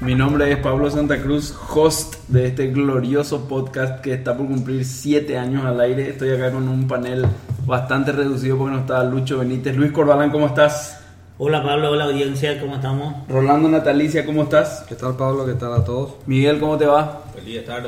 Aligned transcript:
Mi 0.00 0.14
nombre 0.14 0.50
es 0.50 0.56
Pablo 0.56 0.90
Santa 0.90 1.20
Cruz, 1.20 1.54
host 1.74 2.14
de 2.28 2.46
este 2.46 2.68
glorioso 2.68 3.46
podcast 3.46 4.00
que 4.00 4.14
está 4.14 4.34
por 4.34 4.46
cumplir 4.46 4.86
7 4.86 5.36
años 5.36 5.66
al 5.66 5.78
aire. 5.78 6.08
Estoy 6.08 6.30
acá 6.30 6.50
con 6.50 6.66
un 6.68 6.88
panel 6.88 7.26
bastante 7.66 8.10
reducido 8.10 8.56
porque 8.56 8.72
no 8.72 8.80
está 8.80 9.04
Lucho 9.04 9.40
Benítez. 9.40 9.76
Luis 9.76 9.92
Corbalán, 9.92 10.30
¿cómo 10.30 10.46
estás? 10.46 11.02
Hola 11.36 11.62
Pablo, 11.62 11.90
hola 11.90 12.04
audiencia, 12.04 12.58
¿cómo 12.58 12.76
estamos? 12.76 13.28
Rolando 13.28 13.68
Natalicia, 13.68 14.24
¿cómo 14.24 14.44
estás? 14.44 14.86
¿Qué 14.88 14.94
tal 14.94 15.16
Pablo? 15.16 15.44
¿Qué 15.44 15.52
tal 15.52 15.74
a 15.74 15.84
todos? 15.84 16.14
Miguel, 16.24 16.58
¿cómo 16.58 16.78
te 16.78 16.86
va? 16.86 17.24
Feliz 17.34 17.54
de 17.56 17.60
estar 17.60 17.86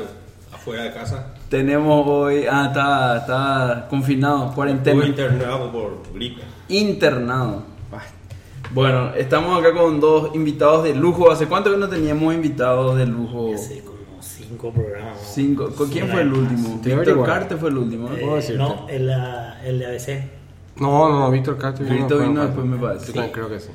afuera 0.53 0.83
de 0.83 0.93
casa. 0.93 1.33
Tenemos 1.49 2.05
hoy, 2.07 2.45
ah, 2.47 2.67
está, 2.67 3.17
está 3.17 3.87
confinado, 3.89 4.53
cuarentena. 4.53 5.03
Estuve 5.03 5.25
internado 5.25 5.71
por 5.71 6.03
gripe. 6.13 6.43
Internado. 6.69 7.72
Bueno, 8.73 9.13
estamos 9.15 9.59
acá 9.59 9.73
con 9.73 9.99
dos 9.99 10.33
invitados 10.33 10.83
de 10.83 10.95
lujo. 10.95 11.31
¿Hace 11.31 11.47
cuánto 11.47 11.71
que 11.71 11.77
no 11.77 11.87
teníamos 11.89 12.33
invitados 12.33 12.97
de 12.97 13.05
lujo? 13.05 13.53
Hace 13.53 13.83
como 13.83 13.97
cinco 14.21 14.71
programas. 14.71 15.19
Cinco. 15.33 15.69
¿Con 15.75 15.89
quién 15.89 16.05
Sí, 16.05 16.11
fue 16.11 16.21
el 16.21 16.33
último? 16.33 16.79
Víctor. 16.83 17.25
Carte 17.25 17.55
fue 17.57 17.69
el 17.69 17.77
último. 17.77 18.09
¿no? 18.09 18.15
Eh, 18.37 18.55
no, 18.57 18.87
el, 18.89 19.11
ah, 19.11 19.61
el 19.63 19.79
de 19.79 19.85
ABC. 19.85 20.23
No, 20.77 21.07
no, 21.09 21.29
Víctor 21.29 21.57
Castro 21.59 21.85
Víctor 21.85 22.17
fue- 22.17 22.27
vino 22.27 22.43
después, 22.43 22.65
me 22.65 22.77
parece. 22.77 23.13
También 23.13 23.31
creo 23.31 23.49
que 23.49 23.59
sí. 23.59 23.69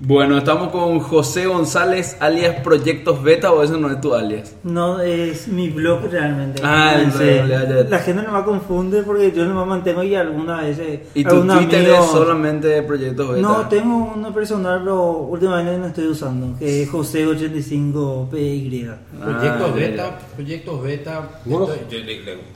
Bueno, 0.00 0.38
estamos 0.38 0.68
con 0.68 1.00
José 1.00 1.46
González, 1.46 2.16
alias 2.20 2.60
Proyectos 2.62 3.20
Beta, 3.20 3.50
o 3.52 3.64
eso 3.64 3.76
no 3.78 3.90
es 3.90 4.00
tu 4.00 4.14
alias. 4.14 4.54
No, 4.62 5.00
es 5.00 5.48
mi 5.48 5.70
blog 5.70 6.02
realmente. 6.08 6.62
Ah, 6.64 6.94
el 7.00 7.10
blog, 7.10 7.48
ya, 7.48 7.68
ya. 7.68 7.82
La 7.90 7.98
gente 7.98 8.22
no 8.22 8.30
me 8.30 8.44
confunde 8.44 9.02
porque 9.02 9.32
yo 9.32 9.44
no 9.46 9.58
me 9.58 9.66
mantengo 9.66 10.04
y 10.04 10.14
algunas 10.14 10.62
veces. 10.62 11.00
Y 11.14 11.24
tu 11.24 11.40
Twitter 11.44 11.80
amigo- 11.80 12.04
es 12.04 12.10
solamente 12.12 12.80
Proyectos 12.84 13.28
Beta. 13.30 13.40
No, 13.42 13.68
tengo 13.68 14.12
uno 14.14 14.32
personal, 14.32 14.78
pero 14.84 15.10
últimamente 15.12 15.76
no 15.78 15.86
estoy 15.88 16.06
usando, 16.06 16.56
que 16.56 16.82
es 16.84 16.88
José85PY. 16.92 18.88
Ah, 19.20 19.24
Proyectos 19.24 19.74
beta, 19.74 20.18
proyectos 20.36 20.82
beta. 20.82 21.28
Yo 21.44 21.68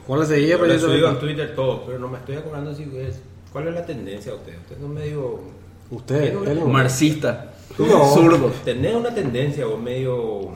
¿cuál 0.06 0.26
seguía, 0.26 0.56
yo 0.56 0.64
le 0.64 0.78
Proyectos 0.78 0.90
Beta? 0.92 1.10
en 1.10 1.18
Twitter 1.18 1.54
todo, 1.56 1.84
pero 1.86 1.98
no 1.98 2.06
me 2.08 2.18
estoy 2.18 2.36
acordando 2.36 2.72
si 2.72 2.84
es. 2.84 3.20
¿Cuál 3.52 3.66
es 3.68 3.74
la 3.74 3.84
tendencia 3.84 4.30
de 4.32 4.38
usted? 4.38 4.52
Usted 4.62 4.78
no 4.78 4.88
medio. 4.88 5.61
Usted, 5.92 6.34
él. 6.48 6.60
Marxista. 6.66 7.52
No. 7.78 8.12
Zurdo. 8.14 8.50
Tenés 8.64 8.94
una 8.94 9.14
tendencia 9.14 9.66
o 9.66 9.76
medio. 9.76 10.50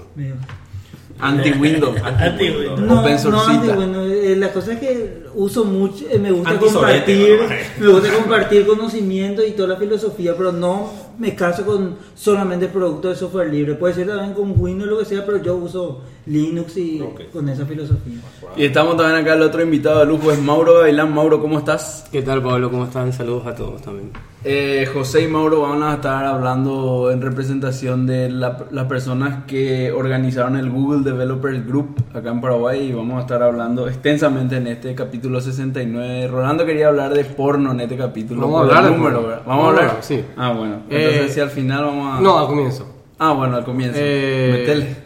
Anti-Windows. 1.18 1.96
Anti-Windows. 2.04 2.80
No, 2.80 3.02
no, 3.30 3.42
anti- 3.46 3.68
bueno, 3.72 4.02
eh, 4.02 4.36
la 4.36 4.52
cosa 4.52 4.74
es 4.74 4.80
que 4.80 5.24
uso 5.34 5.64
mucho, 5.64 6.04
eh, 6.10 6.18
me 6.18 6.30
gusta 6.30 6.58
compartir, 6.58 7.38
me 7.80 7.88
gusta 7.88 8.12
compartir 8.12 8.66
conocimiento 8.66 9.42
y 9.44 9.52
toda 9.52 9.68
la 9.70 9.76
filosofía, 9.76 10.34
pero 10.36 10.52
no 10.52 10.90
me 11.18 11.34
caso 11.34 11.64
con 11.64 11.96
solamente 12.14 12.68
productos 12.68 13.12
de 13.14 13.16
software 13.18 13.48
libre. 13.50 13.74
Puede 13.76 13.94
ser 13.94 14.08
también 14.08 14.34
con 14.34 14.52
Windows 14.60 14.90
lo 14.90 14.98
que 14.98 15.04
sea, 15.06 15.24
pero 15.24 15.42
yo 15.42 15.56
uso 15.56 16.02
Linux 16.26 16.76
y 16.76 17.00
Ok. 17.00 17.30
con 17.32 17.48
esa 17.48 17.64
filosofía. 17.64 18.18
Y 18.56 18.64
estamos 18.64 18.96
también 18.96 19.20
acá, 19.20 19.34
el 19.34 19.42
otro 19.42 19.62
invitado 19.62 20.00
de 20.00 20.06
lujo 20.06 20.32
es 20.32 20.40
Mauro 20.42 20.80
Gavilán. 20.80 21.14
Mauro, 21.14 21.40
¿cómo 21.40 21.58
estás? 21.58 22.04
¿Qué 22.10 22.20
tal 22.22 22.42
Pablo? 22.42 22.68
¿Cómo 22.70 22.84
están? 22.84 23.12
Saludos 23.12 23.46
a 23.46 23.54
todos 23.54 23.80
también. 23.82 24.10
Eh, 24.42 24.88
José 24.92 25.22
y 25.22 25.28
Mauro 25.28 25.62
van 25.62 25.82
a 25.84 25.94
estar 25.94 26.24
hablando 26.24 27.10
en 27.12 27.20
representación 27.22 28.06
de 28.06 28.28
la- 28.28 28.66
las 28.70 28.86
personas 28.86 29.44
que 29.46 29.90
organizaron 29.92 30.56
el 30.56 30.68
Google 30.70 31.02
Developers 31.08 31.66
Group 31.66 31.96
acá 32.12 32.30
en 32.30 32.40
Paraguay 32.40 32.88
y 32.88 32.92
vamos 32.92 33.18
a 33.18 33.20
estar 33.20 33.42
hablando 33.42 33.88
extensamente 33.88 34.56
en 34.56 34.66
este 34.68 34.94
capítulo 34.94 35.40
69. 35.40 36.26
Rolando 36.28 36.64
quería 36.66 36.88
hablar 36.88 37.12
de 37.14 37.24
porno 37.24 37.70
en 37.72 37.80
este 37.80 37.96
capítulo. 37.96 38.40
Vamos 38.42 38.56
a 38.56 38.64
hablar 38.64 38.84
de 38.84 38.90
número, 38.96 39.14
porno. 39.16 39.28
¿verdad? 39.28 39.42
Vamos 39.46 39.64
a 39.64 39.68
hablar. 39.68 39.96
Sí. 40.00 40.24
Ah, 40.36 40.52
bueno. 40.52 40.74
Entonces, 40.88 41.30
Eh, 41.30 41.32
si 41.32 41.40
al 41.40 41.50
final 41.50 41.84
vamos 41.84 42.18
a. 42.18 42.20
No, 42.20 42.38
al 42.38 42.46
comienzo. 42.46 42.86
Ah, 43.18 43.32
bueno, 43.32 43.56
al 43.56 43.64
comienzo. 43.64 43.98
Eh, 43.98 44.58
Metele. 44.58 44.96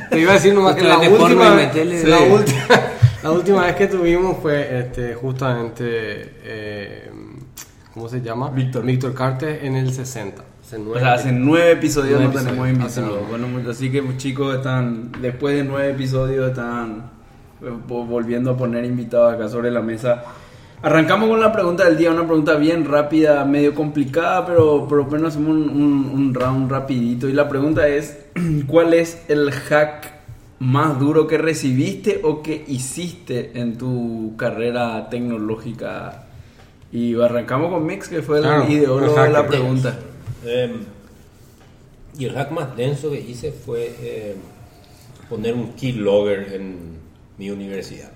te 0.10 0.20
iba 0.20 0.32
a 0.32 0.34
decir 0.34 0.52
nomás 0.54 0.74
que 0.76 0.82
la 0.84 0.98
última, 0.98 1.54
vez, 1.54 1.68
metele, 1.68 2.04
la, 2.04 2.20
última, 2.20 2.58
la 3.22 3.30
última 3.30 3.62
vez 3.62 3.76
que 3.76 3.86
tuvimos 3.86 4.36
fue 4.42 4.78
este, 4.80 5.14
justamente, 5.14 5.84
eh, 6.44 7.10
¿cómo 7.94 8.08
se 8.08 8.20
llama? 8.20 8.50
Víctor. 8.50 8.84
Víctor 8.84 9.14
Carte 9.14 9.66
en 9.66 9.76
el 9.76 9.92
60. 9.94 10.42
Hace 10.62 10.76
O 10.76 10.80
nueve 10.80 11.00
sea, 11.00 11.12
hace 11.14 11.32
nueve 11.32 11.72
episodios 11.72 12.18
Nueve 12.20 12.34
no 12.34 12.40
tenemos 12.40 12.68
invitados. 12.68 12.98
Hace 13.22 13.30
Bueno, 13.30 13.70
así 13.70 13.90
que 13.90 14.16
chicos 14.18 14.56
están, 14.56 15.12
después 15.20 15.56
de 15.56 15.64
nueve 15.64 15.90
episodios 15.90 16.50
están 16.50 17.10
eh, 17.62 17.66
vo- 17.88 18.06
volviendo 18.06 18.50
a 18.50 18.56
poner 18.56 18.84
invitados 18.84 19.34
acá 19.34 19.48
sobre 19.48 19.70
la 19.70 19.80
mesa. 19.80 20.22
Arrancamos 20.82 21.28
con 21.28 21.38
la 21.38 21.52
pregunta 21.52 21.84
del 21.84 21.96
día, 21.96 22.10
una 22.10 22.26
pregunta 22.26 22.56
bien 22.56 22.84
rápida, 22.84 23.44
medio 23.44 23.72
complicada, 23.74 24.44
pero 24.44 24.88
por 24.88 24.98
lo 24.98 25.04
menos 25.06 25.28
hacemos 25.28 25.50
un, 25.50 25.68
un- 25.70 26.10
un 26.12 26.34
round 26.34 26.70
rapidito. 26.70 27.28
Y 27.28 27.32
la 27.32 27.48
pregunta 27.48 27.86
es, 27.86 28.18
¿cuál 28.66 28.92
es 28.94 29.22
el 29.28 29.52
hack 29.52 30.12
más 30.58 30.98
duro 30.98 31.26
que 31.28 31.38
recibiste 31.38 32.20
o 32.24 32.42
que 32.42 32.64
hiciste 32.66 33.52
en 33.60 33.78
tu 33.78 34.34
carrera 34.36 35.08
tecnológica? 35.08 36.24
Y 36.90 37.14
arrancamos 37.20 37.70
con 37.72 37.86
Mix, 37.86 38.08
que 38.08 38.20
fue 38.22 38.38
el 38.38 38.42
Claro, 38.44 38.68
ideólogo 38.68 39.22
de 39.22 39.30
la 39.30 39.46
pregunta. 39.46 39.98
Em, 40.44 40.72
y 42.18 42.24
el 42.24 42.34
hack 42.34 42.50
más 42.50 42.76
denso 42.76 43.10
que 43.10 43.20
hice 43.20 43.52
fue 43.52 43.86
em, 44.02 44.36
poner 45.30 45.54
un 45.54 45.74
keylogger 45.74 46.52
en 46.54 46.96
mi 47.38 47.50
universidad. 47.50 48.10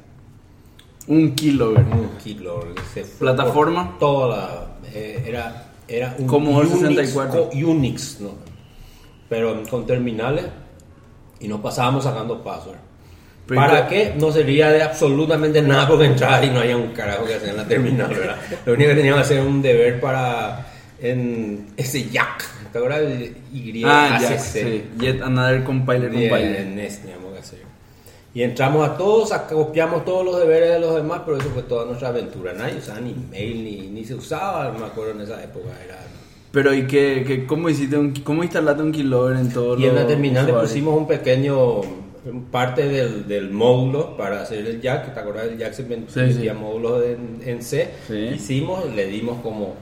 Un 1.09 1.35
keylogger. 1.35 1.85
Un 1.85 2.11
keylogger. 2.23 2.75
que 2.75 2.83
se 2.95 3.05
fue 3.05 3.29
¿Plataforma? 3.29 3.97
Toda 3.99 4.37
la. 4.37 4.67
eh, 4.93 5.23
era, 5.27 5.71
era 5.89 6.15
un 6.19 6.27
Commodore 6.27 6.67
Unix, 6.69 6.81
64. 6.89 7.51
co- 7.51 7.57
Unix, 7.57 8.21
¿no? 8.21 8.31
Pero 9.29 9.63
con 9.71 9.87
terminales 9.87 10.45
y 11.41 11.49
nos 11.49 11.61
pasábamos 11.61 12.05
sacando 12.05 12.43
password. 12.43 12.77
Pero 13.47 13.61
¿Para 13.61 13.87
¿y 13.87 13.89
qué? 13.89 14.15
No 14.19 14.33
servía 14.33 14.71
de 14.71 14.83
absolutamente 14.83 15.63
nada 15.63 15.87
porque 15.89 16.07
entraba 16.07 16.45
y 16.45 16.51
no 16.51 16.61
había 16.61 16.77
un 16.77 16.89
carajo 16.89 17.25
que 17.25 17.35
hacer 17.35 17.51
en 17.51 17.57
la 17.59 17.65
terminal, 17.69 18.09
¿verdad? 18.09 18.37
Lo 18.65 18.73
único 18.75 18.91
que 18.91 18.97
teníamos 18.97 19.21
que 19.21 19.25
hacer 19.25 19.39
era 19.39 19.47
un 19.47 19.63
deber 19.63 20.01
para 20.01 20.67
en 21.01 21.69
ese 21.77 22.09
jack. 22.11 22.45
¿Te 22.73 22.79
acuerdas 22.79 23.03
Y? 23.53 23.85
Ah, 23.87 24.17
ACC? 24.17 24.39
sí. 24.41 24.85
Yet 24.99 25.23
another 25.23 25.63
compiler 25.63 26.11
compiler. 26.11 26.57
en 26.61 26.79
hacer. 26.81 27.26
Y 28.37 28.43
entramos 28.43 28.87
a 28.87 28.99
todos, 28.99 29.33
copiamos 29.51 30.05
todos 30.05 30.23
los 30.23 30.39
deberes 30.39 30.69
de 30.69 30.79
los 30.79 30.95
demás, 30.95 31.23
pero 31.25 31.39
eso 31.39 31.49
fue 31.55 31.63
toda 31.63 31.87
nuestra 31.87 32.09
aventura. 32.09 32.53
Nadie 32.53 32.77
usaba 32.77 33.01
ni 33.01 33.15
mail, 33.31 33.65
ni, 33.65 33.87
ni 33.89 34.05
se 34.05 34.15
usaba, 34.15 34.71
me 34.79 34.85
acuerdo 34.85 35.13
en 35.13 35.23
esa 35.23 35.43
época. 35.43 35.71
Era... 35.83 35.99
Pero 36.53 36.75
¿y 36.75 36.87
qué, 36.87 37.25
qué- 37.27 37.47
cómo 37.47 37.71
histe 37.71 37.97
un, 37.97 38.13
cómo 38.23 38.43
instalaste 38.43 38.83
un 38.83 38.93
keylogger 38.93 39.39
en 39.39 39.51
todos 39.51 39.81
Y 39.81 39.85
en 39.87 39.95
los 39.95 40.03
la 40.03 40.07
terminal 40.07 40.45
le 40.47 40.53
pusimos 40.53 40.95
un 40.99 41.07
pequeño 41.07 41.81
parte 42.51 42.87
del, 42.87 43.27
del 43.27 43.51
módulo 43.51 44.19
para 44.19 44.43
hacer 44.43 44.67
el 44.67 44.83
jack. 44.83 45.15
¿Te 45.15 45.19
acuerdas? 45.21 45.47
El 45.47 45.57
jack 45.57 45.73
se 45.73 45.85
ven- 45.85 46.05
Sí, 46.07 46.21
sí. 46.35 46.51
módulos 46.51 47.05
en, 47.07 47.41
en 47.43 47.63
C. 47.63 47.89
Sí. 48.07 48.17
Hicimos, 48.35 48.85
le 48.95 49.07
dimos 49.07 49.41
como 49.43 49.75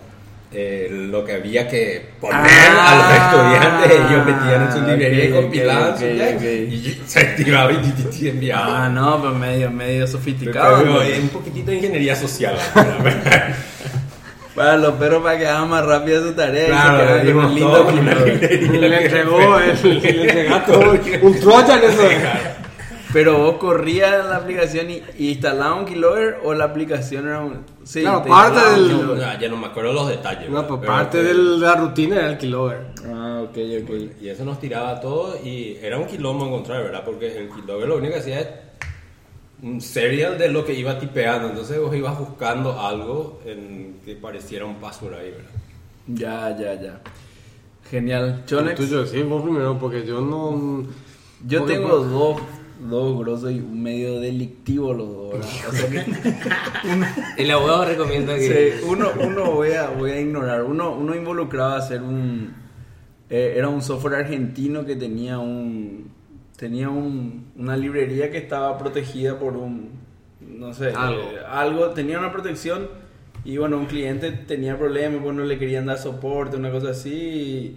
eh, 0.55 0.89
lo 0.91 1.25
que 1.25 1.33
había 1.35 1.67
que 1.69 2.01
poner 2.21 2.37
Ah, 2.41 2.91
a 2.91 2.95
los 2.97 3.59
estudiantes. 3.59 4.11
Ellos 4.11 4.25
metían 4.27 4.63
en 4.63 4.73
su 4.73 4.81
librería 4.87 5.25
y 5.25 5.31
compilaban 5.33 5.99
su 5.99 6.05
ok, 6.05 6.11
jack. 6.17 6.37
ok. 6.37 6.43
Y 6.43 7.03
se 7.07 7.19
activaba 7.21 7.73
y, 7.73 7.75
y- 7.77 8.25
y 8.25 8.29
enviaba. 8.29 8.85
Ah, 8.85 8.89
no, 8.89 9.21
pero 9.21 9.35
medio, 9.35 9.71
medio 9.71 10.07
sofisticado. 10.07 10.79
Pero, 10.79 10.91
¿no? 10.95 11.03
eh, 11.03 11.19
un 11.21 11.29
poquitito 11.29 11.71
de 11.71 11.77
ingeniería 11.79 12.15
social. 12.17 12.57
Para 14.55 14.77
los 14.77 14.95
perros 14.95 15.21
para 15.21 15.37
que 15.37 15.47
hagan 15.49 15.69
más 15.69 15.85
rápido 15.85 16.23
su 16.29 16.33
tarea 16.33 16.67
Claro, 16.69 17.25
y 17.29 17.33
un 17.33 17.55
lindo 17.57 17.91
librería. 17.91 18.71
Le 18.89 19.03
entregó, 19.05 19.59
el, 19.59 20.01
le 20.01 20.23
entregaste 20.23 20.73
un, 20.77 21.01
un 21.23 21.41
Trojan 21.41 21.81
eso. 21.83 22.09
Pero 23.15 23.39
vos 23.39 23.55
corrías 23.57 24.27
la 24.27 24.37
aplicación 24.37 24.91
y, 24.91 25.03
y 25.19 25.31
instalabas 25.31 25.79
un 25.79 25.85
keylogger 25.87 26.39
o 26.45 26.53
la 26.53 26.65
aplicación 26.65 27.27
era 27.29 27.41
un... 27.41 27.65
Sí, 27.85 28.03
Claro, 28.03 28.21
te 28.23 28.29
parte 28.29 28.55
instalaba 28.59 28.77
un 28.77 28.89
del- 28.89 28.97
keylogger. 28.99 29.27
No, 29.35 29.41
ya 29.41 29.49
no 29.49 29.57
me 29.57 29.67
acuerdo 29.69 29.93
los 29.95 30.09
detalles. 30.09 30.51
No, 30.51 30.67
pues 30.67 30.81
Pero 30.81 30.93
parte 30.93 31.23
de 31.23 31.35
la 31.35 31.75
rutina 31.77 32.17
era 32.17 32.29
el 32.31 32.39
keylogger. 32.39 32.87
Ah, 33.07 33.41
ok, 33.45 33.57
ok. 33.83 33.91
Y 34.21 34.29
eso 34.29 34.45
nos 34.45 34.59
tiraba 34.61 35.01
todo 35.01 35.39
y 35.43 35.79
era 35.81 35.97
un 35.97 36.07
quilombo 36.07 36.45
encontrar, 36.47 36.83
¿verdad? 36.83 37.03
Porque 37.05 37.39
el 37.39 37.49
keylogger 37.49 37.89
lo 37.89 37.97
único 37.97 38.13
que 38.15 38.19
hacía 38.21 38.41
es 38.41 38.49
un 39.63 39.81
serial 39.81 40.37
de 40.37 40.49
lo 40.49 40.65
que 40.65 40.75
iba 40.75 40.99
tipeando. 40.99 41.49
Entonces 41.49 41.81
vos 41.81 41.95
ibas 41.95 42.19
buscando 42.19 42.79
algo 42.81 43.41
en 43.47 44.01
que 44.05 44.17
pareciera 44.17 44.65
un 44.67 44.75
password 44.77 45.15
ahí, 45.15 45.31
¿verdad? 45.31 45.51
Ya, 46.09 46.57
ya, 46.59 46.75
ya. 46.83 47.01
Genial. 47.91 48.43
Chonex. 48.47 48.77
Tuyo, 48.77 49.07
sí, 49.07 49.23
vos 49.23 49.43
primero, 49.43 49.79
porque 49.79 50.05
yo 50.05 50.21
no. 50.21 50.85
Yo 51.47 51.61
porque- 51.61 51.75
tengo 51.75 51.97
dos, 51.99 52.41
dos 52.89 53.19
grosos 53.19 53.51
y 53.53 53.59
un 53.61 53.83
medio 53.83 54.21
delictivo 54.21 54.93
los 54.95 55.09
dos. 55.09 55.35
O 55.69 55.73
sea 55.73 55.91
que 55.91 56.05
El 57.43 57.51
abogado 57.51 57.85
recomienda 57.87 58.35
que. 58.37 58.73
Sí, 58.79 58.85
uno, 58.89 59.11
uno 59.21 59.53
voy, 59.53 59.73
a, 59.73 59.89
voy 59.91 60.11
a 60.13 60.21
ignorar. 60.21 60.63
Uno, 60.65 60.93
uno 60.95 61.15
involucraba 61.15 61.75
a 61.75 61.79
hacer 61.79 62.03
un. 62.03 62.55
eh, 63.31 63.55
era 63.57 63.69
un 63.69 63.83
software 63.83 64.17
argentino 64.17 64.85
que 64.85 64.97
tenía 64.97 65.39
un. 65.39 66.13
Tenía 66.57 66.89
un, 66.89 67.47
una 67.57 67.77
librería 67.77 68.31
que 68.31 68.39
estaba 68.39 68.77
protegida 68.79 69.39
por 69.39 69.57
un. 69.57 69.91
No 70.41 70.73
sé. 70.73 70.93
Algo. 70.95 71.23
eh, 71.23 71.39
algo. 71.49 71.89
Tenía 71.91 72.19
una 72.19 72.31
protección. 72.33 72.89
Y 73.47 73.59
bueno, 73.59 73.77
un 73.77 73.85
cliente 73.87 74.31
tenía 74.33 74.79
problemas, 74.79 75.21
bueno, 75.23 75.45
le 75.45 75.59
querían 75.59 75.85
dar 75.85 75.99
soporte, 75.99 76.57
una 76.57 76.71
cosa 76.71 76.91
así. 76.91 77.77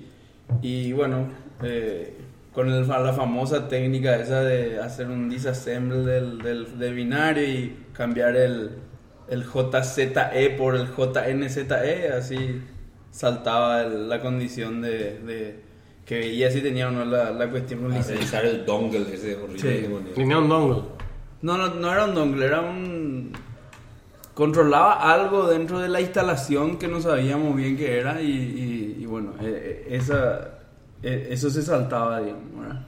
Y, 0.61 0.67
y 0.87 0.93
bueno, 0.93 1.27
eh, 1.61 2.13
con 2.57 2.71
el- 2.71 2.87
la 2.87 3.13
famosa 3.13 3.67
técnica 3.67 4.15
esa 4.15 4.41
de 4.41 4.79
hacer 4.79 5.05
un 5.09 5.29
disassemble 5.29 5.99
del, 5.99 6.39
del, 6.41 6.79
del 6.79 6.95
binario 6.95 7.43
y 7.47 7.77
cambiar 7.93 8.35
el, 8.35 8.71
el 9.29 9.43
JZE 9.45 10.55
por 10.57 10.75
el 10.75 10.87
JNZE, 10.87 12.09
así 12.17 12.59
saltaba 13.11 13.83
el- 13.83 14.09
la 14.09 14.19
condición 14.21 14.81
de, 14.81 15.19
de 15.19 15.59
que 16.03 16.17
veía 16.17 16.49
si 16.49 16.61
tenía 16.61 16.87
o 16.87 16.91
no 16.91 17.05
la, 17.05 17.29
la 17.29 17.47
cuestión 17.47 17.81
con 17.81 17.91
A 17.91 17.97
licencia. 17.97 18.15
revisar 18.15 18.45
el 18.45 18.65
dongle 18.65 19.13
ese 19.13 19.35
horrible 19.35 19.59
Sí. 19.59 20.13
Tenía 20.15 20.39
un 20.39 20.49
dongle. 20.49 20.81
No, 21.43 21.57
no, 21.59 21.75
no 21.75 21.93
era 21.93 22.05
un 22.05 22.15
dongle, 22.15 22.43
era 22.43 22.61
un... 22.61 23.33
Controlaba 24.33 25.13
algo 25.13 25.47
dentro 25.47 25.77
de 25.79 25.89
la 25.89 26.01
instalación 26.01 26.79
que 26.79 26.87
no 26.87 27.01
sabíamos 27.01 27.55
bien 27.55 27.77
qué 27.77 27.99
era 27.99 28.19
y, 28.19 28.31
y- 28.31 28.97
y 29.03 29.05
bueno, 29.05 29.33
eh, 29.41 29.85
eh, 29.89 29.95
esa, 29.95 30.56
eh, 31.03 31.27
eso 31.31 31.49
se 31.49 31.61
saltaba, 31.61 32.19
digamos. 32.21 32.59
¿verdad? 32.59 32.81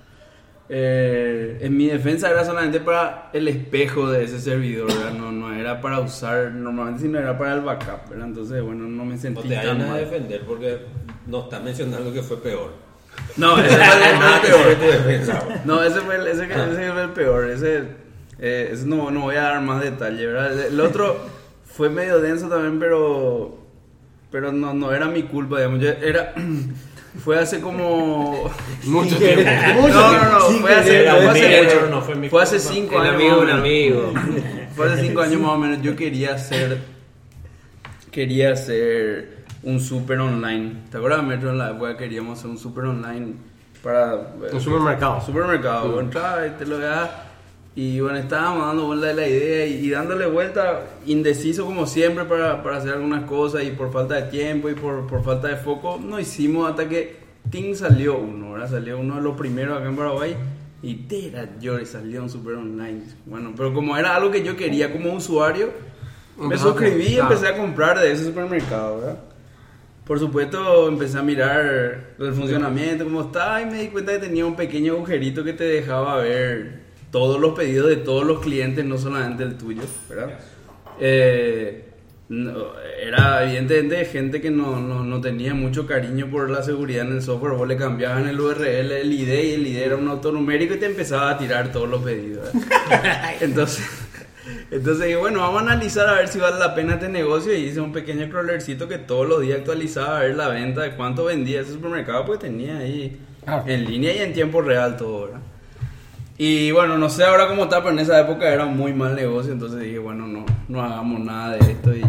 Eh, 0.72 1.58
en 1.62 1.76
mi 1.76 1.88
defensa 1.88 2.30
era 2.30 2.46
solamente 2.46 2.80
para 2.80 3.32
el 3.34 3.48
espejo 3.48 4.10
de 4.12 4.24
ese 4.26 4.40
servidor, 4.40 4.88
¿verdad? 4.88 5.14
No, 5.14 5.32
no 5.32 5.52
era 5.54 5.82
para 5.82 6.00
usar, 6.00 6.52
normalmente 6.52 7.02
sino 7.02 7.18
era 7.18 7.36
para 7.38 7.56
el 7.56 7.62
backup, 7.62 8.10
¿verdad? 8.10 8.28
Entonces, 8.28 8.62
bueno, 8.62 8.84
no 8.88 9.04
me 9.04 9.16
No 9.16 9.20
sentí 9.22 9.48
te 9.48 9.56
tan 9.56 9.66
vayan 9.66 9.82
a 9.82 9.88
mal. 9.88 10.00
defender 10.00 10.42
porque 10.46 10.80
no 11.26 11.40
está 11.46 11.60
mencionando 11.60 12.14
que 12.14 12.22
fue 12.22 12.38
peor. 12.38 12.72
No, 13.36 13.58
ese 13.64 13.76
fue 13.78 13.86
el, 13.86 14.42
que 14.42 14.48
peor. 14.48 15.04
defensa. 15.06 15.44
No, 15.66 15.82
ese 15.82 16.02
fue 16.02 16.16
el, 16.18 16.28
ese, 16.28 16.48
que- 16.48 16.54
ese 16.54 16.92
fue 16.92 17.04
el 17.04 17.10
peor. 17.12 17.50
Ese, 17.50 17.84
eh, 18.38 18.70
ese 18.72 18.86
no, 18.86 19.10
no 19.10 19.22
voy 19.22 19.38
a 19.38 19.42
dar 19.42 19.62
más 19.62 19.82
detalle, 19.82 20.24
¿verdad? 20.28 20.68
El 20.68 20.80
otro 20.80 21.20
fue 21.66 21.90
medio 21.90 22.20
denso 22.22 22.48
también, 22.48 22.80
pero 22.80 23.58
pero 24.32 24.52
no, 24.52 24.76
no 24.76 24.92
era 24.94 25.08
mi 25.08 25.24
culpa, 25.24 25.58
digamos. 25.58 25.80
Yo 25.80 25.90
era, 25.90 26.36
fue 27.24 27.40
hace 27.40 27.60
como... 27.60 28.50
Mucho 28.86 29.18
tiempo. 29.18 29.44
No, 29.88 29.88
no, 29.88 30.30
no, 30.32 30.40
fue 30.60 30.76
hace, 30.76 31.10
fue 31.10 31.64
mucho. 31.64 31.88
no 31.90 32.02
fue 32.02 32.16
mi 32.16 32.30
Fue 32.30 32.44
hace 32.44 32.58
culpa. 32.58 32.74
cinco 32.74 32.96
El 32.96 33.02
años. 33.02 33.16
amigo 33.16 33.40
un 33.42 33.50
amigo. 33.50 34.14
Fue 34.76 34.92
hace 34.94 35.02
cinco 35.08 35.22
años 35.22 35.42
más 35.42 35.52
o 35.52 35.58
menos. 35.58 35.82
Yo 35.82 35.96
quería 35.96 36.36
hacer. 36.36 36.78
Quería 38.12 38.54
hacer 38.54 39.40
un 39.64 39.80
super 39.80 40.20
online. 40.20 40.74
¿Te 40.92 40.98
acuerdas, 40.98 41.24
Metro? 41.24 41.50
En 41.52 41.58
la 41.58 41.72
época 41.72 41.98
queríamos 41.98 42.40
hacer 42.40 42.50
un 42.52 42.58
super 42.58 42.86
online 42.86 43.34
para. 43.84 44.14
eh, 44.16 44.50
Un 44.54 44.62
supermercado. 44.62 45.22
Supermercado. 45.22 45.92
Vos 45.92 46.04
entrabas 46.04 46.48
y 46.48 46.52
te 46.60 46.66
lo 46.66 46.80
das. 46.80 47.10
Y 47.82 48.02
bueno, 48.02 48.18
estábamos 48.18 48.68
dando 48.68 48.88
vuelta 48.88 49.08
de 49.08 49.14
la 49.14 49.26
idea 49.26 49.66
y, 49.66 49.86
y 49.86 49.90
dándole 49.90 50.26
vuelta, 50.26 50.82
indeciso 51.06 51.66
como 51.66 51.88
siempre 51.88 52.26
para, 52.26 52.62
para 52.62 52.76
hacer 52.76 52.92
algunas 52.92 53.24
cosas 53.24 53.64
y 53.64 53.72
por 53.72 53.90
falta 53.90 54.16
de 54.16 54.24
tiempo 54.24 54.70
y 54.70 54.74
por, 54.74 55.08
por 55.08 55.24
falta 55.24 55.48
de 55.48 55.56
foco, 55.56 55.98
no 55.98 56.20
hicimos 56.20 56.70
hasta 56.70 56.90
que 56.90 57.16
Ting 57.50 57.74
salió 57.76 58.18
uno, 58.18 58.52
¿verdad? 58.52 58.70
Salió 58.70 59.00
uno 59.00 59.16
de 59.16 59.22
los 59.22 59.38
primeros 59.38 59.78
acá 59.78 59.88
en 59.88 59.96
Paraguay 59.96 60.36
y 60.84 60.94
tera, 60.94 61.48
yo 61.62 61.80
y 61.80 61.86
salió 61.86 62.22
un 62.22 62.30
super 62.30 62.56
online. 62.56 63.02
Bueno, 63.26 63.54
pero 63.56 63.74
como 63.74 63.96
era 63.96 64.14
algo 64.14 64.30
que 64.30 64.44
yo 64.44 64.58
quería 64.58 64.92
como 64.92 65.14
usuario, 65.14 65.70
me 66.38 66.58
suscribí 66.58 67.14
y 67.14 67.18
empecé 67.20 67.48
a 67.48 67.56
comprar 67.56 67.98
de 67.98 68.12
ese 68.12 68.26
supermercado, 68.26 68.98
¿verdad? 68.98 69.20
Por 70.04 70.20
supuesto, 70.20 70.90
empecé 70.90 71.18
a 71.18 71.22
mirar 71.22 72.16
el 72.20 72.34
funcionamiento, 72.34 73.06
cómo 73.06 73.22
estaba, 73.22 73.62
y 73.62 73.68
me 73.68 73.84
di 73.84 73.88
cuenta 73.88 74.12
que 74.12 74.20
tenía 74.20 74.46
un 74.46 74.58
pequeño 74.58 74.96
agujerito 74.96 75.46
que 75.46 75.54
te 75.54 75.64
dejaba 75.64 76.18
ver 76.18 76.79
todos 77.12 77.40
los 77.40 77.54
pedidos 77.54 77.90
de 77.90 77.98
todos 77.98 78.26
los 78.26 78.40
clientes, 78.40 78.86
no 78.86 78.98
solamente 78.98 79.44
el 79.44 79.58
tuyo, 79.58 79.82
¿verdad? 80.10 80.40
Eh, 81.00 81.86
no, 82.30 82.52
era 83.02 83.44
evidentemente 83.44 84.06
gente 84.06 84.40
que 84.40 84.52
no, 84.52 84.80
no, 84.80 85.04
no 85.04 85.20
tenía 85.20 85.56
mucho 85.56 85.88
cariño 85.88 86.30
por 86.30 86.50
la 86.50 86.62
seguridad 86.62 87.08
en 87.08 87.14
el 87.14 87.22
software. 87.24 87.54
Vos 87.54 87.68
le 87.68 87.76
cambiabas 87.76 88.22
en 88.22 88.28
el 88.28 88.40
URL 88.40 88.92
el 88.92 89.12
ID 89.12 89.28
y 89.28 89.54
el 89.54 89.68
ID 89.68 89.78
era 89.78 89.96
un 89.96 90.08
autonumérico 90.08 90.76
y 90.76 90.78
te 90.78 90.86
empezaba 90.86 91.32
a 91.32 91.38
tirar 91.40 91.72
todos 91.72 91.90
los 91.90 92.04
pedidos. 92.04 92.48
Entonces, 93.42 93.84
entonces 94.72 95.06
dije, 95.06 95.18
bueno, 95.18 95.40
vamos 95.40 95.62
a 95.62 95.66
analizar 95.66 96.08
a 96.08 96.14
ver 96.14 96.28
si 96.28 96.40
vale 96.40 96.60
la 96.60 96.76
pena 96.76 96.96
este 96.96 97.10
negocio. 97.10 97.54
Y 97.54 97.66
hice 97.66 97.82
un 97.82 97.92
pequeño 97.92 98.30
crawlercito 98.30 98.88
que 98.88 98.98
todos 98.98 99.28
los 99.28 99.42
días 99.42 99.60
actualizaba 99.60 100.20
a 100.20 100.22
ver 100.22 100.36
la 100.36 100.50
venta 100.50 100.82
de 100.82 100.96
cuánto 100.96 101.26
vendía 101.26 101.62
ese 101.62 101.74
supermercado, 101.74 102.26
pues 102.26 102.40
tenía 102.40 102.78
ahí 102.78 103.20
en 103.66 103.86
línea 103.86 104.16
y 104.16 104.20
en 104.20 104.34
tiempo 104.34 104.62
real 104.62 104.98
todo, 104.98 105.26
¿verdad? 105.26 105.42
Y 106.42 106.72
bueno, 106.72 106.98
no 106.98 107.10
sé 107.10 107.26
ahora 107.26 107.48
cómo 107.50 107.64
está, 107.66 107.80
pero 107.80 107.92
en 107.92 108.00
esa 108.00 108.18
época 108.20 108.48
era 108.50 108.66
muy 108.66 108.94
mal 108.94 109.14
negocio, 109.14 109.52
entonces 109.52 109.82
dije, 109.82 110.00
bueno, 110.00 110.26
no, 110.26 110.46
no 110.70 110.82
hagamos 110.82 111.20
nada 111.20 111.58
de 111.58 111.72
esto 111.74 111.94
y, 111.94 112.02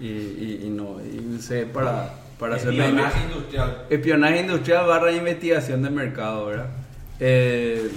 y, 0.00 0.06
y- 0.08 0.60
y 0.64 0.70
no, 0.70 0.96
y 1.04 1.36
usé 1.36 1.66
para, 1.66 2.14
para 2.38 2.56
hacer 2.56 2.72
la 2.72 2.86
Espionaje 2.86 3.20
industrial. 3.26 3.84
espionaje 3.90 4.40
industrial 4.40 4.86
barra 4.86 5.12
investigación 5.12 5.82
de 5.82 5.90
mercado, 5.90 6.46
¿verdad? 6.46 6.66
Eh, 7.20 7.90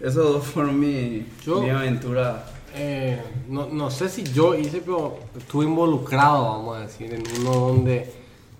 esos 0.00 0.16
dos 0.34 0.46
fueron 0.46 0.78
mi, 0.78 1.26
Yo- 1.44 1.62
mi 1.62 1.70
aventura. 1.70 2.44
Eh, 2.74 3.18
no, 3.48 3.68
no 3.72 3.90
sé 3.90 4.10
si 4.10 4.22
yo 4.22 4.54
hice, 4.54 4.82
pero 4.84 5.18
estuve 5.38 5.64
involucrado, 5.64 6.44
vamos 6.44 6.76
a 6.76 6.80
decir, 6.80 7.14
en 7.14 7.22
uno 7.40 7.52
donde 7.54 8.12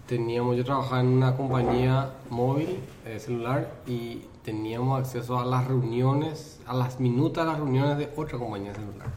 teníamos, 0.08 0.56
yo 0.56 0.64
trabajaba 0.64 1.00
en 1.02 1.08
una 1.08 1.36
compañía 1.36 2.08
móvil, 2.30 2.78
eh, 3.04 3.18
celular, 3.20 3.68
y 3.86 4.22
teníamos 4.46 4.98
acceso 5.00 5.38
a 5.38 5.44
las 5.44 5.66
reuniones, 5.66 6.58
a 6.66 6.74
las 6.74 6.98
minutas 7.00 7.44
de 7.44 7.50
las 7.50 7.58
reuniones 7.60 7.98
de 7.98 8.08
otra 8.16 8.38
compañía 8.38 8.72
celular. 8.72 9.08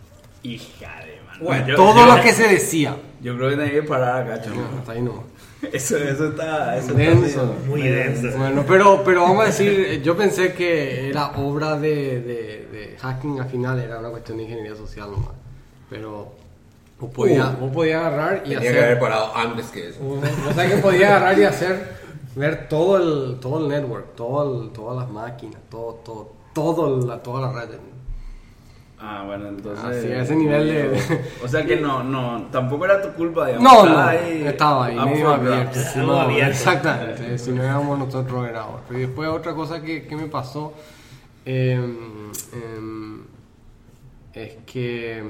Hija 0.43 0.95
de 1.05 1.21
mano. 1.25 1.39
Bueno, 1.45 1.67
yo, 1.67 1.75
Todo 1.75 2.05
yo- 2.07 2.15
lo 2.17 2.21
que 2.21 2.33
se 2.33 2.47
decía. 2.47 2.97
Yo 3.21 3.37
creo 3.37 3.49
que 3.51 3.55
tenía 3.57 3.71
que 3.71 3.83
parar 3.83 4.23
acá, 4.23 4.41
chamo. 4.41 4.61
No, 4.61 4.79
hasta 4.79 4.91
ahí 4.93 5.01
nomás. 5.01 5.25
Eso, 5.73 5.97
eso 5.97 6.29
está... 6.29 6.77
Eso 6.77 6.93
Denso. 6.93 7.25
está 7.25 7.67
Muy 7.67 7.81
denso. 7.83 8.37
Bueno, 8.37 8.63
pero, 8.67 9.03
pero 9.03 9.21
vamos 9.23 9.43
a 9.43 9.45
decir, 9.47 9.67
eh, 9.87 10.01
yo 10.01 10.15
pensé 10.17 10.53
que 10.53 11.09
era 11.09 11.31
obra 11.37 11.77
de, 11.77 12.21
de, 12.21 12.67
de 12.71 12.97
hacking 12.99 13.39
al 13.41 13.49
final, 13.49 13.77
era 13.79 13.99
una 13.99 14.09
cuestión 14.09 14.37
de 14.37 14.43
ingeniería 14.45 14.75
social 14.75 15.11
nomás. 15.11 15.31
Pero 15.89 16.31
vos 16.99 17.11
podías, 17.13 17.59
vos 17.59 17.71
podías 17.73 18.03
agarrar 18.05 18.43
y 18.45 18.49
Tenía 18.55 18.59
que 18.61 18.69
haber 18.69 18.83
hacer... 18.85 18.99
parado 18.99 19.35
antes 19.35 19.65
que 19.67 19.89
eso. 19.89 19.99
O 20.49 20.53
sea 20.53 20.67
que 20.69 20.77
podías 20.77 21.09
agarrar 21.11 21.37
y 21.37 21.43
hacer, 21.43 21.97
ver 22.39 22.67
todo 22.69 22.97
el, 22.97 23.39
todo 23.39 23.59
el 23.59 23.67
network, 23.67 24.15
todo 24.15 24.63
el- 24.63 24.69
todas 24.71 24.97
las 24.97 25.09
máquinas, 25.09 25.59
todo, 25.69 25.99
todo, 26.05 26.31
todo 26.53 27.05
la, 27.05 27.21
toda 27.21 27.41
la 27.41 27.51
red. 27.61 27.69
Ah, 29.01 29.23
bueno, 29.25 29.47
entonces. 29.47 29.85
Ah, 29.85 29.93
sí, 29.93 30.07
a 30.11 30.23
ese 30.23 30.35
nivel 30.35 30.67
de- 30.67 31.21
O 31.43 31.47
sea 31.47 31.65
que 31.65 31.77
no, 31.77 32.03
no, 32.03 32.47
tampoco 32.51 32.83
era 32.85 33.01
tu 33.01 33.09
culpa, 33.13 33.47
digamos. 33.47 33.63
No, 33.71 33.85
estaba 33.85 34.03
no, 34.03 34.09
ahí 34.09 34.43
estaba 34.45 34.85
ahí, 34.85 34.95
medio 34.99 35.29
abierto. 35.29 35.79
no. 35.97 36.29
Exactamente, 36.31 37.37
si 37.37 37.51
no 37.51 37.63
éramos 37.63 37.97
nosotros 37.99 38.47
era 38.47 38.65
otro. 38.67 38.97
Y 38.97 39.01
después 39.01 39.29
otra 39.29 39.53
cosa 39.53 39.81
que, 39.81 40.05
que 40.05 40.15
me 40.17 40.27
pasó 40.27 40.73
em, 41.45 41.97
em, 42.53 43.21
es 44.33 44.55
que 44.65 45.23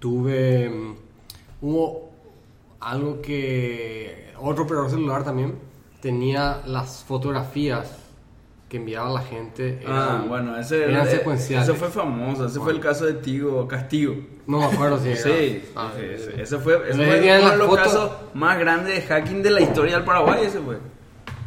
tuve, 0.00 0.94
hubo 1.62 2.10
algo 2.80 3.22
que, 3.22 4.32
otro 4.40 4.64
operador 4.64 4.90
celular 4.90 5.22
también, 5.24 5.54
tenía 6.04 6.60
las 6.66 7.02
fotografías 7.02 7.90
que 8.68 8.76
enviaba 8.76 9.08
la 9.10 9.22
gente. 9.22 9.80
Ah, 9.86 10.16
eran- 10.18 10.28
bueno, 10.28 10.58
ese, 10.58 10.84
eran 10.84 11.06
eh, 11.08 11.10
secuenciales. 11.12 11.66
ese 11.66 11.78
fue 11.78 11.88
famoso. 11.88 12.44
Ese 12.44 12.60
fue 12.60 12.72
el 12.72 12.80
caso 12.80 13.06
de 13.06 13.14
Tigo 13.14 13.66
Castigo. 13.66 14.14
No 14.46 14.58
me 14.58 14.66
acuerdo 14.66 14.98
si 14.98 15.08
era. 15.08 15.16
Sí, 15.22 15.64
Ah, 15.74 15.90
sí, 15.96 16.02
ese, 16.04 16.42
ese 16.42 16.58
fue, 16.58 16.74
ese 16.90 16.94
fue 17.06 17.36
uno 17.38 17.50
de 17.50 17.56
los 17.56 17.66
fotos- 17.68 17.84
casos 17.84 18.10
más 18.34 18.58
grandes 18.58 18.94
de 18.96 19.00
hacking 19.02 19.42
de 19.42 19.50
la 19.50 19.60
historia 19.62 19.94
del 19.96 20.04
Paraguay. 20.04 20.42
Ese 20.44 20.60
fue. 20.60 20.76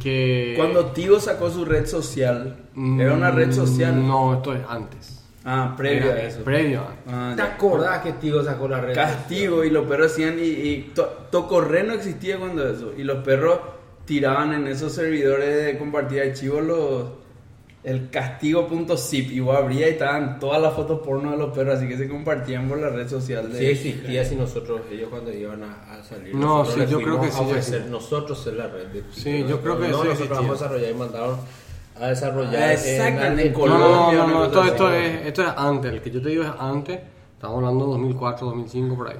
que 0.01 0.53
Cuando 0.57 0.87
Tigo 0.87 1.19
sacó 1.19 1.49
su 1.51 1.63
red 1.65 1.85
social, 1.85 2.55
era 2.99 3.13
una 3.13 3.29
red 3.29 3.51
social. 3.51 3.93
Mm, 3.95 4.07
No, 4.07 4.33
esto 4.35 4.53
es 4.55 4.61
antes. 4.67 5.23
Ah, 5.45 5.73
previo 5.77 6.11
Era 6.11 6.21
a 6.21 6.23
eso. 6.23 6.43
Previo. 6.43 6.81
Ah, 7.07 7.33
¿Te 7.35 7.41
acordás 7.43 8.01
que 8.01 8.13
Tigo 8.13 8.43
sacó 8.43 8.67
la 8.67 8.81
red? 8.81 8.93
Castigo 8.95 9.63
y 9.63 9.69
los 9.69 9.85
perros 9.87 10.11
hacían 10.11 10.37
y, 10.39 10.43
y 10.43 10.91
to- 10.95 11.27
Tocorre 11.31 11.83
no 11.83 11.93
existía 11.93 12.37
cuando 12.39 12.67
eso 12.67 12.91
y 12.97 13.03
los 13.03 13.23
perros 13.23 13.59
tiraban 14.07 14.53
en 14.53 14.65
esos 14.67 14.93
servidores 14.93 15.65
de 15.65 15.77
compartir 15.77 16.21
archivos 16.21 16.63
los 16.63 17.03
el 17.83 18.09
castigo.zip 18.09 19.31
y 19.31 19.39
vos 19.39 19.55
abría 19.55 19.87
y 19.87 19.91
estaban 19.91 20.39
todas 20.39 20.61
las 20.61 20.73
fotos 20.73 20.99
porno 21.05 21.31
de 21.31 21.37
los 21.37 21.55
perros 21.55 21.77
así 21.77 21.87
que 21.87 21.95
se 21.97 22.09
compartían 22.09 22.67
por 22.67 22.79
la 22.79 22.89
red 22.89 23.07
social 23.07 23.49
de 23.53 23.59
Sí 23.59 23.65
existía 23.65 24.25
si 24.25 24.35
nosotros, 24.35 24.81
ellos 24.91 25.07
cuando 25.09 25.31
iban 25.31 25.63
a, 25.63 25.93
a 25.93 26.03
salir, 26.03 26.33
No, 26.35 26.59
nosotros 26.65 26.73
sí, 26.73 26.79
les 26.81 26.89
yo 26.89 26.97
creo 27.01 27.21
que 27.21 27.31
sí, 27.31 27.37
a 27.37 27.41
ofrecer 27.41 27.85
nosotros 27.85 28.47
en 28.47 28.57
la 28.57 28.67
red 28.67 28.87
de 28.87 29.03
Sí, 29.11 29.45
yo 29.47 29.61
creo 29.61 29.79
que 29.79 29.87
no, 29.87 30.01
sí 30.01 30.07
nosotros 30.09 30.37
vamos 30.37 30.49
a 30.49 30.53
desarrollar 30.65 30.91
y 30.91 30.93
mandaron 30.95 31.37
a 31.99 32.07
desarrollar. 32.07 32.71
Exactamente, 32.71 33.41
en- 33.43 33.47
en 33.47 33.53
No, 33.53 33.67
no, 33.67 33.73
Colombia, 33.77 34.19
no, 34.19 34.27
no, 34.27 34.33
cosa 34.33 34.45
esto, 34.45 34.63
esto, 34.65 34.93
es, 34.93 35.25
esto 35.27 35.41
es 35.43 35.49
antes, 35.55 35.91
el 35.93 36.01
que 36.01 36.11
yo 36.11 36.21
te 36.21 36.29
digo 36.29 36.43
es 36.43 36.49
antes, 36.59 36.99
estamos 37.35 37.57
hablando 37.57 37.85
de 37.85 37.91
2004, 37.91 38.47
2005 38.47 38.95
por 38.97 39.07
ahí, 39.09 39.17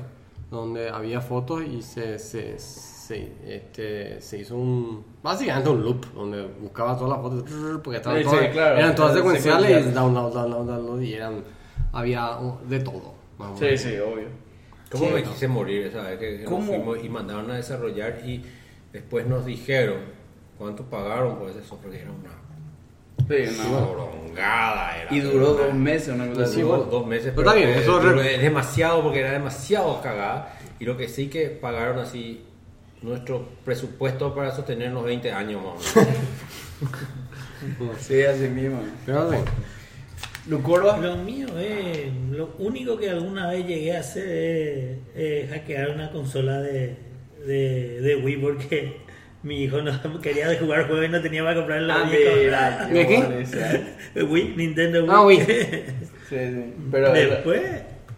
donde 0.51 0.89
había 0.89 1.21
fotos 1.21 1.63
y 1.63 1.81
se, 1.81 2.19
se, 2.19 2.59
se, 3.07 3.31
este, 3.47 4.19
se 4.21 4.39
hizo 4.39 4.55
un, 4.57 5.05
básicamente 5.23 5.69
un 5.69 5.81
loop, 5.83 6.05
donde 6.13 6.43
buscaba 6.59 6.97
todas 6.97 7.11
las 7.11 7.21
fotos, 7.21 7.79
porque 7.83 7.97
estaban 7.97 8.19
Sí, 8.19 8.25
todas, 8.25 8.39
sí, 8.45 8.51
claro, 8.51 8.77
eran 8.77 8.95
todas 8.95 9.11
eran 9.11 9.23
secuenciales 9.23 9.61
y 9.69 9.73
secuenciales. 9.75 9.93
download, 9.95 10.33
download, 10.33 10.65
download, 10.65 11.01
y 11.01 11.13
eran, 11.13 11.43
había 11.93 12.37
de 12.67 12.79
todo. 12.81 13.13
más 13.37 13.51
o 13.51 13.55
Sí, 13.57 13.65
menos. 13.65 13.79
sí, 13.81 13.89
obvio. 13.99 14.27
¿Cómo 14.91 15.05
Sí, 15.05 15.11
me 15.13 15.21
no. 15.21 15.29
quise 15.31 15.47
morir 15.47 15.85
esa 15.87 16.01
vez 16.01 16.19
que, 16.19 16.43
¿Cómo? 16.43 16.65
fuimos 16.65 17.03
y 17.03 17.09
mandaron 17.09 17.51
a 17.51 17.55
desarrollar 17.55 18.19
y 18.25 18.43
después 18.91 19.25
nos 19.27 19.45
dijeron 19.45 19.97
cuánto 20.57 20.83
pagaron 20.83 21.37
por 21.37 21.49
ese 21.49 21.63
software? 21.63 21.93
Que 21.93 22.01
era 22.01 22.11
una 22.11 22.31
Sí, 23.47 23.57
no. 23.69 23.91
prolongada. 23.91 24.97
Era 25.01 25.13
Y 25.13 25.19
duró 25.19 25.53
una- 25.53 25.63
dos 25.65 25.73
meses, 25.73 26.09
una 26.15 26.27
cosa 26.29 26.45
Sí, 26.45 26.51
así. 26.53 26.61
duró 26.61 26.77
dos 26.85 27.05
meses, 27.05 27.33
Pero 27.35 27.47
está 27.49 27.53
bien, 27.57 27.69
eh, 27.69 27.79
eso 27.79 28.21
es 28.21 28.41
demasiado 28.41 29.03
porque 29.03 29.19
era 29.19 29.31
demasiado 29.31 30.01
cagada. 30.01 30.57
Y 30.79 30.85
lo 30.85 30.95
que 30.97 31.07
sí 31.09 31.27
que 31.29 31.47
pagaron 31.49 31.99
así 31.99 32.43
nuestro 33.07 33.47
presupuesto 33.65 34.33
para 34.35 34.51
sostenernos 34.51 35.03
20 35.03 35.31
años 35.31 35.61
más 35.63 35.95
o 35.95 35.99
menos. 35.99 36.15
Sí, 37.99 38.21
así 38.21 38.47
mismo. 38.49 38.81
Lucorba. 40.47 40.97
Lo 40.97 41.17
mío 41.17 41.47
es. 41.59 42.07
Lo 42.31 42.55
único 42.59 42.97
que 42.97 43.09
alguna 43.09 43.49
vez 43.49 43.65
llegué 43.65 43.95
a 43.97 43.99
hacer 43.99 44.27
es, 44.29 44.97
es 45.15 45.49
hackear 45.49 45.89
una 45.89 46.11
consola 46.11 46.59
de, 46.61 46.95
de, 47.45 48.01
de 48.01 48.15
Wii 48.15 48.37
porque 48.37 48.97
mi 49.43 49.63
hijo 49.63 49.81
no 49.81 50.21
quería 50.21 50.57
jugar 50.59 50.87
juegos 50.87 51.05
y 51.05 51.09
no 51.09 51.21
tenía 51.21 51.43
para 51.43 51.55
comprar 51.55 51.81
la 51.81 51.95
Ah, 52.03 52.87
Wii. 52.89 52.93
¿De 52.93 53.07
qué? 54.13 54.23
Wii, 54.23 54.53
Nintendo 54.55 55.03
Wii. 55.03 55.11
Ah, 55.11 55.21
Wii. 55.25 55.39
Sí, 56.29 56.35
sí. 56.35 56.73
Pero 56.91 57.13
Después. 57.13 57.61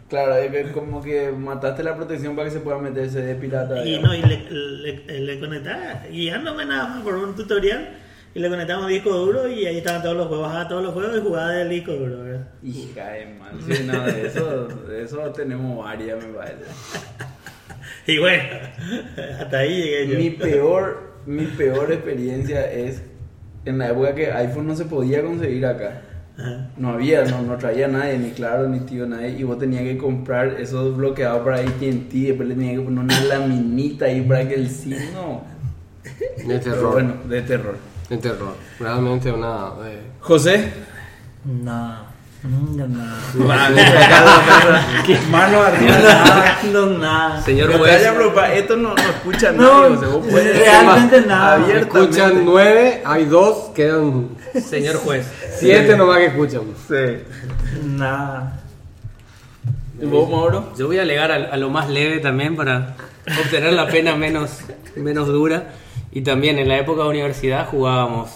Claro, 0.09 0.35
es 0.35 0.51
que 0.51 0.71
como 0.71 1.01
que 1.01 1.31
mataste 1.31 1.83
la 1.83 1.95
protección 1.95 2.35
para 2.35 2.49
que 2.49 2.55
se 2.55 2.59
pueda 2.59 2.77
meterse 2.79 3.21
de 3.21 3.35
pirata. 3.35 3.81
Y 3.85 3.95
digamos. 3.95 4.09
no, 4.09 4.15
y 4.15 4.21
le, 4.29 5.01
le, 5.05 5.19
le 5.21 5.39
conectaba, 5.39 6.03
guiándome 6.11 6.65
nada 6.65 6.87
más 6.87 7.03
por 7.03 7.15
un 7.15 7.35
tutorial. 7.35 7.97
Y 8.35 8.39
le 8.39 8.47
conectamos 8.47 8.87
disco 8.87 9.09
duro 9.11 9.47
y 9.47 9.65
ahí 9.65 9.77
estaban 9.77 10.03
todos 10.03 10.15
los 10.15 10.27
juegos, 10.27 10.47
bajaba 10.47 10.67
todos 10.67 10.83
los 10.83 10.93
juegos 10.93 11.17
y 11.17 11.21
jugaba 11.21 11.51
del 11.51 11.69
disco 11.69 11.93
duro, 11.93 12.23
¿verdad? 12.23 12.47
Hija 12.61 13.09
de 13.09 13.25
mal. 13.25 13.51
Sí, 13.59 13.83
no, 13.85 14.03
de 14.05 14.27
eso, 14.27 14.67
de 14.67 15.03
eso 15.03 15.31
tenemos 15.31 15.83
varias, 15.83 16.23
me 16.23 16.33
parece. 16.33 16.65
Y 18.05 18.17
bueno, 18.17 18.43
hasta 19.39 19.59
ahí 19.59 19.83
llegué 19.83 20.07
yo. 20.07 20.17
Mi 20.17 20.29
peor, 20.31 21.13
mi 21.25 21.45
peor 21.45 21.91
experiencia 21.91 22.71
es 22.71 23.03
en 23.65 23.77
la 23.77 23.89
época 23.89 24.15
que 24.15 24.31
iPhone 24.31 24.67
no 24.67 24.75
se 24.75 24.85
podía 24.85 25.21
conseguir 25.21 25.65
acá. 25.65 26.01
Ajá. 26.39 26.69
No 26.77 26.89
había, 26.91 27.25
no, 27.25 27.41
no 27.41 27.57
traía 27.57 27.87
nadie, 27.87 28.17
ni 28.17 28.29
claro, 28.31 28.67
ni 28.69 28.79
tío, 28.81 29.05
nadie. 29.05 29.31
Y 29.37 29.43
vos 29.43 29.59
tenías 29.59 29.83
que 29.83 29.97
comprar 29.97 30.47
esos 30.59 30.95
bloqueados 30.95 31.43
para 31.43 31.57
AT&T, 31.57 32.09
después 32.11 32.47
le 32.47 32.55
tenías 32.55 32.75
que 32.79 32.81
poner 32.85 32.99
una 33.03 33.19
laminita 33.25 34.05
ahí 34.05 34.21
para 34.21 34.47
que 34.47 34.55
el 34.55 34.69
signo... 34.69 35.43
De 36.03 36.45
Pero 36.47 36.59
terror. 36.61 36.91
bueno, 36.93 37.13
de 37.27 37.41
terror. 37.41 37.77
De 38.09 38.17
terror. 38.17 38.55
Realmente 38.79 39.31
una... 39.31 39.71
eh, 39.85 40.01
José. 40.21 40.71
No. 41.45 41.97
Mano 45.29 45.61
arriba. 45.61 46.57
No, 46.71 46.85
nada. 46.85 47.41
Señor 47.41 47.77
juez, 47.77 48.01
esto 48.53 48.77
no, 48.77 48.89
no 48.95 49.01
escucha 49.01 49.51
No, 49.51 49.89
nadie. 49.89 50.53
realmente 50.53 51.21
nada. 51.21 51.67
Escuchan 51.79 52.45
nueve, 52.45 53.01
hay 53.05 53.25
dos, 53.25 53.71
quedan 53.75 54.29
señor 54.63 54.95
juez. 54.97 55.27
siete 55.57 55.97
nomás 55.97 56.19
que 56.19 56.25
escuchan. 56.27 56.61
Sí. 56.87 57.23
Nada. 57.85 58.61
¿Y 60.01 60.05
vos, 60.05 60.29
Mauro? 60.29 60.71
Yo 60.77 60.87
voy 60.87 60.97
a 60.99 61.01
alegar 61.01 61.31
a, 61.31 61.35
a 61.35 61.57
lo 61.57 61.69
más 61.69 61.89
leve 61.89 62.19
también 62.19 62.55
para 62.55 62.95
obtener 63.43 63.73
la 63.73 63.87
pena 63.87 64.15
menos, 64.15 64.59
menos 64.95 65.27
dura. 65.27 65.71
Y 66.11 66.21
también 66.21 66.57
en 66.57 66.69
la 66.69 66.77
época 66.77 67.03
de 67.03 67.09
universidad 67.09 67.67
jugábamos 67.67 68.29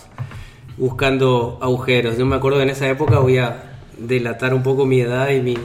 buscando 0.78 1.58
agujeros. 1.62 2.18
Yo 2.18 2.26
me 2.26 2.36
acuerdo 2.36 2.58
que 2.58 2.64
en 2.64 2.70
esa 2.72 2.88
época 2.90 3.20
voy 3.20 3.38
a 3.38 3.70
delatar 3.98 4.54
un 4.54 4.64
poco 4.64 4.86
mi 4.86 5.02
edad 5.02 5.30
y 5.30 5.42
mi, 5.42 5.58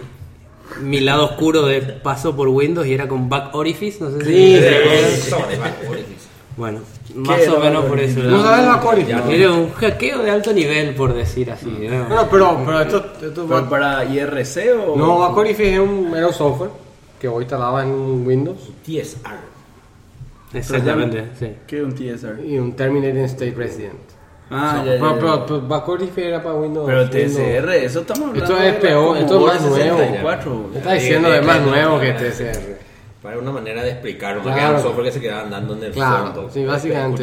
mi 0.80 1.00
lado 1.00 1.24
oscuro 1.24 1.66
de 1.66 1.80
paso 1.80 2.34
por 2.36 2.48
Windows 2.48 2.86
y 2.86 2.94
era 2.94 3.08
con 3.08 3.28
Back 3.28 3.54
Orifice. 3.54 4.02
No 4.02 4.10
sé 4.10 4.24
si 4.24 4.32
Sí, 4.32 5.30
Back 5.30 5.90
Orifice. 5.90 6.28
Bueno, 6.56 6.80
más 7.14 7.46
o 7.46 7.60
menos 7.60 7.82
Back 7.82 7.88
por 7.88 8.00
eso. 8.00 8.20
¿No 8.20 8.42
sabes 8.42 8.66
la 8.66 8.80
Cory? 8.80 9.06
Era 9.30 9.52
un 9.52 9.70
hackeo 9.70 10.22
de 10.22 10.30
alto 10.30 10.52
nivel, 10.52 10.94
por 10.94 11.14
decir 11.14 11.50
así. 11.50 11.66
¿no? 11.66 12.06
Bueno, 12.06 12.28
pero, 12.30 12.62
pero 12.64 12.80
esto, 12.80 13.12
esto 13.22 13.46
¿Pero 13.48 13.68
para 13.68 14.04
IRC 14.04 14.56
o...? 14.88 14.96
No, 14.96 15.18
Backorifice 15.20 15.74
es 15.74 15.78
un, 15.78 16.12
era 16.16 16.26
un 16.26 16.32
software 16.32 16.70
que 17.20 17.28
vos 17.28 17.42
instalabas 17.42 17.84
en 17.84 17.92
un 17.92 18.26
Windows 18.26 18.58
TSR. 18.84 19.38
Exactamente, 20.52 21.26
sí. 21.38 21.52
¿Qué 21.66 21.78
es 21.78 21.84
un 21.84 21.94
TSR? 21.94 22.44
y 22.44 22.58
un 22.58 22.72
Terminating 22.74 23.24
State 23.24 23.54
Resident. 23.56 23.98
Ah, 24.50 24.76
So, 24.78 24.84
ya, 24.86 24.94
ya, 24.94 24.98
pero, 25.00 25.14
ya. 25.14 25.18
pero, 25.20 25.46
pero 25.46 25.60
Backorifice 25.68 26.28
era 26.28 26.42
para 26.42 26.54
Windows. 26.54 26.86
Pero 26.86 27.00
Windows. 27.02 27.32
TSR, 27.34 27.74
eso 27.84 28.00
estamos 28.00 28.28
hablando 28.30 28.44
Esto 28.54 28.62
es 28.64 28.74
peor, 28.76 29.16
esto 29.18 29.38
es 29.40 29.46
más 29.54 29.60
nuevo. 29.62 29.74
64. 29.98 30.68
Me 30.72 30.78
está 30.78 30.92
diciendo 30.94 31.30
de 31.30 31.42
más 31.42 31.60
nuevo 31.62 32.00
que 32.00 32.12
TSR. 32.12 32.78
Para 33.22 33.38
una 33.38 33.50
manera 33.52 33.82
de 33.82 33.90
explicarlo, 33.90 34.42
Claro. 34.42 34.58
era 34.58 34.70
un 34.70 34.80
software 34.82 35.04
que 35.06 35.12
se 35.12 35.20
quedaba 35.20 35.42
andando 35.42 35.74
en 35.76 35.82
el 35.84 35.92
Claro, 35.92 36.24
fondo. 36.26 36.50
sí, 36.50 36.64
básicamente. 36.64 37.22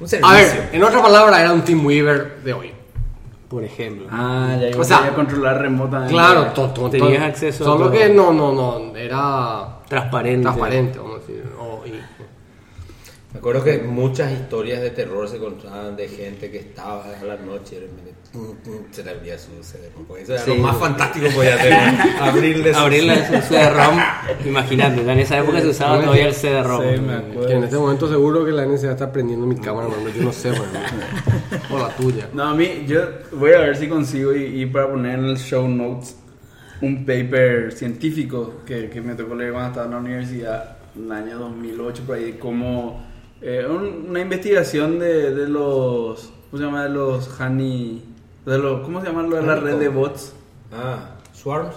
Un 0.00 0.08
servicio. 0.08 0.26
A 0.28 0.34
ver, 0.34 0.70
en 0.72 0.82
otra 0.82 1.02
palabra, 1.02 1.40
era 1.40 1.52
un 1.52 1.62
TeamWeaver 1.62 2.40
de 2.42 2.52
hoy. 2.52 2.72
Por 3.48 3.62
ejemplo. 3.62 4.08
Ah, 4.10 4.56
ya, 4.60 4.76
O 4.76 4.82
sea, 4.82 5.10
controlar 5.14 5.60
remotamente. 5.60 6.12
Claro, 6.12 6.46
to- 6.46 6.70
to- 6.70 6.90
Tenías 6.90 7.18
to- 7.20 7.24
acceso 7.26 7.62
a 7.62 7.66
Solo 7.66 7.84
todo. 7.84 7.92
que 7.92 8.08
no, 8.08 8.32
no, 8.32 8.52
no, 8.52 8.96
era 8.96 9.78
Transparente. 9.88 10.42
transparente, 10.42 10.98
vamos 10.98 11.16
a 11.16 11.18
decir. 11.20 11.44
o- 11.60 11.82
y- 11.86 12.00
Me 13.34 13.40
acuerdo 13.40 13.64
que 13.64 13.78
muchas 13.78 14.30
historias 14.30 14.80
de 14.80 14.90
terror 14.90 15.28
se 15.28 15.38
contaban 15.38 15.96
de 15.96 16.06
gente 16.08 16.52
que 16.52 16.58
estaba 16.58 17.04
a 17.20 17.24
la 17.24 17.36
noche 17.36 17.74
y 17.76 17.80
de 17.80 17.86
repente, 17.88 18.14
pum, 18.32 18.54
pum, 18.64 18.74
se 18.92 19.02
le 19.02 19.10
abría 19.10 19.36
su 19.36 19.50
CD. 19.60 19.90
porque 20.06 20.22
Eso 20.22 20.34
era 20.34 20.42
Sí. 20.44 20.50
lo 20.50 20.56
más 20.62 20.76
fantástico 20.76 21.26
que 21.26 21.32
podía 21.34 21.56
hacer. 21.56 21.72
Abrirle 22.20 22.72
su 22.72 22.78
Abrirle 22.78 23.16
su 23.26 23.32
CD-ROM, 23.48 23.98
imagínate, 24.46 25.00
en 25.00 25.18
esa 25.18 25.38
época 25.40 25.60
se 25.60 25.66
usaba 25.66 26.00
todavía 26.00 26.28
el 26.28 26.34
CD-ROM. 26.34 26.82
Sí, 26.94 27.00
me 27.00 27.14
acuerdo. 27.14 27.46
Que 27.48 27.54
en 27.54 27.64
este 27.64 27.76
momento 27.76 28.08
seguro 28.08 28.44
que 28.44 28.52
la 28.52 28.66
NSA 28.66 28.92
está 28.92 29.10
prendiendo 29.10 29.46
mi 29.46 29.56
cámara, 29.56 29.88
mano, 29.88 30.08
yo 30.10 30.22
no 30.22 30.32
sé, 30.32 30.50
o 31.72 31.78
la 31.78 31.88
tuya. 31.96 32.28
No, 32.32 32.44
a 32.44 32.54
mí, 32.54 32.84
yo 32.86 33.00
voy 33.32 33.52
a 33.52 33.58
ver 33.58 33.76
si 33.76 33.88
consigo 33.88 34.32
y, 34.32 34.62
y 34.62 34.66
para 34.66 34.88
poner 34.88 35.18
en 35.18 35.24
el 35.24 35.36
show 35.38 35.66
notes 35.66 36.16
un 36.82 37.04
paper 37.04 37.72
científico 37.72 38.60
que, 38.64 38.88
que 38.90 39.00
me 39.00 39.16
tocó 39.16 39.34
leer 39.34 39.50
cuando 39.52 39.68
estaba 39.70 39.86
en 39.86 39.92
la 39.92 39.98
universidad 39.98 40.76
en 40.96 41.04
el 41.06 41.12
año 41.12 41.38
2008, 41.40 42.02
por 42.06 42.16
ahí, 42.16 42.34
como 42.34 43.12
eh, 43.46 43.66
un- 43.68 44.06
una 44.10 44.20
investigación 44.20 44.98
de, 44.98 45.34
de 45.34 45.48
los, 45.48 46.32
¿cómo 46.50 46.58
se 46.58 46.64
llama? 46.64 46.82
De 46.84 46.88
los 46.90 47.28
honey, 47.40 48.02
de 48.46 48.58
los, 48.58 48.80
¿cómo 48.82 49.00
se 49.00 49.06
llama 49.08 49.22
lo 49.22 49.36
de 49.36 49.42
la 49.42 49.56
red 49.56 49.76
de 49.76 49.88
bots? 49.88 50.32
Ah, 50.72 51.10
Swarms. 51.34 51.74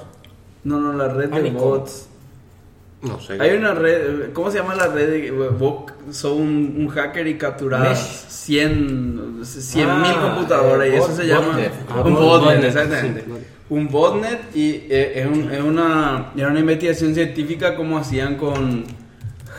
No, 0.64 0.80
no, 0.80 0.94
la 0.94 1.10
red 1.14 1.30
de 1.30 1.52
bots. 1.52 2.08
No 3.02 3.20
sé. 3.20 3.38
Hay 3.40 3.56
una 3.56 3.74
red, 3.76 4.32
¿cómo 4.34 4.50
se 4.50 4.58
llama 4.58 4.74
la 4.76 4.88
red? 4.88 5.10
de- 5.10 5.32
Vos 5.32 5.84
sos 6.12 6.32
un, 6.34 6.74
un 6.78 6.88
hacker 6.88 7.28
y 7.28 7.38
capturás 7.38 7.82
Mesh. 7.90 8.26
100 8.32 9.42
100 9.44 9.86
mil 10.02 10.12
Ah, 10.16 10.32
computadoras 10.34 10.88
y 10.88 10.92
eh, 10.92 10.98
eso 10.98 11.10
bot- 11.10 11.16
se 11.16 11.28
llama 11.28 11.48
botnet. 11.48 11.72
Ah, 11.90 12.02
un 12.04 12.16
bot- 12.16 12.20
botnet, 12.20 12.44
botnet, 12.56 12.64
exactamente. 12.64 13.24
sí, 13.26 13.32
Un 13.70 13.88
botnet 13.90 14.56
y 14.56 14.70
eh, 14.90 15.12
es, 15.22 15.26
un- 15.28 15.52
es 15.52 15.62
una, 15.62 16.32
era 16.36 16.48
una 16.48 16.60
investigación 16.60 17.14
científica 17.14 17.76
como 17.76 17.98
hacían 18.00 18.36
con 18.36 18.86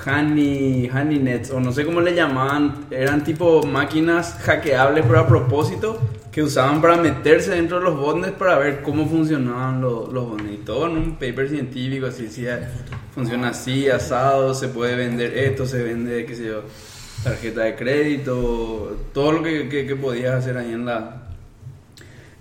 honey, 0.08 0.88
honey 0.88 1.18
nets 1.18 1.50
o 1.50 1.60
no 1.60 1.72
sé 1.72 1.84
cómo 1.84 2.00
le 2.00 2.14
llamaban, 2.14 2.86
eran 2.90 3.22
tipo 3.22 3.62
máquinas 3.62 4.34
hackeables 4.40 5.04
pero 5.06 5.20
a 5.20 5.26
propósito 5.26 6.00
que 6.32 6.42
usaban 6.42 6.80
para 6.80 6.96
meterse 6.96 7.52
dentro 7.52 7.78
de 7.78 7.84
los 7.84 7.96
botnets 7.96 8.32
para 8.32 8.58
ver 8.58 8.82
cómo 8.82 9.08
funcionaban 9.08 9.80
los, 9.80 10.12
los 10.12 10.28
botnets. 10.28 10.54
Y 10.54 10.64
todo 10.64 10.86
en 10.86 10.96
un 10.96 11.12
paper 11.16 11.48
científico, 11.48 12.06
así 12.06 12.24
decía, 12.24 12.70
funciona 13.14 13.48
así, 13.48 13.88
asado, 13.88 14.54
se 14.54 14.68
puede 14.68 14.96
vender 14.96 15.36
esto, 15.36 15.66
se 15.66 15.82
vende, 15.82 16.24
qué 16.26 16.34
sé 16.34 16.46
yo, 16.46 16.62
tarjeta 17.24 17.62
de 17.62 17.74
crédito, 17.74 18.96
todo 19.12 19.32
lo 19.32 19.42
que, 19.42 19.98
podías 20.00 20.34
hacer 20.34 20.56
ahí 20.58 20.72
en 20.72 20.84
la, 20.84 21.28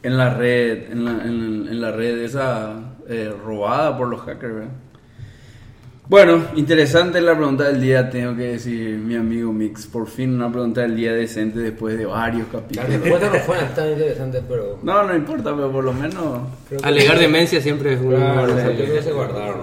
en 0.03 0.17
la 0.17 0.33
red, 0.33 0.91
en 0.91 1.05
la, 1.05 1.11
en 1.23 1.81
la 1.81 1.91
red 1.91 2.19
esa 2.19 2.75
eh, 3.09 3.33
robada 3.43 3.97
por 3.97 4.09
los 4.09 4.21
hackers, 4.21 4.53
¿verdad? 4.53 4.71
Bueno, 6.09 6.41
interesante 6.55 7.19
la 7.19 7.35
pregunta 7.35 7.65
del 7.65 7.81
día, 7.81 8.09
tengo 8.09 8.33
que 8.35 8.43
decir, 8.53 8.97
mi 8.97 9.15
amigo 9.15 9.51
Mix, 9.51 9.87
por 9.87 10.07
fin 10.07 10.33
una 10.35 10.49
pregunta 10.49 10.79
del 10.81 10.95
día 10.95 11.11
decente 11.11 11.59
después 11.59 11.97
de 11.97 12.05
varios 12.05 12.47
La 12.53 12.59
capítulos. 12.61 12.89
respuesta 13.01 13.29
no 13.29 13.39
fue 13.39 13.57
tan 13.75 13.91
interesante, 13.91 14.41
pero. 14.47 14.79
No, 14.83 15.03
no 15.03 15.13
importa, 15.13 15.53
pero 15.53 15.69
por 15.69 15.83
lo 15.83 15.91
menos... 15.91 16.43
Alegar 16.81 17.19
demencia 17.19 17.59
siempre 17.61 17.93
es 17.93 17.99
una 17.99 18.17
Claro, 18.33 18.53
buena 18.53 18.69
yo 18.69 18.75
creo 18.75 18.77
que 18.77 18.85
salida. 18.85 19.01
se 19.03 19.11
guardaron. 19.11 19.57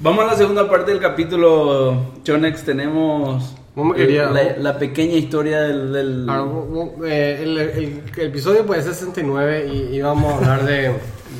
Vamos 0.00 0.24
a 0.24 0.26
la 0.26 0.34
segunda 0.36 0.68
parte 0.68 0.90
del 0.90 1.00
capítulo, 1.00 2.12
Chonex, 2.22 2.62
tenemos 2.62 3.56
querías... 3.96 4.30
la, 4.32 4.56
la 4.58 4.78
pequeña 4.78 5.14
historia 5.14 5.62
del... 5.62 5.90
del- 5.92 6.22
Claro, 6.26 6.94
eh, 7.06 7.40
el, 7.42 7.56
el- 7.58 8.02
el 8.14 8.26
episodio 8.26 8.66
puede 8.66 8.82
ser 8.82 8.92
69 8.92 9.70
y, 9.72 9.96
y 9.96 10.02
vamos 10.02 10.34
a 10.34 10.36
hablar 10.36 10.66
de... 10.66 10.90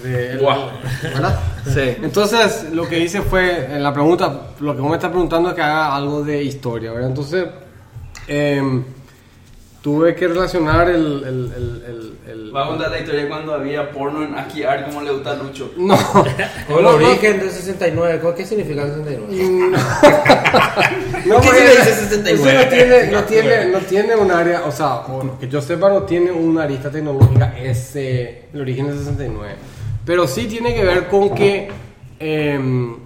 de 0.02 0.36
Guau. 0.38 0.70
¿Verdad? 1.02 1.38
Sí. 1.66 1.96
Entonces, 2.02 2.66
lo 2.72 2.88
que 2.88 2.98
hice 2.98 3.20
fue, 3.22 3.66
en 3.74 3.82
la 3.82 3.92
pregunta, 3.92 4.48
lo 4.60 4.74
que 4.74 4.80
vos 4.80 4.90
me 4.90 4.96
estás 4.96 5.10
preguntando 5.10 5.50
es 5.50 5.54
que 5.54 5.62
haga 5.62 5.94
algo 5.94 6.22
de 6.22 6.42
historia, 6.42 6.92
¿verdad? 6.92 7.08
Entonces, 7.10 7.46
em, 8.26 8.84
tuve 9.82 10.14
que 10.14 10.28
relacionar 10.28 10.88
el... 10.90 10.96
el, 10.96 11.24
el, 11.24 11.84
el- 11.86 12.14
el- 12.30 12.54
Va 12.54 12.64
a 12.64 12.68
contar 12.68 12.90
la 12.90 12.98
historia 12.98 13.28
cuando 13.28 13.54
había 13.54 13.90
porno 13.92 14.24
en 14.24 14.34
Asquiar 14.34 14.84
como 14.86 15.02
le 15.02 15.12
gusta 15.12 15.30
a 15.32 15.34
Lucho. 15.36 15.70
No, 15.76 15.94
el 15.94 16.74
No, 16.74 16.80
no. 16.82 16.88
origen 16.90 17.38
del 17.38 17.50
69, 17.50 18.20
¿qué 18.36 18.44
significa 18.44 18.82
el 18.82 18.88
69? 18.94 19.70
No, 21.26 21.40
¿Qué 21.40 21.50
dice 21.52 21.94
69? 21.94 22.32
eso 22.34 22.52
no 22.64 22.68
tiene, 22.68 23.06
no, 23.12 23.22
tiene, 23.24 23.66
no 23.66 23.78
tiene 23.78 24.16
un 24.16 24.30
área, 24.30 24.64
o 24.64 24.72
sea, 24.72 25.02
que 25.38 25.48
yo 25.48 25.60
sepa, 25.62 25.88
no 25.90 26.02
tiene 26.02 26.30
una 26.32 26.64
arista 26.64 26.90
tecnológica 26.90 27.54
ese, 27.58 28.46
el 28.52 28.60
origen 28.62 28.88
del 28.88 28.98
69. 28.98 29.54
Pero 30.04 30.26
sí 30.26 30.46
tiene 30.46 30.74
que 30.74 30.84
ver 30.84 31.08
con 31.08 31.34
que 31.34 31.68
em, 32.18 32.96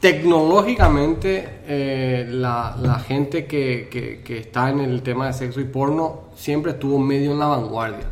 tecnológicamente 0.00 1.60
eh, 1.66 2.26
la, 2.28 2.76
la 2.80 2.98
gente 2.98 3.46
que, 3.46 3.88
que- 3.90 4.20
que 4.24 4.38
está 4.38 4.70
en 4.70 4.80
el 4.80 5.02
tema 5.02 5.26
de 5.28 5.32
sexo 5.32 5.60
y 5.60 5.64
porno 5.64 6.22
siempre 6.36 6.72
estuvo 6.72 6.98
medio 6.98 7.32
en 7.32 7.38
la 7.38 7.46
vanguardia. 7.46 8.06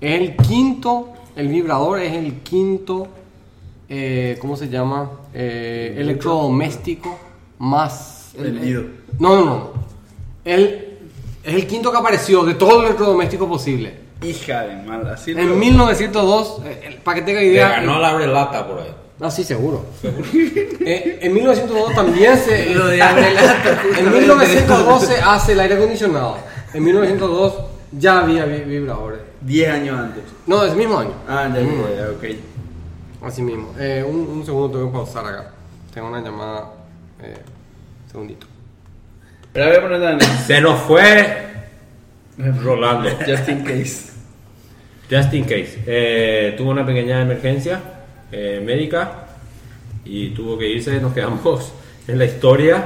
Es 0.00 0.20
el 0.20 0.36
quinto, 0.36 1.08
el 1.36 1.48
vibrador 1.48 2.00
es 2.00 2.12
el 2.12 2.40
quinto, 2.40 3.06
eh, 3.88 4.36
¿cómo 4.40 4.56
se 4.56 4.68
llama? 4.68 5.10
Eh, 5.32 5.94
electrodoméstico 5.98 7.18
más... 7.58 8.32
el- 8.36 8.52
Vendido. 8.52 8.82
no, 9.18 9.36
no, 9.36 9.44
no. 9.44 9.70
El, 10.44 10.98
es 11.44 11.54
el 11.54 11.66
quinto 11.66 11.90
que 11.92 11.98
apareció 11.98 12.44
de 12.44 12.54
todo 12.54 12.80
el 12.80 12.86
electrodoméstico 12.86 13.48
posible. 13.48 14.01
Hija 14.24 14.62
de 14.62 14.76
mal, 14.82 15.06
así 15.08 15.32
En 15.32 15.48
lo- 15.48 15.54
1902, 15.56 16.62
eh, 16.64 17.00
para 17.04 17.16
que 17.20 17.22
tenga 17.22 17.40
Le 17.40 17.46
idea... 17.46 17.68
ganó 17.70 17.98
la 17.98 18.10
abre 18.10 18.26
lata 18.26 18.66
por 18.66 18.80
ahí. 18.80 18.94
No, 19.18 19.30
sí, 19.30 19.44
seguro. 19.44 19.84
Eh, 20.84 21.20
en 21.22 21.32
1902 21.32 21.94
también 21.94 22.36
se... 22.38 22.70
Lo 22.74 22.86
de 22.88 23.00
abre 23.02 23.32
lata, 23.34 23.80
en 23.98 24.12
1902 24.12 25.02
se 25.04 25.20
hace 25.20 25.52
el 25.52 25.60
aire 25.60 25.74
acondicionado. 25.76 26.38
En 26.74 26.82
1902 26.84 27.54
ya 27.92 28.18
había 28.20 28.44
vi- 28.46 28.62
vibradores. 28.62 29.20
10 29.42 29.70
años 29.70 29.98
antes. 29.98 30.24
No, 30.46 30.64
es 30.64 30.72
el 30.72 30.78
mismo 30.78 30.98
año. 30.98 31.12
Ah, 31.28 31.48
ya, 31.54 31.60
Mm. 31.60 31.82
ya, 31.82 31.96
ya, 31.96 32.10
ok. 32.10 32.24
Así 33.28 33.42
mismo. 33.42 33.72
Eh, 33.78 34.04
un, 34.08 34.16
un 34.26 34.44
segundo, 34.44 34.70
tengo 34.78 34.90
que 34.90 34.96
pausar 34.98 35.24
acá. 35.26 35.50
Tengo 35.94 36.08
una 36.08 36.20
llamada. 36.20 36.70
Eh, 37.22 37.34
segundito. 38.10 38.46
Pero 39.52 39.66
voy 39.66 39.76
a 39.76 39.82
poner. 40.00 40.22
Se 40.46 40.60
nos 40.60 40.80
fue 40.80 41.46
Rolando. 42.38 43.10
Just 43.26 43.48
in 43.48 43.62
case. 43.64 44.11
Just 45.10 45.34
in 45.34 45.44
case. 45.44 45.78
Eh, 45.86 46.54
tuvo 46.56 46.70
una 46.70 46.86
pequeña 46.86 47.20
emergencia 47.22 47.80
eh, 48.30 48.62
médica 48.64 49.26
y 50.04 50.30
tuvo 50.30 50.58
que 50.58 50.68
irse. 50.68 51.00
Nos 51.00 51.12
quedamos 51.12 51.72
en 52.08 52.18
la 52.18 52.24
historia 52.24 52.84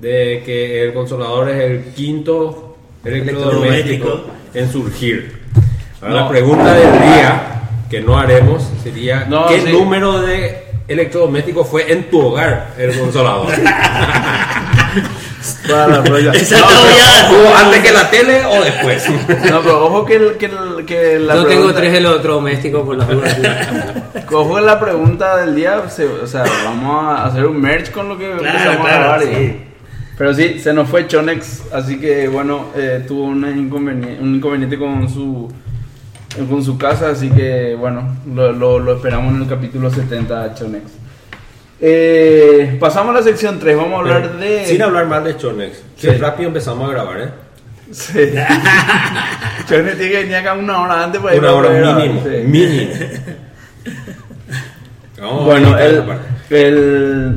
de 0.00 0.42
que 0.44 0.82
el 0.84 0.92
consolador 0.92 1.48
es 1.50 1.62
el 1.70 1.84
quinto 1.94 2.76
electrodoméstico 3.04 4.24
en 4.54 4.70
surgir. 4.70 5.38
Ahora 6.00 6.14
la 6.14 6.28
pregunta 6.28 6.74
del 6.74 6.92
día 6.92 7.62
que 7.90 8.00
no 8.00 8.18
haremos 8.18 8.62
sería 8.82 9.24
No, 9.28 9.46
¿qué 9.46 9.60
sí. 9.62 9.72
número 9.72 10.20
de 10.20 10.62
electrodomésticos 10.86 11.68
fue 11.68 11.90
en 11.92 12.04
tu 12.10 12.20
hogar 12.20 12.74
el 12.78 12.96
consolador? 12.98 13.48
Para 15.68 15.86
la 15.88 16.02
próxima. 16.04 16.32
Esa 16.32 16.58
No, 16.58 16.68
está 16.68 16.80
pero- 16.80 16.92
obviada. 16.94 17.30
¿Hubo 17.32 17.56
antes 17.56 17.82
que 17.82 17.92
la 17.92 18.10
tele 18.10 18.44
o 18.46 18.62
después? 18.64 19.08
No, 19.50 19.60
pero 19.62 19.86
ojo 19.86 20.04
que, 20.04 20.16
el- 20.16 20.36
que, 20.36 20.46
el- 20.46 20.84
que 20.86 21.18
la 21.18 21.34
Yo 21.34 21.40
tengo 21.44 21.46
pregunta- 21.66 21.78
tres 21.80 21.94
electrodomésticos 21.94 22.82
por 22.84 22.96
las 22.96 23.08
dudas. 23.08 23.36
Ojo 24.32 24.60
la 24.60 24.78
pregunta 24.80 25.36
del 25.38 25.54
día, 25.54 25.88
se- 25.88 26.06
o 26.06 26.26
sea, 26.26 26.44
vamos 26.64 27.04
a 27.04 27.26
hacer 27.26 27.46
un 27.46 27.60
merge 27.60 27.92
con 27.92 28.08
lo 28.08 28.18
que 28.18 28.30
empezamos 28.30 28.76
a 28.80 28.80
claro, 28.80 29.00
grabar. 29.04 29.22
y-. 29.24 29.64
Pero 30.16 30.34
sí, 30.34 30.58
se 30.58 30.72
nos 30.72 30.88
fue 30.88 31.06
Chonex, 31.06 31.62
así 31.72 31.98
que 32.00 32.26
bueno, 32.26 32.66
eh, 32.76 33.04
tuvo 33.06 33.24
una 33.24 33.50
inconveniente, 33.50 34.20
un 34.20 34.34
inconveniente 34.34 34.76
con 34.78 35.08
su 35.08 35.48
con 36.48 36.62
su 36.62 36.76
casa, 36.76 37.10
así 37.10 37.30
que 37.30 37.74
bueno, 37.78 38.16
lo, 38.32 38.52
lo- 38.52 38.78
lo 38.78 38.96
esperamos 38.96 39.34
en 39.34 39.42
el 39.42 39.48
capítulo 39.48 39.90
70 39.90 40.42
a 40.44 40.54
Chonex. 40.54 40.84
Eh, 41.80 42.76
pasamos 42.80 43.14
a 43.14 43.18
la 43.18 43.22
sección 43.24 43.58
3, 43.58 43.76
vamos 43.76 43.94
a 43.94 43.98
hablar 43.98 44.36
de... 44.38 44.66
Sin 44.66 44.82
hablar 44.82 45.06
mal 45.06 45.24
de 45.24 45.36
Chonex. 45.36 45.82
Sí. 45.96 46.08
rápido 46.10 46.48
empezamos 46.48 46.88
a 46.88 46.92
grabar, 46.92 47.20
¿eh? 47.20 47.28
Sí. 47.92 48.18
Chonex 49.68 49.96
tiene 49.96 50.10
que 50.12 50.18
venir 50.18 50.36
acá 50.36 50.54
una 50.54 50.82
hora 50.82 51.04
antes 51.04 51.20
para 51.20 51.36
Una 51.38 51.52
hora 51.52 51.68
ver, 51.70 51.94
mínimo. 51.94 52.22
sí. 52.24 52.30
Mínimo. 52.44 52.92
Vamos 55.20 55.44
Bueno, 55.46 55.76
el- 56.50 57.36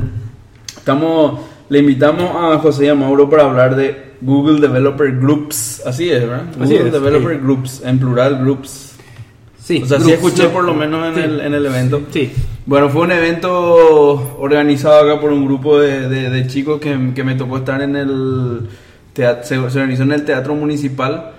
estamos, 0.76 1.40
le 1.68 1.78
invitamos 1.80 2.30
a 2.36 2.58
José 2.58 2.86
y 2.86 2.88
a 2.88 2.94
Mauro 2.94 3.28
para 3.28 3.44
hablar 3.44 3.74
de 3.76 4.12
Google 4.20 4.60
Developer 4.60 5.10
Groups. 5.18 5.82
Así 5.86 6.10
es, 6.10 6.20
¿verdad? 6.20 6.44
Así 6.60 6.74
Google 6.74 6.86
es, 6.86 6.92
Developer 6.92 7.38
Groups, 7.40 7.82
en 7.84 7.98
plural 7.98 8.38
Groups. 8.38 8.91
Sí, 9.62 9.80
O 9.82 9.86
sea, 9.86 9.98
sí 10.00 10.06
grupos, 10.10 10.30
escuché 10.32 10.48
por 10.48 10.64
lo 10.64 10.74
menos 10.74 11.06
en, 11.08 11.14
Sí. 11.14 11.20
el, 11.20 11.40
en 11.40 11.54
el 11.54 11.66
evento. 11.66 12.00
Sí. 12.10 12.32
Bueno, 12.66 12.88
fue 12.88 13.02
un 13.02 13.12
evento 13.12 14.36
organizado 14.40 15.08
acá 15.10 15.20
por 15.20 15.32
un 15.32 15.44
grupo 15.44 15.78
de, 15.78 16.08
de- 16.08 16.30
de 16.30 16.46
chicos 16.46 16.80
que, 16.80 17.12
que 17.14 17.24
me 17.24 17.34
tocó 17.34 17.58
estar 17.58 17.80
en 17.82 17.96
el 17.96 18.68
teatro, 19.12 19.42
se, 19.44 19.54
se 19.70 19.78
organizó 19.80 20.02
en 20.04 20.12
el 20.12 20.24
Teatro 20.24 20.54
Municipal 20.54 21.32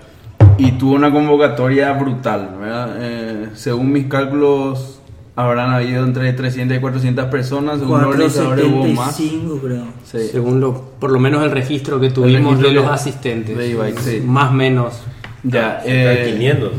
y 0.58 0.72
tuvo 0.72 0.94
una 0.94 1.10
convocatoria 1.12 1.92
brutal, 1.92 2.50
¿verdad? 2.60 2.96
Eh, 3.00 3.48
según 3.54 3.92
mis 3.92 4.06
cálculos, 4.06 5.00
habrán 5.36 5.70
habido 5.72 6.04
entre 6.04 6.32
300 6.32 6.76
y 6.76 6.80
400 6.80 7.24
personas, 7.26 7.78
según 7.80 7.98
los 8.00 8.08
organizadores 8.10 8.64
hubo 8.66 8.84
más. 8.84 9.16
475 9.16 9.60
creo. 9.62 9.84
Sí. 10.04 10.28
Según 10.30 10.60
lo, 10.60 10.74
por 11.00 11.10
lo 11.10 11.18
menos 11.18 11.42
el 11.44 11.50
registro 11.50 12.00
que 12.00 12.10
tuvimos 12.10 12.52
registro 12.52 12.68
de 12.68 12.74
los 12.74 12.86
asistentes. 12.86 13.56
de 13.56 13.94
sí. 14.00 14.22
Más 14.24 14.50
o 14.50 14.54
menos. 14.54 14.94
Ya, 15.42 15.82
eh, 15.84 16.30
500. 16.34 16.70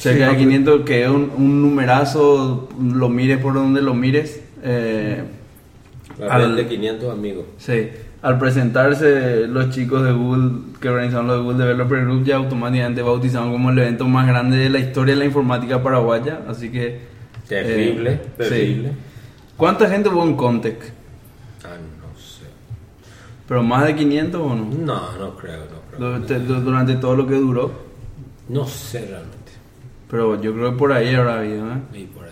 Cerca 0.00 0.30
Sí, 0.30 0.32
de 0.36 0.38
500, 0.38 0.80
que 0.86 1.04
es 1.04 1.10
un, 1.10 1.30
un 1.36 1.60
numerazo, 1.62 2.68
lo 2.82 3.08
mires 3.10 3.38
por 3.38 3.52
donde 3.54 3.82
lo 3.82 3.92
mires. 3.94 4.42
eh, 4.62 5.22
La 6.18 6.34
al- 6.34 6.56
de 6.56 6.66
500 6.66 7.12
amigos. 7.12 7.44
Sí, 7.58 7.88
al 8.22 8.38
presentarse 8.38 9.46
los 9.46 9.70
chicos 9.70 10.02
de 10.04 10.12
Google 10.12 10.50
que 10.80 10.88
organizaron 10.88 11.26
los 11.26 11.36
de 11.38 11.42
Google 11.42 11.58
Developer 11.64 12.04
Group 12.04 12.24
ya 12.24 12.36
automáticamente 12.36 13.02
bautizaron 13.02 13.52
como 13.52 13.70
el 13.70 13.78
evento 13.78 14.06
más 14.08 14.26
grande 14.26 14.56
de 14.56 14.70
la 14.70 14.78
historia 14.78 15.14
de 15.14 15.20
la 15.20 15.24
informática 15.26 15.82
paraguaya, 15.82 16.40
así 16.48 16.70
que... 16.70 17.00
Terrible, 17.48 18.12
eh, 18.12 18.20
terrible. 18.38 18.88
sí. 18.90 18.94
¿Cuánta 19.56 19.88
gente 19.90 20.08
hubo 20.08 20.22
en 20.24 20.34
Contec? 20.36 20.76
Ah, 21.64 21.68
no 22.00 22.18
sé. 22.18 22.44
¿Pero 23.48 23.62
más 23.62 23.84
de 23.86 23.96
500 23.96 24.40
o 24.40 24.54
no? 24.54 24.64
No, 24.64 25.16
no 25.18 25.36
creo, 25.36 25.58
no 25.58 25.80
creo. 25.90 25.98
Durante, 25.98 26.38
durante 26.38 26.94
todo 26.96 27.16
lo 27.16 27.26
que 27.26 27.34
duró. 27.34 27.70
No 28.48 28.66
sé 28.66 29.00
realmente. 29.00 29.36
Pero 30.10 30.40
yo 30.42 30.52
creo 30.54 30.72
que 30.72 30.76
por 30.78 30.92
ahí 30.92 31.14
habrá 31.14 31.38
habido, 31.38 31.66
¿eh? 31.66 31.78
Y 31.98 32.04
por 32.04 32.24
ahí. 32.24 32.30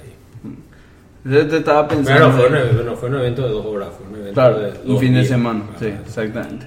Yo 1.24 1.46
te 1.46 1.58
estaba 1.58 1.86
pensando... 1.86 2.32
Pero 2.32 2.32
fue 2.32 2.80
un, 2.80 2.86
no 2.86 2.96
fue 2.96 3.08
un 3.10 3.14
evento 3.16 3.42
de 3.42 3.48
dos 3.50 3.66
horas, 3.66 3.88
fue 3.96 4.06
un 4.08 4.14
evento 4.16 4.34
Claro, 4.34 4.58
de 4.60 4.70
un 4.84 4.88
dos 4.88 5.00
fin 5.00 5.12
de 5.12 5.18
días. 5.20 5.28
semana, 5.28 5.62
Ah, 5.72 5.76
sí, 5.78 5.86
exactamente. 5.86 6.66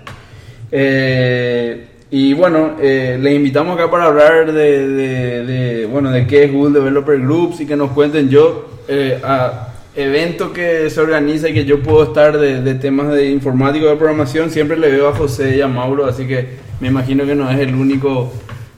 Eh, 0.71 1.87
y 2.11 2.33
bueno, 2.33 2.75
eh, 2.81 3.17
les 3.21 3.33
invitamos 3.35 3.77
acá 3.77 3.89
para 3.89 4.05
hablar 4.05 4.51
de, 4.51 4.87
de- 4.87 5.45
de, 5.45 5.85
bueno, 5.85 6.11
de 6.11 6.27
qué 6.27 6.43
es 6.45 6.51
Google 6.53 6.77
Developer 6.79 7.19
Groups 7.19 7.61
y 7.61 7.65
que 7.65 7.75
nos 7.75 7.91
cuenten 7.91 8.29
yo 8.29 8.69
eh, 8.87 9.19
a 9.23 9.69
evento 9.95 10.51
que 10.53 10.89
se 10.89 10.99
organiza 11.01 11.49
y 11.49 11.53
que 11.53 11.65
yo 11.65 11.81
puedo 11.81 12.03
estar 12.03 12.37
de, 12.37 12.61
de 12.61 12.75
temas 12.75 13.11
de 13.13 13.29
informática 13.29 13.85
de 13.87 13.95
programación, 13.95 14.49
siempre 14.49 14.77
le 14.77 14.89
veo 14.91 15.09
a 15.09 15.13
José 15.13 15.57
y 15.57 15.61
a 15.61 15.67
Mauro, 15.67 16.05
así 16.05 16.25
que 16.27 16.57
me 16.79 16.87
imagino 16.87 17.25
que 17.25 17.35
no 17.35 17.49
es 17.49 17.59
el 17.59 17.75
único 17.75 18.31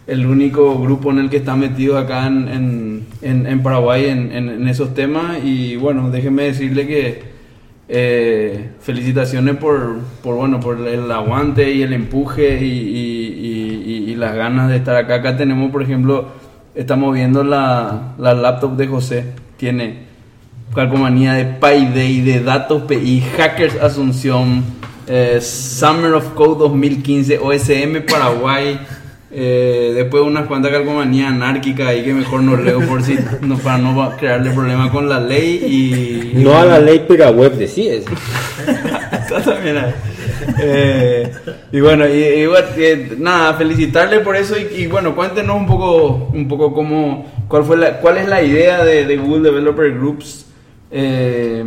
el 0.07 0.25
único 0.25 0.77
grupo 0.79 1.11
en 1.11 1.19
el 1.19 1.29
que 1.29 1.37
está 1.37 1.55
metido 1.55 1.97
acá 1.97 2.27
en, 2.27 3.05
en, 3.21 3.47
en- 3.47 3.63
Paraguay 3.63 4.05
en, 4.07 4.67
esos 4.67 4.93
temas 4.93 5.37
y 5.43 5.75
bueno, 5.77 6.09
déjenme 6.09 6.43
decirle 6.43 6.85
que 6.87 7.23
eh, 7.89 8.69
felicitaciones 8.81 9.55
por, 9.57 9.99
por, 10.21 10.35
bueno, 10.35 10.59
por 10.59 10.85
el 10.87 11.09
aguante 11.11 11.71
y 11.71 11.81
el 11.83 11.93
empuje 11.93 12.59
y- 12.65 14.09
y 14.11 14.15
las 14.15 14.35
ganas 14.35 14.69
de 14.69 14.77
estar 14.77 14.95
acá. 14.95 15.15
Acá 15.15 15.35
tenemos, 15.37 15.71
por 15.71 15.81
ejemplo, 15.83 16.27
estamos 16.75 17.13
viendo 17.13 17.43
la, 17.43 18.13
la 18.17 18.33
laptop 18.33 18.75
de 18.77 18.87
José. 18.87 19.25
Tiene 19.57 20.03
calcomanía 20.75 21.33
de 21.33 21.45
Payday, 21.45 22.21
de 22.21 22.39
Datos 22.41 22.83
PI, 22.83 23.21
Hackers 23.37 23.75
Asunción, 23.81 24.63
eh, 25.07 25.39
Summer 25.41 26.13
of 26.13 26.29
Code 26.33 26.59
2015, 26.59 27.39
OSM 27.39 28.01
Paraguay. 28.09 28.79
Eh, 29.35 29.93
después 29.95 30.21
unas 30.23 30.45
cuantas 30.45 30.71
calcomanías 30.71 31.31
anárquicas 31.31 31.87
ahí 31.87 32.03
que 32.03 32.13
mejor 32.13 32.43
no 32.43 32.55
leo 32.55 32.79
por 32.81 33.01
si 33.01 33.17
no, 33.41 33.57
para 33.57 33.79
no 33.79 34.15
crearle 34.17 34.51
problema 34.51 34.91
con 34.91 35.09
la 35.09 35.19
ley 35.19 36.33
y 36.35 36.43
No 36.43 36.55
a 36.55 36.65
la 36.65 36.79
ley 36.79 37.05
web 37.07 37.53
de 37.53 37.67
sí 37.67 37.87
es. 37.87 38.05
Está 39.11 39.41
también. 39.41 39.77
Eh, 40.59 41.31
y 41.71 41.79
bueno, 41.79 42.07
y, 42.07 42.11
y 42.11 42.45
bueno, 42.45 42.67
eh, 42.77 43.15
nada, 43.17 43.55
felicitarle 43.55 44.19
por 44.19 44.35
eso 44.35 44.55
y, 44.57 44.83
y 44.83 44.87
bueno, 44.87 45.15
cuéntenos 45.15 45.55
un 45.55 45.65
poco, 45.65 46.29
un 46.31 46.47
poco 46.47 46.73
cómo, 46.73 47.25
cuál 47.47 47.63
fue 47.63 47.77
la, 47.77 47.99
cuál 47.99 48.17
es 48.17 48.27
la 48.27 48.43
idea 48.43 48.83
de, 48.83 49.05
de 49.05 49.17
Google 49.17 49.49
Developer 49.49 49.91
Groups, 49.93 50.45
eh, 50.91 51.63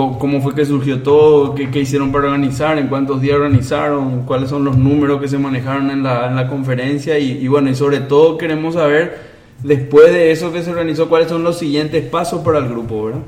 cómo, 0.00 0.18
cómo 0.18 0.40
fue 0.40 0.54
que 0.54 0.64
surgió 0.64 1.02
todo, 1.02 1.54
qué, 1.54 1.70
qué 1.70 1.80
hicieron 1.80 2.10
para 2.12 2.26
organizar, 2.26 2.78
en 2.78 2.88
cuántos 2.88 3.20
días 3.20 3.36
organizaron, 3.36 4.22
cuáles 4.22 4.48
son 4.48 4.64
los 4.64 4.76
números 4.76 5.20
que 5.20 5.28
se 5.28 5.38
manejaron 5.38 5.90
en 5.90 6.02
la, 6.02 6.28
en 6.28 6.36
la 6.36 6.48
conferencia 6.48 7.18
y, 7.18 7.32
y 7.32 7.48
bueno, 7.48 7.68
y 7.70 7.74
sobre 7.74 8.00
todo 8.00 8.38
queremos 8.38 8.74
saber 8.74 9.18
después 9.62 10.12
de 10.12 10.30
eso 10.30 10.52
que 10.52 10.62
se 10.62 10.70
organizó, 10.70 11.08
cuáles 11.08 11.28
son 11.28 11.42
los 11.42 11.58
siguientes 11.58 12.04
pasos 12.04 12.42
para 12.42 12.58
el 12.58 12.68
grupo, 12.68 13.06
¿verdad? 13.06 13.20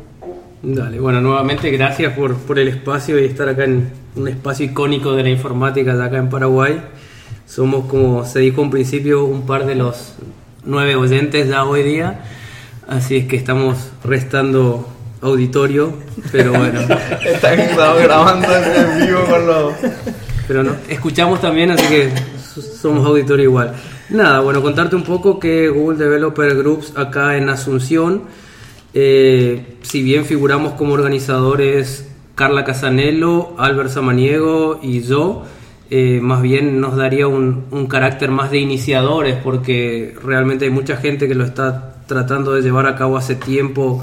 Dale, 0.62 1.00
bueno, 1.00 1.20
nuevamente 1.20 1.70
gracias 1.70 2.12
por, 2.14 2.36
por 2.36 2.58
el 2.58 2.68
espacio 2.68 3.18
y 3.18 3.24
estar 3.24 3.48
acá 3.48 3.64
en 3.64 3.90
un 4.14 4.28
espacio 4.28 4.64
icónico 4.64 5.12
de 5.12 5.24
la 5.24 5.30
informática 5.30 5.94
de 5.96 6.04
acá 6.04 6.18
en 6.18 6.30
Paraguay. 6.30 6.80
Somos, 7.46 7.86
como 7.86 8.24
se 8.24 8.38
dijo 8.38 8.62
en 8.62 8.70
principio, 8.70 9.24
un 9.24 9.42
par 9.42 9.66
de 9.66 9.74
los 9.74 10.14
nueve 10.64 10.94
oyentes 10.94 11.48
ya 11.48 11.64
hoy 11.64 11.82
día, 11.82 12.20
así 12.88 13.16
es 13.16 13.26
que 13.26 13.36
estamos 13.36 13.90
restando 14.04 14.88
auditorio, 15.22 15.92
pero 16.30 16.52
bueno, 16.52 16.80
Están 17.24 17.58
grabando 18.02 18.48
en 18.54 19.06
vivo 19.06 19.20
con 19.30 19.46
los... 19.46 19.74
pero 20.48 20.62
no, 20.64 20.72
escuchamos 20.88 21.40
también, 21.40 21.70
así 21.70 21.86
que 21.86 22.10
so- 22.52 22.60
somos 22.60 23.06
auditorio 23.06 23.44
igual. 23.44 23.72
Nada, 24.10 24.40
bueno, 24.40 24.60
contarte 24.60 24.96
un 24.96 25.04
poco 25.04 25.38
que 25.38 25.68
Google 25.68 25.96
Developer 25.98 26.54
Groups 26.56 26.92
acá 26.96 27.36
en 27.38 27.48
Asunción, 27.48 28.24
eh, 28.94 29.76
si 29.82 30.02
bien 30.02 30.24
figuramos 30.26 30.74
como 30.74 30.92
organizadores 30.94 32.08
Carla 32.34 32.64
Casanello, 32.64 33.54
Albert 33.58 33.90
Samaniego 33.90 34.80
y 34.82 35.02
yo, 35.02 35.44
eh, 35.90 36.18
más 36.22 36.42
bien 36.42 36.80
nos 36.80 36.96
daría 36.96 37.26
un, 37.26 37.64
un 37.70 37.86
carácter 37.86 38.30
más 38.30 38.50
de 38.50 38.58
iniciadores 38.58 39.36
porque 39.42 40.14
realmente 40.24 40.64
hay 40.64 40.70
mucha 40.70 40.96
gente 40.96 41.28
que 41.28 41.34
lo 41.34 41.44
está 41.44 41.96
tratando 42.06 42.52
de 42.52 42.62
llevar 42.62 42.86
a 42.86 42.96
cabo 42.96 43.16
hace 43.16 43.34
tiempo 43.34 44.02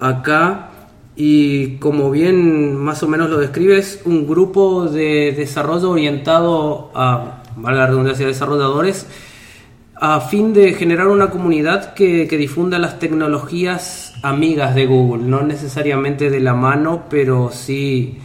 acá 0.00 0.70
y 1.16 1.76
como 1.78 2.10
bien 2.10 2.76
más 2.76 3.02
o 3.02 3.08
menos 3.08 3.28
lo 3.28 3.38
describes, 3.38 4.02
un 4.04 4.26
grupo 4.26 4.86
de 4.86 5.34
desarrollo 5.36 5.90
orientado 5.90 6.90
a, 6.94 7.42
valga 7.56 7.80
la 7.80 7.86
redundancia, 7.88 8.26
desarrolladores 8.26 9.06
a 10.00 10.20
fin 10.20 10.52
de 10.54 10.74
generar 10.74 11.08
una 11.08 11.30
comunidad 11.30 11.94
que, 11.94 12.28
que 12.28 12.36
difunda 12.36 12.78
las 12.78 13.00
tecnologías 13.00 14.14
amigas 14.22 14.74
de 14.74 14.86
Google, 14.86 15.24
no 15.24 15.42
necesariamente 15.42 16.30
de 16.30 16.38
la 16.38 16.54
mano, 16.54 17.04
pero 17.10 17.50
sí 17.52 18.18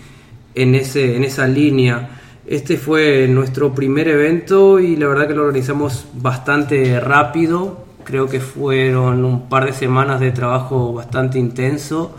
en, 0.56 0.76
ese, 0.76 1.16
en 1.16 1.24
esa 1.24 1.48
línea. 1.48 2.20
Este 2.46 2.78
fue 2.78 3.28
nuestro 3.28 3.74
primer 3.74 4.08
evento 4.08 4.80
y 4.80 4.96
la 4.96 5.08
verdad 5.08 5.28
que 5.28 5.34
lo 5.34 5.44
organizamos 5.44 6.06
bastante 6.14 7.00
rápido, 7.00 7.83
creo 8.04 8.28
que 8.28 8.40
fueron 8.40 9.26
un 9.26 9.50
par 9.50 9.66
de 9.66 9.74
semanas 9.74 10.20
de 10.20 10.32
trabajo 10.32 10.94
bastante 10.94 11.40
intenso, 11.40 12.16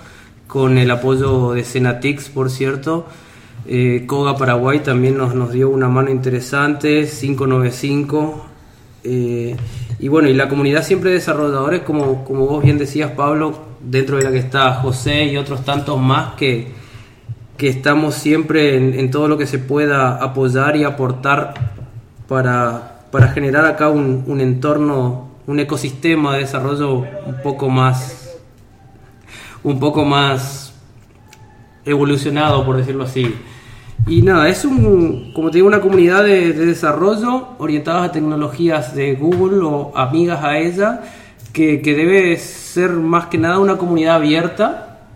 con 0.46 0.78
el 0.78 0.90
apoyo 0.90 1.52
de 1.52 1.64
Senatix, 1.64 2.28
por 2.28 2.50
cierto. 2.50 3.06
Eh, 3.66 4.04
Koga 4.06 4.36
Paraguay 4.36 4.80
también 4.80 5.16
nos, 5.16 5.34
nos 5.34 5.52
dio 5.52 5.70
una 5.70 5.88
mano 5.88 6.10
interesante, 6.10 7.08
595. 7.08 8.46
Eh, 9.04 9.56
y 9.98 10.08
bueno, 10.08 10.28
y 10.28 10.34
la 10.34 10.48
comunidad 10.48 10.82
siempre 10.82 11.10
de 11.10 11.16
desarrolladores, 11.16 11.80
como, 11.82 12.24
como 12.24 12.46
vos 12.46 12.62
bien 12.62 12.78
decías, 12.78 13.12
Pablo, 13.12 13.58
dentro 13.80 14.16
de 14.18 14.24
la 14.24 14.30
que 14.30 14.38
está 14.38 14.74
José 14.74 15.24
y 15.24 15.36
otros 15.36 15.64
tantos 15.64 16.00
más 16.00 16.34
que, 16.34 16.68
que 17.56 17.68
estamos 17.68 18.14
siempre 18.14 18.76
en, 18.76 19.10
todo 19.10 19.28
lo 19.28 19.38
que 19.38 19.46
se 19.46 19.58
pueda 19.58 20.16
apoyar 20.16 20.76
y 20.76 20.84
aportar 20.84 21.54
para, 22.28 23.06
para 23.10 23.28
generar 23.28 23.64
acá 23.64 23.88
un 23.88 24.40
entorno, 24.40 25.23
un 25.46 25.60
ecosistema 25.60 26.34
de 26.34 26.40
desarrollo 26.40 27.04
un 27.26 27.40
poco 27.42 27.68
más 27.68 28.24
un 29.62 29.80
poco 29.80 30.04
más 30.04 30.74
evolucionado, 31.84 32.64
por 32.64 32.76
decirlo 32.76 33.04
así. 33.04 33.34
Y 34.06 34.20
nada, 34.20 34.48
es 34.50 34.64
un, 34.64 35.32
como 35.32 35.50
te 35.50 35.58
digo, 35.58 35.66
una 35.66 35.80
comunidad 35.80 36.22
de, 36.22 36.52
de 36.52 36.66
desarrollo 36.66 37.48
orientadas 37.58 38.10
a 38.10 38.12
tecnologías 38.12 38.94
de 38.94 39.14
Google 39.14 39.64
o 39.64 39.96
amigas 39.96 40.44
a 40.44 40.58
ella, 40.58 41.02
que, 41.52 41.80
que 41.80 41.94
debe 41.94 42.36
ser 42.36 42.90
más 42.90 43.26
que 43.26 43.38
nada 43.38 43.58
una 43.58 43.78
comunidad 43.78 44.16
abierta, 44.16 45.08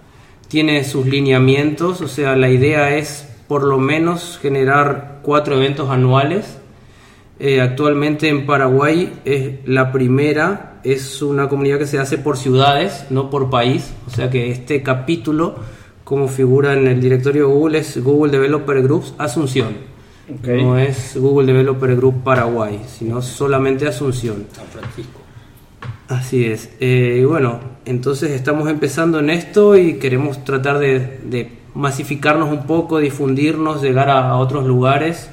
tiene 0.49 0.83
sus 0.85 1.05
lineamientos, 1.07 2.01
o 2.01 2.09
sea, 2.09 2.35
la 2.35 2.49
idea 2.49 2.97
es 2.97 3.29
por 3.49 3.65
lo 3.65 3.79
menos 3.79 4.39
generar 4.41 5.19
cuatro 5.23 5.57
eventos 5.57 5.91
anuales. 5.91 6.58
Eh, 7.41 7.61
actualmente 7.61 8.29
en 8.29 8.47
Paraguay 8.47 9.21
es 9.25 9.61
la 9.65 9.93
primera, 9.93 10.81
es 10.83 11.23
una 11.23 11.49
comunidad 11.49 11.79
que 11.79 11.87
se 11.87 12.01
hace 12.01 12.19
por 12.19 12.37
ciudades, 12.37 13.07
no 13.11 13.31
por 13.31 13.49
país, 13.49 13.93
o 14.09 14.11
sea 14.11 14.29
que 14.29 14.51
este 14.51 14.83
capítulo, 14.83 15.55
como 16.03 16.27
figura 16.27 16.73
en 16.73 16.89
el 16.89 17.01
directorio 17.01 17.49
Google, 17.49 17.79
es 17.79 18.03
Google 18.03 18.33
Developer 18.33 18.83
Groups 18.83 19.15
Asunción. 19.19 19.69
Ok. 20.29 20.49
No 20.49 20.79
es 20.79 21.17
Google 21.17 21.47
Developer 21.47 21.95
Group 21.95 22.25
Paraguay, 22.25 22.81
sino 22.89 23.23
solamente 23.23 23.87
Asunción. 23.87 24.47
San 24.53 24.67
Francisco. 24.67 25.21
Así 26.09 26.45
es. 26.45 26.71
Eh, 26.81 27.19
y 27.21 27.25
bueno, 27.25 27.61
entonces 27.85 28.33
estamos 28.33 28.69
empezando 28.69 29.21
en 29.21 29.31
esto 29.31 29.77
y 29.77 29.95
queremos 29.95 30.45
tratar 30.45 30.79
de, 30.81 31.21
de 31.25 31.53
masificarnos 31.75 32.51
un 32.51 32.67
poco, 32.67 32.99
difundirnos, 32.99 33.81
llegar 33.81 34.11
a, 34.11 34.31
a 34.31 34.39
otros 34.39 34.67
lugares. 34.67 35.31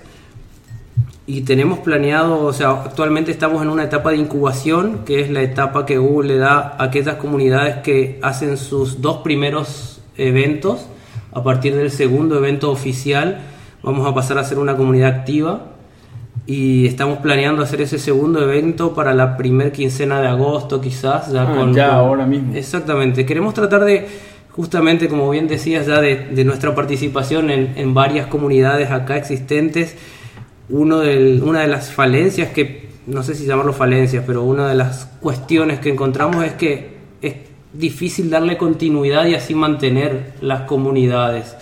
Y 1.28 1.42
tenemos 1.42 1.80
planeado, 1.80 2.44
o 2.46 2.54
sea, 2.54 2.70
actualmente 2.70 3.32
estamos 3.32 3.62
en 3.64 3.70
una 3.70 3.84
etapa 3.84 4.12
de 4.12 4.18
incubación, 4.18 5.00
que 5.06 5.22
es 5.22 5.32
la 5.32 5.42
etapa 5.42 5.86
que 5.86 5.98
Google 5.98 6.34
le 6.36 6.38
da 6.38 6.76
a 6.78 6.84
aquellas 6.84 7.16
comunidades 7.16 7.78
que 7.78 8.20
hacen 8.22 8.58
sus 8.58 9.02
dos 9.02 9.18
primeros 9.18 10.02
eventos. 10.18 10.86
A 11.34 11.44
partir 11.44 11.76
del 11.76 11.90
segundo 11.92 12.38
evento 12.38 12.72
oficial 12.72 13.40
vamos 13.82 14.08
a 14.08 14.14
pasar 14.14 14.38
a 14.38 14.44
ser 14.44 14.60
una 14.60 14.78
comunidad 14.78 15.10
activa 15.10 15.64
y 16.48 16.86
estamos 16.86 17.18
planeando 17.20 17.64
hacer 17.64 17.82
ese 17.82 17.98
segundo 17.98 18.42
evento 18.42 18.94
para 18.94 19.14
la 19.14 19.36
primer 19.36 19.72
quincena 19.72 20.22
de 20.22 20.28
agosto 20.28 20.80
quizás 20.80 21.32
ya 21.32 21.42
Ah, 21.44 21.56
con 21.56 21.74
ya, 21.74 21.88
con- 21.90 21.96
ahora 21.98 22.26
mismo. 22.26 22.54
exactamente 22.56 23.26
queremos 23.26 23.54
tratar 23.54 23.84
de 23.84 24.08
justamente 24.52 25.08
como 25.10 25.30
bien 25.30 25.48
decías 25.48 25.88
ya 25.88 26.00
de, 26.02 26.16
de 26.30 26.46
nuestra 26.46 26.74
participación 26.76 27.50
en, 27.50 27.74
en 27.76 27.94
varias 27.94 28.28
comunidades 28.28 28.92
acá 28.92 29.18
existentes 29.18 29.96
uno 30.70 31.00
del- 31.00 31.42
una 31.44 31.62
de 31.62 31.68
las 31.68 31.92
falencias 31.92 32.50
que 32.50 32.90
no 33.08 33.22
sé 33.22 33.36
si 33.36 33.46
llamarlo 33.46 33.72
falencias 33.72 34.24
pero 34.26 34.44
una 34.44 34.68
de 34.68 34.76
las 34.76 35.06
cuestiones 35.20 35.80
que 35.80 35.90
encontramos 35.90 36.44
es 36.44 36.54
que 36.54 36.96
es 37.22 37.36
difícil 37.74 38.30
darle 38.30 38.58
continuidad 38.58 39.26
y 39.28 39.36
así 39.36 39.54
mantener 39.54 40.34
las 40.42 40.62
comunidades. 40.62 41.56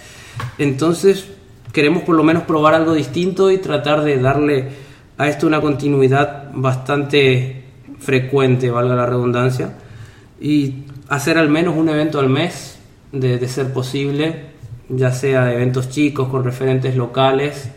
Entonces 0.58 1.28
queremos 1.74 2.04
por 2.04 2.16
lo 2.16 2.24
menos 2.24 2.44
probar 2.44 2.76
algo 2.76 2.94
distinto 2.94 3.52
y 3.52 3.58
tratar 3.58 4.04
de 4.04 4.20
darle 4.20 4.70
a 5.18 5.28
esto 5.28 5.48
una 5.48 5.60
continuidad 5.62 6.50
bastante 6.54 7.64
frecuente, 8.00 8.70
valga 8.70 8.96
la 8.96 9.06
redundancia, 9.06 9.74
y 10.40 10.84
hacer 11.10 11.38
al 11.38 11.50
menos 11.50 11.76
un 11.76 11.90
evento 11.90 12.20
al 12.20 12.30
mes, 12.30 12.78
de, 13.12 13.38
de 13.38 13.48
ser 13.48 13.72
posible, 13.74 14.46
ya 14.90 15.12
sea 15.12 15.54
eventos 15.54 15.90
chicos 15.90 16.30
con 16.30 16.44
referentes 16.44 16.96
locales 16.96 17.70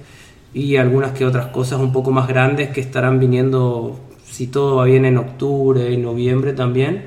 y 0.54 0.76
algunas 0.76 1.12
que 1.12 1.24
otras 1.26 1.46
cosas 1.48 1.80
un 1.80 1.92
poco 1.92 2.11
más 2.12 2.28
grandes 2.28 2.70
que 2.70 2.80
estarán 2.80 3.18
viniendo, 3.20 3.98
si 4.24 4.46
todo 4.48 4.76
va 4.76 4.85
bien, 4.85 5.04
en 5.04 5.18
octubre 5.18 5.90
y 5.92 5.96
noviembre 5.98 6.52
también. 6.52 7.04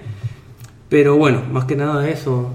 Pero 0.90 1.18
bueno, 1.18 1.42
más 1.52 1.66
que 1.66 1.76
nada 1.76 2.08
eso, 2.10 2.50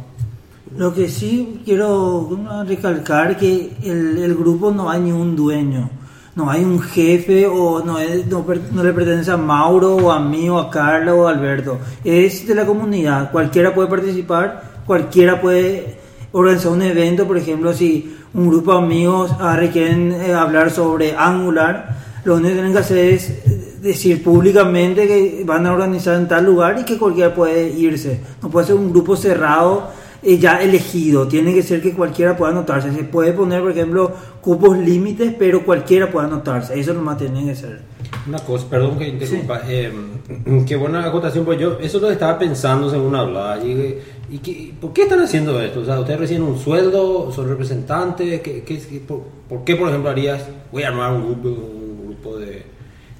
Lo 0.77 0.93
que 0.95 1.09
sí 1.09 1.61
quiero 1.65 2.29
recalcar 2.67 3.37
que 3.37 3.73
el, 3.83 4.19
el 4.19 4.35
grupo 4.35 4.71
no 4.73 4.91
hay 4.91 5.01
ni 5.03 5.13
un 5.13 5.37
dueño, 5.37 5.89
no 6.35 6.51
hay 6.51 6.65
un 6.65 6.81
jefe 6.81 7.47
o 7.47 7.85
no, 7.85 7.99
es- 7.99 8.27
no, 8.27 8.45
no 8.73 8.83
le 8.83 8.93
pertenece 8.93 9.31
a 9.31 9.37
Mauro 9.37 9.95
o 9.97 10.11
a 10.11 10.19
mí 10.21 10.49
o 10.49 10.59
a 10.59 10.71
Carla 10.71 11.15
o 11.15 11.29
a 11.29 11.31
Alberto, 11.31 11.79
es 12.03 12.47
de 12.47 12.55
la 12.55 12.67
comunidad, 12.67 13.31
cualquiera 13.31 13.73
puede 13.75 13.89
participar, 13.89 14.83
cualquiera 14.87 15.41
puede 15.41 15.97
organizar 16.33 16.73
un 16.73 16.83
evento, 16.83 17.27
por 17.27 17.37
ejemplo, 17.39 17.73
si 17.73 18.17
un 18.35 18.49
grupo 18.49 18.73
de 18.73 18.79
amigos 18.79 19.31
ah, 19.39 19.57
requieren 19.57 20.13
eh, 20.13 20.35
hablar 20.35 20.71
sobre 20.71 21.15
Angular, 21.17 21.97
lo 22.25 22.35
único 22.35 22.49
que 22.49 22.55
tienen 22.55 22.73
que 22.73 22.79
hacer 22.79 22.99
es 22.99 23.31
eh, 23.31 23.75
decir 23.81 24.23
públicamente 24.23 25.07
que 25.07 25.43
van 25.47 25.67
a 25.67 25.73
organizar 25.73 26.17
en 26.17 26.27
tal 26.27 26.45
lugar 26.45 26.79
y 26.81 26.85
que 26.85 26.99
cualquiera 26.99 27.35
puede 27.35 27.69
irse. 27.69 28.21
No 28.43 28.51
puede 28.51 28.67
ser 28.67 28.77
un 28.77 28.91
grupo 28.91 29.15
cerrado 29.17 29.91
eh, 30.23 30.39
ya 30.39 30.61
elegido. 30.63 31.29
Tiene 31.29 31.53
que 31.53 31.63
ser 31.63 31.83
que 31.83 31.93
cualquiera 31.93 32.37
pueda 32.37 32.53
anotarse. 32.53 32.93
Se 32.93 33.05
puede 33.05 33.33
poner, 33.35 33.61
por 33.61 33.71
ejemplo, 33.71 34.11
cupos 34.41 34.79
límites, 34.79 35.35
pero 35.39 35.65
cualquiera 35.65 36.11
puede 36.11 36.27
anotarse. 36.27 36.79
Eso 36.79 36.95
nomás 36.95 37.19
tiene 37.19 37.45
que 37.45 37.55
ser. 37.55 37.83
Una 38.27 38.39
cosa, 38.39 38.67
perdón 38.69 38.99
que 38.99 39.07
interrumpa. 39.09 39.61
eh, 39.67 39.93
qué 40.67 40.77
buena 40.77 41.05
acotación, 41.05 41.45
pues 41.45 41.61
yo 41.61 41.79
eso 41.79 41.99
lo 42.01 42.11
estaba 42.11 42.39
pensando 42.39 42.89
según 42.89 43.15
hablaba. 43.15 43.59
Y, 43.59 43.99
¿Y 44.35 44.39
qué- 44.39 44.75
por 44.81 44.93
qué 44.93 45.03
están 45.03 45.21
haciendo 45.21 45.61
esto? 45.61 45.79
O 45.81 45.85
sea, 45.85 46.01
¿ustedes 46.01 46.19
reciben 46.19 46.43
un 46.43 46.59
sueldo? 46.59 47.31
¿Son 47.31 47.49
representantes? 47.49 48.41
¿Qué, 48.41 48.65
qué- 48.65 48.81
qué- 48.81 49.01
por, 49.07 49.21
por 49.49 49.63
qué, 49.65 49.77
por 49.77 49.89
ejemplo, 49.89 50.11
harías, 50.11 50.43
voy 50.73 50.83
a 50.83 50.89
armar 50.89 51.13
un 51.13 51.23
grupo, 51.41 51.49
un 51.51 52.07
grupo 52.09 52.37
de... 52.39 52.65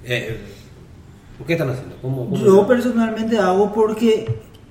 eh, 0.05 0.37
¿Por 1.39 1.47
qué 1.47 1.53
están 1.53 1.71
haciendo? 1.71 1.95
¿Cómo, 2.03 2.29
cómo- 2.29 2.37
Yo 2.45 2.67
personalmente 2.67 3.39
hago 3.39 3.73
porque 3.73 4.27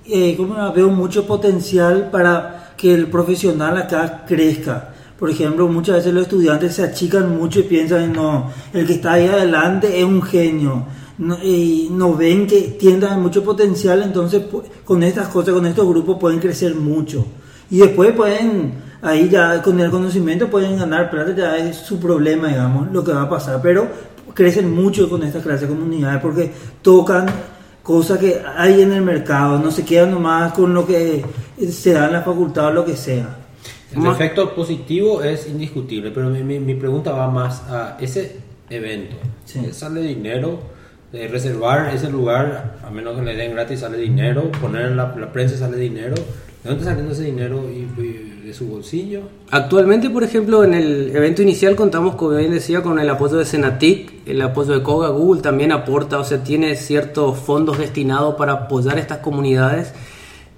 eh, 0.06 0.36
como 0.36 0.74
veo 0.74 0.90
mucho 0.90 1.26
potencial 1.26 2.10
para 2.12 2.74
que 2.76 2.94
el 2.94 3.08
profesional 3.08 3.78
acá 3.78 4.26
crezca. 4.28 4.90
Por 5.18 5.30
ejemplo, 5.30 5.70
muchas 5.70 5.96
veces 5.98 6.14
los 6.14 6.24
estudiantes 6.24 6.76
se 6.76 6.84
achican 6.84 7.38
mucho 7.38 7.62
y 7.62 7.64
piensan, 7.64 8.12
no, 8.12 8.52
el 8.74 8.86
que 8.86 8.94
está 8.94 9.14
ahí 9.14 9.28
adelante 9.28 9.98
es 9.98 10.04
un 10.04 10.22
genio. 10.22 10.86
No, 11.24 11.38
y 11.44 11.90
no 11.92 12.14
ven 12.16 12.46
que 12.48 12.62
tienen 12.80 13.20
mucho 13.22 13.44
potencial, 13.44 14.02
entonces 14.04 14.44
con 14.84 15.04
estas 15.04 15.28
cosas, 15.30 15.54
con 15.54 15.66
estos 15.66 15.88
grupos 15.88 16.18
pueden 16.20 16.40
crecer 16.40 16.76
mucho. 16.76 17.26
Y 17.72 17.78
después 17.80 18.12
pueden, 18.14 18.74
ahí 19.02 19.30
ya 19.30 19.62
con 19.62 19.80
el 19.80 19.90
conocimiento 19.90 20.48
pueden 20.50 20.78
ganar 20.78 21.10
plata, 21.10 21.34
ya 21.36 21.58
es 21.58 21.78
su 21.78 22.00
problema, 22.00 22.50
digamos, 22.50 22.92
lo 22.92 23.04
que 23.04 23.14
va 23.14 23.24
a 23.24 23.30
pasar. 23.30 23.62
Pero 23.62 23.88
crecen 24.34 24.74
mucho 24.74 25.10
con 25.10 25.24
esta 25.24 25.42
clase 25.42 25.66
de 25.66 25.74
comunidades 25.74 26.22
porque 26.22 26.52
tocan 26.82 27.26
cosas 27.82 28.18
que 28.20 28.42
hay 28.58 28.82
en 28.82 28.92
el 28.94 29.02
mercado, 29.02 29.60
no 29.60 29.72
se 29.72 29.84
quedan 29.86 30.12
nomás 30.12 30.54
con 30.54 30.74
lo 30.74 30.86
que 30.86 31.24
se 31.70 31.94
da 31.94 32.08
en 32.08 32.14
la 32.14 32.22
facultad 32.22 32.68
o 32.68 32.72
lo 32.74 32.86
que 32.86 32.96
sea. 32.96 33.38
El 33.92 34.02
efecto 34.12 34.56
positivo 34.56 35.22
es 35.22 35.48
indiscutible, 35.48 36.10
pero 36.12 36.30
mi, 36.30 36.44
mi- 36.44 36.60
mi 36.60 36.74
pregunta 36.76 37.12
va 37.12 37.30
más 37.30 37.62
a 37.70 37.98
ese 38.00 38.38
evento. 38.70 39.16
Sí. 39.46 39.60
¿Sale 39.72 40.02
dinero? 40.02 40.60
De 41.14 41.28
reservar 41.28 41.94
ese 41.94 42.10
lugar, 42.10 42.78
a 42.84 42.90
menos 42.90 43.16
que 43.16 43.24
le 43.24 43.36
den 43.36 43.54
gratis, 43.54 43.82
sale 43.82 44.00
dinero. 44.00 44.52
Poner 44.60 44.92
la, 44.94 45.16
la 45.16 45.32
prensa 45.32 45.56
sale 45.56 45.78
dinero. 45.78 46.16
¿De 46.16 46.70
dónde 46.70 46.80
está 46.80 46.90
saliendo 46.90 47.14
ese 47.14 47.24
dinero? 47.24 47.70
¿Y, 47.70 48.02
y 48.02 48.42
de 48.48 48.52
su 48.52 48.66
bolsillo? 48.68 49.22
Actualmente, 49.52 50.10
por 50.10 50.24
ejemplo, 50.24 50.64
en 50.64 50.74
el 50.74 51.16
evento 51.16 51.44
inicial 51.44 51.76
contamos, 51.76 52.16
como 52.16 52.32
bien 52.32 52.52
decía, 52.52 52.82
con 52.82 52.98
el 52.98 53.08
apoyo 53.08 53.38
de 53.38 53.46
Senatic, 53.46 54.12
el 54.26 54.42
apoyo 54.42 54.74
de 54.74 54.82
Koga, 54.82 55.10
Google 55.10 55.42
también 55.44 55.72
aporta, 55.72 56.18
o 56.18 56.24
sea, 56.24 56.44
tiene 56.44 56.76
ciertos 56.76 57.38
fondos 57.38 57.78
destinados 57.78 58.34
para 58.34 58.54
apoyar 58.54 58.98
estas 58.98 59.20
comunidades 59.20 59.94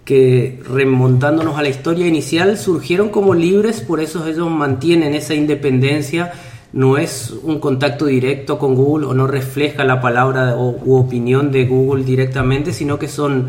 que 0.05 0.61
remontándonos 0.69 1.57
a 1.57 1.63
la 1.63 1.69
historia 1.69 2.07
inicial 2.07 2.57
surgieron 2.57 3.09
como 3.09 3.33
libres, 3.33 3.81
por 3.81 3.99
eso 3.99 4.25
ellos 4.25 4.49
mantienen 4.49 5.15
esa 5.15 5.33
independencia, 5.33 6.31
no 6.73 6.97
es 6.97 7.33
un 7.43 7.59
contacto 7.59 8.05
directo 8.05 8.57
con 8.59 8.75
Google 8.75 9.07
o 9.07 9.13
no 9.13 9.27
refleja 9.27 9.83
la 9.83 10.01
palabra 10.01 10.55
o, 10.55 10.71
u 10.83 10.95
opinión 10.97 11.51
de 11.51 11.65
Google 11.65 12.03
directamente, 12.03 12.73
sino 12.73 12.99
que 12.99 13.07
son 13.07 13.47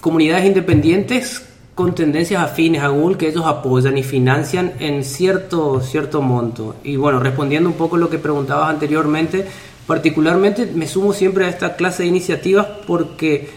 comunidades 0.00 0.46
independientes 0.46 1.44
con 1.74 1.94
tendencias 1.94 2.42
afines 2.42 2.82
a 2.82 2.88
Google 2.88 3.16
que 3.16 3.28
ellos 3.28 3.44
apoyan 3.46 3.96
y 3.96 4.02
financian 4.02 4.72
en 4.80 5.04
cierto, 5.04 5.80
cierto 5.80 6.22
monto. 6.22 6.74
Y 6.82 6.96
bueno, 6.96 7.20
respondiendo 7.20 7.68
un 7.68 7.76
poco 7.76 7.96
lo 7.96 8.10
que 8.10 8.18
preguntabas 8.18 8.70
anteriormente, 8.70 9.46
particularmente 9.86 10.66
me 10.66 10.88
sumo 10.88 11.12
siempre 11.12 11.44
a 11.44 11.48
esta 11.48 11.76
clase 11.76 12.02
de 12.02 12.08
iniciativas 12.08 12.66
porque 12.86 13.48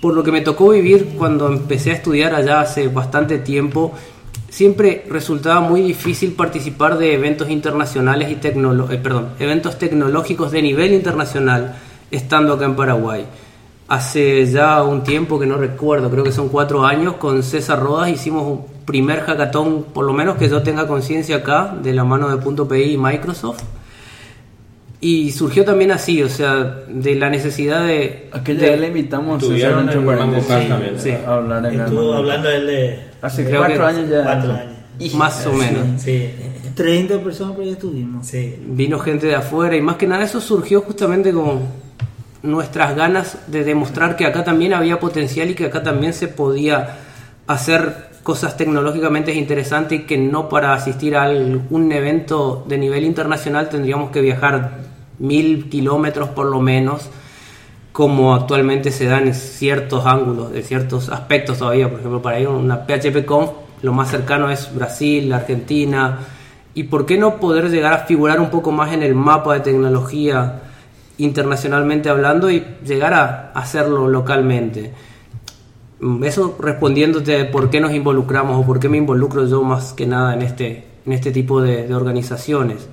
por 0.00 0.14
lo 0.14 0.22
que 0.22 0.32
me 0.32 0.40
tocó 0.40 0.70
vivir 0.70 1.14
cuando 1.16 1.48
empecé 1.48 1.90
a 1.90 1.94
estudiar 1.94 2.34
allá 2.34 2.60
hace 2.60 2.88
bastante 2.88 3.38
tiempo, 3.38 3.92
siempre 4.48 5.04
resultaba 5.10 5.60
muy 5.60 5.82
difícil 5.82 6.32
participar 6.32 6.98
de 6.98 7.14
eventos 7.14 7.50
internacionales 7.50 8.30
y 8.30 8.36
tecnolo- 8.36 8.90
eh, 8.90 8.98
perdón, 8.98 9.30
eventos 9.38 9.78
tecnológicos 9.78 10.50
de 10.52 10.62
nivel 10.62 10.92
internacional 10.94 11.76
estando 12.10 12.54
acá 12.54 12.64
en 12.64 12.74
Paraguay. 12.76 13.24
Hace 13.88 14.44
ya 14.46 14.82
un 14.82 15.02
tiempo 15.02 15.38
que 15.40 15.46
no 15.46 15.56
recuerdo, 15.56 16.10
creo 16.10 16.22
que 16.24 16.32
son 16.32 16.48
cuatro 16.50 16.84
años, 16.84 17.14
con 17.14 17.42
César 17.42 17.80
Rodas 17.80 18.10
hicimos 18.10 18.42
un 18.46 18.66
primer 18.84 19.20
hackathon, 19.20 19.84
por 19.94 20.04
lo 20.04 20.12
menos 20.12 20.36
que 20.36 20.48
yo 20.48 20.62
tenga 20.62 20.86
conciencia 20.86 21.36
acá, 21.36 21.74
de 21.82 21.92
la 21.94 22.04
mano 22.04 22.28
de 22.28 22.36
Punto 22.36 22.68
.pi 22.68 22.82
y 22.82 22.96
Microsoft. 22.98 23.62
Y 25.00 25.30
surgió 25.30 25.64
también 25.64 25.92
así, 25.92 26.22
o 26.22 26.28
sea, 26.28 26.82
de 26.88 27.14
la 27.14 27.30
necesidad 27.30 27.86
de... 27.86 28.28
Aquella 28.32 28.70
de- 28.72 28.76
le 28.78 28.88
invitamos 28.88 29.36
a 29.42 29.46
César, 29.46 30.82
en 30.82 31.00
sí. 31.00 31.10
a 31.12 31.34
hablar 31.34 31.66
en 31.66 31.80
Estuvo 31.80 32.14
hablando 32.14 32.50
él 32.50 32.66
de. 32.66 33.07
Hace 33.22 33.44
Creo 33.44 33.60
cuatro 33.60 33.76
que 33.78 33.82
años 33.84 34.10
ya. 34.10 34.22
cuatro 34.24 34.52
años. 34.52 35.14
Más 35.14 35.46
o 35.46 35.52
menos. 35.52 36.02
Sí, 36.02 36.30
30 36.74 37.20
personas 37.20 37.54
por 37.54 37.64
ahí 37.64 37.70
estuvimos. 37.70 38.26
sí. 38.26 38.56
Vino 38.66 38.98
gente 38.98 39.26
de 39.26 39.34
afuera 39.34 39.76
y 39.76 39.80
más 39.80 39.96
que 39.96 40.06
nada 40.06 40.24
eso 40.24 40.40
surgió 40.40 40.80
justamente 40.82 41.32
con 41.32 41.60
nuestras 42.42 42.94
ganas 42.96 43.38
de 43.48 43.64
demostrar 43.64 44.16
que 44.16 44.24
acá 44.26 44.44
también 44.44 44.72
había 44.72 45.00
potencial 45.00 45.50
y 45.50 45.54
que 45.54 45.66
acá 45.66 45.82
también 45.82 46.12
se 46.12 46.28
podía 46.28 46.96
hacer 47.46 48.08
cosas 48.22 48.56
tecnológicamente 48.56 49.32
interesantes 49.34 50.00
y 50.00 50.02
que 50.04 50.18
no 50.18 50.48
para 50.48 50.74
asistir 50.74 51.16
a 51.16 51.28
un 51.70 51.92
evento 51.92 52.64
de 52.68 52.78
nivel 52.78 53.04
internacional 53.04 53.68
tendríamos 53.68 54.10
que 54.10 54.20
viajar 54.20 54.78
mil 55.18 55.68
kilómetros 55.68 56.28
por 56.28 56.46
lo 56.46 56.60
menos 56.60 57.08
como 57.98 58.32
actualmente 58.32 58.92
se 58.92 59.06
dan 59.06 59.26
en 59.26 59.34
ciertos 59.34 60.06
ángulos, 60.06 60.52
de 60.52 60.62
ciertos 60.62 61.08
aspectos 61.08 61.58
todavía. 61.58 61.90
Por 61.90 61.98
ejemplo, 61.98 62.22
para 62.22 62.38
ir 62.38 62.46
a 62.46 62.50
una 62.50 62.86
PHP 62.86 63.24
Conf, 63.24 63.50
lo 63.82 63.92
más 63.92 64.08
cercano 64.08 64.48
es 64.52 64.72
Brasil, 64.72 65.32
Argentina. 65.32 66.20
¿Y 66.74 66.84
por 66.84 67.06
qué 67.06 67.18
no 67.18 67.40
poder 67.40 67.70
llegar 67.70 67.92
a 67.92 67.98
figurar 68.06 68.40
un 68.40 68.50
poco 68.50 68.70
más 68.70 68.92
en 68.92 69.02
el 69.02 69.16
mapa 69.16 69.54
de 69.54 69.60
tecnología 69.62 70.60
internacionalmente 71.16 72.08
hablando 72.08 72.48
y 72.52 72.64
llegar 72.86 73.14
a 73.14 73.50
hacerlo 73.52 74.06
localmente? 74.06 74.92
Eso 76.22 76.56
respondiéndote 76.56 77.46
por 77.46 77.68
qué 77.68 77.80
nos 77.80 77.92
involucramos 77.92 78.62
o 78.62 78.64
por 78.64 78.78
qué 78.78 78.88
me 78.88 78.98
involucro 78.98 79.44
yo 79.48 79.64
más 79.64 79.92
que 79.92 80.06
nada 80.06 80.34
en 80.34 80.42
este, 80.42 80.84
en 81.04 81.14
este 81.14 81.32
tipo 81.32 81.60
de, 81.60 81.88
de 81.88 81.94
organizaciones. 81.96 82.88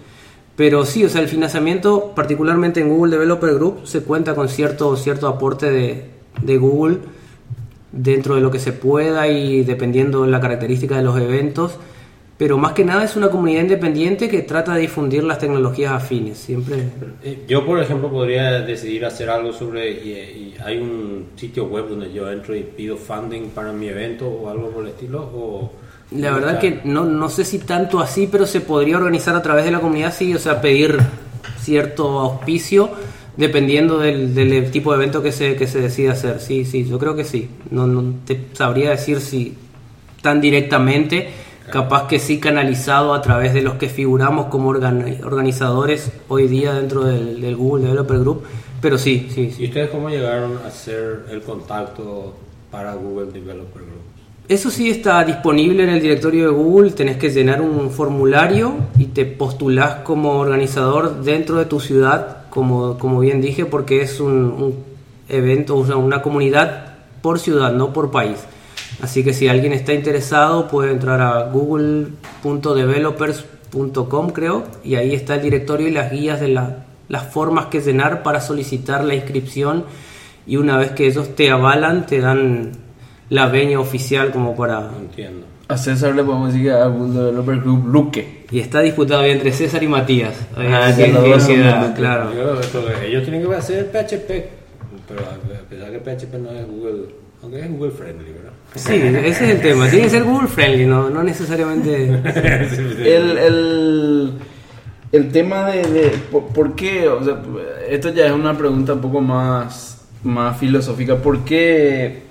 Pero 0.55 0.85
sí, 0.85 1.03
o 1.03 1.09
sea, 1.09 1.21
el 1.21 1.27
financiamiento, 1.27 2.13
particularmente 2.15 2.79
en 2.79 2.89
Google 2.89 3.11
Developer 3.11 3.53
Group, 3.55 3.85
se 3.85 4.01
cuenta 4.03 4.35
con 4.35 4.47
cierto, 4.47 4.95
cierto 4.95 5.27
aporte 5.27 5.69
de, 5.69 6.05
de 6.41 6.57
Google 6.57 6.97
dentro 7.91 8.35
de 8.35 8.41
lo 8.41 8.51
que 8.51 8.59
se 8.59 8.71
pueda 8.71 9.27
y 9.27 9.63
dependiendo 9.63 10.23
de 10.23 10.29
la 10.29 10.39
característica 10.39 10.97
de 10.97 11.03
los 11.03 11.19
eventos. 11.19 11.77
Pero 12.37 12.57
más 12.57 12.73
que 12.73 12.83
nada 12.83 13.05
es 13.05 13.15
una 13.15 13.29
comunidad 13.29 13.61
independiente 13.61 14.27
que 14.27 14.41
trata 14.41 14.73
de 14.75 14.81
difundir 14.81 15.23
las 15.23 15.39
tecnologías 15.39 15.93
afines. 15.93 16.37
Siempre 16.37 16.83
Eh, 17.23 17.45
Yo, 17.47 17.65
por 17.65 17.81
ejemplo, 17.81 18.11
podría 18.11 18.59
decidir 18.61 19.05
hacer 19.05 19.29
algo 19.29 19.53
sobre... 19.53 19.91
Y, 19.91 20.53
hay 20.63 20.77
un 20.79 21.27
sitio 21.35 21.65
web 21.65 21.87
donde 21.87 22.11
yo 22.11 22.31
entro 22.31 22.55
y 22.55 22.63
pido 22.63 22.97
funding 22.97 23.49
para 23.49 23.71
mi 23.71 23.87
evento 23.87 24.27
o 24.27 24.49
algo 24.49 24.69
por 24.71 24.83
el 24.83 24.89
estilo. 24.89 25.71
La 26.11 26.31
verdad 26.31 26.59
que 26.59 26.81
no, 26.83 27.03
no 27.05 27.29
sé 27.29 27.43
si 27.43 27.59
tanto 27.59 27.99
así, 27.99 28.27
pero 28.31 28.45
se 28.45 28.61
podría 28.61 28.97
organizar 28.97 29.35
a 29.35 29.41
través 29.41 29.65
de 29.65 29.71
la 29.71 29.79
comunidad, 29.79 30.13
sí, 30.13 30.33
o 30.33 30.39
sea, 30.39 30.61
pedir 30.61 30.99
cierto 31.59 32.19
auspicio 32.19 32.89
dependiendo 33.37 33.97
del, 33.97 34.33
del 34.33 34.71
tipo 34.71 34.91
de 34.91 34.97
evento 34.97 35.21
que 35.21 35.31
se, 35.31 35.55
que 35.55 35.67
se 35.67 35.81
decida 35.81 36.13
hacer. 36.13 36.39
Sí, 36.39 36.63
sí, 36.63 36.85
yo 36.87 36.99
creo 36.99 37.15
que 37.15 37.25
sí. 37.25 37.49
No, 37.71 37.85
no 37.87 38.13
te 38.25 38.39
sabría 38.53 38.91
decir 38.91 39.19
si 39.19 39.57
tan 40.21 40.39
directamente, 40.41 41.29
capaz 41.71 42.07
que 42.07 42.19
sí 42.19 42.39
canalizado 42.39 43.13
a 43.13 43.21
través 43.21 43.53
de 43.53 43.61
los 43.63 43.73
que 43.75 43.89
figuramos 43.89 44.45
como 44.47 44.71
organi- 44.73 45.21
organizadores 45.23 46.11
hoy 46.29 46.47
día 46.47 46.73
dentro 46.73 47.03
del, 47.03 47.41
del 47.41 47.55
Google 47.55 47.85
Developer 47.85 48.19
Group, 48.19 48.43
pero 48.81 48.97
sí, 48.97 49.27
sí, 49.33 49.51
sí. 49.51 49.63
¿Y 49.63 49.67
ustedes 49.67 49.89
cómo 49.89 50.09
llegaron 50.09 50.59
a 50.63 50.67
hacer 50.67 51.25
el 51.31 51.41
contacto 51.41 52.35
para 52.71 52.93
Google 52.93 53.31
Developer 53.31 53.81
Group? 53.81 54.04
Eso 54.47 54.69
sí 54.69 54.91
está 54.91 55.23
disponible 55.23 55.81
en 55.84 55.89
el 55.89 55.99
directorio 56.01 56.43
de 56.45 56.51
Google, 56.53 56.91
tenés 56.91 57.17
que 57.17 57.31
llenar 57.31 57.62
un 57.62 57.89
formulario 57.89 58.73
y 58.97 59.05
te 59.05 59.25
postulás 59.25 60.01
como 60.03 60.34
organizador 60.39 61.23
dentro 61.23 61.58
de 61.58 61.65
tu 61.65 61.79
ciudad, 61.79 62.43
como, 62.51 62.99
como 62.99 63.19
bien 63.21 63.41
dije, 63.41 63.65
porque 63.65 64.03
es 64.03 64.19
un, 64.19 64.75
evento, 65.29 65.75
una 65.77 66.21
comunidad 66.21 66.93
por 67.23 67.39
ciudad, 67.39 67.73
no 67.73 67.91
por 67.91 68.12
país. 68.12 68.38
Así 69.01 69.23
que 69.23 69.34
si 69.34 69.47
alguien 69.47 69.73
está 69.73 69.93
interesado 69.93 70.67
puede 70.67 70.91
entrar 70.91 71.19
a 71.21 71.49
google.developers.com 71.49 74.29
creo 74.29 74.63
y 74.84 74.93
ahí 74.95 75.15
está 75.15 75.34
el 75.36 75.41
directorio 75.41 75.88
y 75.88 75.91
las 75.91 76.12
guías 76.12 76.39
de 76.39 76.49
la- 76.49 76.86
las 77.10 77.23
formas 77.23 77.65
que 77.67 77.81
llenar 77.81 78.21
para 78.23 78.41
solicitar 78.41 79.03
la 79.03 79.15
inscripción 79.15 79.86
y 80.47 80.58
una 80.58 80.77
vez 80.77 80.91
que 80.91 81.08
ellos 81.08 81.36
te 81.36 81.49
avalan 81.49 82.05
te 82.05 82.19
dan 82.19 82.71
la 83.29 83.47
veña 83.47 83.79
oficial 83.79 84.31
como 84.31 84.55
para... 84.55 84.89
Entiendo. 84.99 85.45
A 85.67 85.77
César 85.77 86.13
le 86.15 86.23
podemos 86.23 86.49
decir 86.53 86.67
que 86.67 86.71
a 86.73 86.85
Google 86.85 87.19
Developer 87.23 87.59
Group 87.59 87.88
Luque. 87.88 88.45
Y 88.51 88.59
está 88.59 88.81
disputado 88.81 89.21
ahí 89.21 89.31
entre 89.31 89.51
César 89.51 89.81
y 89.81 89.88
Matías. 89.88 90.35
Ah, 90.55 90.91
de- 90.91 91.93
claro. 91.95 92.31
Yo- 92.35 92.59
esto 92.59 92.81
de- 92.85 93.07
ellos 93.07 93.23
tienen 93.23 93.47
que 93.47 93.55
hacer 93.55 93.88
PHP, 93.91 94.29
pero 95.07 95.21
a 95.21 95.69
pesar 95.69 95.91
que 95.91 95.99
PHP 95.99 96.38
no 96.38 96.51
es 96.51 96.67
Google, 96.67 97.05
aunque 97.41 97.59
es 97.61 97.71
Google 97.71 97.91
friendly, 97.91 98.31
¿verdad? 98.31 98.51
Sí, 98.75 98.93
ese 98.93 99.29
es 99.29 99.41
el 99.55 99.61
tema. 99.61 99.88
Tiene 99.89 100.03
que 100.05 100.09
ser 100.11 100.23
Google 100.23 100.47
friendly, 100.47 100.85
no, 100.85 101.09
no 101.09 101.23
necesariamente... 101.23 102.05
El, 103.03 103.38
el, 103.38 104.33
el 105.11 105.31
tema 105.31 105.71
de, 105.71 105.81
de 105.88 106.09
por, 106.31 106.43
por 106.47 106.75
qué, 106.75 107.07
o 107.09 107.23
sea, 107.23 107.39
esto 107.89 108.09
ya 108.09 108.27
es 108.27 108.31
una 108.33 108.55
pregunta 108.57 108.93
un 108.93 109.01
poco 109.01 109.19
más, 109.21 110.05
más 110.23 110.57
filosófica, 110.59 111.15
¿por 111.15 111.43
qué 111.45 112.23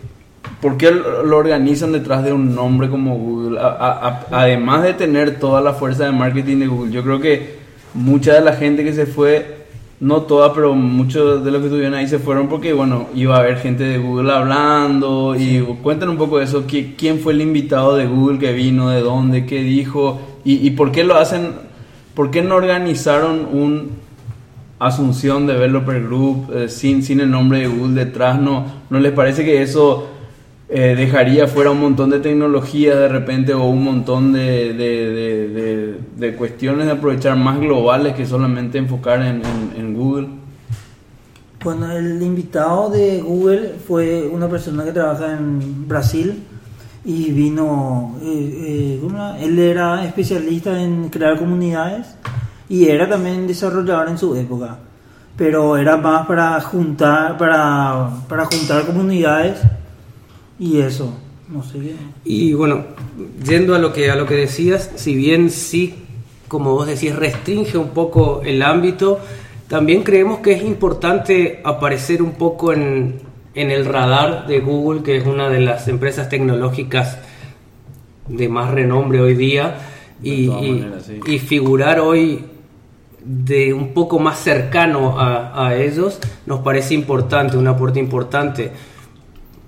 ¿por 0.64 0.78
qué 0.78 0.90
lo 0.90 1.36
organizan 1.36 1.92
detrás 1.92 2.24
de 2.24 2.32
un 2.32 2.54
nombre 2.54 2.88
como 2.88 3.18
Google? 3.18 3.58
A- 3.60 3.66
a- 3.66 4.08
a- 4.08 4.26
además 4.30 4.82
de 4.82 4.94
tener 4.94 5.38
toda 5.38 5.60
la 5.60 5.74
fuerza 5.74 6.06
de 6.06 6.12
marketing 6.12 6.56
de 6.60 6.66
Google, 6.68 6.90
yo 6.90 7.02
creo 7.02 7.20
que 7.20 7.56
mucha 7.92 8.32
de 8.32 8.40
la 8.40 8.54
gente 8.54 8.82
que 8.82 8.94
se 8.94 9.04
fue, 9.04 9.66
no 10.00 10.22
toda, 10.22 10.54
pero 10.54 10.74
muchos 10.74 11.44
de 11.44 11.50
los 11.50 11.60
que 11.60 11.66
estuvieron 11.66 11.92
ahí 11.92 12.08
se 12.08 12.18
fueron 12.18 12.48
porque, 12.48 12.72
bueno, 12.72 13.08
iba 13.14 13.36
a 13.36 13.40
haber 13.40 13.58
gente 13.58 13.84
de 13.84 13.98
Google 13.98 14.32
hablando 14.32 15.36
y 15.38 15.60
cuenten 15.82 16.08
un 16.08 16.16
poco 16.16 16.38
de 16.38 16.44
eso, 16.44 16.66
¿qui- 16.66 16.94
¿quién 16.96 17.18
fue 17.20 17.34
el 17.34 17.42
invitado 17.42 17.94
de 17.94 18.06
Google 18.06 18.38
que 18.38 18.54
vino, 18.54 18.88
de 18.88 19.02
dónde, 19.02 19.44
qué 19.44 19.62
dijo 19.62 20.18
y, 20.46 20.66
y 20.66 20.70
por 20.70 20.92
qué 20.92 21.04
lo 21.04 21.14
hacen, 21.18 21.48
por 22.14 22.30
qué 22.30 22.40
no 22.40 22.54
organizaron 22.54 23.48
un 23.52 24.02
Asunción 24.80 25.46
Developer 25.46 26.02
Group 26.02 26.50
eh, 26.54 26.68
sin, 26.68 27.02
sin 27.02 27.20
el 27.20 27.30
nombre 27.30 27.60
de 27.60 27.66
Google 27.68 27.94
detrás? 28.04 28.40
¿No, 28.40 28.64
no 28.90 28.98
les 28.98 29.12
parece 29.12 29.44
que 29.44 29.62
eso 29.62 30.08
eh, 30.76 30.96
dejaría 30.96 31.46
fuera 31.46 31.70
un 31.70 31.78
montón 31.78 32.10
de 32.10 32.18
tecnología 32.18 32.96
de 32.96 33.06
repente 33.06 33.54
o 33.54 33.62
un 33.62 33.84
montón 33.84 34.32
de, 34.32 34.72
de, 36.16 36.34
cuestiones 36.34 36.86
de 36.86 36.92
aprovechar 36.92 37.36
más 37.36 37.60
globales 37.60 38.14
que 38.16 38.26
solamente 38.26 38.78
enfocar 38.78 39.22
en, 39.22 39.40
en- 39.76 39.94
Google? 39.94 40.26
Bueno, 41.62 41.92
el 41.92 42.20
invitado 42.20 42.90
de 42.90 43.22
Google 43.22 43.74
fue 43.86 44.26
una 44.26 44.48
persona 44.48 44.82
que 44.82 44.90
trabaja 44.90 45.34
en 45.34 45.86
Brasil 45.86 46.42
y 47.04 47.30
vino, 47.30 48.16
eh, 48.20 48.98
eh, 49.00 49.44
él 49.44 49.56
era 49.60 50.04
especialista 50.04 50.82
en 50.82 51.08
crear 51.08 51.38
comunidades 51.38 52.16
y 52.68 52.86
era 52.86 53.08
también 53.08 53.46
desarrollador 53.46 54.08
en 54.08 54.18
su 54.18 54.34
época, 54.34 54.78
pero 55.36 55.76
era 55.76 55.96
más 55.96 56.26
para 56.26 56.60
juntar, 56.60 57.38
para, 57.38 58.10
para 58.28 58.46
juntar 58.46 58.84
comunidades 58.84 59.60
y 60.58 60.78
eso, 60.80 61.12
no 61.48 61.62
sé 61.62 61.78
qué. 61.78 61.94
Y 62.24 62.52
bueno, 62.54 62.84
yendo 63.46 63.74
a 63.74 63.78
lo 63.78 63.92
que 63.92 64.10
a 64.10 64.16
lo 64.16 64.26
que 64.26 64.34
decías, 64.34 64.90
si 64.96 65.14
bien 65.14 65.50
sí, 65.50 65.94
como 66.48 66.72
vos 66.72 66.86
decís, 66.86 67.14
restringe 67.14 67.76
un 67.78 67.88
poco 67.90 68.42
el 68.44 68.62
ámbito, 68.62 69.18
también 69.68 70.02
creemos 70.02 70.38
que 70.40 70.52
es 70.52 70.62
importante 70.62 71.60
aparecer 71.64 72.22
un 72.22 72.32
poco 72.32 72.72
en, 72.72 73.20
en 73.54 73.70
el 73.70 73.84
radar 73.86 74.46
de 74.46 74.60
Google, 74.60 75.02
que 75.02 75.16
es 75.16 75.26
una 75.26 75.48
de 75.48 75.60
las 75.60 75.88
empresas 75.88 76.28
tecnológicas 76.28 77.18
de 78.28 78.48
más 78.48 78.70
renombre 78.70 79.20
hoy 79.20 79.34
día, 79.34 79.76
y, 80.22 80.46
todas 80.46 80.62
y- 80.64 80.70
maneras, 80.70 81.02
sí. 81.06 81.20
y 81.26 81.38
figurar 81.38 82.00
hoy 82.00 82.44
de 83.26 83.72
un 83.72 83.94
poco 83.94 84.18
más 84.18 84.38
cercano 84.38 85.18
a, 85.18 85.66
a 85.68 85.76
ellos 85.76 86.18
nos 86.46 86.60
parece 86.60 86.92
importante, 86.94 87.56
un 87.56 87.66
aporte 87.66 87.98
importante 87.98 88.70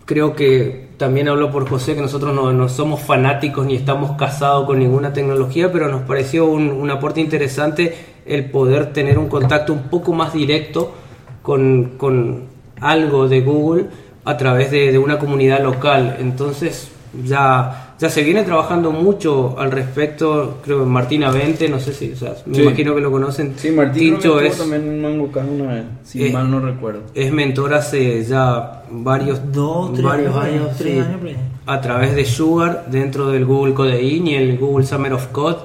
creo 0.07 0.35
que 0.35 0.87
también 0.97 1.29
hablo 1.29 1.51
por 1.51 1.69
José, 1.69 1.95
que 1.95 2.01
nosotros 2.01 2.35
no, 2.35 2.53
no 2.53 2.69
somos 2.71 3.03
fanáticos 3.03 3.67
ni 3.67 3.75
estamos 3.75 4.17
casados 4.17 4.65
con 4.65 4.79
ninguna 4.79 5.13
tecnología, 5.13 5.71
pero 5.71 5.89
nos 5.89 6.03
pareció 6.03 6.47
un, 6.47 6.71
un 6.71 6.91
aporte 6.91 7.21
interesante 7.21 7.95
el 8.25 8.47
poder 8.51 8.93
tener 8.93 9.19
un 9.19 9.29
contacto 9.29 9.73
un 9.73 9.83
poco 9.91 10.13
más 10.15 10.33
directo 10.33 10.95
con, 11.43 11.97
con 11.99 12.45
algo 12.81 13.29
de 13.29 13.41
Google 13.41 13.87
a 14.25 14.37
través 14.37 14.71
de, 14.71 14.93
de 14.93 14.99
una 14.99 15.19
comunidad 15.19 15.61
local. 15.63 16.17
Entonces 16.21 16.91
ya, 17.25 17.86
ya 17.99 18.11
se 18.11 18.23
viene 18.23 18.43
trabajando 18.43 18.91
mucho 18.93 19.59
al 19.59 19.71
respecto, 19.71 20.59
creo 20.65 20.81
que 20.81 20.85
Martín 20.87 21.25
Avente, 21.25 21.69
no 21.69 21.81
sé 21.81 21.93
si, 21.95 22.13
o 22.13 22.17
sea, 22.17 22.35
me 22.47 22.55
Sí. 22.57 22.63
imagino 22.63 22.95
que 22.95 23.01
lo 23.01 23.11
conocen. 23.11 23.55
Sí, 23.57 23.71
Martín 23.71 24.15
Tincho 24.19 24.39
es, 24.41 24.59
también 24.59 24.83
en 25.05 25.05
una 25.05 25.73
vez, 25.75 25.85
si 26.05 26.27
Eh, 26.27 26.33
mal 26.33 26.51
no 26.51 26.61
recuerdo. 26.61 27.01
es 27.15 27.33
mentor 27.33 27.73
hace 27.75 28.23
ya 28.25 28.83
varios, 28.91 29.41
Dos, 29.53 29.93
tres 29.95 30.05
varios 30.05 30.37
años, 30.37 30.63
años, 30.65 30.77
tres 30.77 30.93
sí, 30.93 30.99
años 31.01 31.37
a 31.67 31.81
través 31.81 32.15
de 32.15 32.25
Sugar 32.25 32.87
dentro 32.91 33.31
del 33.31 33.45
Google 33.45 33.75
Codeine 33.75 34.31
y 34.31 34.35
el 34.35 34.59
Google 34.59 34.87
Summer 34.87 35.13
of 35.15 35.27
Code. 35.29 35.57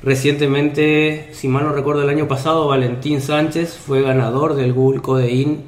Recientemente, 0.00 1.28
si 1.32 1.48
mal 1.48 1.64
no 1.64 1.72
recuerdo, 1.72 2.02
el 2.02 2.08
año 2.10 2.28
pasado, 2.28 2.68
Valentín 2.68 3.20
Sánchez 3.20 3.76
fue 3.76 4.02
ganador 4.02 4.54
del 4.54 4.72
Google 4.72 5.00
Codeine 5.00 5.58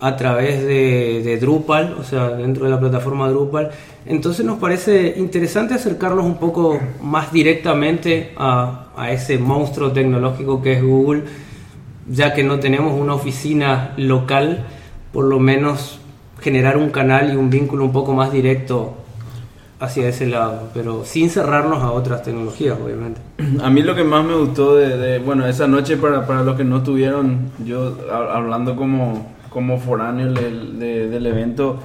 a 0.00 0.16
través 0.16 0.62
de, 0.62 1.22
de 1.24 1.38
Drupal, 1.38 1.96
o 1.98 2.04
sea, 2.04 2.28
dentro 2.30 2.64
de 2.64 2.70
la 2.70 2.78
plataforma 2.80 3.28
Drupal. 3.28 3.70
Entonces 4.06 4.44
nos 4.46 4.58
parece 4.58 5.14
interesante 5.18 5.74
acercarnos 5.74 6.24
un 6.24 6.36
poco 6.38 6.78
más 7.02 7.32
directamente 7.32 8.32
a, 8.36 8.86
a 8.96 9.10
ese 9.12 9.38
monstruo 9.38 9.90
tecnológico 9.92 10.62
que 10.62 10.74
es 10.74 10.82
Google, 10.82 11.24
ya 12.08 12.32
que 12.32 12.42
no 12.44 12.58
tenemos 12.60 12.98
una 12.98 13.14
oficina 13.14 13.92
local, 13.96 14.64
por 15.12 15.24
lo 15.24 15.38
menos 15.40 15.98
generar 16.40 16.76
un 16.76 16.90
canal 16.90 17.32
y 17.32 17.36
un 17.36 17.50
vínculo 17.50 17.84
un 17.84 17.92
poco 17.92 18.14
más 18.14 18.30
directo 18.32 18.94
hacia 19.80 20.08
ese 20.08 20.26
lado, 20.26 20.70
pero 20.74 21.04
sin 21.04 21.28
cerrarnos 21.30 21.82
a 21.82 21.90
otras 21.92 22.22
tecnologías, 22.22 22.76
obviamente. 22.82 23.20
A 23.62 23.70
mí 23.70 23.82
lo 23.82 23.94
que 23.94 24.04
más 24.04 24.24
me 24.24 24.34
gustó 24.34 24.74
de, 24.76 24.96
de- 24.96 25.18
bueno, 25.18 25.46
esa 25.46 25.66
noche 25.68 25.96
para, 25.96 26.26
para 26.26 26.42
los 26.42 26.56
que 26.56 26.64
no 26.64 26.78
estuvieron, 26.78 27.50
yo 27.64 27.96
ha- 28.12 28.36
hablando 28.36 28.74
como, 28.74 29.26
como 29.50 29.78
foráneo 29.78 30.32
del, 30.32 30.78
de- 30.78 31.08
del 31.08 31.26
evento, 31.26 31.78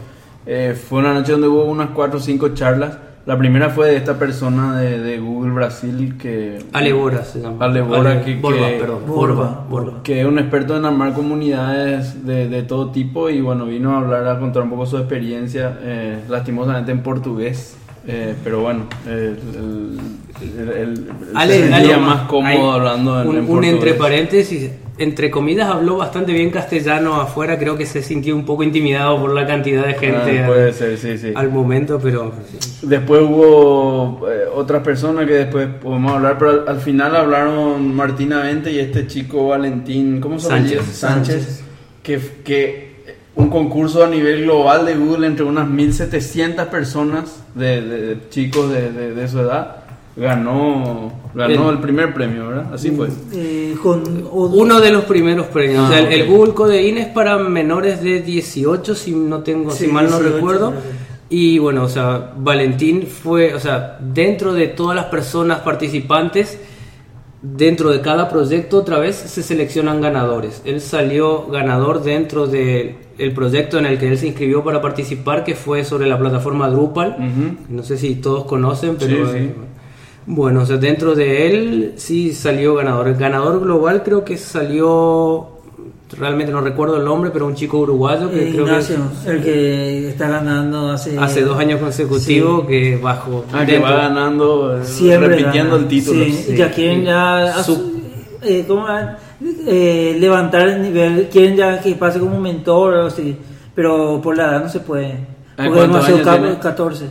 eh, 0.45 0.75
fue 0.79 0.99
una 0.99 1.13
noche 1.13 1.31
donde 1.33 1.47
hubo 1.47 1.65
unas 1.65 1.89
cuatro 1.91 2.19
o 2.19 2.21
cinco 2.21 2.49
charlas. 2.49 2.97
La 3.25 3.37
primera 3.37 3.69
fue 3.69 3.87
de 3.87 3.95
esta 3.95 4.19
persona 4.19 4.77
de, 4.77 4.99
de 4.99 5.17
Google 5.17 5.53
Brasil 5.53 6.15
que... 6.17 6.59
Alebora 6.73 7.23
se 7.23 7.39
llama. 7.41 7.63
Alebora, 7.63 8.21
que- 8.21 8.35
Borba, 8.35 8.67
que- 8.67 8.77
perdón. 8.79 8.99
Borba, 9.07 9.65
Borba. 9.69 9.93
que 10.03 10.19
es 10.19 10.25
un 10.27 10.39
experto 10.39 10.75
en 10.75 10.83
armar 10.83 11.13
comunidades 11.13 12.25
de, 12.25 12.49
de 12.49 12.63
todo 12.63 12.89
tipo 12.91 13.29
y 13.29 13.39
bueno, 13.39 13.65
vino 13.65 13.93
a 13.95 13.99
hablar, 13.99 14.27
a 14.27 14.39
contar 14.39 14.63
un 14.63 14.69
poco 14.71 14.85
su 14.85 14.97
experiencia, 14.97 15.77
eh, 15.83 16.19
lastimosamente 16.27 16.91
en 16.91 17.01
portugués, 17.01 17.77
eh, 18.07 18.33
pero 18.43 18.61
bueno, 18.61 18.85
eh, 19.07 19.35
el, 19.55 19.99
el, 20.41 20.69
el- 20.69 20.77
el- 20.77 21.07
Ale, 21.35 21.53
se 21.53 21.59
sentía 21.69 21.95
Ale, 21.95 21.97
más 21.97 22.27
cómodo 22.27 22.71
hablando 22.73 23.21
en, 23.21 23.27
un, 23.27 23.37
en 23.37 23.49
un 23.49 23.63
entre 23.63 23.93
paréntesis, 23.93 24.71
entre 24.97 25.31
comillas 25.31 25.69
habló 25.69 25.97
bastante 25.97 26.33
bien 26.33 26.49
castellano 26.51 27.15
afuera, 27.19 27.57
creo 27.57 27.77
que 27.77 27.85
se 27.85 28.03
sintió 28.03 28.35
un 28.35 28.45
poco 28.45 28.61
intimidado 28.63 29.19
por 29.19 29.33
la 29.33 29.47
cantidad 29.47 29.85
de 29.87 29.93
gente 29.95 30.39
Ah, 30.39 30.45
al- 30.45 30.47
puede 30.47 30.73
ser, 30.73 30.97
sí, 30.97 31.17
sí. 31.17 31.31
al 31.33 31.49
momento, 31.49 31.99
pero 32.01 32.31
sí. 32.51 32.85
Después 32.85 33.21
hubo 33.21 34.27
eh, 34.29 34.43
otras 34.53 34.83
personas 34.83 35.25
que 35.25 35.33
después 35.33 35.67
podemos 35.81 36.11
hablar, 36.13 36.37
pero 36.37 36.51
al, 36.51 36.63
al 36.67 36.79
final 36.81 37.15
hablaron 37.15 37.95
Martina 37.95 38.41
Vente 38.43 38.71
y 38.71 38.79
este 38.79 39.07
chico 39.07 39.47
Valentín, 39.47 40.19
¿cómo 40.19 40.37
se 40.39 40.49
llama? 40.49 40.59
Sánchez. 40.67 40.85
Sánchez. 40.85 41.63
Que, 42.03 42.19
que 42.43 42.82
un 43.35 43.49
concurso 43.49 44.03
a 44.03 44.07
nivel 44.07 44.43
global 44.43 44.85
de 44.85 44.95
Google 44.95 45.25
entre 45.27 45.43
unas 45.43 45.67
1700 45.67 46.67
personas 46.67 47.43
de, 47.55 47.81
de- 47.81 48.01
de 48.15 48.29
chicos 48.29 48.71
de, 48.71 48.91
de- 48.91 49.13
de 49.13 49.27
su 49.27 49.39
edad 49.39 49.77
ganó 50.15 51.11
ganó 51.33 51.69
El- 51.69 51.75
el 51.77 51.81
primer 51.81 52.13
premio, 52.13 52.47
¿verdad? 52.49 52.71
Así 52.73 52.91
fue. 52.91 53.09
Eh, 53.33 53.75
con, 53.81 54.27
o- 54.31 54.45
Uno 54.53 54.79
de 54.79 54.91
los 54.91 55.05
primeros 55.05 55.47
premios. 55.47 55.79
Ah, 55.79 55.87
o 55.87 55.89
sea, 55.89 55.99
el- 56.01 56.21
el. 56.21 56.27
Google 56.27 56.53
Codeine 56.53 57.01
es 57.01 57.07
para 57.07 57.37
menores 57.39 58.01
de 58.03 58.21
18, 58.21 58.93
si 58.93 59.11
no 59.11 59.39
tengo, 59.41 59.71
Sí, 59.71 59.85
si 59.85 59.91
mal 59.91 60.05
no 60.11 60.17
18, 60.19 60.35
recuerdo. 60.35 60.73
Y 61.29 61.57
bueno, 61.57 61.83
o 61.85 61.89
sea, 61.89 62.33
Valentín 62.37 63.07
fue, 63.07 63.55
o 63.55 63.59
sea, 63.59 63.97
dentro 63.99 64.53
de 64.53 64.67
todas 64.67 64.95
las 64.95 65.05
personas 65.05 65.61
participantes, 65.61 66.59
dentro 67.43 67.91
de 67.91 68.01
cada 68.01 68.29
proyecto 68.29 68.77
otra 68.77 68.97
vez 68.97 69.15
se 69.15 69.43
seleccionan 69.43 70.01
ganadores. 70.01 70.61
Él 70.65 70.81
salió 70.81 71.45
ganador 71.47 72.01
dentro 72.01 72.47
del 72.47 72.95
proyecto 73.35 73.77
en 73.77 73.85
el 73.85 73.99
que 73.99 74.07
él 74.07 74.17
se 74.17 74.27
inscribió 74.27 74.63
para 74.63 74.81
participar, 74.81 75.43
que 75.43 75.53
fue 75.53 75.83
sobre 75.83 76.07
la 76.07 76.17
plataforma 76.17 76.69
Drupal. 76.69 77.17
No 77.69 77.83
sé 77.83 77.97
si 77.97 78.15
todos 78.15 78.45
conocen, 78.45 78.95
pero... 78.97 79.27
Sí, 79.27 79.31
sí. 79.31 79.37
eh, 79.37 79.53
bueno, 80.25 80.61
o 80.61 80.65
sea, 80.65 80.77
dentro 80.77 81.15
de 81.15 81.47
él 81.47 81.93
sí 81.97 82.33
salió 82.33 82.75
ganador. 82.75 83.09
El 83.09 83.15
ganador 83.15 83.59
global 83.59 84.03
creo 84.03 84.23
que 84.23 84.37
salió, 84.37 85.52
realmente 86.17 86.51
no 86.51 86.61
recuerdo 86.61 86.97
el 86.97 87.05
nombre, 87.05 87.29
pero 87.31 87.47
un 87.47 87.55
chico 87.55 87.79
uruguayo 87.79 88.29
que 88.29 88.49
eh, 88.49 88.51
creo 88.51 88.65
Ignacio, 88.65 88.97
que 89.23 89.31
el 89.31 89.43
que 89.43 90.09
está 90.09 90.27
ganando 90.29 90.91
hace, 90.91 91.17
hace 91.17 91.41
dos 91.41 91.57
años 91.57 91.79
consecutivos 91.79 92.65
que 92.67 92.97
bajo 92.97 93.45
Ah, 93.53 93.65
que 93.65 93.79
va 93.79 93.91
ganando, 93.93 94.77
eh, 94.77 94.85
siempre 94.85 95.29
repitiendo 95.29 95.71
gana. 95.71 95.83
el 95.83 95.87
título. 95.87 96.23
Sí, 96.25 96.31
Sí. 96.33 96.55
ya 96.55 96.71
quieren 96.71 97.03
ya 97.05 97.53
Su- 97.63 98.01
eh, 98.41 98.65
¿cómo 98.67 98.83
va? 98.83 99.17
Eh, 99.67 100.17
levantar 100.19 100.67
el 100.69 100.81
nivel, 100.81 101.27
quieren 101.31 101.55
ya 101.55 101.79
que 101.81 101.95
pase 101.95 102.19
como 102.19 102.39
mentor 102.39 102.93
o 102.95 103.05
así, 103.07 103.35
pero 103.75 104.19
por 104.21 104.37
la 104.37 104.43
edad 104.45 104.63
no 104.63 104.69
se 104.69 104.79
puede. 104.79 105.17
Porque 105.55 105.69
es 105.69 105.75
¿cuántos 105.75 106.07
demasiado 106.07 106.15
años 106.15 106.25
ca- 106.27 106.41
tiene? 106.41 106.59
14. 106.59 107.05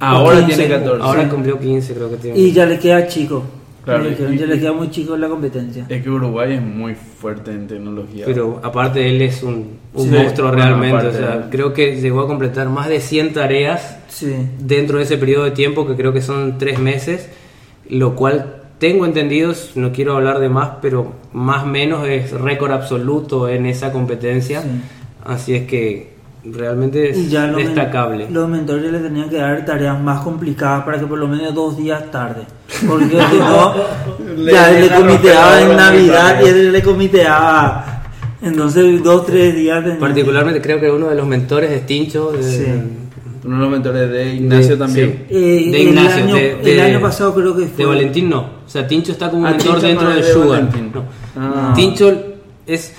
Ahora 0.00 0.36
O 0.38 0.40
15. 0.46 0.56
tiene 0.56 0.74
14. 0.74 1.02
Ahora 1.02 1.22
Sí. 1.22 1.28
cumplió 1.28 1.58
15 1.58 1.94
creo 1.94 2.10
que 2.10 2.16
tiene. 2.16 2.38
Y 2.38 2.52
ya 2.52 2.66
le 2.66 2.78
queda 2.78 3.06
chico. 3.06 3.42
Claro, 3.86 4.02
Le 4.04 4.14
queda- 4.16 4.34
y- 4.34 4.38
ya 4.38 4.46
le 4.46 4.58
queda 4.58 4.72
muy 4.72 4.90
chico 4.90 5.16
la 5.16 5.28
competencia. 5.28 5.86
Es 5.88 6.02
que 6.02 6.10
Uruguay 6.10 6.54
es 6.54 6.60
muy 6.62 6.94
fuerte 6.94 7.52
en 7.52 7.66
tecnología. 7.68 8.24
Pero 8.26 8.60
aparte 8.62 9.08
él 9.08 9.22
es 9.22 9.42
un, 9.42 9.78
un 9.94 10.04
Sí. 10.04 10.10
monstruo 10.10 10.48
Bueno, 10.48 10.62
realmente. 10.64 11.06
o 11.06 11.12
sea, 11.12 11.48
creo 11.50 11.72
que 11.72 11.98
llegó 12.00 12.20
a 12.20 12.26
completar 12.26 12.68
más 12.68 12.88
de 12.88 13.00
100 13.00 13.32
tareas 13.32 13.98
Sí. 14.08 14.34
dentro 14.58 14.98
de 14.98 15.04
ese 15.04 15.16
periodo 15.16 15.44
de 15.44 15.52
tiempo 15.52 15.86
que 15.86 15.94
creo 15.94 16.12
que 16.12 16.20
son 16.20 16.58
tres 16.58 16.78
meses, 16.80 17.28
lo 17.88 18.16
cual 18.16 18.56
tengo 18.78 19.06
entendido, 19.06 19.52
no 19.76 19.92
quiero 19.92 20.16
hablar 20.16 20.40
de 20.40 20.48
más, 20.48 20.72
pero 20.82 21.12
más 21.32 21.62
o 21.62 21.66
menos 21.66 22.06
es 22.08 22.32
récord 22.32 22.72
absoluto 22.72 23.48
en 23.48 23.66
esa 23.66 23.92
competencia. 23.92 24.62
Sí. 24.62 24.68
Así 25.24 25.54
es 25.54 25.66
que 25.68 26.15
realmente 26.52 27.10
es 27.10 27.30
ya 27.30 27.46
men- 27.46 27.56
destacable. 27.66 28.26
los 28.30 28.48
mentores 28.48 28.90
le 28.92 28.98
tenían 28.98 29.28
que 29.28 29.36
dar 29.36 29.64
tareas 29.64 30.00
más 30.00 30.20
complicadas 30.22 30.84
para 30.84 30.98
que 30.98 31.06
por 31.06 31.18
lo 31.18 31.26
menos 31.28 31.54
dos 31.54 31.76
días 31.76 32.10
tarde. 32.10 32.42
Porque 32.86 33.06
si 33.06 33.38
no, 33.38 33.74
Le 34.36 34.52
ya 34.52 34.70
le 34.70 34.80
dejan 34.82 35.00
comiteaba 35.02 35.60
en 35.62 35.76
Navidad 35.76 36.40
y 36.42 36.48
él 36.48 36.72
le 36.72 36.82
comiteaba. 36.82 38.02
Entonces, 38.42 39.02
dos, 39.02 39.26
tres 39.26 39.54
días 39.56 39.82
tenía. 39.82 39.98
Particularmente 39.98 40.60
creo 40.60 40.78
que 40.80 40.90
uno 40.90 41.08
de 41.08 41.14
los 41.16 41.26
mentores 41.26 41.70
es 41.70 41.86
Tincho. 41.86 42.32
de- 42.32 42.42
Sí. 42.42 42.66
Uno 43.44 43.56
de 43.56 43.62
los 43.62 43.70
mentores 43.70 44.10
de 44.10 44.34
Ignacio 44.34 44.70
de- 44.72 44.76
también. 44.76 45.24
sí. 45.28 45.34
Eh, 45.36 45.70
de 45.70 45.82
el 45.82 45.88
Ignacio. 45.88 46.24
año- 46.24 46.34
de, 46.34 46.50
el 46.52 46.64
de- 46.64 46.82
año 46.82 47.00
pasado 47.00 47.32
creo 47.34 47.56
que 47.56 47.66
fue. 47.66 47.76
De 47.76 47.86
Valentín 47.86 48.28
no. 48.28 48.40
O 48.40 48.68
sea, 48.68 48.86
Tincho 48.88 49.12
está 49.12 49.30
como 49.30 49.46
Ah, 49.46 49.50
mentor 49.50 49.72
Tincho 49.74 49.86
dentro 49.86 50.08
de 50.10 50.16
de 50.16 50.22
Sugar. 50.24 50.48
Valentín. 50.48 50.90
No. 50.92 51.04
Ah. 51.36 51.72
Tincho 51.76 52.12
es 52.66 52.92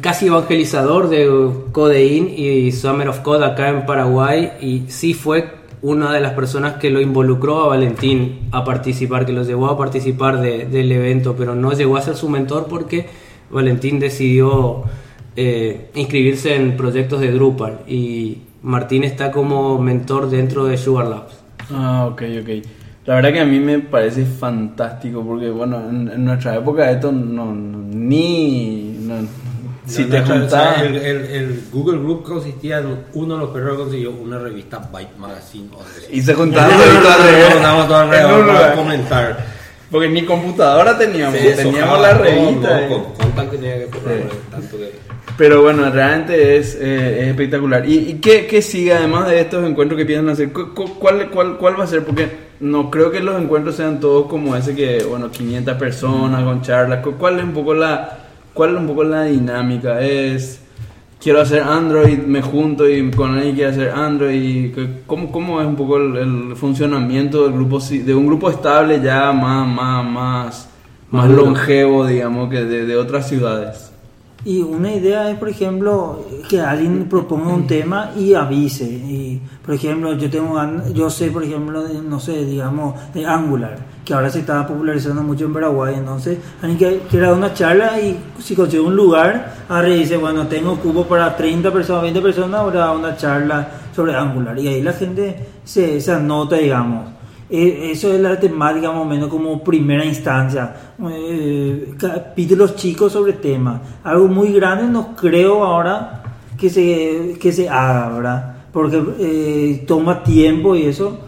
casi 0.00 0.26
evangelizador 0.26 1.08
de 1.08 1.28
Codeín 1.72 2.28
y 2.36 2.72
Summer 2.72 3.08
of 3.08 3.20
Code 3.20 3.44
acá 3.44 3.68
en 3.68 3.86
Paraguay 3.86 4.52
y 4.60 4.84
sí 4.88 5.14
fue 5.14 5.56
una 5.82 6.12
de 6.12 6.20
las 6.20 6.32
personas 6.32 6.74
que 6.74 6.90
lo 6.90 7.00
involucró 7.00 7.62
a 7.64 7.68
Valentín 7.68 8.48
a 8.50 8.64
participar, 8.64 9.24
que 9.26 9.32
lo 9.32 9.44
llevó 9.44 9.66
a 9.68 9.78
participar 9.78 10.40
de- 10.40 10.66
del 10.66 10.90
evento, 10.90 11.34
pero 11.38 11.54
no 11.54 11.72
llegó 11.72 11.96
a 11.96 12.02
ser 12.02 12.16
su 12.16 12.28
mentor 12.28 12.66
porque 12.68 13.06
Valentín 13.50 13.98
decidió 14.00 14.82
eh, 15.36 15.90
inscribirse 15.94 16.56
en 16.56 16.76
proyectos 16.76 17.20
de 17.20 17.30
Drupal 17.30 17.80
y 17.86 18.38
Martín 18.62 19.04
está 19.04 19.30
como 19.30 19.78
mentor 19.80 20.28
dentro 20.30 20.64
de 20.64 20.76
Sugar 20.76 21.06
Labs. 21.06 21.38
Ah, 21.72 22.08
ok, 22.10 22.22
ok. 22.42 22.48
La 23.06 23.14
verdad 23.14 23.32
que 23.32 23.40
a 23.40 23.44
mí 23.46 23.60
me 23.60 23.78
parece 23.78 24.24
fantástico 24.24 25.22
porque, 25.24 25.48
bueno, 25.48 25.78
en, 25.88 26.10
en 26.10 26.24
nuestra 26.24 26.56
época 26.56 26.90
esto 26.90 27.12
no, 27.12 27.54
no- 27.54 27.78
ni... 27.88 28.96
no- 29.00 29.14
si 29.88 30.04
No, 30.04 30.08
te 30.10 30.18
no, 30.18 30.24
o 30.24 30.26
sea, 30.26 30.38
juntabas... 30.40 30.82
el, 30.82 30.96
el- 30.96 31.26
el 31.26 31.62
Google 31.72 31.98
Group 31.98 32.22
consistía 32.24 32.78
en 32.78 32.98
uno 33.14 33.34
de 33.34 33.40
los 33.40 33.50
perros 33.50 33.78
consiguió 33.78 34.10
una 34.12 34.38
revista 34.38 34.78
Byte 34.92 35.16
Magazine. 35.18 35.68
Y 36.10 36.20
se 36.20 36.34
juntaban 36.34 36.70
todos 37.88 37.90
alrededor 37.92 38.46
para 38.46 38.74
comentar. 38.74 39.46
Porque 39.90 40.08
ni 40.08 40.22
computadora 40.24 40.98
teníamos, 40.98 41.38
Sí, 41.38 41.48
teníamos 41.56 42.00
la 42.00 42.12
revista. 42.14 42.80
no, 42.82 42.88
con 42.88 43.12
Contact 43.14 43.50
tenía 43.52 43.78
que 43.78 43.86
correr, 43.86 44.22
Sí. 44.30 44.36
tanto 44.50 44.76
que... 44.76 44.92
Pero 45.38 45.62
bueno, 45.62 45.88
realmente 45.90 46.56
es, 46.58 46.74
eh, 46.80 47.22
es 47.22 47.28
espectacular. 47.28 47.88
¿Y, 47.88 47.94
y 48.10 48.14
qué, 48.14 48.46
qué 48.46 48.60
sigue 48.60 48.92
además 48.92 49.28
de 49.28 49.40
estos 49.40 49.64
encuentros 49.66 49.96
que 49.96 50.04
piensan 50.04 50.28
hacer? 50.30 50.52
¿Cu- 50.52 50.74
cu- 50.74 50.98
¿Cuál, 50.98 51.30
cuál, 51.30 51.56
¿Cuál 51.56 51.78
va 51.80 51.84
a 51.84 51.86
ser? 51.86 52.04
Porque 52.04 52.28
no 52.60 52.90
creo 52.90 53.10
que 53.10 53.20
los 53.20 53.40
encuentros 53.40 53.76
sean 53.76 54.00
todos 54.00 54.26
como 54.26 54.56
ese 54.56 54.74
que, 54.74 55.04
bueno, 55.04 55.30
500 55.30 55.76
personas 55.76 56.42
con 56.44 56.60
charlas. 56.60 57.02
Cu- 57.04 57.14
¿Cuál 57.16 57.38
es 57.38 57.44
un 57.44 57.52
poco 57.52 57.72
la, 57.72 58.18
cuál 58.58 58.74
es 58.74 58.80
un 58.80 58.88
poco 58.88 59.04
la 59.04 59.22
dinámica? 59.22 60.00
Es, 60.00 60.60
quiero 61.20 61.40
hacer 61.40 61.62
Android, 61.62 62.18
me 62.18 62.42
junto 62.42 62.90
y 62.90 63.08
con 63.12 63.36
alguien 63.36 63.54
quiere 63.54 63.70
hacer 63.70 63.90
Android. 63.90 64.74
¿Cómo, 65.06 65.30
cómo 65.30 65.60
es 65.60 65.66
un 65.68 65.76
poco 65.76 65.98
el, 65.98 66.16
el 66.16 66.56
funcionamiento 66.56 67.44
del 67.44 67.52
grupo, 67.52 67.78
de 67.78 68.14
un 68.16 68.26
grupo 68.26 68.50
estable 68.50 69.00
ya 69.00 69.30
más, 69.32 69.64
más, 69.64 70.04
más, 70.04 70.68
más 71.12 71.30
longevo, 71.30 72.04
digamos, 72.04 72.50
que 72.50 72.64
de, 72.64 72.84
de 72.84 72.96
otras 72.96 73.28
ciudades? 73.28 73.92
Y 74.44 74.60
una 74.60 74.92
idea 74.92 75.30
es, 75.30 75.38
por 75.38 75.48
ejemplo, 75.48 76.24
que 76.48 76.60
alguien 76.60 77.06
proponga 77.08 77.54
un 77.54 77.66
tema 77.68 78.10
y 78.18 78.34
avise. 78.34 78.84
Y, 78.84 79.40
por 79.64 79.74
ejemplo, 79.74 80.14
yo 80.14 80.28
tengo, 80.28 80.60
yo 80.92 81.10
sé, 81.10 81.30
por 81.30 81.44
ejemplo, 81.44 81.84
no 82.08 82.18
sé, 82.18 82.44
digamos, 82.44 82.94
de 83.14 83.24
Angular, 83.24 83.78
que 84.08 84.14
ahora 84.14 84.30
se 84.30 84.38
está 84.38 84.66
popularizando 84.66 85.22
mucho 85.22 85.44
en 85.44 85.52
Paraguay. 85.52 85.96
Entonces, 85.98 86.38
alguien 86.62 86.78
que 86.78 86.98
quiera 87.10 87.34
una 87.34 87.52
charla 87.52 88.00
y 88.00 88.18
si 88.38 88.54
consigue 88.54 88.80
un 88.80 88.96
lugar, 88.96 89.54
ahora 89.68 89.88
dice, 89.88 90.16
bueno, 90.16 90.46
tengo 90.46 90.76
cubo 90.76 91.04
para 91.04 91.36
30 91.36 91.70
personas, 91.70 92.04
20 92.04 92.22
personas, 92.22 92.58
ahora 92.58 92.92
una 92.92 93.14
charla 93.18 93.68
sobre 93.94 94.14
Angular. 94.14 94.58
Y 94.58 94.66
ahí 94.66 94.80
la 94.80 94.94
gente 94.94 95.36
se, 95.62 96.00
se 96.00 96.10
anota, 96.10 96.56
digamos. 96.56 97.10
Eh, 97.50 97.90
Eso 97.92 98.10
es 98.14 98.18
la 98.18 98.40
temática 98.40 98.90
más 98.90 99.02
o 99.02 99.04
menos 99.04 99.28
como 99.28 99.62
primera 99.62 100.02
instancia. 100.02 100.74
Eh, 101.10 101.92
capítulos 101.98 102.76
chicos 102.76 103.12
sobre 103.12 103.34
temas. 103.34 103.78
Algo 104.04 104.26
muy 104.26 104.54
grande 104.54 104.84
no 104.90 105.14
creo 105.14 105.62
ahora 105.62 106.22
que 106.56 106.70
se, 106.70 107.36
que 107.38 107.52
se 107.52 107.64
¿verdad? 107.64 108.56
Porque 108.72 109.02
eh, 109.18 109.84
toma 109.86 110.22
tiempo 110.22 110.74
y 110.74 110.86
eso. 110.86 111.27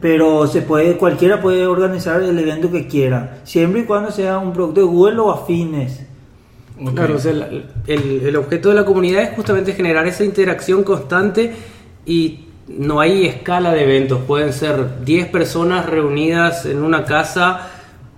Pero 0.00 0.46
se 0.46 0.62
puede, 0.62 0.96
cualquiera 0.96 1.40
puede 1.40 1.66
organizar 1.66 2.22
el 2.22 2.38
evento 2.38 2.70
que 2.70 2.86
quiera. 2.86 3.38
Siempre 3.44 3.80
y 3.82 3.84
cuando 3.84 4.10
sea 4.10 4.38
un 4.38 4.52
producto 4.52 4.80
de 4.80 4.86
Google 4.86 5.18
o 5.20 5.30
afines. 5.30 6.04
Claro, 6.94 7.16
o 7.16 7.18
sea, 7.18 7.32
la- 7.32 7.48
el, 7.86 8.20
el 8.26 8.36
objeto 8.36 8.68
de 8.68 8.74
la 8.74 8.84
comunidad 8.84 9.22
es 9.22 9.30
justamente 9.34 9.72
generar 9.72 10.06
esa 10.06 10.24
interacción 10.24 10.82
constante 10.82 11.54
y 12.04 12.40
no 12.68 13.00
hay 13.00 13.24
escala 13.26 13.72
de 13.72 13.84
eventos. 13.84 14.20
Pueden 14.26 14.52
ser 14.52 15.02
10 15.04 15.28
personas 15.28 15.86
reunidas 15.86 16.66
en 16.66 16.82
una 16.82 17.04
casa 17.04 17.70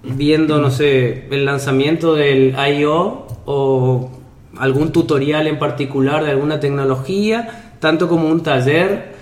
viendo, 0.02 0.60
no 0.60 0.70
sé, 0.70 1.26
el 1.30 1.44
lanzamiento 1.44 2.14
del 2.14 2.54
I.O. 2.56 3.26
o 3.46 4.10
algún 4.58 4.90
tutorial 4.90 5.46
en 5.46 5.58
particular 5.60 6.24
de 6.24 6.30
alguna 6.32 6.58
tecnología, 6.58 7.74
tanto 7.78 8.08
como 8.08 8.28
un 8.28 8.42
taller, 8.42 9.17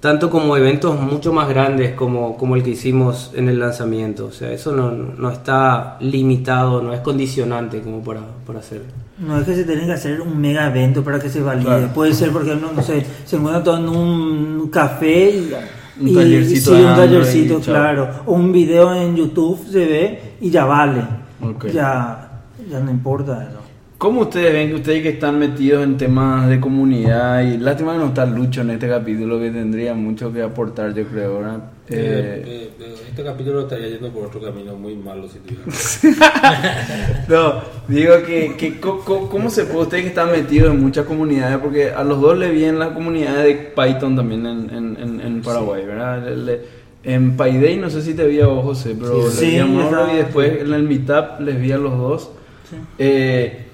tanto 0.00 0.30
como 0.30 0.56
eventos 0.56 0.98
mucho 0.98 1.32
más 1.32 1.48
grandes 1.48 1.94
como, 1.94 2.36
como 2.36 2.56
el 2.56 2.62
que 2.62 2.70
hicimos 2.70 3.32
en 3.34 3.48
el 3.48 3.58
lanzamiento. 3.60 4.26
O 4.26 4.32
sea, 4.32 4.50
eso 4.52 4.72
no, 4.74 4.90
no 4.90 5.30
está 5.30 5.96
limitado, 6.00 6.80
no 6.82 6.92
es 6.94 7.00
condicionante 7.00 7.80
como 7.82 8.02
para, 8.02 8.20
para 8.46 8.60
hacer. 8.60 8.82
No 9.18 9.38
es 9.38 9.44
que 9.44 9.54
se 9.54 9.64
tiene 9.64 9.84
que 9.84 9.92
hacer 9.92 10.20
un 10.22 10.40
mega 10.40 10.66
evento 10.66 11.04
para 11.04 11.18
que 11.20 11.28
se 11.28 11.42
valide. 11.42 11.66
Claro. 11.66 11.88
Puede 11.94 12.14
ser, 12.14 12.30
por 12.30 12.42
ejemplo, 12.46 12.70
no 12.74 12.82
sé, 12.82 13.04
se 13.26 13.36
encuentra 13.36 13.62
todo 13.62 13.76
en 13.76 13.88
un 13.88 14.68
café 14.70 15.30
y, 15.30 15.52
Un 16.00 16.08
y- 16.08 16.14
tallercito 16.14 16.74
sí, 16.74 16.82
un 16.82 16.96
tallercito, 16.96 17.58
y 17.58 17.62
claro. 17.62 18.08
O 18.24 18.32
un 18.32 18.50
video 18.52 18.94
en 18.94 19.14
YouTube 19.16 19.60
se 19.70 19.78
ve 19.84 20.20
y 20.40 20.48
ya 20.50 20.64
vale. 20.64 21.02
Ok. 21.42 21.66
Ya, 21.66 22.40
ya 22.70 22.80
no 22.80 22.90
importa 22.90 23.46
eso. 23.48 23.60
¿Cómo 24.00 24.22
ustedes 24.22 24.50
ven 24.54 24.68
que 24.70 24.74
ustedes 24.76 25.02
que 25.02 25.08
están 25.10 25.38
metidos 25.38 25.84
en 25.84 25.98
temas 25.98 26.48
de 26.48 26.58
comunidad 26.58 27.42
y 27.42 27.58
lástima 27.58 27.92
que 27.92 27.98
no 27.98 28.06
está 28.06 28.24
Lucho 28.24 28.62
en 28.62 28.70
este 28.70 28.88
capítulo 28.88 29.38
que 29.38 29.50
tendría 29.50 29.92
mucho 29.92 30.32
que 30.32 30.40
aportar 30.40 30.94
yo 30.94 31.04
creo, 31.04 31.40
¿verdad? 31.40 31.58
Eh, 31.90 32.42
Eh, 32.46 32.70
eh, 32.80 32.94
este 33.10 33.22
capítulo 33.22 33.60
estaría 33.60 33.88
yendo 33.88 34.08
por 34.10 34.24
otro 34.28 34.40
camino 34.40 34.74
muy 34.74 34.96
malo 34.96 35.28
si 35.28 35.40
tuviera. 35.40 35.66
no, 37.28 37.60
digo 37.88 38.14
que, 38.26 38.56
que 38.56 38.80
¿cómo 38.80 39.50
se 39.50 39.64
puede 39.66 39.82
ustedes 39.82 40.02
que 40.04 40.08
están 40.08 40.30
metidos 40.32 40.72
en 40.72 40.80
muchas 40.80 41.04
comunidades? 41.04 41.58
Porque 41.58 41.90
a 41.90 42.02
los 42.02 42.22
dos 42.22 42.38
le 42.38 42.50
vi 42.52 42.64
en 42.64 42.78
la 42.78 42.94
comunidad 42.94 43.42
de 43.44 43.54
Python 43.76 44.16
también 44.16 44.46
en, 44.46 44.70
en, 44.70 44.96
en- 44.98 45.20
en 45.20 45.42
Paraguay, 45.42 45.84
¿verdad? 45.84 46.24
Le- 46.24 46.36
le- 46.38 46.60
en 47.04 47.36
Payday 47.36 47.76
no 47.76 47.90
sé 47.90 48.00
si 48.00 48.14
te 48.14 48.26
vi 48.26 48.40
a 48.40 48.46
vos, 48.46 48.64
José, 48.64 48.96
pero 48.98 49.30
Sí, 49.30 49.44
le 49.44 49.50
vi 49.50 49.58
a 49.58 49.66
Mauro 49.66 50.10
y 50.10 50.16
después 50.16 50.62
en 50.62 50.72
el 50.72 50.84
Meetup 50.84 51.40
les 51.40 51.60
vi 51.60 51.72
a 51.72 51.76
los 51.78 51.98
dos. 51.98 52.30
Sí. 52.70 52.76
Eh, 52.98 53.66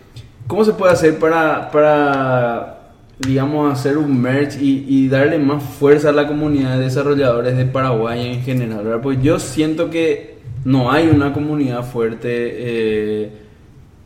¿Cómo 0.46 0.64
se 0.64 0.72
puede 0.72 0.92
hacer 0.92 1.18
para, 1.18 1.70
para 1.70 2.78
digamos, 3.18 3.72
hacer 3.72 3.96
un 3.98 4.20
merge 4.20 4.62
y, 4.62 4.84
y 4.88 5.08
darle 5.08 5.38
más 5.38 5.62
fuerza 5.62 6.10
a 6.10 6.12
la 6.12 6.28
comunidad 6.28 6.76
de 6.78 6.84
desarrolladores 6.84 7.56
de 7.56 7.64
Paraguay 7.66 8.34
en 8.34 8.42
general? 8.42 8.84
¿verdad? 8.84 9.00
Pues 9.02 9.20
yo 9.22 9.38
siento 9.38 9.90
que 9.90 10.36
no 10.64 10.90
hay 10.92 11.08
una 11.08 11.32
comunidad 11.32 11.84
fuerte. 11.84 12.28
eh, 12.30 13.30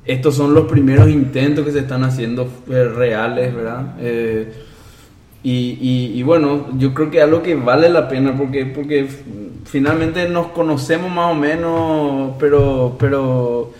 estos 0.06 0.34
son 0.34 0.54
los 0.54 0.66
primeros 0.66 1.08
intentos 1.10 1.64
que 1.64 1.72
se 1.72 1.80
están 1.80 2.04
haciendo 2.04 2.48
eh, 2.70 2.84
reales, 2.88 3.54
¿verdad? 3.54 3.94
Eh, 4.00 4.52
y, 5.42 5.78
y- 6.14 6.22
bueno, 6.22 6.68
yo 6.78 6.92
creo 6.94 7.10
que 7.10 7.18
es 7.18 7.24
algo 7.24 7.42
que 7.42 7.54
vale 7.54 7.88
la 7.88 8.08
pena 8.08 8.36
porque, 8.36 8.66
porque 8.66 9.08
finalmente 9.64 10.28
nos 10.28 10.48
conocemos 10.48 11.10
más 11.10 11.32
o 11.32 11.34
menos, 11.34 12.32
pero, 12.38 12.96
pero 12.98 13.72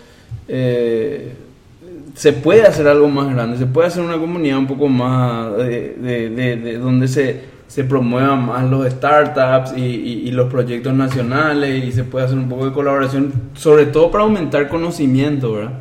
se 2.20 2.34
puede 2.34 2.66
hacer 2.66 2.86
algo 2.86 3.08
más 3.08 3.32
grande, 3.32 3.56
se 3.56 3.64
puede 3.64 3.88
hacer 3.88 4.02
una 4.02 4.18
comunidad 4.18 4.58
un 4.58 4.66
poco 4.66 4.88
más 4.88 5.56
de, 5.56 5.94
de- 5.94 6.28
de- 6.28 6.56
de 6.56 6.76
donde 6.76 7.08
se, 7.08 7.40
se 7.66 7.82
promuevan 7.84 8.44
más 8.44 8.68
los 8.70 8.86
startups 8.92 9.72
y, 9.74 9.80
y- 9.80 10.28
y 10.28 10.30
los 10.30 10.50
proyectos 10.50 10.92
nacionales 10.92 11.82
y 11.82 11.92
se 11.92 12.04
puede 12.04 12.26
hacer 12.26 12.36
un 12.36 12.46
poco 12.46 12.66
de 12.66 12.72
colaboración, 12.72 13.32
sobre 13.54 13.86
todo 13.86 14.10
para 14.10 14.24
aumentar 14.24 14.68
conocimiento, 14.68 15.54
¿verdad? 15.54 15.78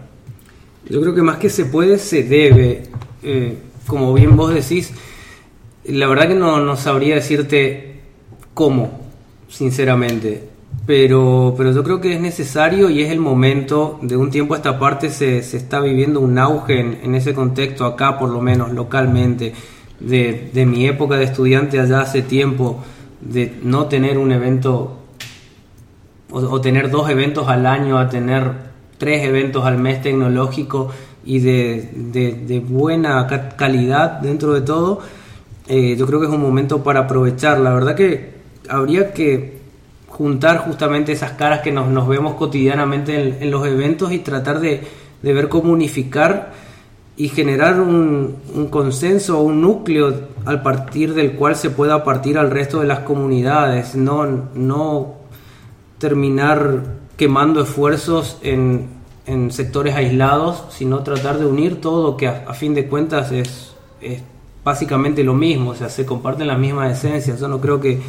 Yo 0.90 1.02
creo 1.02 1.14
que 1.14 1.22
más 1.22 1.36
que 1.40 1.50
se 1.50 1.66
puede, 1.66 1.98
se 1.98 2.24
debe. 2.24 2.84
Eh, 3.22 3.58
como 3.86 4.14
bien 4.14 4.38
vos 4.38 4.54
decís, 4.54 4.94
la 5.84 6.08
verdad 6.08 6.30
que 6.30 6.36
no, 6.36 6.62
no 6.64 6.78
sabría 6.78 7.16
decirte 7.16 8.00
cómo, 8.54 9.02
sinceramente. 9.50 10.44
Pero, 10.86 11.54
pero 11.56 11.72
yo 11.72 11.84
creo 11.84 12.02
que 12.02 12.14
es 12.16 12.22
necesario 12.22 12.90
y 12.90 13.02
es 13.04 13.12
el 13.12 13.20
momento, 13.20 14.00
de 14.02 14.18
un 14.18 14.32
tiempo 14.32 14.56
a 14.56 14.58
esta 14.58 14.80
parte 14.80 15.10
se, 15.12 15.44
se 15.44 15.58
está 15.58 15.80
viviendo 15.82 16.20
un 16.20 16.40
auge 16.40 16.80
en, 16.80 17.00
en 17.04 17.14
ese 17.14 17.36
contexto, 17.36 17.86
acá 17.86 18.18
por 18.18 18.30
lo 18.30 18.42
menos 18.42 18.72
localmente, 18.72 19.54
de, 20.00 20.50
de 20.52 20.66
mi 20.66 20.88
época 20.88 21.18
de 21.18 21.26
estudiante 21.26 21.80
allá 21.80 22.02
hace 22.02 22.24
tiempo, 22.24 22.80
de 23.22 23.60
no 23.62 23.86
tener 23.86 24.18
un 24.18 24.32
evento 24.32 24.96
o, 26.32 26.40
o 26.40 26.62
tener 26.62 26.90
dos 26.90 27.10
eventos 27.10 27.48
al 27.50 27.66
año 27.66 27.98
a 28.00 28.10
tener 28.10 28.52
tres 28.98 29.24
eventos 29.26 29.66
al 29.66 29.78
mes 29.78 30.02
tecnológico 30.02 30.90
y 31.26 31.40
de, 31.40 31.90
de- 31.96 32.34
de 32.34 32.60
buena 32.62 33.28
ca- 33.28 33.50
calidad 33.50 34.20
dentro 34.22 34.54
de 34.54 34.62
todo, 34.62 35.02
eh, 35.68 35.96
yo 35.98 36.08
creo 36.08 36.20
que 36.20 36.26
es 36.28 36.32
un 36.34 36.42
momento 36.42 36.84
para 36.84 37.02
aprovechar. 37.02 37.60
La 37.60 37.74
verdad 37.74 37.96
que 37.96 38.34
habría 38.68 39.14
que 39.14 39.59
juntar 40.20 40.58
justamente 40.58 41.14
esas 41.14 41.32
caras 41.32 41.62
que 41.62 41.72
nos, 41.72 41.88
nos 41.88 42.06
vemos 42.06 42.34
cotidianamente 42.34 43.42
en, 43.42 43.50
los 43.50 43.66
eventos 43.66 44.12
y 44.12 44.20
tratar 44.20 44.60
de, 44.60 44.82
de 45.22 45.34
ver 45.34 45.48
cómo 45.48 45.72
unificar 45.72 46.52
y 47.16 47.30
generar 47.30 47.80
un, 47.80 48.36
un 48.54 48.68
consenso 48.68 49.40
un 49.40 49.62
núcleo 49.62 50.14
al 50.44 50.62
partir 50.62 51.14
del 51.14 51.36
cual 51.36 51.56
se 51.56 51.70
pueda 51.70 52.04
partir 52.04 52.38
al 52.38 52.52
resto 52.52 52.82
de 52.82 52.88
las 52.88 53.00
comunidades, 53.00 53.96
no, 53.96 54.50
no 54.56 55.14
terminar 56.00 56.84
quemando 57.16 57.62
esfuerzos 57.62 58.40
en, 58.42 58.90
en 59.26 59.54
sectores 59.54 59.96
aislados, 59.96 60.66
sino 60.68 61.00
tratar 61.00 61.40
de 61.40 61.46
unir 61.46 61.80
todo, 61.80 62.18
que 62.18 62.28
a, 62.28 62.44
a 62.46 62.54
fin 62.54 62.74
de 62.74 62.90
cuentas 62.90 63.32
es, 63.32 63.74
es 64.02 64.22
básicamente 64.66 65.24
lo 65.24 65.34
mismo, 65.34 65.70
o 65.70 65.76
sea, 65.76 65.88
se 65.88 66.06
comparten 66.06 66.48
las 66.48 66.60
mismas 66.60 66.92
esencias. 66.92 67.40
Yo 67.40 67.48
no 67.48 67.62
creo 67.62 67.80
que, 67.80 68.02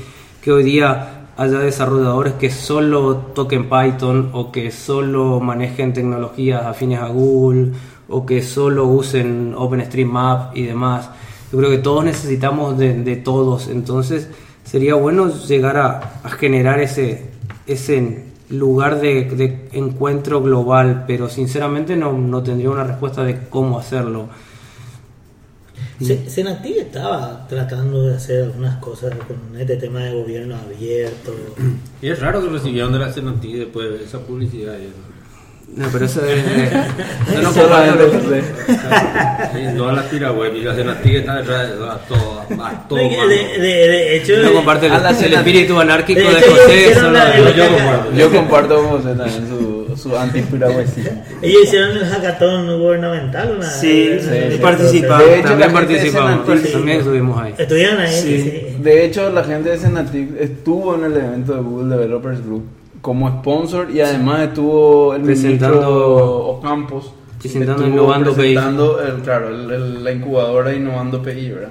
que 0.43 0.51
hoy 0.51 0.65
día 0.65 1.20
haya 1.41 1.61
desarrolladores 1.61 2.35
que 2.35 2.51
solo 2.51 3.17
toquen 3.35 3.71
Python 3.71 4.29
o 4.35 4.53
que 4.53 4.71
solo 4.71 5.41
manejen 5.41 5.95
tecnologías 5.95 6.67
afines 6.67 7.01
a 7.01 7.09
Google 7.09 7.73
o 8.11 8.27
que 8.27 8.43
solo 8.43 8.87
usen 8.87 9.55
OpenStreetMap 9.57 10.55
y 10.55 10.65
demás. 10.65 11.09
Yo 11.51 11.57
creo 11.57 11.71
que 11.71 11.79
todos 11.79 12.05
necesitamos 12.05 12.77
de, 12.77 13.17
todos, 13.25 13.69
entonces 13.69 14.29
sería 14.65 14.97
bueno 14.97 15.29
llegar 15.29 15.79
a, 15.79 16.21
a 16.23 16.29
generar 16.29 16.79
ese, 16.79 17.31
ese 17.67 18.27
lugar 18.51 19.01
de, 19.01 19.25
de 19.25 19.69
encuentro 19.73 20.43
global, 20.43 21.05
pero 21.07 21.31
sinceramente 21.31 21.97
no, 21.97 22.13
no 22.13 22.43
tendría 22.43 22.69
una 22.69 22.85
respuesta 22.85 23.25
de 23.25 23.49
cómo 23.49 23.79
hacerlo. 23.79 24.29
Se- 26.07 26.31
Senati 26.31 26.79
estaba 26.79 27.47
tratando 27.49 28.07
de 28.07 28.17
hacer 28.17 28.45
algunas 28.45 28.77
cosas 28.77 29.13
con 29.27 29.37
este 29.61 29.77
tema 29.77 30.01
de 30.01 30.13
gobierno 30.15 30.57
abierto. 30.57 31.35
Y 32.01 32.09
es 32.09 32.19
raro 32.21 32.43
que 32.43 32.49
recibieron 32.49 32.93
de 32.93 32.99
la 33.01 33.13
Senatí 33.13 33.53
después 33.53 33.91
de 33.99 34.05
esa 34.05 34.19
publicidad. 34.21 34.75
y 34.79 34.85
eso. 34.85 34.95
No, 35.77 35.87
pero 35.93 36.05
eso 36.07 36.25
es... 36.25 36.43
yo 37.35 37.43
no 37.43 37.53
Solamente 37.53 38.05
comparto- 38.05 38.25
José. 38.25 38.43
Sí, 39.53 39.77
toda 39.77 39.93
la 39.93 40.03
tira 40.09 40.33
web 40.33 40.57
y 40.57 40.63
la 40.63 40.75
Senatí 40.75 41.17
está 41.17 41.37
detrás 41.37 41.69
de 41.69 41.75
todo, 41.77 41.91
a 41.91 41.99
todo 42.09 42.41
de, 42.49 42.57
mano. 42.57 42.85
de- 42.89 43.59
de- 43.59 43.89
de 43.89 44.17
hecho, 44.17 44.37
no 44.43 44.53
comparte 44.53 44.87
el, 44.87 45.33
espíritu 45.35 45.79
anárquico 45.79 46.21
de 46.21 46.27
José. 46.43 46.95
Yo 46.95 47.69
comparto. 47.69 48.13
Yo 48.17 48.31
comparto 48.33 48.77
con 48.77 48.87
José 48.89 49.15
también 49.15 49.49
su, 49.49 49.80
su 49.97 50.17
antipiragüesismo. 50.17 51.23
ellos 51.43 51.63
hicieron 51.65 51.91
el 51.97 52.05
hackathon 52.05 52.79
gubernamental. 52.81 53.57
Una, 53.57 53.67
Sí, 53.71 54.11
sí, 54.21 54.59
participaron. 54.61 55.27
De 55.29 55.39
hecho, 55.39 55.49
También 55.49 55.61
la 55.61 55.79
gente 55.79 55.93
de 55.95 55.99
participamos, 55.99 56.47
también 56.73 56.99
estuvimos 56.99 57.41
ahí. 57.43 57.55
Estuvieron 57.59 58.01
ahí. 58.01 58.13
Sí. 58.13 58.41
sí. 58.43 58.77
De 58.83 59.05
hecho, 59.05 59.31
la 59.31 59.45
gente 59.45 59.71
de 59.71 59.79
Senatic 59.79 60.41
estuvo 60.41 60.95
en 60.95 61.05
el 61.05 61.17
evento 61.17 61.55
de 61.55 61.61
Google 61.61 61.97
Developers 61.97 62.45
Group 62.45 62.65
como 63.01 63.29
sponsor 63.41 63.91
y 63.91 64.01
además 64.01 64.49
estuvo 64.49 65.15
el 65.15 65.23
Presentando- 65.23 65.77
ministro 65.77 66.37
Ocampos 66.49 67.13
presentando 67.41 67.87
Innovando 67.87 68.31
PI. 68.35 68.37
presentando 68.37 69.01
el- 69.01 69.15
claro, 69.23 69.49
el- 69.49 69.71
el- 69.71 70.05
la 70.05 70.13
incubadora 70.13 70.75
Innovando 70.75 71.23
PI, 71.23 71.51
¿verdad? 71.51 71.71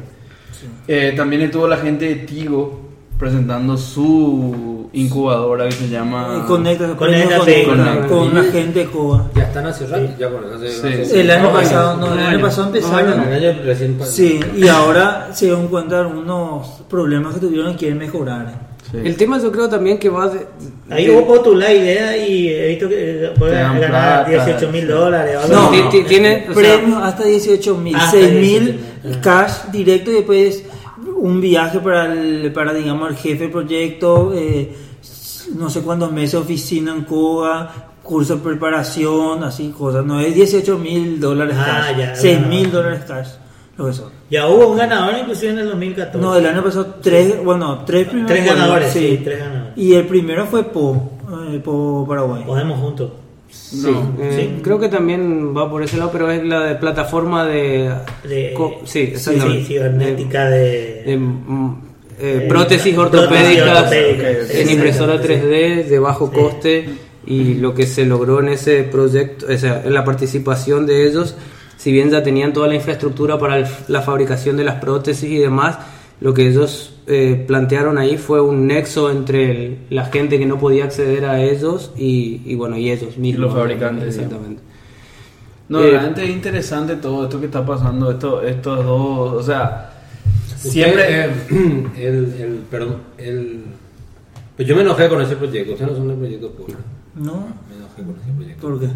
Eh, 0.87 1.13
también 1.15 1.43
estuvo 1.43 1.67
la 1.67 1.77
gente 1.77 2.05
de 2.05 2.15
Tigo 2.15 2.81
presentando 3.19 3.77
su 3.77 4.68
incubadora 4.93 5.65
que 5.65 5.71
se 5.73 5.87
llama 5.89 6.45
Conecta, 6.47 6.95
Conecta, 6.95 7.37
conecta, 7.37 7.69
Conecta. 7.69 8.07
con 8.07 8.33
la 8.35 8.43
gente 8.43 8.79
de 8.79 8.85
Cuba. 8.87 9.27
Ya 9.35 9.43
están 9.43 9.65
hace 9.67 9.85
rato, 9.87 10.07
ya 10.17 10.29
con 10.29 10.43
hace, 10.53 10.69
Sí. 10.69 11.01
hace- 11.03 11.21
El 11.21 11.31
año 11.31 11.43
no, 11.43 11.53
pasado, 11.53 11.97
no, 11.97 12.13
el 12.13 12.19
año 12.19 12.27
año. 12.29 12.41
pasado 12.41 12.67
empezaron. 12.67 13.19
año 13.19 13.53
recién 13.63 13.97
pa- 13.97 14.05
Sí, 14.05 14.39
y 14.57 14.67
ahora 14.67 15.29
se 15.33 15.49
dan 15.51 15.67
cuenta 15.67 15.95
de 15.95 16.01
algunos 16.09 16.67
problemas 16.89 17.35
que 17.35 17.39
tuvieron 17.41 17.71
y 17.71 17.75
quieren 17.75 17.97
mejorar. 17.99 18.69
Sí. 18.91 18.97
El 19.03 19.15
tema 19.17 19.39
yo 19.39 19.51
creo 19.51 19.69
también 19.69 19.99
que 19.99 20.09
va 20.09 20.27
de... 20.29 20.47
Ahí 20.89 21.05
de- 21.05 21.11
hubo 21.15 21.27
postular 21.27 21.69
idea 21.71 22.17
y 22.17 22.49
he 22.49 22.67
visto 22.69 22.89
que 22.89 23.31
puede 23.37 23.51
Te 23.51 23.59
dan 23.59 23.79
ganar 23.79 24.25
plata. 24.25 24.45
18 24.45 24.71
mil 24.71 24.87
dólares. 24.87 25.37
No, 25.51 25.69
ti- 25.91 26.03
tiene, 26.07 26.47
o 26.49 26.53
sea, 26.55 26.77
Premios 26.79 27.03
hasta 27.03 27.23
18 27.25 27.75
mil, 27.77 27.95
Hasta 27.95 28.11
6 28.11 28.33
mil 28.33 28.79
18.000, 29.03 29.19
cash 29.21 29.51
directo 29.71 30.09
y 30.09 30.13
después 30.15 30.63
un 31.19 31.41
viaje 31.41 31.79
para, 31.79 32.11
el, 32.11 32.51
para 32.53 32.73
digamos, 32.73 33.09
el 33.09 33.15
jefe 33.17 33.43
del 33.43 33.51
proyecto, 33.51 34.31
eh, 34.33 34.73
no 35.55 35.69
sé 35.69 35.81
cuántos 35.81 36.11
meses 36.11 36.33
de 36.33 36.37
oficina 36.39 36.93
en 36.93 37.03
Cuba, 37.03 37.71
curso 38.03 38.35
de 38.37 38.41
preparación, 38.41 39.43
así 39.43 39.69
cosas. 39.69 40.05
No 40.05 40.19
es 40.19 40.33
18 40.33 40.77
mil 40.77 41.19
dólares 41.19 41.55
Ah, 41.59 41.87
cash, 41.89 41.97
ya, 41.97 42.15
6 42.15 42.39
ya. 42.41 42.47
mil 42.47 42.71
dólares 42.71 43.03
cash. 43.07 43.27
Lo 43.77 43.85
que 43.85 43.93
son. 43.93 44.11
Ya 44.29 44.47
hubo 44.47 44.67
un 44.67 44.77
ganador 44.77 45.15
inclusive 45.19 45.53
en 45.53 45.59
el 45.59 45.69
2014. 45.69 46.17
No, 46.19 46.35
el 46.35 46.45
año 46.45 46.61
pasado 46.63 46.95
tres, 47.01 47.41
bueno, 47.43 47.83
tres 47.85 48.07
primeros. 48.07 48.29
Tres 48.31 48.45
ganadores, 48.45 48.91
sí, 48.91 49.21
tres 49.23 49.39
ganadores. 49.39 49.73
Y 49.77 49.93
el 49.95 50.05
primero 50.05 50.45
fue 50.47 50.63
Po, 50.63 51.11
eh, 51.49 51.61
Po 51.63 52.05
Paraguay. 52.07 52.43
Podemos 52.45 52.77
juntos. 52.79 53.11
Sí, 53.51 53.81
No. 53.87 54.13
eh, 54.19 54.51
Sí. 54.55 54.61
creo 54.63 54.79
que 54.79 54.89
también 54.89 55.55
va 55.55 55.69
por 55.69 55.83
ese 55.83 55.97
lado, 55.97 56.11
pero 56.11 56.29
es 56.31 56.43
la 56.43 56.61
de 56.65 56.75
plataforma 56.75 57.45
de... 57.45 57.89
De, 58.23 58.53
sí, 58.85 59.13
sí, 59.15 59.35
de, 59.35 61.03
de, 61.05 61.17
mm, 61.17 61.75
eh, 62.19 62.41
Eh, 62.43 62.45
prótesis 62.49 62.97
ortopédicas 62.97 63.77
ortopédicas, 63.79 64.49
en 64.51 64.69
impresora 64.69 65.15
exactamente, 65.15 65.83
3D 65.85 65.89
de 65.89 65.99
bajo 65.99 66.29
Sí. 66.33 66.39
coste 66.39 66.89
y 67.25 67.53
lo 67.55 67.73
que 67.73 67.85
se 67.87 68.05
logró 68.05 68.39
en 68.39 68.49
ese 68.49 68.83
proyecto, 68.83 69.45
o 69.51 69.57
sea, 69.57 69.81
en 69.85 69.93
la 69.93 70.03
participación 70.03 70.85
de 70.85 71.07
ellos, 71.07 71.35
si 71.77 71.91
bien 71.91 72.09
ya 72.09 72.21
tenían 72.23 72.51
toda 72.53 72.67
la 72.67 72.75
infraestructura 72.75 73.37
para 73.39 73.57
el- 73.59 73.67
la 73.87 74.01
fabricación 74.01 74.57
de 74.57 74.63
las 74.65 74.75
prótesis 74.81 75.29
y 75.29 75.37
demás, 75.37 75.77
lo 76.21 76.33
que 76.33 76.47
ellos 76.47 76.93
eh, 77.09 77.43
plantearon 77.47 77.97
ahí 77.97 78.17
fue 78.17 78.39
un 78.39 78.67
nexo 78.67 79.09
entre 79.11 79.51
el- 79.51 79.77
la 79.89 80.05
gente 80.05 80.37
que 80.39 80.45
no 80.45 80.57
podía 80.59 80.85
acceder 80.85 81.25
a 81.25 81.41
ellos 81.41 81.91
y, 81.97 82.41
y 82.45 82.55
bueno, 82.55 82.77
y 82.77 82.89
ellos 82.91 83.17
mismos. 83.17 83.47
los 83.47 83.53
fabricantes, 83.53 84.15
Exactamente. 84.15 84.61
No, 85.67 85.83
Eh, 85.83 85.91
realmente 85.91 86.23
es 86.23 86.29
interesante 86.29 86.95
todo 86.95 87.25
esto 87.25 87.39
que 87.39 87.45
está 87.47 87.65
pasando, 87.65 88.09
esto, 88.11 88.41
estos 88.41 88.83
dos, 88.85 89.33
o 89.33 89.43
sea, 89.43 89.91
Usted, 90.55 90.69
siempre... 90.71 91.25
eh, 91.25 91.29
el, 91.97 92.15
el, 92.41 92.59
perdón, 92.71 92.97
el, 93.17 93.63
pues 94.55 94.67
yo 94.67 94.75
me 94.75 94.81
enojé 94.81 95.07
con 95.09 95.21
ese 95.21 95.35
proyecto. 95.35 95.73
Ustedes 95.73 95.91
no 95.91 95.97
son 95.97 96.07
del 96.09 96.17
proyecto 96.17 96.51
público. 96.51 96.79
¿No? 97.15 97.33
Me 97.69 97.75
enojé 97.77 98.01
con 98.03 98.15
ese 98.21 98.31
proyecto. 98.35 98.67
¿Por 98.67 98.79
qué? 98.79 98.87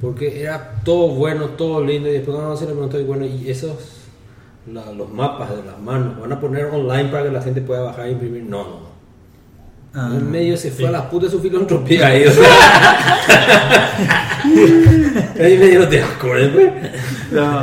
Porque 0.00 0.40
era 0.42 0.80
todo 0.84 1.08
bueno, 1.08 1.46
todo 1.50 1.82
lindo, 1.84 2.08
y 2.08 2.12
después 2.12 2.34
cuando 2.36 2.56
se 2.56 2.64
le 2.66 2.72
preguntó, 2.72 2.98
y 3.00 3.04
bueno, 3.04 3.24
y 3.26 3.48
esos, 3.50 3.74
la- 4.72 4.92
los 4.92 5.10
mapas 5.10 5.50
de 5.50 5.62
las 5.64 5.78
manos, 5.80 6.18
van 6.20 6.32
a 6.32 6.40
poner 6.40 6.64
online 6.66 7.08
para 7.10 7.24
que 7.24 7.30
la 7.30 7.42
gente 7.42 7.60
pueda 7.60 7.82
bajar 7.82 8.06
e 8.06 8.12
imprimir. 8.12 8.42
No, 8.44 8.62
no, 8.64 8.70
no. 8.80 8.86
Ah. 9.98 10.10
En 10.12 10.30
medio 10.30 10.56
se 10.58 10.70
fue 10.70 10.88
a 10.88 10.90
las 10.90 11.02
putas 11.06 11.30
su 11.30 11.40
filantropía 11.40 12.08
ahí, 12.08 12.24
o 12.26 12.30
sea. 12.30 12.44
ahí 15.40 15.56
me 15.58 15.66
dio 15.68 15.86
de 15.86 16.02
asco, 16.02 16.36
¿eh? 16.36 16.92
no, 17.30 17.62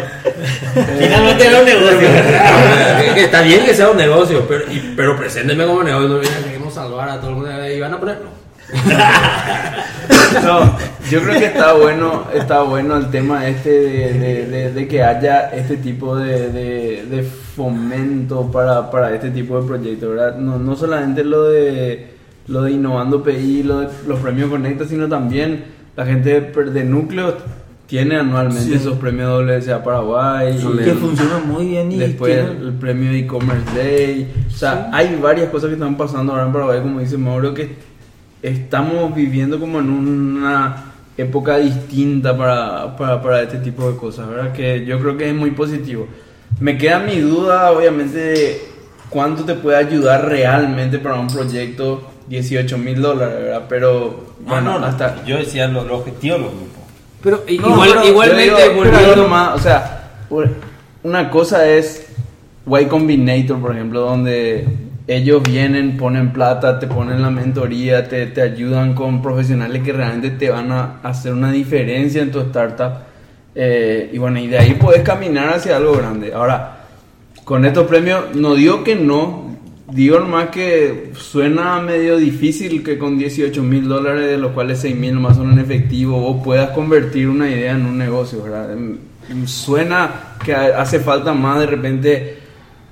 Finalmente 0.99 1.45
era 1.47 1.59
un 1.59 1.65
negocio. 1.65 1.99
que, 3.13 3.23
está 3.25 3.41
bien 3.41 3.63
que 3.65 3.73
sea 3.75 3.89
un 3.91 3.97
negocio, 3.97 4.45
pero, 4.47 4.63
y- 4.71 4.93
pero 4.95 5.15
presénteme 5.15 5.65
como 5.65 5.83
negocio. 5.83 6.21
Queremos 6.43 6.73
salvar 6.73 7.09
a 7.09 7.19
todo 7.19 7.29
el 7.29 7.35
mundo 7.35 7.67
y 7.67 7.79
van 7.79 7.93
a 7.93 7.99
poner. 7.99 8.17
No. 8.17 8.42
No, 10.43 10.77
yo 11.11 11.21
creo 11.21 11.39
que 11.39 11.45
está 11.45 11.73
bueno, 11.73 12.23
está 12.33 12.63
bueno 12.63 12.97
el 12.97 13.09
tema 13.11 13.47
este 13.47 13.69
de, 13.69 14.13
de- 14.13 14.45
de- 14.47 14.71
de 14.73 14.87
que 14.87 15.03
haya 15.03 15.49
este 15.49 15.77
tipo 15.77 16.15
de, 16.17 17.23
fomento 17.55 18.51
para, 18.51 18.89
para 18.89 19.13
este 19.13 19.29
tipo 19.29 19.61
de 19.61 19.67
proyectos, 19.67 20.09
¿verdad? 20.09 20.37
No, 20.37 20.57
no 20.57 20.75
solamente 20.75 21.23
lo 21.23 21.43
de 21.49 22.13
lo 22.47 22.63
de 22.63 22.71
Innovando 22.71 23.23
PI, 23.23 23.63
lo 23.63 23.81
de 23.81 23.87
los 24.07 24.19
premios 24.19 24.49
Conecta, 24.49 24.85
sino 24.85 25.07
también 25.07 25.65
la 25.95 26.05
gente 26.05 26.41
de, 26.41 26.83
núcleos 26.83 27.35
tiene 27.87 28.15
anualmente 28.17 28.63
Sí. 28.63 28.73
esos 28.73 28.97
premios 28.97 29.43
WSA 29.45 29.83
Paraguay. 29.83 30.57
y- 30.59 30.83
Que 30.83 30.93
funciona 30.93 31.37
muy 31.45 31.67
bien 31.67 31.91
y 31.91 31.99
Después 31.99 32.35
el, 32.59 32.73
premio 32.73 33.11
e-commerce 33.11 33.65
day. 33.77 34.33
O 34.47 34.51
sea, 34.51 34.89
hay 34.91 35.17
varias 35.21 35.49
cosas 35.49 35.67
que 35.69 35.75
están 35.75 35.95
pasando 35.95 36.33
ahora 36.33 36.47
en 36.47 36.51
Paraguay, 36.53 36.81
como 36.81 36.99
dice 36.99 37.17
Mauro, 37.17 37.53
que 37.53 37.92
estamos 38.43 39.15
viviendo 39.15 39.59
como 39.59 39.79
en 39.79 39.89
una 39.89 40.91
época 41.17 41.57
distinta 41.57 42.37
para, 42.37 42.95
para, 42.97 43.21
para 43.21 43.41
este 43.41 43.57
tipo 43.59 43.89
de 43.89 43.97
cosas, 43.97 44.27
¿verdad? 44.27 44.51
Que 44.53 44.85
yo 44.85 44.99
creo 44.99 45.17
que 45.17 45.29
es 45.29 45.35
muy 45.35 45.51
positivo. 45.51 46.07
Me 46.59 46.77
queda 46.77 46.99
mi 46.99 47.17
duda, 47.19 47.71
obviamente, 47.71 48.17
de 48.17 48.61
cuánto 49.09 49.43
te 49.43 49.55
puede 49.55 49.77
ayudar 49.77 50.27
realmente 50.27 50.99
para 50.99 51.15
un 51.19 51.27
proyecto 51.27 52.09
18 52.27 52.77
mil 52.77 53.01
dólares, 53.01 53.35
¿verdad? 53.41 53.63
Pero, 53.69 54.25
bueno, 54.45 54.73
hasta... 54.83 55.23
Yo 55.25 55.37
decía 55.37 55.67
lo- 55.67 55.83
los 55.83 55.99
objetivos 56.01 56.37
de 56.39 56.43
los 56.45 56.53
grupos. 56.53 56.83
Pero 57.23 57.43
i- 57.47 57.57
No, 57.57 57.69
igual, 57.69 57.89
pero 57.93 58.07
igualmente, 58.07 58.43
digo, 58.43 58.75
volviendo- 58.75 58.99
pero 58.99 59.15
nomás, 59.23 59.55
o 59.55 59.59
sea, 59.59 60.11
una 61.03 61.29
cosa 61.29 61.67
es 61.67 62.07
Y 62.65 62.85
Combinator, 62.85 63.59
por 63.59 63.71
ejemplo, 63.73 64.01
donde 64.01 64.65
ellos 65.07 65.43
vienen, 65.43 65.97
ponen 65.97 66.31
plata, 66.31 66.79
te 66.79 66.87
ponen 66.87 67.21
la 67.21 67.29
mentoría, 67.29 68.07
te, 68.07 68.27
te 68.27 68.41
ayudan 68.41 68.93
con 68.93 69.21
profesionales 69.21 69.83
que 69.83 69.91
realmente 69.91 70.31
te 70.31 70.49
van 70.49 70.71
a 70.71 70.99
hacer 71.03 71.33
una 71.33 71.51
diferencia 71.51 72.21
en 72.21 72.31
tu 72.31 72.39
startup. 72.39 72.93
Eh, 73.55 74.09
y 74.13 74.17
bueno, 74.17 74.39
y 74.39 74.47
de 74.47 74.57
ahí 74.59 74.73
puedes 74.75 75.01
caminar 75.03 75.49
hacia 75.49 75.77
algo 75.77 75.93
grande. 75.97 76.33
Ahora, 76.33 76.77
con 77.43 77.65
estos 77.65 77.85
premios, 77.87 78.33
no 78.35 78.55
digo 78.55 78.83
que 78.83 78.95
no, 78.95 79.57
digo 79.91 80.19
nomás 80.19 80.47
que 80.49 81.11
suena 81.15 81.79
medio 81.81 82.17
difícil 82.17 82.81
que 82.83 82.97
con 82.97 83.17
18 83.17 83.61
mil 83.61 83.87
dólares, 83.89 84.27
de 84.27 84.37
los 84.37 84.53
cuales 84.53 84.79
6 84.79 84.95
mil 84.95 85.13
nomás 85.15 85.35
son 85.35 85.51
en 85.51 85.59
efectivo, 85.59 86.19
vos 86.19 86.41
puedas 86.43 86.69
convertir 86.69 87.27
una 87.27 87.49
idea 87.49 87.73
en 87.73 87.85
un 87.85 87.97
negocio, 87.97 88.41
¿verdad? 88.43 88.71
Em, 88.73 88.97
Suena 89.45 90.09
que 90.43 90.53
ha- 90.53 90.81
hace 90.81 90.99
falta 90.99 91.33
más 91.33 91.59
de 91.59 91.65
repente 91.65 92.37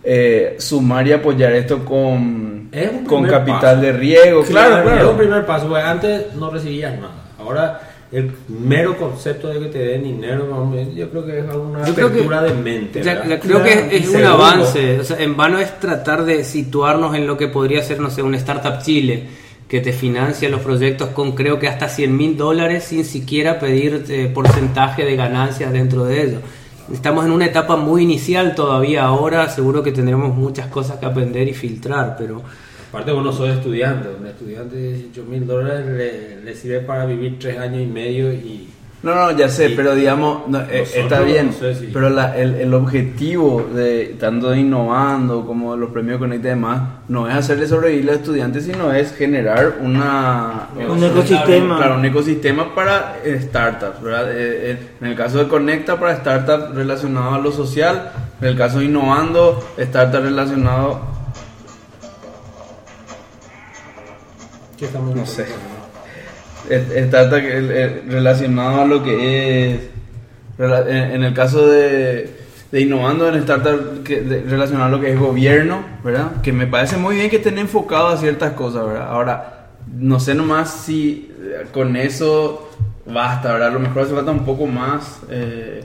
eh, 0.03 0.55
sumar 0.59 1.07
y 1.07 1.11
apoyar 1.13 1.53
esto 1.53 1.83
con, 1.85 2.69
Es 2.71 2.89
con 3.07 3.25
capital 3.25 3.59
paso. 3.61 3.81
de 3.81 3.91
riesgo. 3.93 4.43
Claro, 4.43 4.77
Es 4.77 4.83
claro. 4.83 5.11
un 5.11 5.17
primer 5.17 5.45
paso, 5.45 5.67
porque 5.67 5.83
antes 5.83 6.33
no 6.35 6.49
recibías 6.49 6.93
nada. 6.99 7.13
Ahora, 7.39 7.81
el 8.11 8.31
mero 8.49 8.97
concepto 8.97 9.47
de 9.47 9.59
que 9.59 9.65
te 9.67 9.79
den 9.79 10.03
dinero, 10.03 10.69
yo 10.93 11.09
creo 11.09 11.25
que 11.25 11.39
es 11.39 11.45
una 11.45 11.85
Yo 11.85 11.93
creo 11.93 12.07
que- 12.07 12.13
apertura 12.15 12.41
de 12.41 12.53
mente. 12.53 13.01
Ya- 13.03 13.13
¿verdad? 13.13 13.29
la- 13.29 13.39
creo 13.39 13.63
que 13.63 13.73
es, 13.73 14.03
es 14.03 14.09
un 14.09 14.23
avance. 14.25 14.99
O 14.99 15.03
sea, 15.03 15.17
en 15.19 15.37
vano 15.37 15.59
es 15.59 15.79
tratar 15.79 16.25
de 16.25 16.43
situarnos 16.43 17.15
en 17.15 17.25
lo 17.25 17.37
que 17.37 17.47
podría 17.47 17.81
ser, 17.83 17.99
no 17.99 18.09
sé, 18.09 18.21
un 18.21 18.35
Startup 18.35 18.81
Chile 18.81 19.27
que 19.69 19.79
te 19.79 19.93
financia 19.93 20.49
los 20.49 20.59
proyectos 20.59 21.09
con 21.11 21.31
creo 21.31 21.57
que 21.57 21.69
hasta 21.69 21.87
100 21.87 22.17
mil 22.17 22.35
dólares 22.35 22.83
sin 22.83 23.05
siquiera 23.05 23.57
pedir 23.59 24.03
eh, 24.09 24.29
porcentaje 24.33 25.05
de 25.05 25.15
ganancias 25.15 25.71
dentro 25.71 26.03
de 26.03 26.21
ello. 26.23 26.37
Estamos 26.93 27.25
en 27.25 27.31
una 27.31 27.45
etapa 27.45 27.75
muy 27.75 28.03
inicial 28.03 28.55
todavía 28.55 29.03
ahora, 29.03 29.49
seguro 29.49 29.81
que 29.81 29.91
tendremos 29.91 30.35
muchas 30.35 30.67
cosas 30.67 30.99
que 30.99 31.05
aprender 31.05 31.47
y 31.47 31.53
filtrar, 31.53 32.15
pero 32.17 32.41
Aparte, 32.91 33.13
vos 33.13 33.23
no 33.23 33.31
sos 33.31 33.47
estudiante. 33.47 34.09
Un 34.09 34.27
estudiante 34.27 34.75
de 34.75 34.93
18 34.95 35.23
mil 35.23 35.47
dólares 35.47 36.43
le, 36.43 36.53
le 36.53 36.79
para 36.81 37.05
vivir 37.05 37.39
tres 37.39 37.57
años 37.57 37.81
y 37.81 37.85
medio 37.85 38.33
y. 38.33 38.67
No, 39.03 39.15
no, 39.15 39.31
ya 39.35 39.49
sé, 39.49 39.69
Y 39.69 39.75
pero 39.75 39.95
digamos, 39.95 40.47
no, 40.47 40.59
eh, 40.59 40.81
nosotros, 40.81 40.95
está 40.95 41.21
bien, 41.21 41.47
no 41.47 41.53
sé 41.53 41.73
si- 41.73 41.87
pero 41.87 42.11
la- 42.11 42.37
el, 42.37 42.53
el 42.53 42.71
objetivo 42.75 43.67
de 43.73 44.15
tanto 44.19 44.51
de 44.51 44.59
innovando 44.59 45.43
como 45.43 45.73
de 45.73 45.79
los 45.79 45.89
premios 45.89 46.19
Conecta 46.19 46.47
y 46.49 46.51
demás, 46.51 46.81
no 47.07 47.27
es 47.27 47.33
hacerle 47.33 47.65
sobrevivir 47.67 48.03
a 48.09 48.11
los 48.11 48.21
estudiantes, 48.21 48.63
sino 48.65 48.93
es 48.93 49.15
generar 49.15 49.77
una, 49.81 50.67
Un 50.87 51.03
ecosistema. 51.03 51.77
Claro, 51.77 51.95
un 51.95 52.05
ecosistema 52.05 52.75
para 52.75 53.17
eh, 53.23 53.39
startups, 53.41 54.01
¿verdad? 54.03 54.31
Eh, 54.33 54.71
eh, 54.71 54.89
en 55.01 55.07
el 55.07 55.15
caso 55.15 55.39
de 55.39 55.47
Conecta, 55.47 55.99
para 55.99 56.15
startups 56.17 56.75
relacionados 56.75 57.33
a 57.33 57.37
lo 57.39 57.51
social, 57.51 58.11
en 58.39 58.47
el 58.49 58.55
caso 58.55 58.79
de 58.79 58.85
Innovando, 58.85 59.63
startups 59.79 60.23
relacionados 60.25 60.97
¿Qué 64.77 64.85
estamos 64.85 65.15
No 65.15 65.25
sé. 65.25 65.45
Es- 66.69 66.89
Está 66.91 67.29
relacionado 67.29 68.81
a 68.81 68.85
lo 68.85 69.03
que 69.03 69.73
es 69.73 69.79
en, 70.59 71.23
el 71.23 71.33
caso 71.33 71.67
de, 71.67 72.29
de 72.71 72.81
innovando 72.81 73.27
en 73.27 73.35
startup 73.35 74.03
relacionado 74.47 74.85
a 74.85 74.89
lo 74.89 75.01
que 75.01 75.11
es 75.13 75.19
gobierno, 75.19 75.83
¿verdad? 76.03 76.41
Que 76.43 76.51
me 76.53 76.67
parece 76.67 76.97
muy 76.97 77.15
bien 77.15 77.29
que 77.29 77.37
estén 77.37 77.57
enfocados 77.57 78.13
a 78.13 78.17
ciertas 78.17 78.53
cosas, 78.53 78.85
¿verdad? 78.85 79.07
Ahora, 79.09 79.67
no 79.97 80.19
sé 80.19 80.35
nomás 80.35 80.69
si 80.71 81.31
eh, 81.41 81.65
con 81.73 81.95
eso 81.95 82.69
basta, 83.07 83.53
¿verdad? 83.53 83.69
A 83.69 83.71
lo 83.71 83.79
mejor 83.79 84.03
hace 84.03 84.13
falta 84.13 84.31
un 84.31 84.45
poco 84.45 84.67
más 84.67 85.19
eh, 85.29 85.83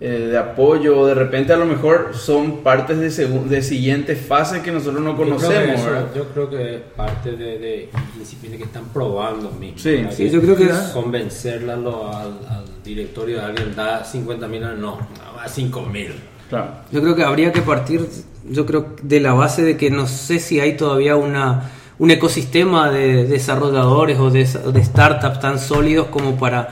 eh, 0.00 0.28
de 0.30 0.38
apoyo, 0.38 0.98
o 1.00 1.06
de 1.06 1.14
repente 1.14 1.52
a 1.52 1.56
lo 1.56 1.66
mejor 1.66 2.10
son 2.14 2.58
partes 2.58 2.98
de, 3.16 3.26
de 3.26 3.62
siguiente 3.62 4.14
fase 4.14 4.62
que 4.62 4.70
nosotros 4.70 5.02
no 5.02 5.10
Yo 5.10 5.16
creo 5.16 5.26
que 5.38 5.44
conocemos, 5.44 5.80
eso-. 5.80 6.14
Yo 6.14 6.24
creo 6.28 6.50
que 6.50 6.74
es 6.76 6.80
parte 6.96 7.32
de, 7.32 7.58
de 7.58 7.90
disciplinas 8.18 8.58
que 8.58 8.64
están 8.64 8.84
probando 8.92 9.50
mismo. 9.50 9.78
Sí, 9.78 10.06
sí, 10.10 10.30
yo 10.30 10.40
creo 10.40 10.56
que- 10.56 10.68
Convencerla 10.94 11.74
lo- 11.76 12.08
al, 12.16 12.26
al 12.48 12.64
directorio 12.84 13.38
de 13.38 13.44
alguien 13.44 13.74
da 13.74 14.04
50 14.04 14.46
mil, 14.46 14.60
no, 14.62 14.74
no, 14.76 14.98
a 15.42 15.48
5 15.48 15.82
mil. 15.82 16.12
Claro. 16.48 16.68
Yo 16.92 17.00
creo 17.02 17.14
que 17.16 17.24
habría 17.24 17.52
que 17.52 17.60
partir, 17.62 18.06
yo 18.48 18.64
creo, 18.66 18.94
de 19.02 19.20
la 19.20 19.32
base 19.34 19.62
de 19.62 19.76
que 19.76 19.90
no 19.90 20.06
sé 20.06 20.38
si 20.38 20.60
hay 20.60 20.76
todavía 20.76 21.16
una, 21.16 21.70
un 21.98 22.10
ecosistema 22.10 22.90
de 22.90 23.24
desarrolladores 23.24 24.18
o 24.18 24.30
de, 24.30 24.44
de 24.44 24.84
startups 24.84 25.40
tan 25.40 25.58
sólidos 25.58 26.06
como 26.06 26.36
para 26.38 26.68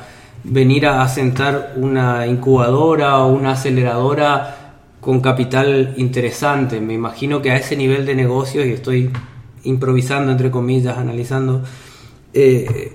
venir 0.49 0.87
a 0.87 1.03
asentar 1.03 1.75
una 1.77 2.27
incubadora 2.27 3.19
o 3.19 3.33
una 3.33 3.53
aceleradora 3.53 4.75
con 5.01 5.21
capital 5.21 5.95
interesante. 5.97 6.81
Me 6.81 6.95
imagino 6.95 7.43
que 7.43 7.51
a 7.51 7.57
ese 7.57 7.77
nivel 7.77 8.07
de 8.07 8.15
negocios, 8.15 8.67
y 8.67 8.73
estoy 8.73 9.11
improvisando, 9.65 10.33
entre 10.33 10.51
comillas, 10.51 10.97
analizando, 10.99 11.63
eh, 12.33 12.93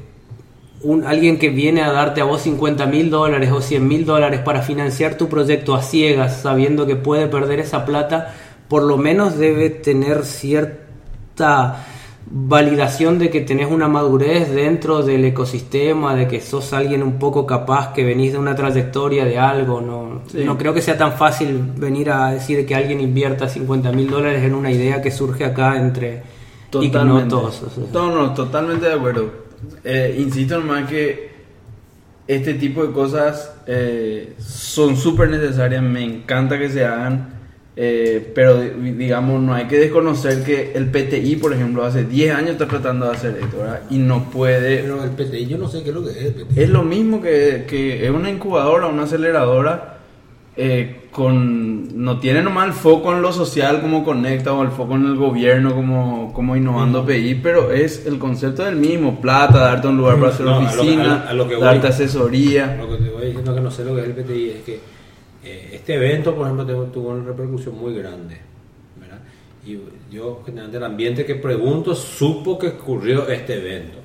alguien 1.06 1.38
que 1.38 1.49
viene 1.49 1.82
a 1.82 1.91
darte 1.91 2.22
a 2.22 2.24
vos 2.24 2.41
50 2.41 2.86
mil 2.86 3.10
dólares 3.10 3.52
o 3.52 3.62
100 3.62 3.88
mil 3.88 4.06
dólares 4.06 4.39
para 4.41 4.62
financiar 4.62 5.16
tu 5.16 5.28
proyecto 5.30 5.76
a 5.76 5.82
ciegas, 5.82 6.41
sabiendo 6.41 6.88
que 6.88 6.95
puede 6.95 7.28
perder 7.28 7.60
esa 7.60 7.86
plata, 7.86 8.34
por 8.68 8.84
lo 8.84 8.97
menos 8.97 9.38
debe 9.38 9.70
tener 9.70 10.26
cierta 10.26 11.86
validación 12.30 13.19
de 13.19 13.30
que 13.30 13.41
tenés 13.41 13.69
una 13.69 13.88
madurez 13.88 14.51
dentro 14.51 15.01
del 15.01 15.26
ecosistema, 15.26 16.15
de 16.15 16.28
que 16.28 16.39
sos 16.41 16.72
alguien 16.74 17.03
un 17.03 17.19
poco 17.19 17.45
capaz, 17.45 17.93
que 17.93 18.03
venís 18.03 18.32
de 18.34 18.38
una 18.38 18.55
trayectoria 18.55 19.26
de 19.26 19.38
algo. 19.38 19.82
No, 19.82 20.22
Sí. 20.28 20.43
no 20.45 20.57
creo 20.57 20.74
que 20.74 20.82
sea 20.82 20.97
tan 20.97 21.13
fácil 21.13 21.59
venir 21.78 22.09
a 22.11 22.32
decir 22.32 22.65
que 22.65 22.76
alguien 22.76 23.01
invierta 23.01 23.47
50 23.49 23.91
mil 23.91 24.09
dólares 24.09 24.43
en 24.43 24.53
una 24.53 24.72
idea 24.72 25.01
que 25.01 25.11
surge 25.11 25.43
acá 25.45 25.78
entre 25.78 26.24
Totalmente. 26.69 27.26
ignotos. 27.36 27.63
No, 27.91 28.13
no, 28.15 28.34
totalmente 28.34 28.86
de 28.88 28.93
acuerdo. 28.93 29.32
Eh, 29.84 30.15
insisto 30.17 30.57
nomás 30.59 30.89
que 30.89 31.32
este 32.28 32.53
tipo 32.53 32.86
de 32.86 32.93
cosas 32.93 33.53
eh, 33.67 34.36
son 34.39 34.95
súper 34.95 35.30
necesarias, 35.30 35.84
me 35.84 36.03
encanta 36.03 36.57
que 36.57 36.69
se 36.69 36.86
hagan, 36.86 37.40
eh, 37.84 38.32
pero 38.36 38.61
di- 38.61 38.91
digamos, 38.91 39.41
no 39.41 39.55
hay 39.55 39.65
que 39.65 39.79
desconocer 39.79 40.43
que 40.43 40.71
el 40.75 40.86
PTI, 40.91 41.38
por 41.38 41.51
ejemplo, 41.51 41.84
hace 41.84 42.03
10 42.03 42.36
años 42.36 42.51
está 42.51 42.67
tratando 42.67 43.07
de 43.07 43.13
hacer 43.15 43.39
esto, 43.41 43.57
¿verdad? 43.57 43.82
Y 43.89 43.97
no 43.97 44.25
puede... 44.29 44.79
Pero 44.84 45.03
el 45.03 45.09
PTI, 45.09 45.47
yo 45.47 45.57
no 45.57 45.67
sé 45.67 45.82
qué 45.82 45.89
es 45.89 45.95
lo 45.95 46.03
que 46.03 46.11
es 46.11 46.17
el 46.17 46.34
PTI. 46.34 46.61
Es 46.61 46.69
lo 46.69 46.84
mismo 46.84 47.21
que, 47.21 47.65
que 47.67 48.05
es 48.05 48.11
una 48.11 48.29
incubadora, 48.29 48.86
una 48.86 49.03
aceleradora, 49.03 49.97
eh, 50.57 51.07
con 51.11 52.03
no 52.03 52.19
tiene 52.19 52.43
nomás 52.43 52.67
el 52.67 52.73
foco 52.73 53.13
en 53.13 53.21
lo 53.21 53.32
social 53.34 53.82
como 53.82 54.03
Conecta 54.03 54.53
o 54.53 54.61
el 54.63 54.69
foco 54.69 54.95
en 54.95 55.05
el 55.05 55.15
gobierno 55.15 55.73
como, 55.73 56.32
como 56.34 56.55
Innovando 56.55 57.03
PI, 57.05 57.39
pero 57.41 57.71
es 57.71 58.05
el 58.05 58.19
concepto 58.19 58.63
del 58.63 58.75
mismo, 58.75 59.19
plata, 59.21 59.57
darte 59.59 59.88
un 59.88 59.97
lugar 59.97 60.17
para 60.19 60.32
hacer 60.34 60.45
No, 60.45 60.59
oficina, 60.59 61.21
a 61.21 61.23
lo- 61.23 61.29
a 61.29 61.34
lo 61.34 61.47
que 61.49 61.55
voy. 61.55 61.63
darte 61.63 61.88
asesoría. 61.88 62.77
Lo 62.77 62.95
que 62.95 63.03
te 63.03 63.09
voy 63.09 63.25
diciendo 63.27 63.55
que 63.55 63.61
no 63.61 63.71
sé 63.71 63.84
lo 63.86 63.95
que 63.95 64.01
es 64.01 64.07
el 64.07 64.13
PTI 64.13 64.49
es 64.49 64.63
que 64.65 64.79
eh, 65.43 65.69
este 65.73 65.95
evento, 65.95 66.35
por 66.35 66.45
ejemplo, 66.47 66.65
tuvo, 66.85 67.09
una 67.09 67.25
repercusión 67.25 67.77
muy 67.77 67.93
grande. 67.95 68.37
¿verdad? 68.99 69.19
Y 69.65 69.77
yo, 70.13 70.41
generalmente, 70.45 70.77
el 70.77 70.83
ambiente 70.83 71.25
que 71.25 71.35
pregunto, 71.35 71.95
supo 71.95 72.57
que 72.59 72.67
ocurrió 72.67 73.27
este 73.27 73.55
evento. 73.55 73.97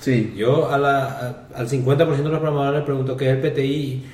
Sí, 0.00 0.32
Yo 0.36 0.70
a 0.70 0.78
la- 0.78 1.04
a- 1.54 1.58
al 1.60 1.68
50% 1.68 2.28
de 2.28 2.30
los 2.30 2.40
programadores 2.40 2.78
les 2.80 2.84
pregunto 2.86 3.16
qué 3.16 3.30
es 3.30 3.36
el 3.36 3.40
PTI 3.42 4.04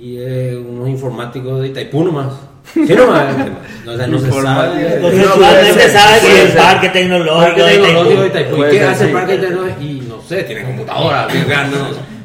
y 0.00 0.16
eh, 0.18 0.56
unos 0.56 0.88
informáticos 0.88 1.60
de 1.60 1.68
Itaipú 1.68 2.02
nomás. 2.04 2.32
Sí, 2.72 2.86
tema. 2.86 3.28
No, 3.84 3.92
o 3.92 3.96
sea, 3.98 4.06
no 4.06 4.18
se 4.18 4.32
sabe. 4.32 4.98
No, 4.98 5.10
ser, 5.10 5.90
sabe 5.90 6.20
que 6.20 6.42
el 6.44 6.52
parque 6.52 6.88
tecnológico 6.88 7.62
de 7.62 8.26
Itaipú. 8.28 8.64
¿Y 8.64 8.70
qué 8.70 8.82
hace 8.82 9.04
el 9.04 9.12
parque 9.12 9.36
tecnológico? 9.36 9.82
Y 9.82 10.00
no 10.08 10.22
sé, 10.22 10.44
tiene 10.44 10.64
computadora, 10.64 11.26
tiene 11.28 11.44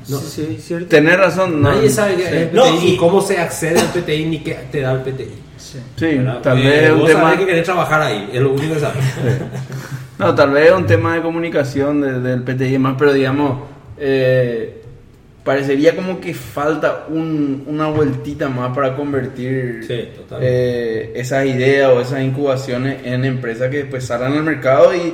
no, 0.10 0.18
Sí, 0.20 0.58
cierto. 0.62 0.88
tenés 0.88 1.18
razón. 1.18 1.62
No, 1.62 1.72
Nadie 1.74 1.90
sabe 1.90 2.16
qué 2.16 2.24
es 2.24 2.32
el 2.32 2.48
PTI 2.50 2.56
No, 2.56 2.72
ni 2.82 2.94
y- 2.94 2.98
cómo 2.98 3.22
se 3.22 3.38
accede 3.38 3.80
al 3.80 3.88
PTI 3.88 4.26
ni 4.26 4.40
qué 4.40 4.58
te 4.72 4.82
da 4.82 4.92
el 4.94 5.02
PTI. 5.02 5.28
Sí, 5.58 5.78
¿verdad? 6.18 6.40
tal 6.42 6.58
Eh, 6.60 6.64
vez 6.64 6.84
es 6.84 6.90
un 6.92 7.00
vos 7.00 7.08
tema... 7.08 7.22
sabés 7.22 7.40
que 7.40 7.46
querés 7.46 7.66
trabajar 7.66 8.02
ahí, 8.02 8.30
es 8.34 8.42
lo 8.42 8.54
único 8.54 8.74
que 8.74 8.80
sabes. 8.80 9.04
No, 10.18 10.34
tal 10.36 10.52
vez 10.52 10.68
es 10.68 10.72
un 10.74 10.86
tema 10.86 11.16
de 11.16 11.22
comunicación 11.22 12.02
de- 12.02 12.20
del 12.20 12.44
PTI 12.44 12.66
y 12.68 12.72
demás, 12.74 12.96
pero 12.98 13.14
digamos, 13.14 13.60
eh, 13.98 14.82
parecería 15.44 15.96
como 15.96 16.20
que 16.20 16.34
falta 16.34 17.06
un- 17.10 17.64
una 17.68 17.88
vueltita 17.88 18.50
más 18.50 18.76
para 18.76 18.96
convertir 18.96 19.86
eh, 20.42 21.12
esas 21.16 21.46
ideas 21.46 21.90
o 21.92 22.02
esas 22.02 22.22
incubaciones 22.22 22.98
en 23.06 23.26
empresas 23.26 23.70
que 23.70 23.78
después 23.78 24.04
salgan 24.06 24.34
al 24.34 24.44
mercado 24.44 24.94
y 24.94 25.14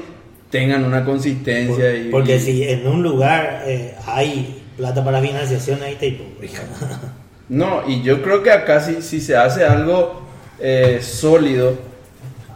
tengan 0.49 0.83
una 0.85 1.03
consistencia. 1.05 1.95
y, 1.95 2.09
Porque 2.09 2.35
y- 2.37 2.39
si 2.39 2.63
en 2.63 2.87
un 2.87 3.03
lugar 3.03 3.63
eh, 3.67 3.93
hay 4.07 4.61
plata 4.77 5.03
para 5.03 5.21
financiación, 5.21 5.81
ahí 5.83 5.93
Itaipú. 5.93 6.23
No, 7.47 7.83
y 7.87 8.01
yo 8.01 8.23
creo 8.23 8.41
que 8.41 8.49
acá 8.51 8.79
si, 8.79 9.03
si 9.03 9.21
se 9.21 9.37
hace 9.37 9.63
algo 9.63 10.23
eh, 10.59 10.99
sólido, 11.03 11.77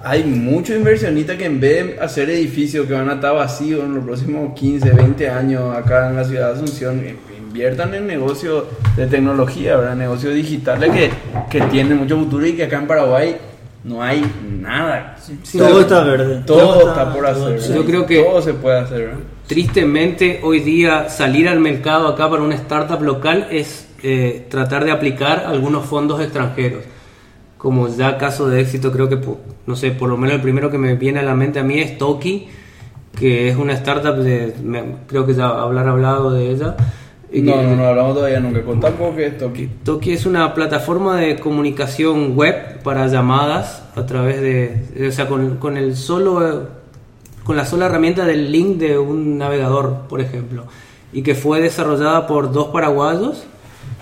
hay 0.04 0.24
muchos 0.24 0.76
inversionistas 0.76 1.38
que 1.38 1.46
en 1.46 1.60
vez 1.60 1.86
de 1.86 2.00
hacer 2.02 2.28
edificios 2.32 2.88
que 2.88 2.94
van 2.94 3.08
a 3.08 3.14
estar 3.14 3.36
vacíos 3.36 3.84
en 3.84 3.94
los 3.94 4.04
próximos 4.04 4.54
15, 4.56 4.90
20 4.90 5.30
años 5.30 5.76
acá 5.76 6.10
en 6.10 6.16
la 6.16 6.24
ciudad 6.24 6.48
de 6.48 6.54
Asunción, 6.54 7.02
eh, 7.06 7.16
inviertan 7.38 7.94
en 7.94 8.08
negocios 8.08 8.64
de 8.96 9.06
tecnología, 9.06 9.78
¿verdad? 9.78 9.96
negocios 9.96 10.34
digitales 10.34 10.92
que, 10.92 11.12
que 11.52 11.64
tienen 11.68 11.98
mucho 11.98 12.18
futuro 12.18 12.48
y 12.48 12.54
que 12.54 12.64
acá 12.64 12.78
en 12.78 12.88
Paraguay 12.88 13.36
no 13.84 14.02
hay 14.04 14.24
nada. 14.62 15.16
Todo 15.58 15.82
está 15.82 16.04
verde. 16.04 16.44
Todo, 16.46 16.90
está, 16.90 17.14
por 17.14 17.26
hacer. 17.26 17.74
Yo 17.76 17.86
creo 17.86 18.06
que- 18.06 18.22
todo 18.24 18.42
se 18.42 18.54
puede 18.54 18.80
hacer. 18.80 19.00
¿verdad? 19.08 19.20
Tristemente, 19.48 20.40
hoy 20.44 20.60
día 20.60 21.10
salir 21.10 21.48
al 21.50 21.60
mercado 21.60 22.08
acá 22.08 22.30
para 22.30 22.42
una 22.44 22.56
startup 22.56 23.02
local 23.02 23.48
es 23.52 23.88
eh, 24.04 24.46
tratar 24.50 24.86
de 24.86 24.92
aplicar 24.92 25.44
algunos 25.46 25.86
fondos 25.86 26.22
extranjeros. 26.22 26.84
Como 27.58 27.88
ya 27.90 28.18
caso 28.18 28.48
de 28.48 28.62
éxito, 28.62 28.92
creo 28.92 29.10
que, 29.10 29.18
po- 29.18 29.40
no 29.66 29.76
sé, 29.76 29.92
por 29.92 30.08
lo 30.08 30.16
menos 30.16 30.36
el 30.36 30.42
primero 30.42 30.70
que 30.72 30.78
me 30.78 30.96
viene 30.96 31.20
a 31.20 31.24
la 31.24 31.36
mente 31.36 31.60
a 31.60 31.64
mí 31.64 31.80
es 31.80 31.98
Toki, 31.98 32.48
que 33.18 33.50
es 33.50 33.58
una 33.58 33.74
startup, 33.74 34.16
de, 34.16 34.56
me- 34.64 34.96
creo 35.08 35.26
que 35.26 35.34
ya 35.34 35.48
habrán 35.50 35.90
hablado 35.90 36.32
de 36.32 36.50
ella. 36.52 36.76
Y 37.32 37.42
No, 37.42 37.54
que- 37.54 37.64
no, 37.64 37.76
no 37.76 37.88
hablamos 37.88 38.16
todavía 38.16 38.40
nunca. 38.40 38.62
Contá 38.64 38.88
un 38.88 38.94
poco 38.96 39.16
qué 39.16 39.28
es 39.28 39.38
Toki. 39.38 39.70
Toki 39.84 40.12
es 40.14 40.26
una 40.26 40.54
plataforma 40.54 41.18
de 41.18 41.38
comunicación 41.40 42.36
web 42.36 42.82
para 42.84 43.08
llamadas 43.08 43.84
a 43.96 44.06
través 44.06 44.42
de, 44.42 45.08
o 45.08 45.12
sea, 45.12 45.28
con, 45.28 45.58
con 45.58 45.78
el 45.78 45.96
solo, 45.96 46.68
con 47.44 47.56
la 47.56 47.66
sola 47.66 47.86
herramienta 47.88 48.26
del 48.26 48.52
link 48.52 48.78
de 48.78 48.98
un 48.98 49.38
navegador, 49.38 50.08
por 50.10 50.22
ejemplo, 50.22 50.66
y 51.14 51.22
que 51.22 51.36
fue 51.36 51.62
desarrollada 51.62 52.26
por 52.28 52.52
dos 52.52 52.68
paraguayos, 52.68 53.44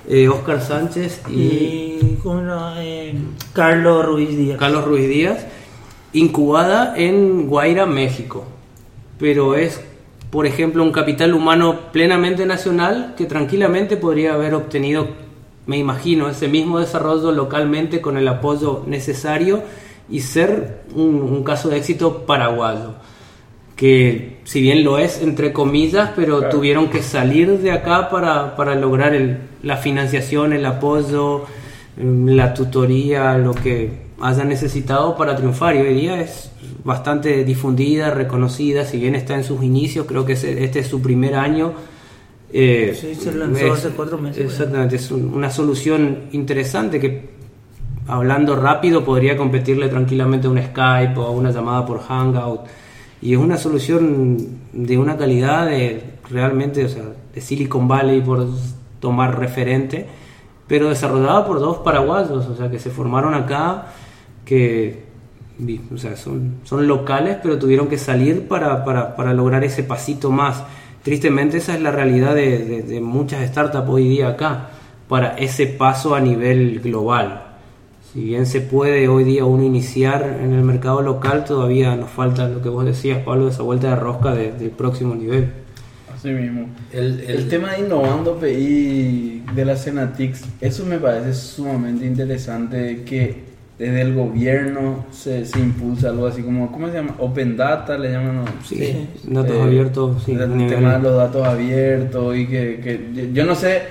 eh, 0.09 0.29
Oscar 0.29 0.61
Sánchez 0.61 1.21
y 1.29 1.33
Y 1.41 2.19
¿cómo 2.23 2.39
era? 2.41 2.75
Eh, 2.77 3.13
Carlos 3.53 4.05
Ruiz 4.05 4.29
Díaz. 4.37 4.57
Carlos 4.57 4.85
Ruiz 4.85 5.07
Díaz, 5.09 5.45
incubada 6.13 6.93
en 6.97 7.47
Guaira, 7.47 7.85
México. 7.85 8.45
Pero 9.19 9.55
es, 9.55 9.81
por 10.29 10.45
ejemplo, 10.45 10.83
un 10.83 10.91
capital 10.91 11.33
humano 11.33 11.79
plenamente 11.91 12.45
nacional 12.45 13.13
que 13.17 13.25
tranquilamente 13.25 13.95
podría 13.97 14.33
haber 14.33 14.53
obtenido, 14.55 15.07
me 15.65 15.77
imagino, 15.77 16.29
ese 16.29 16.47
mismo 16.47 16.79
desarrollo 16.79 17.31
localmente 17.31 18.01
con 18.01 18.17
el 18.17 18.27
apoyo 18.27 18.83
necesario 18.87 19.63
y 20.09 20.19
ser 20.21 20.81
un, 20.95 21.15
un 21.21 21.43
caso 21.43 21.69
de 21.69 21.77
éxito 21.77 22.25
paraguayo. 22.25 22.95
Que 23.75 24.39
si 24.43 24.59
bien 24.61 24.83
lo 24.83 24.97
es, 24.97 25.21
entre 25.21 25.53
comillas, 25.53 26.11
pero 26.15 26.39
Claro. 26.39 26.55
tuvieron 26.55 26.89
que 26.89 27.03
salir 27.03 27.59
de 27.59 27.71
acá 27.71 28.09
para, 28.09 28.55
para 28.55 28.73
lograr 28.75 29.13
el- 29.13 29.37
la 29.61 29.77
financiación, 29.77 30.51
el 30.53 30.65
apoyo, 30.65 31.43
mm, 32.01 32.29
la 32.29 32.53
tutoría, 32.55 33.37
lo 33.37 33.53
que 33.53 34.06
hayan 34.21 34.49
necesitado 34.49 35.15
para 35.15 35.35
triunfar. 35.35 35.75
Y 35.75 35.79
hoy 35.79 35.93
día 35.93 36.21
es 36.21 36.51
bastante 36.83 37.43
difundida, 37.43 38.11
reconocida, 38.11 38.85
si 38.85 38.97
bien 38.97 39.15
está 39.15 39.35
en 39.35 39.43
sus 39.43 39.63
inicios, 39.63 40.05
creo 40.07 40.25
que 40.25 40.33
este 40.33 40.79
es 40.79 40.87
su 40.87 41.01
primer 41.01 41.35
año. 41.35 41.73
eh, 42.53 42.97
Sí, 42.99 43.13
se 43.15 43.33
lanzó 43.33 43.73
hace 43.73 43.89
cuatro 43.89 44.17
meses, 44.17 44.45
Exactamente, 44.45 44.95
es 44.95 45.11
un- 45.11 45.33
una 45.33 45.49
solución 45.51 46.29
interesante 46.31 46.97
que, 46.99 47.29
hablando 48.07 48.55
rápido, 48.55 49.03
podría 49.03 49.35
competirle 49.35 49.89
tranquilamente 49.89 50.47
a 50.47 50.49
un 50.51 50.57
Skype 50.61 51.19
o 51.19 51.23
a 51.25 51.31
una 51.31 51.51
llamada 51.51 51.85
por 51.85 51.99
Hangout. 51.99 52.61
Y 53.21 53.33
es 53.33 53.39
una 53.39 53.57
solución 53.57 54.37
de 54.71 54.97
una 54.97 55.17
calidad 55.17 55.65
de 55.65 56.03
realmente, 56.29 56.85
o 56.85 56.89
sea, 56.89 57.03
de 57.35 57.41
Silicon 57.41 57.87
Valley 57.87 58.21
por 58.21 58.47
tomar 59.01 59.37
referente, 59.37 60.05
pero 60.67 60.87
desarrollada 60.89 61.45
por 61.45 61.59
dos 61.59 61.79
paraguayos, 61.79 62.45
o 62.47 62.55
sea, 62.55 62.71
que 62.71 62.79
se 62.79 62.89
formaron 62.91 63.33
acá, 63.33 63.87
que 64.47 65.05
o 65.93 65.97
sea, 65.97 66.15
son, 66.15 66.57
son 66.63 66.87
locales, 66.87 67.37
pero 67.43 67.57
tuvieron 67.59 67.87
que 67.87 67.97
salir 67.97 68.47
para, 68.47 68.85
para, 68.85 69.15
para 69.15 69.33
lograr 69.33 69.63
ese 69.63 69.83
pasito 69.83 70.31
más. 70.31 70.63
Tristemente 71.03 71.57
esa 71.57 71.73
es 71.75 71.81
la 71.81 71.91
realidad 71.91 72.35
de, 72.35 72.59
de- 72.63 72.83
de 72.83 73.01
muchas 73.01 73.47
startups 73.49 73.89
hoy 73.89 74.07
día 74.07 74.29
acá, 74.29 74.69
para 75.09 75.35
ese 75.37 75.65
paso 75.67 76.13
a 76.15 76.19
nivel 76.21 76.79
global. 76.79 77.43
Si 78.13 78.23
bien 78.23 78.45
se 78.45 78.61
puede 78.61 79.07
hoy 79.07 79.23
día 79.23 79.45
uno 79.45 79.63
iniciar 79.63 80.39
en 80.43 80.53
el 80.53 80.63
mercado 80.63 81.01
local, 81.01 81.43
todavía 81.43 81.95
nos 81.95 82.09
falta 82.11 82.47
lo 82.47 82.61
que 82.61 82.69
vos 82.69 82.85
decías, 82.85 83.19
Pablo, 83.23 83.47
esa 83.49 83.63
vuelta 83.63 83.89
de 83.89 83.95
rosca 83.95 84.33
de- 84.35 84.51
del 84.51 84.69
próximo 84.69 85.15
nivel. 85.15 85.49
Así 86.15 86.29
mismo. 86.29 86.67
El, 86.93 87.19
El, 87.21 87.29
el- 87.31 87.49
tema 87.49 87.71
de 87.73 87.79
innovando 87.81 88.35
PI 88.37 89.43
de 89.55 89.65
la 89.65 89.75
Cenatix, 89.75 90.43
eso 90.61 90.85
me 90.85 90.97
parece 90.99 91.33
sumamente 91.33 92.05
interesante 92.05 93.03
que 93.05 93.46
desde 93.77 94.01
el 94.01 94.15
gobierno 94.15 95.05
se, 95.11 95.45
se 95.45 95.59
impulsa 95.59 96.09
algo 96.09 96.25
así 96.27 96.41
como, 96.41 96.71
¿cómo 96.71 96.87
se 96.87 96.95
llama? 96.95 97.15
Open 97.19 97.55
Data 97.55 97.97
le 97.97 98.11
llaman. 98.11 98.45
Sí, 98.65 99.07
datos 99.23 99.55
Eh, 99.55 99.61
abiertos, 99.61 100.23
sí, 100.23 100.31
el 100.33 100.57
nivel- 100.57 100.69
tema 100.75 100.93
de 100.97 101.03
los 101.03 101.15
datos 101.15 101.45
abiertos 101.45 102.35
y 102.35 102.47
que, 102.47 102.79
que 102.79 103.09
yo- 103.13 103.33
yo 103.33 103.45
no 103.45 103.53
sé 103.55 103.81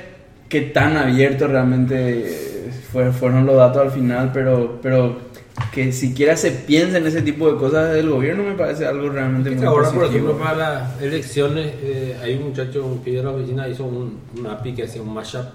qué 0.49 0.63
tan 0.63 0.97
abiertos 0.97 1.49
realmente 1.51 1.95
eh, 2.27 2.71
fue- 2.93 3.13
fueron 3.13 3.47
los 3.47 3.57
datos 3.57 3.83
al 3.83 3.91
final, 3.93 4.31
pero, 4.35 4.81
pero 4.83 5.25
que 5.73 5.93
siquiera 5.93 6.37
se 6.37 6.51
piense 6.51 6.99
en 6.99 7.07
ese 7.07 7.23
tipo 7.23 7.51
de 7.51 7.57
cosas 7.59 7.87
desde 7.89 8.01
el 8.01 8.11
gobierno 8.11 8.43
me 8.43 8.53
parece 8.55 8.87
algo 8.87 9.09
realmente 9.09 9.51
Es 9.51 9.55
muy 9.55 9.63
que 9.63 9.69
ahora, 9.69 9.91
por 9.91 10.05
ejemplo, 10.05 10.37
para 10.37 10.57
las 10.57 11.01
elecciones, 11.03 11.73
eh, 11.83 12.17
hay 12.23 12.35
un 12.35 12.49
muchacho, 12.49 13.01
pibe 13.05 13.19
de 13.19 13.23
la 13.23 13.31
oficina, 13.31 13.69
hizo 13.69 13.85
un, 13.85 14.19
un 14.37 14.47
API 14.47 14.75
que 14.75 14.83
hacía 14.83 15.01
un 15.01 15.15
mashup 15.15 15.47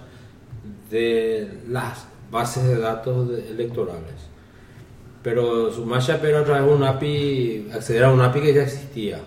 de 0.90 1.48
las 1.70 2.08
bases 2.32 2.64
de 2.64 2.78
datos 2.80 3.30
de- 3.30 3.50
electorales. 3.50 4.30
Pero 5.22 5.72
su 5.72 5.86
mashup 5.86 6.24
era 6.26 6.40
a 6.40 6.44
través 6.44 6.66
de 6.66 6.74
un 6.74 6.84
API, 6.84 7.68
acceder 7.74 8.06
a 8.06 8.12
un 8.12 8.22
API 8.22 8.42
que 8.42 8.54
ya 8.54 8.64
existía. 8.64 9.20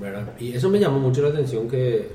¿verdad? 0.00 0.24
Y 0.40 0.54
eso 0.54 0.68
me 0.68 0.78
llamó 0.80 0.98
mucho 0.98 1.22
la 1.22 1.28
atención 1.28 1.68
que, 1.68 2.10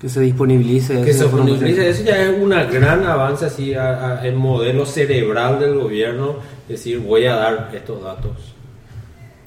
que 0.00 0.08
se 0.08 0.20
disponibilice. 0.20 1.02
que 1.02 1.12
se 1.12 1.24
disponibilice. 1.24 1.88
Eso 1.90 2.04
ya 2.04 2.22
es 2.22 2.30
un 2.40 2.48
gran 2.50 3.04
avance 3.04 3.44
así 3.46 3.74
a- 3.74 4.20
a- 4.20 4.26
en 4.26 4.36
modelo 4.36 4.86
cerebral 4.86 5.58
del 5.60 5.74
gobierno, 5.78 6.36
decir 6.68 6.98
voy 7.00 7.26
a 7.26 7.34
dar 7.34 7.70
estos 7.74 8.02
datos. 8.02 8.32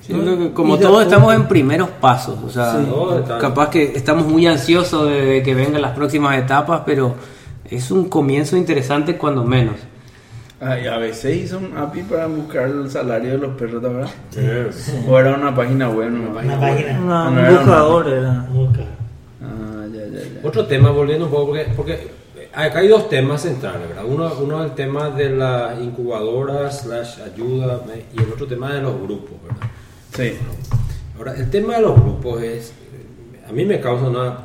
Sí, 0.02 0.14
como 0.54 0.78
todos 0.78 1.04
estamos 1.04 1.34
en 1.34 1.48
primeros 1.48 1.88
pasos, 1.90 2.38
o 2.46 2.50
sea, 2.50 2.74
Sí. 2.82 2.86
Capaz 3.40 3.70
que 3.70 3.84
estamos 3.96 4.26
muy 4.28 4.46
ansiosos 4.46 5.08
de, 5.10 5.22
de 5.26 5.44
que 5.44 5.56
vengan 5.56 5.82
las 5.82 5.96
próximas 5.96 6.38
etapas, 6.38 6.82
pero 6.86 7.16
es 7.76 7.92
un 7.92 8.10
comienzo 8.10 8.58
interesante 8.58 9.18
cuando 9.18 9.44
menos. 9.44 9.76
Ah, 10.62 10.80
y 10.80 10.88
a 10.88 10.98
veces 10.98 11.36
hizo 11.44 11.58
un 11.58 11.76
API 11.78 12.04
para 12.04 12.28
buscar 12.28 12.70
el 12.70 12.90
salario 12.90 13.32
de 13.34 13.38
los 13.38 13.56
perros, 13.58 13.82
¿verdad? 13.82 14.10
O 15.08 15.20
era 15.20 15.36
una 15.36 15.54
página 15.54 15.90
web, 15.90 16.08
Una 16.14 16.60
página. 16.60 17.00
Una- 17.02 17.26
Ah, 17.26 17.30
un 17.30 17.36
no 17.36 17.42
era 17.42 17.50
una- 17.50 17.60
buscador 17.60 18.08
era. 18.08 18.48
Ah, 19.42 19.86
ya, 19.94 20.06
ya, 20.08 20.20
ya. 20.20 20.48
Otro 20.48 20.66
tema, 20.66 20.90
volviendo 20.92 21.26
un 21.26 21.32
poco, 21.32 21.48
porque, 21.48 21.68
porque 21.76 22.08
acá 22.54 22.80
hay 22.80 22.88
dos 22.88 23.10
temas 23.10 23.42
centrales, 23.42 23.90
¿verdad? 23.90 24.06
Uno, 24.06 24.32
uno 24.42 24.64
es 24.64 24.70
el 24.70 24.76
tema 24.76 25.10
de 25.10 25.32
la 25.32 25.76
incubadora 25.82 26.72
slash 26.72 27.20
ayuda 27.22 27.82
y 28.16 28.22
el 28.22 28.32
otro 28.32 28.48
tema 28.48 28.74
de 28.74 28.82
los 28.82 28.96
grupos, 29.02 29.32
¿verdad? 29.44 29.68
Sí. 30.16 30.38
Ahora, 31.18 31.34
el 31.36 31.50
tema 31.50 31.76
de 31.76 31.82
los 31.82 31.96
grupos 32.02 32.42
es, 32.42 32.74
a 33.50 33.52
mí 33.52 33.66
me 33.66 33.80
causa 33.82 34.06
una 34.08 34.38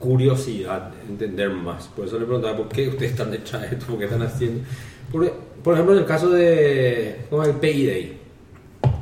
curiosidad 0.00 0.90
entender 1.08 1.50
más, 1.50 1.86
por 1.88 2.06
eso 2.06 2.18
le 2.18 2.24
preguntaba 2.24 2.56
por 2.56 2.68
qué 2.68 2.88
ustedes 2.88 3.12
están 3.12 3.30
detrás 3.30 3.62
de 3.62 3.76
esto, 3.76 3.86
por 3.88 3.98
qué 3.98 4.06
están 4.06 4.22
haciendo. 4.22 4.64
Porque, 5.12 5.32
por 5.62 5.74
ejemplo, 5.74 5.94
en 5.94 6.00
el 6.00 6.06
caso 6.06 6.30
de, 6.30 7.26
¿cómo 7.28 7.42
es 7.42 7.48
el 7.50 7.54
PI 7.56 7.86
Day? 7.86 8.18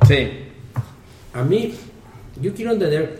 Sí. 0.07 0.29
A 1.33 1.43
mí, 1.43 1.73
yo 2.41 2.53
quiero 2.53 2.73
entender 2.73 3.19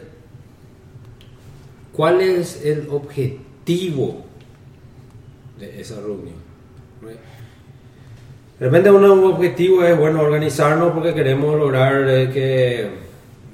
cuál 1.93 2.19
es 2.21 2.65
el 2.65 2.87
objetivo 2.89 4.25
de 5.57 5.79
esa 5.79 5.95
reunión. 6.01 6.35
De 8.59 8.65
repente 8.65 8.91
un 8.91 9.05
objetivo 9.05 9.83
es, 9.85 9.97
bueno, 9.97 10.19
organizarnos 10.21 10.91
porque 10.91 11.13
queremos 11.13 11.57
lograr 11.57 12.09
eh, 12.09 12.29
que 12.29 13.08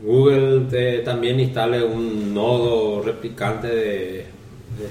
Google 0.06 0.68
te- 0.70 1.00
también 1.00 1.40
instale 1.40 1.84
un 1.84 2.34
nodo 2.34 3.02
replicante 3.02 3.68
de, 3.68 4.26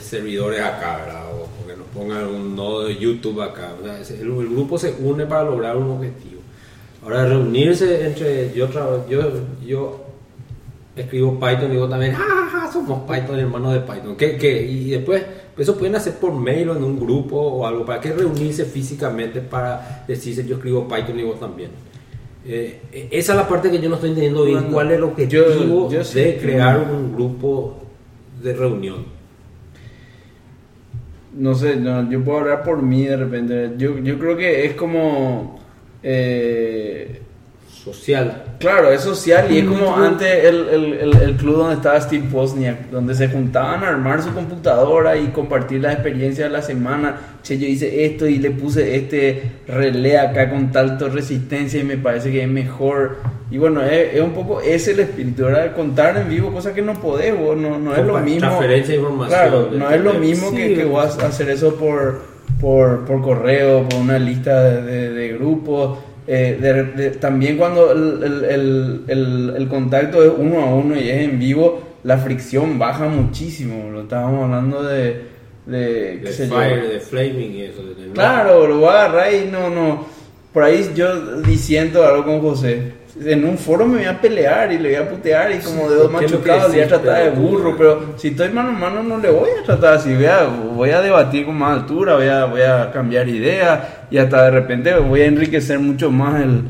servidores 0.00 0.60
acá, 0.60 0.96
¿verdad? 1.04 1.22
O, 1.32 1.66
que 1.66 1.76
nos 1.76 1.86
pongan 1.88 2.26
un 2.26 2.56
nodo 2.56 2.86
de 2.86 2.96
YouTube 2.96 3.40
acá. 3.40 3.72
El, 4.20 4.28
grupo 4.48 4.76
se 4.76 4.92
une 4.98 5.24
para 5.24 5.44
lograr 5.44 5.76
un 5.76 5.90
objetivo. 5.90 6.40
Ahora, 7.02 7.26
reunirse 7.26 8.06
entre... 8.06 8.52
Yo, 8.54 8.68
yo, 9.08 9.20
yo 9.64 10.04
escribo 10.96 11.38
Python 11.38 11.68
y 11.68 11.72
digo 11.72 11.88
también, 11.88 12.14
¡ah, 12.16 12.48
ja, 12.50 12.72
somos 12.72 13.02
Python, 13.08 13.38
hermanos 13.38 13.74
de 13.74 13.80
Python! 13.80 14.16
¿Qué, 14.16 14.36
qué? 14.36 14.62
Y 14.62 14.90
después, 14.90 15.22
eso 15.56 15.76
pueden 15.78 15.94
hacer 15.94 16.14
por 16.14 16.32
mail 16.32 16.70
o 16.70 16.76
en 16.76 16.82
un 16.82 16.98
grupo 16.98 17.36
o 17.36 17.66
algo. 17.66 17.86
¿Para 17.86 18.00
qué 18.00 18.12
reunirse 18.12 18.64
físicamente 18.64 19.40
para 19.40 20.04
decirse 20.08 20.44
yo 20.44 20.56
escribo 20.56 20.88
Python 20.88 21.20
y 21.20 21.22
vos 21.22 21.38
también? 21.38 21.70
Eh, 22.46 23.08
esa 23.10 23.32
es 23.32 23.38
la 23.38 23.48
parte 23.48 23.70
que 23.70 23.80
yo 23.80 23.88
no 23.88 23.94
estoy 23.94 24.10
entendiendo 24.10 24.44
bien. 24.44 24.64
¿Cuál 24.70 24.90
es 24.90 24.98
el 24.98 25.04
objetivo 25.04 25.90
yo- 25.90 26.02
de 26.04 26.36
crear 26.40 26.78
un 26.80 27.14
grupo 27.14 27.78
de 28.42 28.52
reunión? 28.54 29.04
No 31.36 31.54
sé, 31.54 31.76
no, 31.76 32.08
yo 32.10 32.22
puedo 32.22 32.40
hablar 32.40 32.62
por 32.62 32.80
mí 32.82 33.04
de 33.04 33.16
repente. 33.16 33.72
Yo, 33.76 33.98
yo 33.98 34.18
creo 34.18 34.36
que 34.36 34.66
es 34.66 34.74
como... 34.74 35.58
eh, 36.02 37.20
social. 37.84 38.44
Claro, 38.58 38.90
es 38.90 39.02
social 39.02 39.46
y 39.52 39.58
es 39.58 39.64
como 39.66 39.94
antes 39.96 40.44
el, 40.44 40.68
el, 40.70 40.92
el, 40.94 41.16
el 41.22 41.32
club 41.36 41.56
donde 41.58 41.74
estaba 41.74 42.00
Steve 42.00 42.24
Wozniak, 42.32 42.88
donde 42.90 43.14
se 43.14 43.28
juntaban 43.28 43.84
a 43.84 43.88
armar 43.88 44.22
su 44.22 44.32
computadora 44.32 45.16
y 45.16 45.26
compartir 45.28 45.82
la 45.82 45.92
experiencia 45.92 46.44
de 46.44 46.50
la 46.50 46.62
semana. 46.62 47.16
Che, 47.42 47.58
yo 47.58 47.66
hice 47.66 48.06
esto 48.06 48.26
y 48.26 48.38
le 48.38 48.50
puse 48.52 48.96
este 48.96 49.42
relé 49.68 50.18
acá 50.18 50.48
con 50.48 50.72
tanto 50.72 51.10
resistencia 51.10 51.78
y 51.80 51.84
me 51.84 51.98
parece 51.98 52.32
que 52.32 52.42
es 52.42 52.48
mejor. 52.48 53.18
Y 53.50 53.58
bueno, 53.58 53.82
es, 53.82 54.14
es 54.14 54.20
un 54.22 54.30
poco 54.32 54.62
ese 54.62 54.92
el 54.92 55.00
espíritu, 55.00 55.44
¿verdad? 55.44 55.76
Contar 55.76 56.16
en 56.16 56.28
vivo 56.30 56.50
cosas 56.52 56.72
que 56.72 56.80
no 56.80 56.94
podés, 56.94 57.38
vos, 57.38 57.54
no, 57.56 57.78
no 57.78 57.94
es 57.94 58.04
lo 58.04 58.18
mismo. 58.20 58.40
transferencia 58.40 58.94
de 58.94 59.00
información 59.00 59.38
Claro, 59.40 59.68
no 59.72 59.90
es 59.90 60.00
lo 60.00 60.14
mismo 60.14 60.50
que, 60.54 60.68
Sí. 60.68 60.74
que 60.74 60.84
vos 60.86 61.18
hacer 61.22 61.50
eso 61.50 61.74
por, 61.74 62.22
por, 62.60 63.04
por 63.04 63.20
correo, 63.20 63.86
por 63.88 64.00
una 64.00 64.18
lista 64.18 64.62
de, 64.64 64.82
de- 64.82 65.10
de 65.10 65.28
grupos. 65.34 65.98
Eh, 66.26 66.58
de- 66.60 66.84
de- 66.84 67.10
también 67.16 67.56
cuando 67.58 67.92
el, 67.92 68.22
el- 68.44 69.04
el- 69.08 69.68
contacto 69.68 70.24
es 70.24 70.32
uno 70.36 70.60
a 70.60 70.74
uno 70.74 70.96
y 70.98 71.08
es 71.10 71.22
en 71.28 71.38
vivo, 71.38 71.82
la 72.04 72.16
fricción 72.18 72.78
baja 72.78 73.06
muchísimo. 73.08 73.90
Lo 73.90 74.02
estábamos 74.02 74.44
hablando 74.44 74.82
de... 74.82 75.22
de, 75.66 76.18
De 76.18 76.32
fire, 76.48 76.88
de 76.88 77.00
flaming 77.00 77.52
y 77.54 77.62
eso. 77.62 77.82
de- 77.82 78.12
Claro, 78.12 78.66
lo 78.66 78.78
voy 78.78 78.88
a 78.88 79.04
agarrar 79.04 79.32
y 79.34 79.50
no, 79.50 79.68
no. 79.70 80.06
Por 80.52 80.62
ahí 80.62 80.90
yo 80.94 81.40
diciendo 81.42 82.06
algo 82.06 82.24
con 82.24 82.40
José. 82.40 82.92
En 83.22 83.44
un 83.44 83.56
foro 83.56 83.86
me 83.86 83.98
voy 83.98 84.06
a 84.06 84.20
pelear 84.20 84.72
y 84.72 84.78
le 84.78 84.88
voy 84.88 84.96
a 85.06 85.08
putear 85.08 85.52
y 85.52 85.58
como 85.58 85.88
dedos 85.88 86.10
¿qué 86.18 86.24
es 86.24 86.32
lo 86.32 86.42
que 86.42 86.48
machucados 86.50 86.72
le 86.72 86.78
voy 86.78 86.84
a 86.84 86.88
tratar 86.88 87.22
de 87.24 87.30
burro, 87.30 87.70
no? 87.70 87.76
pero 87.76 88.00
si 88.16 88.28
estoy 88.28 88.48
mano 88.48 88.70
a 88.70 88.72
mano 88.72 89.02
no 89.04 89.18
le 89.18 89.30
voy 89.30 89.50
a 89.60 89.64
tratar 89.64 89.94
así, 89.94 90.12
voy 90.14 90.24
a, 90.26 90.42
voy 90.44 90.90
a 90.90 91.00
debatir 91.00 91.46
con 91.46 91.56
más 91.56 91.78
altura, 91.80 92.16
voy 92.16 92.26
a, 92.26 92.44
voy 92.46 92.62
a 92.62 92.90
cambiar 92.92 93.28
ideas 93.28 93.80
y 94.10 94.18
hasta 94.18 94.44
de 94.46 94.50
repente 94.50 94.92
voy 94.96 95.20
a 95.20 95.26
enriquecer 95.26 95.78
mucho 95.78 96.10
más 96.10 96.42
el, 96.42 96.62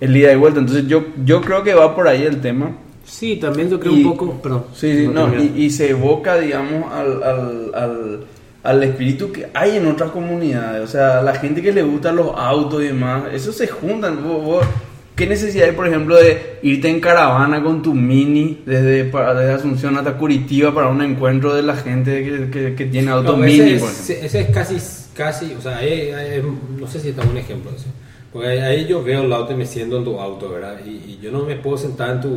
el 0.00 0.16
ida 0.16 0.32
y 0.32 0.36
vuelta. 0.36 0.60
Entonces 0.60 0.86
yo, 0.86 1.04
yo 1.24 1.40
creo 1.40 1.64
que 1.64 1.74
va 1.74 1.96
por 1.96 2.06
ahí 2.06 2.22
el 2.22 2.40
tema. 2.40 2.70
Sí, 3.04 3.36
también 3.36 3.68
yo 3.68 3.80
creo 3.80 3.92
Y- 3.92 4.04
un 4.04 4.10
poco. 4.16 4.40
Perdón. 4.40 4.66
Sí, 4.74 4.96
sí, 5.00 5.08
no, 5.08 5.24
termina. 5.28 5.50
y, 5.56 5.64
y 5.64 5.70
se 5.70 5.90
evoca, 5.90 6.36
digamos, 6.38 6.92
al, 6.92 7.22
al, 7.24 7.70
al, 7.74 8.20
al 8.62 8.82
espíritu 8.84 9.32
que 9.32 9.48
hay 9.52 9.78
en 9.78 9.88
otras 9.88 10.12
comunidades. 10.12 10.84
O 10.84 10.86
sea, 10.86 11.20
la 11.22 11.34
gente 11.34 11.60
que 11.60 11.72
le 11.72 11.82
gustan 11.82 12.14
los 12.14 12.28
autos 12.36 12.80
y 12.82 12.86
demás, 12.86 13.24
eso 13.34 13.52
se 13.52 13.66
juntan. 13.66 14.22
Vos- 14.22 14.44
vos- 14.44 14.66
¿Qué 15.14 15.26
necesidad 15.26 15.68
hay, 15.68 15.74
por 15.76 15.86
ejemplo, 15.86 16.16
de 16.16 16.58
irte 16.62 16.88
en 16.88 16.98
caravana 17.00 17.62
con 17.62 17.82
tu 17.82 17.92
mini 17.94 18.62
desde, 18.64 19.04
para- 19.04 19.34
desde 19.34 19.52
Asunción 19.52 19.96
hasta 19.98 20.16
Curitiba 20.16 20.74
para 20.74 20.88
un 20.88 21.02
encuentro 21.02 21.54
de 21.54 21.62
la 21.62 21.76
gente 21.76 22.24
que, 22.24 22.50
que, 22.50 22.74
que 22.74 22.86
tiene 22.86 23.10
auto 23.10 23.32
No, 23.32 23.44
mini? 23.44 23.72
ese, 23.72 23.84
es, 23.84 24.10
ese 24.24 24.40
es 24.40 24.48
casi, 24.48 24.76
casi, 25.14 25.52
o 25.54 25.60
sea, 25.60 25.76
ahí- 25.78 26.10
ahí- 26.12 26.42
no 26.78 26.86
sé 26.86 26.98
si 26.98 27.10
está 27.10 27.22
un 27.22 27.36
ejemplo 27.36 27.70
de 27.70 27.76
eso. 27.76 27.86
Porque 28.32 28.48
ahí- 28.48 28.86
yo 28.86 29.02
veo 29.02 29.22
el 29.22 29.32
auto 29.32 29.54
me 29.54 29.66
siento 29.66 29.98
en 29.98 30.04
tu 30.04 30.18
auto, 30.18 30.48
¿verdad? 30.48 30.76
Y, 30.86 30.88
y 30.90 31.18
yo 31.22 31.30
no 31.30 31.40
me 31.44 31.54
puedo 31.56 31.76
sentar 31.76 32.10
en 32.12 32.20
tu, 32.22 32.28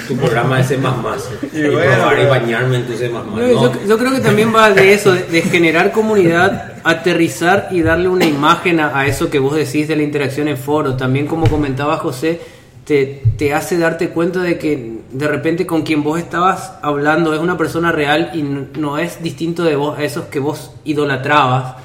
en 0.00 0.06
tu 0.08 0.16
programa 0.16 0.58
de 0.58 0.64
C++ 0.64 0.74
y, 1.54 1.58
Y 1.58 1.68
bueno, 1.70 1.92
probar 1.94 2.18
y 2.20 2.26
bañarme 2.26 2.76
en 2.78 2.86
tu 2.86 2.94
C++. 2.94 3.08
No, 3.08 3.22
No, 3.24 3.38
yo, 3.48 3.72
yo 3.86 3.96
creo 3.98 4.10
que 4.12 4.20
también 4.20 4.52
va 4.54 4.70
de 4.70 4.92
eso, 4.92 5.12
de, 5.12 5.22
de 5.22 5.42
generar 5.42 5.92
comunidad, 5.92 6.74
aterrizar 6.82 7.68
y 7.70 7.82
darle 7.82 8.08
una 8.08 8.24
imagen 8.26 8.80
a, 8.80 8.98
a 8.98 9.06
eso 9.06 9.30
que 9.30 9.38
vos 9.38 9.54
decís 9.54 9.86
de 9.86 9.94
la 9.96 10.02
interacción 10.02 10.48
en 10.48 10.56
foro. 10.56 10.96
También 10.96 11.28
como 11.28 11.48
comentaba 11.48 11.96
José, 11.98 12.40
te, 12.84 13.22
te 13.38 13.54
hace 13.54 13.78
darte 13.78 14.08
cuenta 14.08 14.40
de 14.40 14.58
que 14.58 14.98
de 15.12 15.28
repente 15.28 15.64
con 15.64 15.82
quien 15.82 16.02
vos 16.02 16.18
estabas 16.18 16.72
hablando 16.82 17.32
es 17.34 17.40
una 17.40 17.56
persona 17.56 17.92
real 17.92 18.30
y 18.34 18.42
no, 18.42 18.66
no 18.76 18.98
es 18.98 19.22
distinto 19.22 19.62
de 19.62 19.76
vos, 19.76 19.96
a 19.96 20.02
esos 20.02 20.24
que 20.24 20.40
vos 20.40 20.72
idolatrabas. 20.84 21.76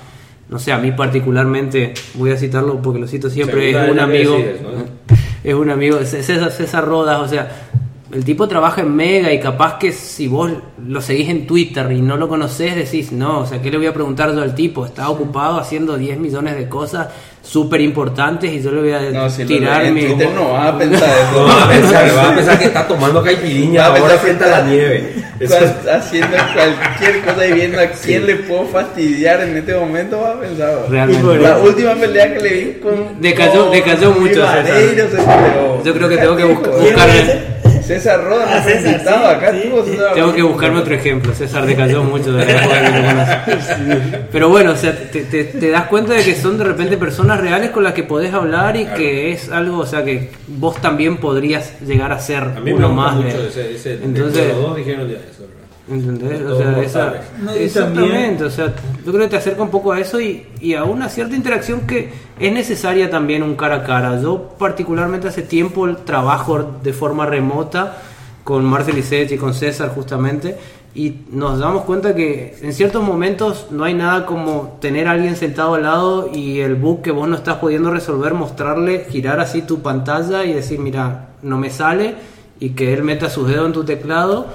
No 0.50 0.60
sé, 0.60 0.72
a 0.72 0.78
mí 0.78 0.92
particularmente, 0.92 1.94
voy 2.14 2.32
a 2.32 2.38
citarlo 2.38 2.82
porque 2.82 3.00
lo 3.00 3.08
cito 3.08 3.30
siempre, 3.30 3.72
es 3.72 3.92
un 3.92 4.00
amigo, 4.00 4.38
es 5.44 5.54
un 5.54 5.70
amigo, 5.70 5.98
César, 6.04 6.52
César 6.52 6.86
Rodas, 6.86 7.20
o 7.20 7.28
sea, 7.28 7.50
el 8.16 8.24
tipo 8.24 8.48
trabaja 8.48 8.82
en 8.82 8.96
Mega 8.96 9.32
y 9.34 9.40
capaz 9.40 9.78
que 9.78 9.92
si 9.92 10.28
vos 10.28 10.50
lo 10.88 11.02
seguís 11.02 11.28
en 11.30 11.46
Twitter 11.46 11.92
y 11.92 12.02
no 12.02 12.16
lo 12.16 12.28
conocés, 12.30 12.74
decís, 12.76 13.12
no, 13.12 13.40
o 13.42 13.46
sea, 13.46 13.62
¿qué 13.62 13.70
le 13.70 13.78
voy 13.78 13.88
a 13.88 13.94
preguntar 13.94 14.34
yo 14.34 14.42
al 14.42 14.56
tipo? 14.56 14.86
Está 14.86 15.10
ocupado 15.10 15.60
haciendo 15.60 15.98
10 15.98 16.18
millones 16.20 16.56
de 16.56 16.70
cosas 16.70 17.08
súper 17.42 17.82
importantes 17.82 18.52
y 18.54 18.62
yo 18.62 18.72
le 18.72 18.82
voy 18.82 18.92
a 18.94 19.00
No, 19.12 19.30
si 19.30 19.44
tirar 19.46 19.92
mi... 19.92 20.06
Twitter 20.06 20.30
no 20.34 20.54
vas 20.54 20.68
a 20.74 20.78
pensar 20.78 21.10
eso. 21.30 21.42
No, 21.42 21.48
va 21.48 21.64
a 21.66 21.70
pensar, 21.70 22.18
va 22.18 22.30
a 22.32 22.36
pensar 22.36 22.58
que 22.60 22.66
está 22.66 22.88
tomando 22.88 23.22
caipirinha 23.22 23.90
Va 23.90 23.96
a 23.96 24.00
ahora 24.00 24.18
frente 24.18 24.44
a 24.46 24.48
la 24.48 24.62
nieve. 24.64 25.14
Haciendo 25.92 26.38
cualquier 26.54 27.22
cosa 27.26 27.46
y 27.48 27.52
viendo 27.52 27.80
a 27.82 27.88
quién 27.88 28.26
le 28.26 28.36
puedo 28.38 28.66
fastidiar 28.66 29.42
en 29.42 29.58
este 29.58 29.76
momento, 29.76 30.22
va 30.22 30.32
a 30.32 30.40
pensar. 30.40 30.86
Realmente. 30.90 31.38
La 31.40 31.58
última 31.58 31.94
pelea 31.96 32.34
que 32.34 32.40
le 32.40 32.50
vi 32.54 32.74
con. 32.80 33.22
Decayó- 33.22 33.70
decayó 33.70 34.12
mucho, 34.14 34.36
Rivadeiro 34.36 35.06
se 35.10 35.18
peleó. 35.18 35.84
Yo 35.84 35.94
creo 35.94 36.10
que 36.10 36.18
tengo 36.18 36.36
que 36.38 36.44
buscar-. 36.46 37.55
César 37.86 38.24
Roda, 38.24 38.46
Ah, 38.50 38.56
no 38.58 38.62
fue 38.64 38.74
César, 38.74 38.92
invitado 38.94 39.28
sí, 39.30 39.36
acá, 39.36 39.52
sí, 39.52 39.68
tuvo 39.70 39.84
sí. 39.86 39.92
César 39.92 40.14
Tengo 40.14 40.34
que 40.34 40.42
buscarme 40.42 40.80
otro 40.80 40.96
ejemplo, 40.96 41.34
César 41.34 41.66
decayó 41.66 42.04
mucho 42.04 42.34
de 42.34 42.46
la 42.46 42.52
época 42.52 42.82
que 42.82 43.00
lo 43.00 43.08
conocí. 43.08 44.16
Pero 44.32 44.50
bueno, 44.50 44.72
o 44.72 44.76
sea, 44.76 44.96
te, 45.12 45.22
te- 45.24 45.44
te 45.46 45.70
das 45.70 45.84
cuenta 45.88 46.14
de 46.14 46.24
que 46.24 46.36
son 46.36 46.58
de 46.58 46.64
repente 46.64 46.98
personas 46.98 47.40
reales 47.40 47.70
con 47.72 47.84
las 47.84 47.94
que 47.94 48.04
podés 48.04 48.34
hablar 48.34 48.76
y 48.76 48.86
que 48.86 49.32
es 49.32 49.50
algo, 49.50 49.80
o 49.80 49.86
sea, 49.86 50.04
que 50.04 50.30
vos 50.48 50.82
también 50.82 51.18
podrías 51.18 51.80
llegar 51.82 52.12
a 52.12 52.20
ser 52.20 52.44
A 52.44 52.60
mí 52.60 52.72
me 52.72 52.74
uno 52.74 52.90
más 52.90 53.16
mucho 53.16 53.42
de... 53.42 53.48
ese, 53.50 53.76
ese 53.76 53.94
Entonces- 54.04 54.48
los 54.50 54.58
dos 54.62 54.76
dijeron 54.78 55.08
ya 55.10 55.16
eso, 55.18 55.42
¿verdad? 55.42 55.55
¿Entendés? 55.88 56.42
O 56.42 56.58
sea, 56.58 56.82
esa. 56.82 57.14
No, 57.44 57.52
exactamente, 57.52 58.10
también- 58.12 58.44
o 58.44 58.50
sea, 58.50 58.74
yo 59.06 59.12
creo 59.12 59.24
que 59.26 59.30
te 59.30 59.38
acerca 59.38 59.62
un 59.62 59.70
poco 59.70 59.92
a 59.92 60.00
eso 60.00 60.20
y, 60.20 60.46
y 60.60 60.74
a 60.74 60.84
una 60.84 61.10
cierta 61.10 61.36
interacción 61.36 61.82
que 61.82 62.12
es 62.40 62.52
necesaria 62.52 63.10
también 63.10 63.44
un 63.44 63.56
cara 63.56 63.76
a 63.78 63.84
cara. 63.84 64.20
Yo 64.20 64.50
particularmente 64.58 65.28
hace 65.28 65.44
tiempo 65.44 65.88
trabajo 65.98 66.78
de 66.84 66.92
forma 66.92 67.26
remota 67.28 67.98
con 68.44 68.66
Marcel 68.66 69.04
y 69.30 69.38
con 69.38 69.54
César 69.54 69.90
justamente 69.90 70.56
y 70.96 71.22
nos 71.32 71.60
damos 71.60 71.84
cuenta 71.84 72.16
que 72.16 72.56
en 72.62 72.72
ciertos 72.74 73.04
momentos 73.04 73.68
no 73.70 73.84
hay 73.84 73.94
nada 73.94 74.26
como 74.26 74.78
tener 74.80 75.08
a 75.08 75.12
alguien 75.12 75.36
sentado 75.36 75.76
al 75.76 75.84
lado 75.84 76.30
y 76.34 76.60
el 76.62 76.76
bug 76.76 77.02
que 77.02 77.12
vos 77.12 77.28
no 77.28 77.36
estás 77.36 77.58
pudiendo 77.58 77.92
resolver, 77.92 78.34
mostrarle, 78.34 79.06
girar 79.10 79.40
así 79.40 79.62
tu 79.64 79.82
pantalla 79.82 80.46
y 80.46 80.54
decir, 80.54 80.80
mira, 80.80 81.30
no 81.42 81.58
me 81.58 81.70
sale 81.70 82.16
y 82.60 82.70
que 82.70 82.94
él 82.94 83.04
meta 83.04 83.30
sus 83.30 83.48
dedos 83.50 83.68
en 83.68 83.74
tu 83.74 83.84
teclado 83.84 84.48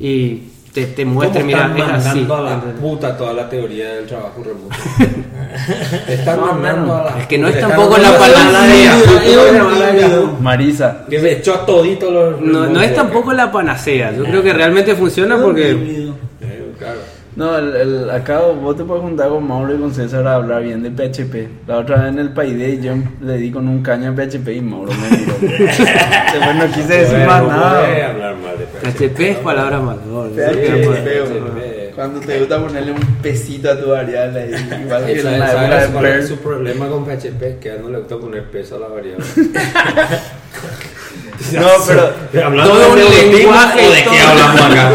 y 0.00 0.48
te, 0.74 0.86
te 0.86 1.04
muestre, 1.04 1.40
¿Cómo 1.42 1.46
mira, 1.46 1.72
están 1.76 1.96
es 2.00 2.06
así. 2.06 2.26
a 2.28 2.60
puta 2.80 3.16
toda 3.16 3.32
la 3.32 3.48
teoría 3.48 3.94
del 3.94 4.06
trabajo 4.06 4.42
remoto? 4.44 4.74
Están 6.08 6.40
No, 6.40 6.46
mandando 6.46 6.86
no, 6.86 6.94
a 6.96 7.04
la 7.04 7.18
es 7.20 7.26
que 7.28 7.38
no 7.38 7.46
es 7.46 7.60
tampoco 7.60 7.96
la 7.96 8.18
panacea. 8.18 8.96
Marisa. 10.40 11.04
Que 11.08 11.18
me 11.20 11.32
echó 11.32 11.54
a 11.54 11.64
todito 11.66 12.10
los... 12.10 12.40
No, 12.40 12.66
no 12.66 12.80
es 12.82 12.92
tampoco 12.94 13.32
la 13.32 13.50
panacea, 13.52 14.12
yo 14.12 14.24
creo 14.24 14.42
que 14.42 14.52
realmente 14.52 14.94
funciona 14.96 15.36
porque... 15.36 15.70
Eh. 15.70 16.12
No, 17.36 17.56
el, 17.58 17.74
el- 17.74 18.10
acá 18.10 18.40
vos 18.42 18.76
te 18.76 18.84
puedes 18.84 19.02
juntar 19.02 19.28
con 19.28 19.44
Mauro 19.46 19.74
y 19.74 19.78
con 19.78 19.92
César 19.92 20.24
a 20.28 20.36
hablar 20.36 20.62
bien 20.62 20.84
de 20.84 20.90
PHP. 20.90 21.66
La 21.68 21.78
otra 21.78 21.96
vez 22.02 22.08
en 22.12 22.20
el 22.20 22.30
Payday 22.32 22.80
yo 22.80 22.92
le 23.22 23.36
di 23.38 23.50
con 23.50 23.66
un 23.66 23.82
caño 23.82 24.10
a 24.10 24.14
PHP 24.14 24.48
y 24.50 24.60
Mauro 24.60 24.92
me 24.92 25.16
miró. 25.18 25.34
Después 25.40 26.56
no 26.56 26.66
quise 26.72 26.98
decir 26.98 27.18
más 27.26 27.42
no 27.42 27.48
nada. 27.48 27.80
hablar 28.10 28.36
mal 28.36 28.56
de 28.56 28.63
PHP 28.82 29.20
es 29.20 29.36
palabra 29.38 29.80
mayor. 29.80 30.30
PHP, 30.30 31.04
PHP. 31.04 31.94
Cuando 31.94 32.20
te 32.20 32.38
gusta 32.40 32.60
ponerle 32.60 32.92
un 32.92 33.16
pesito 33.22 33.70
a 33.70 33.78
tu 33.78 33.90
variable 33.90 34.40
ahí, 34.40 34.80
igual 34.84 35.06
que 35.06 35.12
en 35.12 35.22
¿Sabes 35.22 35.38
la 35.38 35.46
sabes 35.52 35.88
cuál 35.90 36.06
es 36.06 36.28
su 36.28 36.36
problema 36.38 36.88
con 36.88 37.04
PHP? 37.04 37.60
Que 37.60 37.70
a 37.70 37.74
él 37.74 37.82
no 37.82 37.90
le 37.90 37.98
gusta 37.98 38.16
poner 38.16 38.44
peso 38.50 38.76
a 38.76 38.80
la 38.80 38.88
variable. 38.88 39.24
No, 41.52 41.68
pero 41.86 42.12
Hablando 42.46 42.72
Todo 42.72 42.96
de 42.96 43.04
un 43.04 43.32
lenguaje, 43.32 43.86
¿o 43.86 43.92
de 43.92 44.04
qué 44.04 44.20
hablamos 44.20 44.60
acá? 44.60 44.94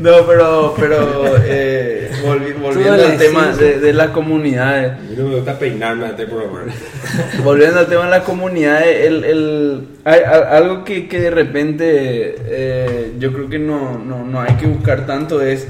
No, 0.00 0.26
pero, 0.26 0.74
pero 0.78 1.34
eh, 1.44 2.10
volvi- 2.24 2.54
volviendo 2.60 2.92
al 2.92 3.18
tema 3.18 3.52
de, 3.52 3.80
de 3.80 3.92
las 3.92 4.08
comunidades, 4.10 4.92
A 4.92 4.96
mí 5.02 5.14
no 5.16 5.28
me 5.28 5.34
gusta 5.36 5.58
peinarme 5.58 6.12
de 6.12 6.26
programar. 6.26 6.66
volviendo 7.44 7.80
al 7.80 7.86
tema 7.88 8.04
de 8.04 8.10
las 8.10 8.22
comunidades, 8.22 9.06
el, 9.06 9.24
el, 9.24 9.80
hay, 10.04 10.20
a- 10.20 10.56
algo 10.56 10.84
que, 10.84 11.08
que 11.08 11.20
de 11.20 11.30
repente 11.30 12.36
eh, 12.46 13.12
yo 13.18 13.32
creo 13.32 13.48
que 13.48 13.58
no, 13.58 13.98
no, 13.98 14.24
no 14.24 14.40
hay 14.40 14.54
que 14.54 14.66
buscar 14.66 15.04
tanto 15.06 15.40
es 15.42 15.66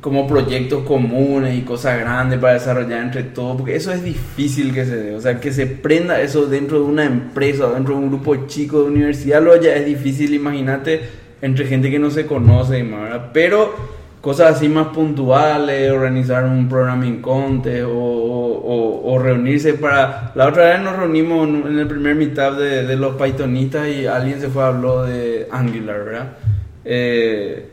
como 0.00 0.26
proyectos 0.26 0.82
comunes 0.84 1.54
y 1.56 1.60
cosas 1.60 2.00
grandes 2.00 2.38
para 2.38 2.54
desarrollar 2.54 3.02
entre 3.02 3.22
todos, 3.22 3.58
porque 3.58 3.76
eso 3.76 3.92
es 3.92 4.02
difícil 4.02 4.72
que 4.72 4.86
se 4.86 4.96
dé, 4.96 5.14
o 5.14 5.20
sea, 5.20 5.38
que 5.38 5.52
se 5.52 5.66
prenda 5.66 6.20
eso 6.22 6.46
dentro 6.46 6.78
de 6.78 6.84
una 6.86 7.04
empresa, 7.04 7.66
o 7.66 7.74
dentro 7.74 7.94
de 7.94 8.00
un 8.00 8.08
grupo 8.08 8.46
chico 8.46 8.80
de 8.82 8.86
universidad, 8.88 9.42
lo 9.42 9.54
ya 9.60 9.74
es 9.74 9.84
difícil, 9.84 10.32
imagínate, 10.32 11.02
entre 11.42 11.66
gente 11.66 11.90
que 11.90 11.98
no 11.98 12.10
se 12.10 12.26
conoce, 12.26 12.82
¿verdad? 12.82 13.30
pero 13.32 13.74
cosas 14.20 14.56
así 14.56 14.68
más 14.68 14.88
puntuales, 14.88 15.90
organizar 15.90 16.44
un 16.44 16.68
programming 16.68 17.22
contest 17.22 17.86
o, 17.86 17.90
o- 17.92 19.18
reunirse 19.18 19.74
para... 19.74 20.32
La 20.34 20.48
otra 20.48 20.70
vez 20.70 20.80
nos 20.80 20.96
reunimos 20.96 21.48
en 21.48 21.78
el 21.78 21.86
primer 21.86 22.14
meetup 22.14 22.56
de, 22.58 22.96
los 22.96 23.16
Pythonistas 23.16 23.88
y 23.88 24.06
alguien 24.06 24.40
se 24.40 24.48
fue 24.48 24.62
habló 24.64 25.04
de 25.04 25.46
Angular, 25.50 26.04
¿verdad? 26.04 26.28
Eh, 26.84 27.66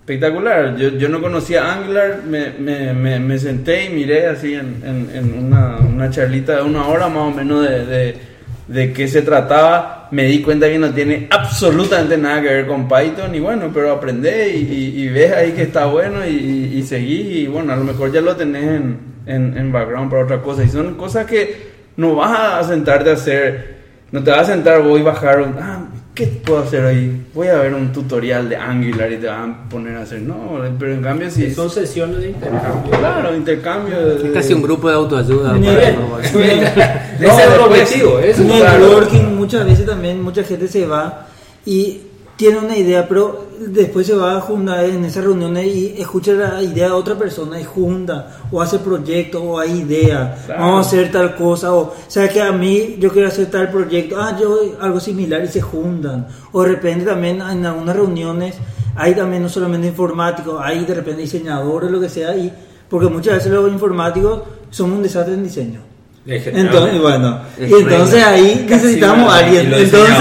espectacular. 0.00 0.76
Yo, 0.76 0.90
yo 0.90 1.08
no 1.08 1.20
conocía 1.20 1.72
Angular, 1.72 2.22
me, 2.26 2.50
me, 2.58 3.18
me, 3.20 3.38
senté 3.38 3.86
y 3.86 3.88
miré 3.90 4.26
así 4.26 4.54
en, 4.54 4.82
en, 4.84 5.10
en 5.14 5.46
una, 5.46 5.78
una 5.78 6.10
charlita 6.10 6.56
de 6.56 6.62
una 6.62 6.86
hora 6.86 7.08
más 7.08 7.18
o 7.18 7.30
menos 7.30 7.62
de, 7.68 7.84
de, 7.86 8.16
de 8.68 8.92
qué 8.92 9.06
se 9.08 9.22
trataba, 9.22 9.97
me 10.10 10.24
di 10.24 10.42
cuenta 10.42 10.68
que 10.68 10.78
no 10.78 10.90
tiene 10.90 11.28
absolutamente 11.30 12.16
nada 12.16 12.42
que 12.42 12.48
ver 12.48 12.66
con 12.66 12.88
Python 12.88 13.34
y 13.34 13.40
bueno, 13.40 13.70
pero 13.72 13.92
aprendé 13.92 14.56
y, 14.56 15.08
ves 15.08 15.32
ahí 15.32 15.52
que 15.52 15.62
está 15.62 15.86
bueno 15.86 16.26
y, 16.26 16.30
y, 16.30 16.78
y 16.78 16.82
seguí 16.82 17.40
y 17.40 17.46
bueno, 17.46 17.72
a 17.72 17.76
lo 17.76 17.84
mejor 17.84 18.12
ya 18.12 18.20
lo 18.20 18.36
tenés 18.36 18.64
en, 18.64 19.56
en, 19.56 19.72
background 19.72 20.10
para 20.10 20.24
otra 20.24 20.42
cosa. 20.42 20.64
Y 20.64 20.68
son 20.68 20.94
cosas 20.94 21.26
que 21.26 21.68
no 21.96 22.16
vas 22.16 22.64
a 22.64 22.68
sentarte 22.68 23.10
a 23.10 23.14
hacer, 23.14 23.76
no 24.10 24.22
te 24.22 24.30
vas 24.30 24.40
a 24.40 24.52
sentar 24.52 24.82
vos 24.82 24.98
y 24.98 25.02
bajar, 25.02 25.54
ah, 25.60 25.86
¿qué 26.18 26.26
puedo 26.26 26.64
hacer 26.64 26.84
hoy? 26.84 27.22
Voy 27.32 27.46
a 27.46 27.54
ver 27.58 27.72
un 27.74 27.92
tutorial 27.92 28.48
de 28.48 28.56
Angular 28.56 29.12
y 29.12 29.18
te 29.18 29.28
van 29.28 29.50
a 29.52 29.68
poner 29.68 29.96
a 29.96 30.02
hacer, 30.02 30.20
no, 30.20 30.58
pero 30.76 30.92
en 30.94 31.00
cambio 31.00 31.30
si... 31.30 31.54
Son 31.54 31.70
sesiones 31.70 32.20
de 32.20 32.30
intercambio. 32.30 32.90
Claro, 32.90 33.36
intercambio 33.36 34.04
de... 34.04 34.26
Es 34.26 34.32
casi 34.34 34.52
un 34.52 34.62
grupo 34.62 34.88
de 34.88 34.94
autoayuda. 34.96 35.52
Ni- 35.56 35.66
para- 35.68 35.90
Ese 36.20 36.34
No, 37.20 37.38
es 37.38 37.54
el 37.54 37.60
objetivo. 37.60 38.18
Eso 38.18 38.42
es 38.42 38.48
Networking, 38.48 39.36
muchas 39.36 39.64
veces 39.64 39.86
también 39.86 40.20
mucha 40.20 40.42
gente 40.42 40.66
se 40.66 40.86
va 40.86 41.28
y 41.64 42.00
tiene 42.38 42.58
una 42.58 42.76
idea, 42.76 43.08
pero 43.08 43.46
después 43.58 44.06
se 44.06 44.14
va 44.14 44.36
a 44.36 44.40
juntar 44.40 44.84
en 44.84 45.04
esas 45.04 45.24
reuniones 45.24 45.66
y 45.66 45.94
escucha 46.00 46.32
la 46.34 46.62
idea 46.62 46.86
de 46.86 46.92
otra 46.92 47.16
persona 47.18 47.60
y 47.60 47.64
junta, 47.64 48.38
o 48.52 48.62
hace 48.62 48.78
proyectos, 48.78 49.42
o 49.44 49.58
hay 49.58 49.80
idea, 49.80 50.38
Claro. 50.46 50.60
vamos 50.60 50.86
a 50.86 50.88
hacer 50.88 51.10
tal 51.10 51.34
cosa, 51.34 51.74
o 51.74 51.92
sea 52.06 52.28
que 52.28 52.40
a 52.40 52.52
mí 52.52 52.94
yo 53.00 53.10
quiero 53.10 53.26
hacer 53.26 53.50
tal 53.50 53.72
proyecto, 53.72 54.20
ah, 54.20 54.38
yo 54.40 54.56
algo 54.80 55.00
similar 55.00 55.42
y 55.42 55.48
se 55.48 55.60
juntan, 55.60 56.28
o 56.52 56.62
de 56.62 56.68
repente 56.68 57.04
también 57.04 57.40
en 57.42 57.66
algunas 57.66 57.96
reuniones 57.96 58.54
hay 58.94 59.16
también 59.16 59.42
no 59.42 59.48
solamente 59.48 59.88
informáticos, 59.88 60.60
hay 60.62 60.84
de 60.84 60.94
repente 60.94 61.22
diseñadores, 61.22 61.90
lo 61.90 62.00
que 62.00 62.08
sea, 62.08 62.36
y 62.36 62.52
porque 62.88 63.08
muchas 63.08 63.34
veces 63.34 63.50
los 63.50 63.68
informáticos 63.70 64.42
son 64.70 64.92
un 64.92 65.02
desastre 65.02 65.34
en 65.34 65.42
diseño. 65.42 65.87
Entonces, 66.60 67.00
bueno, 67.00 67.40
y 67.58 67.62
entonces 67.82 68.24
ahí 68.24 68.66
necesitamos 68.68 69.32
a 69.32 69.38
alguien. 69.38 69.70
Entonces, 69.84 70.16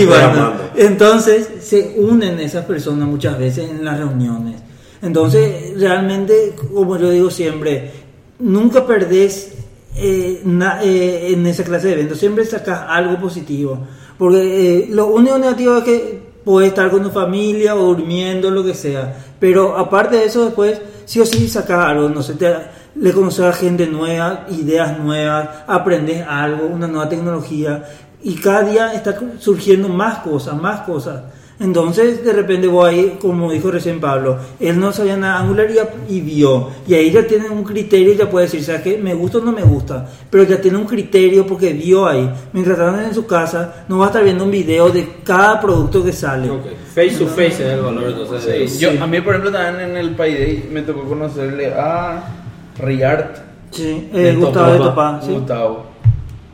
y 0.00 0.06
bueno, 0.06 0.52
entonces 0.76 1.48
se 1.60 1.94
unen 1.98 2.40
esas 2.40 2.64
personas 2.64 3.06
muchas 3.08 3.38
veces 3.38 3.68
en 3.70 3.84
las 3.84 3.98
reuniones. 3.98 4.56
Entonces, 5.02 5.78
realmente, 5.78 6.54
como 6.72 6.96
yo 6.98 7.10
digo 7.10 7.30
siempre, 7.30 7.90
nunca 8.38 8.86
perdés 8.86 9.52
eh, 9.96 10.40
na- 10.44 10.80
eh, 10.82 11.32
en 11.34 11.46
esa 11.46 11.62
clase 11.62 11.88
de 11.88 11.92
eventos, 11.92 12.18
siempre 12.18 12.44
sacas 12.46 12.80
algo 12.88 13.20
positivo. 13.20 13.78
Porque 14.18 14.38
eh, 14.78 14.86
lo 14.90 15.06
único 15.08 15.38
negativo 15.38 15.76
es 15.78 15.84
que 15.84 16.18
puedes 16.44 16.70
estar 16.70 16.90
con 16.90 17.02
tu 17.02 17.10
familia 17.10 17.74
o 17.76 17.94
durmiendo, 17.94 18.50
lo 18.50 18.64
que 18.64 18.74
sea. 18.74 19.14
Pero 19.38 19.76
aparte 19.76 20.16
de 20.16 20.24
eso, 20.24 20.44
después, 20.46 20.80
sí 21.04 21.20
o 21.20 21.26
sí 21.26 21.48
sacas 21.48 21.84
algo, 21.84 22.08
no 22.08 22.22
sé, 22.22 22.34
te, 22.34 22.52
le 22.96 23.12
conoces 23.12 23.44
a 23.44 23.52
gente 23.52 23.86
nueva, 23.86 24.46
ideas 24.50 24.98
nuevas, 24.98 25.48
aprendes 25.66 26.24
algo, 26.26 26.66
una 26.66 26.86
nueva 26.86 27.08
tecnología. 27.08 27.84
Y 28.22 28.36
cada 28.36 28.62
día 28.62 28.92
está 28.94 29.18
surgiendo 29.38 29.88
más 29.88 30.18
cosas, 30.18 30.60
más 30.60 30.80
cosas. 30.80 31.22
Entonces, 31.60 32.24
de 32.24 32.32
repente 32.32 32.66
voy 32.66 32.90
ahí, 32.90 33.18
como 33.20 33.52
dijo 33.52 33.70
recién 33.70 34.00
Pablo, 34.00 34.38
él 34.58 34.80
no 34.80 34.92
sabía 34.92 35.16
nada 35.16 35.38
de 35.38 35.44
Angular 35.44 35.68
y, 36.08 36.16
y 36.16 36.20
vio. 36.20 36.68
Y 36.86 36.94
ahí 36.94 37.12
ya 37.12 37.24
tiene 37.26 37.48
un 37.48 37.62
criterio 37.62 38.12
y 38.12 38.16
ya 38.16 38.28
puede 38.28 38.46
decir, 38.46 38.64
¿sabes 38.64 38.82
qué? 38.82 38.98
Me 38.98 39.14
gusta 39.14 39.38
o 39.38 39.40
no 39.40 39.52
me 39.52 39.62
gusta. 39.62 40.08
Pero 40.30 40.42
ya 40.44 40.60
tiene 40.60 40.78
un 40.78 40.84
criterio 40.84 41.46
porque 41.46 41.72
vio 41.72 42.08
ahí. 42.08 42.28
Mientras 42.52 42.76
están 42.76 43.04
en 43.04 43.14
su 43.14 43.24
casa, 43.24 43.84
no 43.88 43.98
va 43.98 44.06
a 44.06 44.08
estar 44.08 44.24
viendo 44.24 44.44
un 44.44 44.50
video 44.50 44.90
de 44.90 45.08
cada 45.22 45.60
producto 45.60 46.02
que 46.02 46.12
sale. 46.12 46.50
Ok. 46.50 46.64
Face 46.92 47.16
to 47.18 47.26
face 47.26 47.46
es 47.46 47.60
el 47.60 47.82
valor 47.82 48.04
entonces. 48.08 48.72
Sí, 48.72 48.78
yo, 48.78 48.90
a 49.00 49.06
mí, 49.06 49.20
por 49.20 49.34
ejemplo, 49.34 49.52
también 49.52 49.90
en 49.90 49.96
el 49.96 50.16
Payday 50.16 50.68
me 50.72 50.82
tocó 50.82 51.04
conocerle 51.04 51.72
a 51.72 52.43
Riart 52.78 53.36
Sí, 53.70 54.08
eh, 54.12 54.34
Gustavo 54.38 54.72
de 54.72 54.78
Topá. 54.78 55.20
sí. 55.22 55.32
Gustavo. 55.32 55.86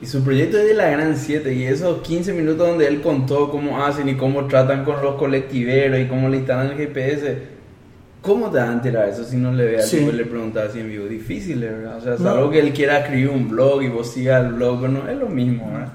Y 0.02 0.06
su 0.06 0.22
proyecto 0.24 0.56
es 0.58 0.68
de 0.68 0.74
la 0.74 0.88
Gran 0.88 1.14
7 1.16 1.52
y 1.52 1.64
esos 1.64 2.00
15 2.00 2.32
minutos 2.32 2.66
donde 2.66 2.86
él 2.86 3.02
contó 3.02 3.50
cómo 3.50 3.84
hacen 3.84 4.08
y 4.08 4.14
cómo 4.16 4.46
tratan 4.46 4.84
con 4.84 5.02
los 5.02 5.16
colectiveros 5.16 5.98
y 6.00 6.06
cómo 6.06 6.28
le 6.30 6.38
instalan 6.38 6.68
el 6.70 6.76
GPS. 6.78 7.60
¿Cómo 8.22 8.50
te 8.50 8.58
vas 8.58 8.68
a 8.68 8.72
enterar 8.72 9.08
eso 9.08 9.24
si 9.24 9.36
no 9.36 9.52
le 9.52 9.64
veas 9.66 9.88
Sí. 9.88 9.96
y 9.98 10.12
le 10.12 10.24
preguntas 10.24 10.70
así 10.70 10.80
en 10.80 10.88
vivo? 10.88 11.06
Difícil, 11.06 11.60
¿verdad? 11.60 11.98
O 11.98 12.00
sea, 12.00 12.12
No. 12.12 12.18
salvo 12.18 12.50
que 12.50 12.60
él 12.60 12.72
quiera 12.72 12.98
escribir 13.00 13.28
un 13.28 13.48
blog 13.50 13.82
y 13.82 13.88
vos 13.88 14.10
sigas 14.10 14.44
el 14.46 14.54
blog, 14.54 14.80
pero 14.80 14.92
no 14.92 15.08
es 15.08 15.18
lo 15.18 15.26
mismo, 15.28 15.70
¿verdad? 15.72 15.92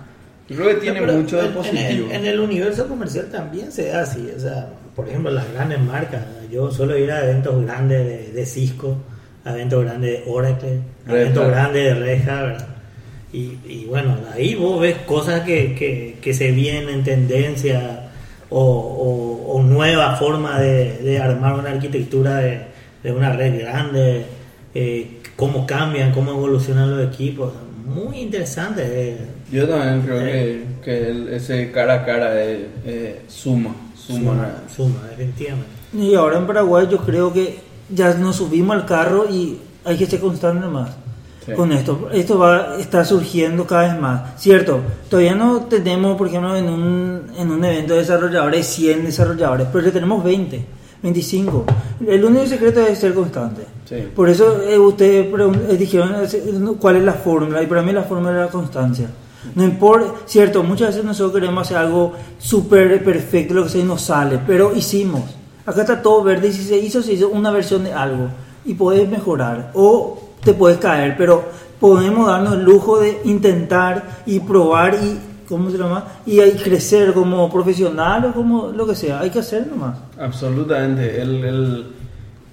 Yo 0.49 0.55
creo 0.57 0.67
que 0.69 0.75
tiene 0.75 1.01
No, 1.01 1.13
mucho 1.13 1.37
de 1.41 1.47
en- 1.47 1.53
positivo. 1.53 2.07
En, 2.11 2.15
en 2.17 2.25
el 2.25 2.39
universo 2.39 2.87
comercial 2.87 3.29
también 3.31 3.71
se 3.71 3.87
da 3.89 4.01
así. 4.01 4.29
O 4.35 4.39
sea, 4.39 4.69
por 4.95 5.07
ejemplo, 5.07 5.31
las 5.31 5.51
grandes 5.53 5.79
marcas. 5.81 6.23
Yo 6.51 6.69
suelo 6.71 6.95
ir 6.97 7.11
a 7.11 7.23
eventos 7.23 7.63
grandes 7.65 8.05
de, 8.05 8.31
de 8.33 8.45
Cisco, 8.45 8.97
a 9.45 9.51
eventos 9.53 9.83
grandes 9.83 10.11
de 10.11 10.23
Oracle, 10.31 10.79
Hat. 11.07 11.47
grandes 11.49 11.83
de 11.83 11.93
Red 11.95 12.29
Hat, 12.29 12.41
¿verdad? 12.45 12.67
Y, 13.31 13.57
y 13.67 13.85
bueno, 13.89 14.15
ahí 14.33 14.55
vos 14.55 14.79
ves 14.81 14.97
cosas 15.05 15.41
que, 15.41 15.75
que, 15.75 16.17
que 16.21 16.33
se 16.33 16.51
vienen 16.51 16.89
en 16.89 17.03
tendencia 17.03 18.09
o, 18.49 18.61
o, 18.61 19.53
o 19.57 19.63
nueva 19.63 20.15
forma 20.15 20.59
de, 20.59 20.97
de 20.99 21.19
armar 21.19 21.53
una 21.59 21.71
arquitectura 21.71 22.37
de, 22.37 22.61
de 23.03 23.11
una 23.11 23.33
red 23.33 23.59
grande, 23.59 24.25
eh, 24.73 25.19
cómo 25.35 25.65
cambian, 25.67 26.11
cómo 26.11 26.31
evolucionan 26.31 26.95
los 26.97 27.13
equipos. 27.13 27.53
Muy 27.85 28.19
interesante. 28.21 28.81
eh. 28.85 29.17
Yo 29.51 29.67
también 29.67 30.01
creo 30.01 30.19
que, 30.19 30.63
que 30.83 31.07
el- 31.09 31.29
ese 31.33 31.71
cara 31.71 31.95
a 32.01 32.05
cara 32.05 32.41
eh, 32.43 32.67
eh, 32.85 33.21
suma, 33.27 33.75
suma. 33.95 34.19
Suma, 34.19 34.63
suma, 34.75 35.07
definitivamente. 35.09 35.67
Y 35.93 36.15
ahora 36.15 36.37
en 36.37 36.47
Paraguay 36.47 36.87
yo 36.89 36.97
creo 36.99 37.31
que 37.33 37.59
ya 37.89 38.13
nos 38.15 38.37
subimos 38.37 38.75
al 38.75 38.85
carro 38.85 39.25
y 39.29 39.57
hay 39.83 39.97
que 39.97 40.05
ser 40.05 40.19
constante 40.19 40.67
más 40.67 40.89
Sí. 41.45 41.51
con 41.53 41.71
esto. 41.71 42.09
Esto 42.11 42.39
va 42.39 42.71
a 42.73 42.79
estar 42.79 43.05
surgiendo 43.05 43.67
cada 43.67 43.83
vez 43.93 44.01
más. 44.01 44.41
Cierto, 44.41 44.79
todavía 45.09 45.35
no 45.35 45.61
tenemos, 45.65 46.17
por 46.17 46.27
ejemplo, 46.27 46.55
en 46.55 46.67
un, 46.67 47.21
en 47.37 47.51
un 47.51 47.63
evento 47.63 47.93
de 47.93 47.99
desarrolladores 47.99 48.65
100 48.65 49.05
desarrolladores, 49.05 49.67
pero 49.71 49.85
ya 49.85 49.91
tenemos 49.91 50.23
20, 50.23 50.65
25. 51.03 51.65
El 52.07 52.25
único 52.25 52.47
secreto 52.47 52.79
es 52.81 52.97
ser 52.97 53.13
constante. 53.13 53.61
Sí. 53.87 54.07
Por 54.15 54.27
eso 54.27 54.59
eh, 54.63 54.79
ustedes 54.79 55.27
eh, 55.69 55.77
dijeron 55.77 56.15
eh, 56.15 56.75
cuál 56.79 56.95
es 56.95 57.03
la 57.03 57.13
fórmula, 57.13 57.61
y 57.61 57.67
para 57.67 57.83
mí 57.83 57.91
la 57.91 58.01
fórmula 58.03 58.31
es 58.31 58.45
la 58.47 58.47
constancia. 58.51 59.07
No 59.53 59.63
importa, 59.63 60.13
cierto, 60.25 60.63
muchas 60.63 60.87
veces 60.87 61.03
nosotros 61.05 61.39
queremos 61.39 61.61
hacer 61.67 61.77
algo 61.77 62.13
súper 62.39 63.03
perfecto, 63.03 63.53
lo 63.53 63.65
que 63.65 63.69
sea, 63.69 63.81
y 63.81 63.83
nos 63.83 64.01
sale, 64.01 64.39
pero 64.47 64.75
hicimos. 64.75 65.21
Acá 65.65 65.81
está 65.81 66.01
todo 66.01 66.23
verde 66.23 66.49
y 66.49 66.53
si 66.53 66.63
se 66.63 66.77
hizo, 66.77 67.01
se 67.01 67.13
hizo 67.13 67.29
una 67.29 67.51
versión 67.51 67.83
de 67.83 67.93
algo 67.93 68.27
y 68.65 68.73
puedes 68.73 69.09
mejorar 69.09 69.71
o 69.73 70.21
te 70.43 70.53
puedes 70.53 70.77
caer, 70.77 71.15
pero 71.17 71.43
podemos 71.79 72.27
darnos 72.27 72.53
el 72.53 72.63
lujo 72.63 72.99
de 72.99 73.21
intentar 73.25 74.21
y 74.25 74.39
probar 74.39 74.95
y, 74.95 75.19
¿cómo 75.47 75.69
se 75.71 75.77
llama? 75.77 76.05
Y 76.25 76.39
crecer 76.51 77.13
como 77.13 77.51
profesional 77.51 78.25
o 78.25 78.33
como 78.33 78.67
lo 78.67 78.85
que 78.85 78.95
sea, 78.95 79.21
hay 79.21 79.29
que 79.29 79.39
hacer 79.39 79.67
nomás. 79.67 79.97
Absolutamente. 80.19 81.21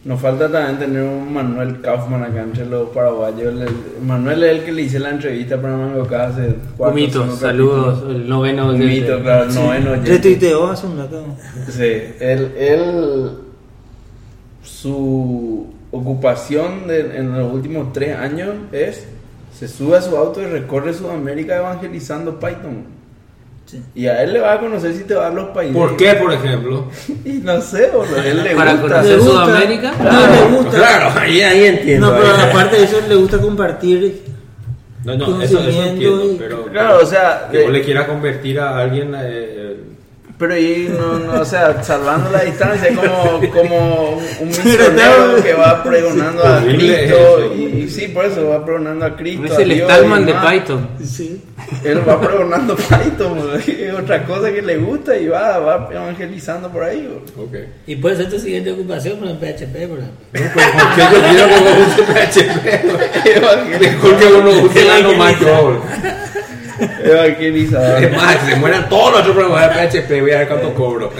Nos 0.04 0.20
falta 0.20 0.50
también 0.50 0.78
tener 0.78 1.02
un 1.04 1.32
Manuel 1.32 1.80
Kaufman 1.80 2.24
acá 2.24 2.42
entre 2.42 2.66
los 2.66 2.88
paraguayos. 2.88 3.40
El- 3.54 3.62
el- 3.62 4.04
Manuel 4.04 4.42
es 4.42 4.50
el 4.58 4.64
que 4.64 4.72
le 4.72 4.82
hice 4.82 4.98
la 4.98 5.10
entrevista 5.10 5.60
para 5.62 5.76
Mango 5.76 6.04
K 6.06 6.26
hace 6.26 6.54
cuatro 6.76 6.96
Un 6.96 7.02
mito, 7.02 7.22
cinco 7.22 7.36
saludos, 7.36 8.04
el 8.08 8.28
noveno 8.28 8.64
Un 8.64 8.70
oyente. 8.70 8.86
mito, 9.00 9.22
claro, 9.22 9.44
el 9.44 9.54
noveno 9.54 9.90
oyente. 9.92 10.10
Retuiteó 10.10 10.66
hace 10.68 10.86
un 10.88 10.98
rato. 10.98 11.24
Sí, 11.68 11.82
él, 12.20 12.52
él- 12.58 13.30
su 14.62 15.66
ocupación 15.90 16.86
de- 16.86 17.16
en 17.18 17.32
los 17.38 17.52
últimos 17.52 17.92
tres 17.92 18.16
años 18.16 18.50
es 18.72 19.06
se 19.52 19.68
sube 19.68 19.96
a 19.96 20.02
su 20.02 20.16
auto 20.16 20.40
y 20.42 20.46
recorre 20.46 20.94
Sudamérica 20.94 21.56
evangelizando 21.58 22.40
Python. 22.40 22.84
Sí. 23.72 23.82
Y 23.94 24.06
a 24.06 24.22
él 24.22 24.34
le 24.34 24.40
va 24.40 24.52
a 24.52 24.60
conocer 24.60 24.92
si 24.94 25.04
te 25.04 25.14
va 25.14 25.28
a 25.28 25.30
los 25.30 25.48
países. 25.48 25.74
¿Por 25.74 25.96
qué, 25.96 26.12
por 26.12 26.30
ejemplo? 26.30 26.88
Y 27.24 27.30
no 27.38 27.58
sé, 27.62 27.86
boludo, 27.86 28.20
a 28.20 28.26
él 28.26 28.44
le 28.44 28.54
Para 28.54 28.72
gusta. 28.74 28.88
conocer 28.96 29.16
¿Le 29.16 29.16
gusta? 29.24 29.32
Sudamérica. 29.46 29.92
No, 29.98 30.26
le 30.50 30.56
gusta. 30.58 30.76
Claro, 30.76 31.20
ahí, 31.20 31.40
ahí 31.40 31.64
entiendo. 31.64 32.06
No, 32.12 32.18
pero 32.20 32.34
ahí. 32.36 32.50
aparte 32.50 32.76
de 32.76 32.84
eso, 32.84 32.96
le 33.08 33.14
gusta 33.14 33.38
compartir. 33.38 34.24
No, 35.04 35.16
no, 35.16 35.24
eso, 35.24 35.44
eso 35.44 35.56
conocimiento 35.56 35.90
entiendo, 35.94 36.32
y- 36.32 36.36
pero... 36.36 36.64
Claro, 36.66 36.98
o 37.02 37.06
sea, 37.06 37.48
Que 37.50 37.60
vos 37.62 37.68
eh, 37.70 37.72
le 37.72 37.82
quieras 37.82 38.06
convertir 38.06 38.60
a 38.60 38.78
alguien... 38.78 39.14
eh, 39.14 39.18
eh, 39.22 39.61
Pero 40.42 40.58
y 40.58 40.88
no, 40.88 41.20
no, 41.20 41.40
o 41.40 41.44
sea, 41.44 41.84
salvando 41.84 42.28
la 42.32 42.40
distancia, 42.40 42.88
es 42.88 42.98
como, 42.98 43.40
como 43.52 44.18
un 44.40 44.48
misionero 44.48 45.40
que 45.40 45.52
va 45.52 45.84
pregonando 45.84 46.44
a 46.44 46.60
Cristo. 46.64 47.54
Y, 47.56 47.62
y 47.62 47.88
sí, 47.88 48.08
por 48.08 48.24
eso 48.24 48.48
va 48.48 48.64
pregonando 48.64 49.04
a 49.04 49.14
Cristo. 49.14 49.44
Es 49.44 49.52
a 49.52 49.62
el 49.62 49.68
Dios 49.68 49.88
Stallman 49.88 50.22
y 50.22 50.24
de. 50.24 50.34
Python. 50.34 50.88
Sí. 51.00 51.40
Él 51.84 52.02
va 52.08 52.20
pregonando 52.20 52.74
Python, 52.74 53.38
es 53.54 53.94
otra 54.00 54.24
cosa 54.24 54.50
que 54.52 54.62
le 54.62 54.78
gusta 54.78 55.16
y 55.16 55.28
va, 55.28 55.60
va 55.60 55.88
evangelizando 55.92 56.68
por 56.72 56.82
ahí. 56.82 57.06
boludo. 57.06 57.44
ok. 57.44 57.56
Y 57.86 57.94
puede 57.94 58.16
ser 58.16 58.28
tu 58.28 58.40
siguiente 58.40 58.72
ocupación 58.72 59.20
con 59.20 59.28
el 59.28 59.36
PHP, 59.36 59.86
por 59.86 60.00
ejemplo. 60.00 60.26
Porque 60.32 61.02
yo 61.12 61.22
quiero 61.30 61.46
que 61.46 61.60
vos 61.60 61.72
uses 61.86 62.04
PHP. 62.10 63.80
Mejor 63.80 64.18
que 64.18 64.26
uno 64.26 64.50
use 64.50 66.21
Evangelizador. 67.04 68.02
Es 68.04 68.12
más, 68.16 68.36
se 68.48 68.56
mueran 68.56 68.88
todos 68.88 69.12
nuestros 69.12 69.36
programas 69.36 69.90
de 69.92 70.00
PHP, 70.00 70.20
voy 70.20 70.30
a 70.32 70.38
ver 70.38 70.48
cuánto 70.48 70.74
cobro. 70.74 71.10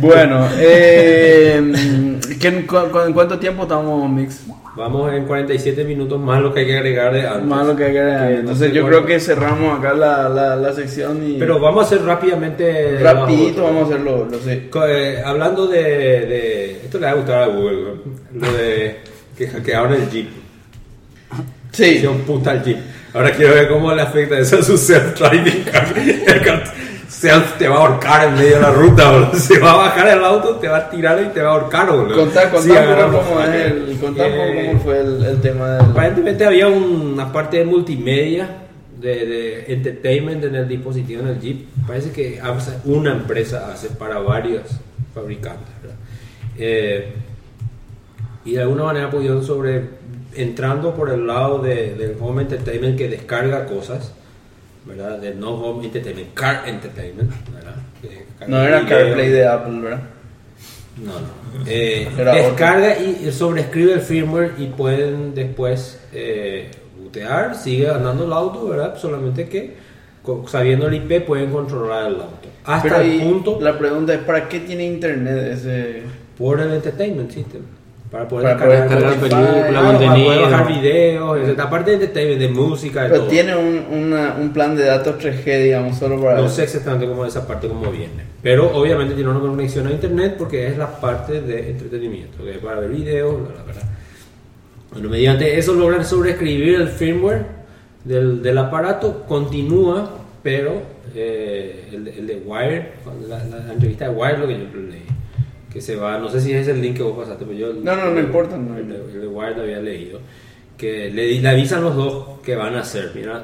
Bueno, 0.00 0.46
eh, 0.58 2.16
¿qué- 2.40 2.48
en, 2.48 2.66
cu- 2.66 2.90
cu- 2.92 3.00
en 3.00 3.12
cuánto 3.12 3.38
tiempo 3.38 3.62
estamos, 3.62 4.10
Mix? 4.10 4.40
Vamos 4.76 5.10
en 5.14 5.24
47 5.24 5.84
minutos 5.84 6.20
más 6.20 6.42
lo 6.42 6.52
que 6.52 6.60
hay 6.60 6.66
que 6.66 6.76
agregar 6.76 7.10
de 7.14 7.26
antes. 7.26 7.44
Más 7.46 7.66
lo 7.66 7.74
que 7.74 7.84
hay 7.84 7.92
que 7.92 8.00
agregar. 8.00 8.28
Que 8.28 8.34
Entonces 8.40 8.72
yo 8.74 8.86
creo 8.86 9.06
que 9.06 9.18
cerramos 9.20 9.78
acá 9.78 9.94
la, 9.94 10.28
la, 10.28 10.54
la 10.56 10.72
sección 10.74 11.26
y... 11.26 11.38
Pero 11.38 11.58
vamos 11.58 11.84
a 11.84 11.86
hacer 11.86 12.02
rápidamente. 12.04 12.98
rapidito 13.00 13.62
vamos 13.62 13.84
a 13.84 13.86
hacerlo, 13.94 14.28
lo 14.30 14.38
sé. 14.38 14.68
Co- 14.68 14.86
eh, 14.86 15.22
hablando 15.24 15.66
de, 15.66 15.80
de- 15.82 16.70
Esto 16.84 16.98
le 16.98 17.06
va 17.06 17.12
a 17.12 17.14
gustar 17.14 17.42
a 17.44 17.46
Google. 17.46 17.84
Lo 18.34 18.52
de 18.52 18.96
que 19.38 19.48
hackearon 19.48 19.94
el 19.94 20.10
Jeep. 20.10 20.28
Sí. 21.72 21.84
Hicieron 21.84 22.18
puta 22.18 22.50
al 22.50 22.62
Jeep. 22.62 22.78
Ahora 23.16 23.30
quiero 23.32 23.54
ver 23.54 23.68
cómo 23.68 23.92
le 23.94 24.02
afecta 24.02 24.38
eso 24.38 24.58
a 24.58 24.62
su 24.62 24.74
self-driving 24.76 25.64
car. 25.70 25.94
El 25.98 26.42
car- 26.44 26.64
self 27.08 27.56
te 27.56 27.66
va 27.68 27.76
a 27.76 27.78
ahorcar 27.78 28.28
en 28.28 28.34
medio 28.34 28.56
de 28.56 28.60
la 28.60 28.70
ruta, 28.72 29.10
boludo. 29.10 29.34
Se 29.34 29.58
va 29.60 29.72
a 29.72 29.76
bajar 29.76 30.08
el 30.08 30.22
auto, 30.24 30.56
te 30.56 30.68
va 30.68 30.76
a 30.78 30.90
tirar 30.90 31.22
y 31.22 31.32
te 31.32 31.40
va 31.40 31.50
a 31.50 31.52
ahorcar, 31.52 31.90
boludo. 31.90 32.14
Contá, 32.16 32.50
contá 32.50 32.62
Sí, 32.62 32.68
cómo 32.68 33.40
es 33.40 33.46
hacker. 33.46 33.64
el, 33.88 33.98
contá 33.98 34.24
un 34.26 34.30
poco 34.32 34.42
Eh, 34.44 34.66
cómo 34.68 34.80
fue 34.80 35.00
el, 35.00 35.24
el 35.24 35.40
tema 35.40 35.70
del... 35.70 35.80
Aparentemente 35.92 36.44
había 36.44 36.68
una 36.68 37.32
parte 37.32 37.58
de 37.58 37.64
multimedia, 37.64 38.48
de, 39.00 39.08
de 39.26 39.72
entertainment 39.72 40.44
en 40.44 40.54
el 40.56 40.68
dispositivo 40.68 41.22
en 41.22 41.28
el 41.28 41.40
Jeep. 41.40 41.66
Parece 41.86 42.10
que 42.10 42.38
hace- 42.40 42.76
una 42.84 43.12
empresa 43.12 43.70
hace 43.72 43.88
para 43.90 44.18
varios 44.18 44.62
fabricantes. 45.14 45.68
¿verdad? 45.80 45.96
Eh, 46.58 47.12
y 48.44 48.52
de 48.52 48.60
alguna 48.60 48.84
manera 48.84 49.08
pudieron 49.10 49.42
sobre, 49.44 49.82
entrando 50.36 50.94
por 50.94 51.10
el 51.10 51.26
lado 51.26 51.58
de- 51.60 51.94
del 51.94 52.16
home 52.20 52.42
entertainment 52.42 52.96
que 52.98 53.08
descarga 53.08 53.66
cosas, 53.66 54.12
¿verdad? 54.84 55.18
Del 55.18 55.38
no 55.40 55.50
home 55.54 55.84
entertainment, 55.86 56.34
car 56.34 56.68
entertainment, 56.68 57.30
¿verdad? 57.52 57.76
Que 58.02 58.24
No 58.46 58.60
era. 58.62 58.84
CarPlay 58.86 59.28
de 59.30 59.46
Apple, 59.46 59.80
¿verdad? 59.80 60.00
No, 61.04 61.12
no. 61.12 61.64
Eh, 61.66 62.08
otro. 62.12 62.24
descarga 62.32 62.98
y 62.98 63.30
sobreescribe 63.32 63.94
el 63.94 64.00
firmware 64.00 64.52
y 64.58 64.66
pueden 64.68 65.34
después 65.34 66.00
eh, 66.12 66.70
bootear, 66.98 67.54
sigue 67.54 67.88
andando 67.90 68.24
el 68.24 68.32
auto, 68.32 68.66
¿verdad? 68.68 68.96
Solamente 68.98 69.48
que 69.48 69.74
sabiendo 70.48 70.88
el 70.88 70.94
IP 70.94 71.24
pueden 71.26 71.50
controlar 71.50 72.06
el 72.08 72.14
auto. 72.16 72.48
Hasta 72.64 72.88
Pero 72.88 73.00
el 73.02 73.20
punto 73.20 73.58
la 73.60 73.78
pregunta 73.78 74.12
es, 74.14 74.20
¿para 74.20 74.48
qué 74.48 74.60
tiene 74.60 74.84
internet 74.84 75.52
ese...? 75.52 76.02
por 76.36 76.60
el 76.60 76.70
entertainment 76.72 77.30
system. 77.30 77.62
Para 78.10 78.28
poder 78.28 78.56
Para 78.56 78.64
poder 78.66 78.86
cosas. 78.86 79.14
películas, 79.16 79.66
Claro, 79.68 79.72
para 79.74 79.98
contenido. 79.98 80.26
poder 80.26 80.40
bajar 80.42 80.68
videos, 80.68 81.38
etc. 81.48 81.58
aparte 81.60 81.90
de 81.90 81.94
entertainment, 81.96 82.40
de 82.40 82.48
música, 82.48 83.02
de 83.02 83.08
Pero 83.08 83.20
todo. 83.22 83.30
tiene 83.30 83.56
un, 83.56 83.84
una- 83.90 84.36
un 84.40 84.52
plan 84.52 84.76
de 84.76 84.84
datos 84.84 85.16
3G, 85.18 85.62
digamos, 85.64 85.98
solo 85.98 86.22
para... 86.22 86.40
No 86.40 86.48
sé 86.48 86.62
exactamente 86.62 87.06
cómo 87.08 87.26
esa 87.26 87.46
parte 87.46 87.66
cómo 87.68 87.90
viene. 87.90 88.24
Pero 88.42 88.70
obviamente 88.76 89.14
tiene 89.14 89.30
una 89.30 89.40
conexión 89.40 89.88
a 89.88 89.90
internet 89.90 90.36
porque 90.38 90.68
es 90.68 90.78
la 90.78 91.00
parte 91.00 91.40
de 91.42 91.70
entretenimiento, 91.70 92.44
que 92.44 92.52
es 92.52 92.58
para 92.58 92.80
ver 92.80 92.90
videos, 92.90 93.40
bla, 93.40 93.62
bla, 93.64 93.72
bla. 93.72 93.82
Bueno, 94.92 95.08
mediante 95.10 95.58
eso 95.58 95.74
logran 95.74 96.04
sobreescribir 96.04 96.76
el 96.76 96.88
firmware 96.88 97.44
del, 98.04 98.40
del 98.40 98.56
aparato, 98.56 99.24
continúa, 99.26 100.10
pero 100.44 100.80
eh, 101.12 101.88
el, 101.92 102.04
de- 102.04 102.18
el 102.20 102.26
de 102.28 102.36
Wire, 102.46 102.92
la, 103.28 103.38
la- 103.44 103.64
la 103.66 103.72
entrevista 103.72 104.08
de 104.08 104.14
Wire, 104.14 104.38
lo 104.38 104.46
que 104.46 104.52
yo 104.54 104.80
leí, 104.88 105.02
que 105.76 105.82
se 105.82 105.94
va, 105.96 106.18
no 106.18 106.28
sé 106.28 106.40
si 106.40 106.52
es 106.52 106.66
el 106.68 106.80
link 106.82 106.96
que 106.96 107.02
vos 107.02 107.16
pasaste, 107.18 107.44
pero 107.44 107.56
yo... 107.58 107.72
No, 107.72 107.94
no, 107.96 108.10
no 108.10 108.18
importa, 108.20 108.56
no. 108.56 108.76
El, 108.76 108.88
de- 108.88 108.96
el 108.96 109.20
de 109.20 109.26
Wire 109.28 109.56
lo 109.56 109.62
había 109.62 109.78
leído, 109.80 110.20
que 110.78 111.10
le, 111.10 111.40
le 111.40 111.48
avisan 111.48 111.82
los 111.82 111.94
dos 111.94 112.40
que 112.42 112.56
van 112.56 112.74
a 112.76 112.80
hacer, 112.80 113.12
mira, 113.14 113.42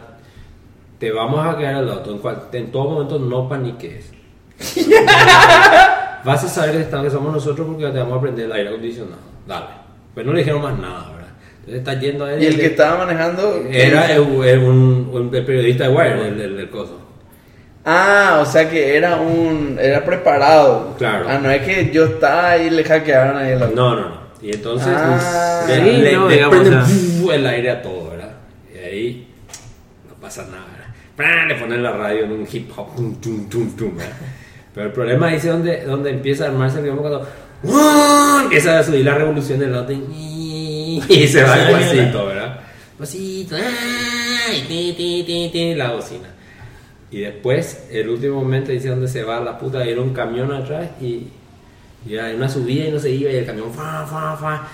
te 0.98 1.10
vamos 1.12 1.46
a 1.46 1.56
quedar 1.58 1.74
al 1.76 1.90
auto. 1.90 2.12
En, 2.12 2.18
cual- 2.18 2.44
en 2.52 2.72
todo 2.72 2.90
momento 2.90 3.18
no 3.18 3.48
paniques. 3.48 4.10
Vas 6.24 6.44
a 6.44 6.48
saber 6.48 6.72
que, 6.76 6.80
estamos- 6.82 7.04
que 7.06 7.10
somos 7.10 7.32
nosotros 7.32 7.66
porque 7.66 7.84
te 7.86 7.98
vamos 7.98 8.18
a 8.18 8.20
prender 8.20 8.46
el 8.46 8.52
aire 8.52 8.68
acondicionado. 8.68 9.18
Dale. 9.46 9.66
Pues 10.14 10.24
no 10.24 10.32
le 10.32 10.38
dijeron 10.40 10.62
más 10.62 10.78
nada, 10.78 11.10
¿verdad? 11.10 11.28
Entonces 11.60 11.78
está 11.78 11.94
yendo 12.00 12.24
a 12.24 12.34
él. 12.34 12.42
Y 12.42 12.46
el 12.46 12.56
que 12.58 12.66
estaba 12.66 12.98
manejando... 12.98 13.56
Era 13.70 14.12
el, 14.14 14.22
el- 14.44 14.58
un, 14.60 15.10
un- 15.12 15.34
el 15.34 15.44
periodista 15.44 15.88
de 15.88 15.94
Wire, 15.94 16.28
el, 16.28 16.40
el, 16.40 16.60
el 16.60 16.70
coso. 16.70 16.98
Ah, 17.84 18.38
o 18.40 18.46
sea 18.46 18.70
que 18.70 18.96
era 18.96 19.16
un... 19.16 19.76
Era 19.80 20.04
preparado. 20.04 20.94
Claro. 20.98 21.26
Ah, 21.28 21.38
no 21.42 21.50
es 21.50 21.62
que 21.62 21.90
yo 21.92 22.04
estaba 22.04 22.50
ahí 22.52 22.66
y 22.66 22.70
le 22.70 22.84
hackearon 22.84 23.36
ahí 23.36 23.52
el 23.52 23.62
auto. 23.62 23.74
No, 23.74 23.94
no, 23.96 24.08
no. 24.08 24.22
Y 24.40 24.52
entonces 24.54 24.88
Ah. 24.96 25.64
le, 25.66 25.74
Sí, 25.76 25.80
le- 26.02 26.12
no, 26.12 26.28
le 26.28 26.34
digamos, 26.34 26.56
prenden 26.58 26.78
o 26.80 26.86
sea. 27.26 27.34
el 27.36 27.46
aire 27.46 27.70
a 27.70 27.82
todo, 27.82 28.10
¿verdad? 28.10 28.32
Y 28.74 28.78
ahí 28.78 29.28
no 30.08 30.14
pasa 30.20 30.44
nada, 30.44 30.64
¿verdad? 31.16 31.46
Le 31.48 31.54
ponen 31.56 31.82
la 31.82 31.92
radio 31.92 32.24
en 32.24 32.32
un 32.32 32.48
hip 32.50 32.70
hop, 32.76 32.94
tum, 32.96 33.20
tum, 33.20 33.48
tum, 33.48 33.76
tum, 33.76 33.96
¿verdad? 33.96 34.12
Pero 34.74 34.86
el 34.86 34.92
problema 34.92 35.28
ahí 35.28 35.36
es 35.36 35.44
donde, 35.46 35.84
donde 35.84 36.10
empieza 36.10 36.44
a 36.44 36.48
armarse 36.48 36.78
el 36.78 36.84
ritmo 36.84 37.00
cuando 37.02 37.26
¡uh! 37.64 38.40
empieza 38.44 38.78
a 38.78 38.82
subir 38.82 39.04
la 39.04 39.14
revolución 39.14 39.58
del 39.58 39.74
auto 39.74 39.92
y, 39.92 41.02
y 41.08 41.28
se 41.28 41.42
va 41.44 41.56
el 41.68 41.72
pasito, 41.74 42.26
¿verdad? 42.26 42.60
Pasito, 42.98 43.54
¡ay! 43.56 44.64
ti, 44.66 44.94
ti, 44.96 45.22
ti, 45.26 45.50
ti, 45.52 45.74
la 45.74 45.90
bocina. 45.92 46.28
Y 47.12 47.20
después, 47.20 47.86
el 47.90 48.08
último 48.08 48.40
momento, 48.40 48.72
dice 48.72 48.88
donde 48.88 49.06
se 49.06 49.22
va 49.22 49.38
la 49.40 49.58
puta, 49.58 49.84
era 49.84 50.00
un 50.00 50.14
camión 50.14 50.50
atrás 50.52 50.88
y, 51.00 51.28
y 52.06 52.14
era 52.14 52.34
una 52.34 52.48
subida 52.48 52.86
y 52.86 52.90
no 52.90 52.98
se 52.98 53.10
iba 53.10 53.30
y 53.30 53.36
el 53.36 53.44
camión 53.46 53.70
fa, 53.72 54.06
fa, 54.06 54.34
fa, 54.36 54.66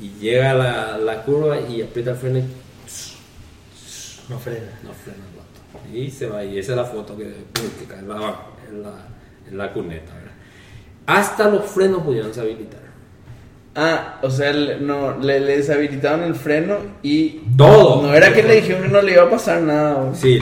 y 0.00 0.08
llega 0.20 0.52
la, 0.54 0.98
la 0.98 1.22
curva 1.22 1.60
y 1.60 1.82
aprieta 1.82 2.10
el 2.10 2.16
freno 2.16 2.38
y 2.40 2.42
No 4.28 4.38
frena. 4.38 4.66
no 4.82 4.90
frena 4.92 5.18
el 5.32 5.38
auto. 5.38 5.96
Y 5.96 6.10
se 6.10 6.26
va 6.26 6.44
y 6.44 6.58
esa 6.58 6.72
es 6.72 6.76
la 6.78 6.84
foto 6.84 7.16
que, 7.16 7.24
que 7.24 7.84
cae 7.88 8.00
en 8.00 8.08
la, 8.08 8.16
en 8.68 8.82
la, 8.82 8.92
en 9.50 9.58
la 9.58 9.72
cuneta. 9.72 10.12
¿verdad? 10.14 10.32
Hasta 11.06 11.48
los 11.48 11.64
frenos 11.66 12.02
pudieron 12.02 12.30
deshabilitar. 12.30 12.80
Ah, 13.76 14.18
o 14.22 14.30
sea, 14.30 14.52
le- 14.52 14.78
no, 14.80 15.18
le, 15.18 15.40
le 15.40 15.56
deshabilitaron 15.58 16.22
el 16.24 16.34
freno 16.36 16.76
y... 17.02 17.40
Todo. 17.56 18.02
No 18.02 18.14
era 18.14 18.32
que 18.32 18.42
le 18.42 18.56
dijeron 18.56 18.82
que 18.82 18.88
no 18.88 19.02
le 19.02 19.12
iba 19.12 19.24
a 19.24 19.30
pasar 19.30 19.62
nada. 19.62 19.96
o- 19.96 20.14
Sí, 20.14 20.38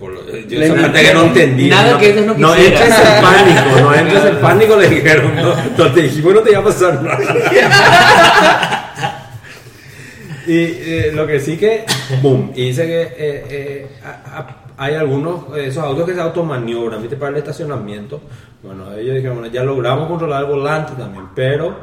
yo 0.00 0.58
Le 0.58 0.66
esa 0.66 0.74
parte 0.76 1.02
que 1.02 1.14
no 1.14 1.22
entendí. 1.24 1.68
Nada 1.68 1.92
no, 1.92 1.98
que 1.98 2.10
ellos 2.10 2.26
no 2.26 2.34
No 2.34 2.54
entres 2.54 2.88
en 2.88 3.22
pánico, 3.22 3.80
no 3.80 3.94
entres 3.94 4.24
en 4.24 4.36
pánico, 4.40 4.76
le 4.76 4.88
dijeron. 4.88 5.34
No, 5.36 5.54
no 5.78 5.92
te 5.92 6.02
dijimos 6.02 6.34
no 6.34 6.40
te 6.40 6.50
iba 6.50 6.60
a 6.60 6.64
pasar 6.64 7.02
nada. 7.02 7.18
y 10.46 10.56
eh, 10.56 11.12
lo 11.14 11.26
que 11.26 11.38
sí 11.40 11.56
que, 11.56 11.84
boom, 12.22 12.52
y 12.54 12.66
dice 12.68 12.86
que 12.86 13.02
eh, 13.02 13.44
eh, 13.50 13.86
a- 14.04 14.38
a- 14.38 14.56
hay 14.78 14.94
algunos, 14.94 15.54
esos 15.58 15.84
autos 15.84 16.06
que 16.08 16.14
se 16.14 16.20
automaniobran, 16.20 17.02
¿viste? 17.02 17.16
Para 17.16 17.32
el 17.32 17.36
estacionamiento. 17.36 18.22
Bueno, 18.62 18.92
ellos 18.94 19.14
dijeron, 19.16 19.38
bueno, 19.40 19.52
ya 19.52 19.62
logramos 19.62 20.08
controlar 20.08 20.44
el 20.44 20.50
volante 20.50 20.92
también, 20.96 21.26
pero 21.34 21.76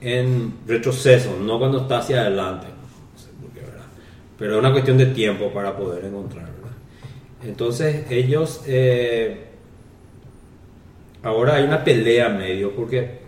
en 0.00 0.54
retroceso, 0.66 1.36
no 1.40 1.58
cuando 1.60 1.82
está 1.82 1.98
hacia 1.98 2.22
adelante. 2.22 2.66
No 2.66 3.18
sé 3.20 3.28
por 3.40 3.50
qué, 3.52 3.60
¿verdad? 3.60 3.86
Pero 4.36 4.54
es 4.54 4.58
una 4.58 4.72
cuestión 4.72 4.98
de 4.98 5.06
tiempo 5.06 5.50
para 5.52 5.76
poder 5.76 6.04
encontrar. 6.06 6.49
Entonces 7.42 8.06
ellos, 8.10 8.62
eh, 8.66 9.46
ahora 11.22 11.56
hay 11.56 11.64
una 11.64 11.84
pelea 11.84 12.28
medio 12.28 12.72
porque 12.74 13.20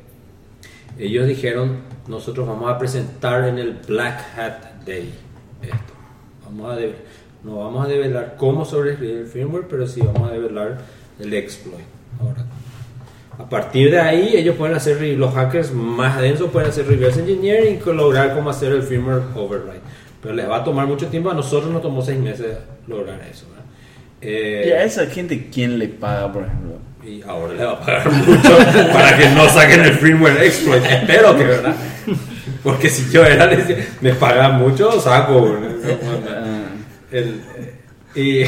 ellos 0.99 1.27
dijeron, 1.27 1.79
nosotros 2.07 2.47
vamos 2.47 2.71
a 2.71 2.79
presentar 2.79 3.49
en 3.49 3.59
el 3.59 3.73
Black 3.87 4.39
Hat 4.39 4.85
Day 4.85 5.13
esto. 5.63 5.93
Vamos 6.45 6.77
a 6.77 6.81
no 7.45 7.57
vamos 7.57 7.85
a 7.85 7.89
develar 7.89 8.37
cómo 8.37 8.65
sobreescribir 8.65 9.19
el 9.19 9.27
firmware, 9.27 9.67
pero 9.69 9.87
sí 9.87 10.01
vamos 10.01 10.31
a 10.31 10.33
develar 10.33 10.79
el 11.19 11.35
exploit. 11.35 11.85
Ahora, 12.21 12.45
a 13.39 13.49
partir 13.49 13.91
de 13.91 13.99
ahí, 13.99 14.37
ellos 14.37 14.57
pueden 14.57 14.77
hacer, 14.77 15.01
los 15.19 15.35
hackers 15.35 15.73
más 15.73 16.21
densos 16.21 16.51
pueden 16.51 16.69
hacer 16.69 16.87
reverse 16.87 17.21
engineering 17.21 17.81
y 17.85 17.93
lograr 17.93 18.35
cómo 18.35 18.51
hacer 18.51 18.73
el 18.73 18.83
firmware 18.83 19.23
override. 19.35 19.81
Pero 20.21 20.35
les 20.35 20.49
va 20.49 20.59
a 20.59 20.65
tomar 20.65 20.87
mucho 20.87 21.09
tiempo, 21.09 21.31
a 21.31 21.35
nosotros 21.35 21.73
nos 21.73 21.83
tomó 21.83 22.03
seis 22.03 22.21
meses 22.21 22.59
lograr 22.87 23.21
eso. 23.29 23.47
Eh, 24.23 24.64
¿Y 24.68 24.70
a 24.70 24.85
esa 24.85 25.07
gente 25.07 25.49
quién 25.53 25.79
le 25.79 25.89
paga, 25.89 26.33
por 26.33 26.45
ejemplo? 26.45 26.73
y 27.05 27.20
ahora 27.23 27.53
le 27.55 27.64
va 27.64 27.73
a 27.73 27.81
pagar 27.81 28.12
mucho 28.12 28.57
para 28.92 29.17
que 29.18 29.29
no 29.30 29.49
saquen 29.49 29.80
el 29.84 29.95
firmware 29.95 30.45
exploit. 30.45 30.84
Espero 30.84 31.37
que, 31.37 31.45
¿verdad? 31.45 31.75
Porque 32.63 32.88
si 32.88 33.11
yo 33.11 33.25
era, 33.25 33.51
me 34.01 34.13
pagan 34.14 34.59
mucho, 34.61 35.01
saco. 35.01 35.59
Ah, 36.29 36.61
El, 37.11 37.41
y 38.14 38.45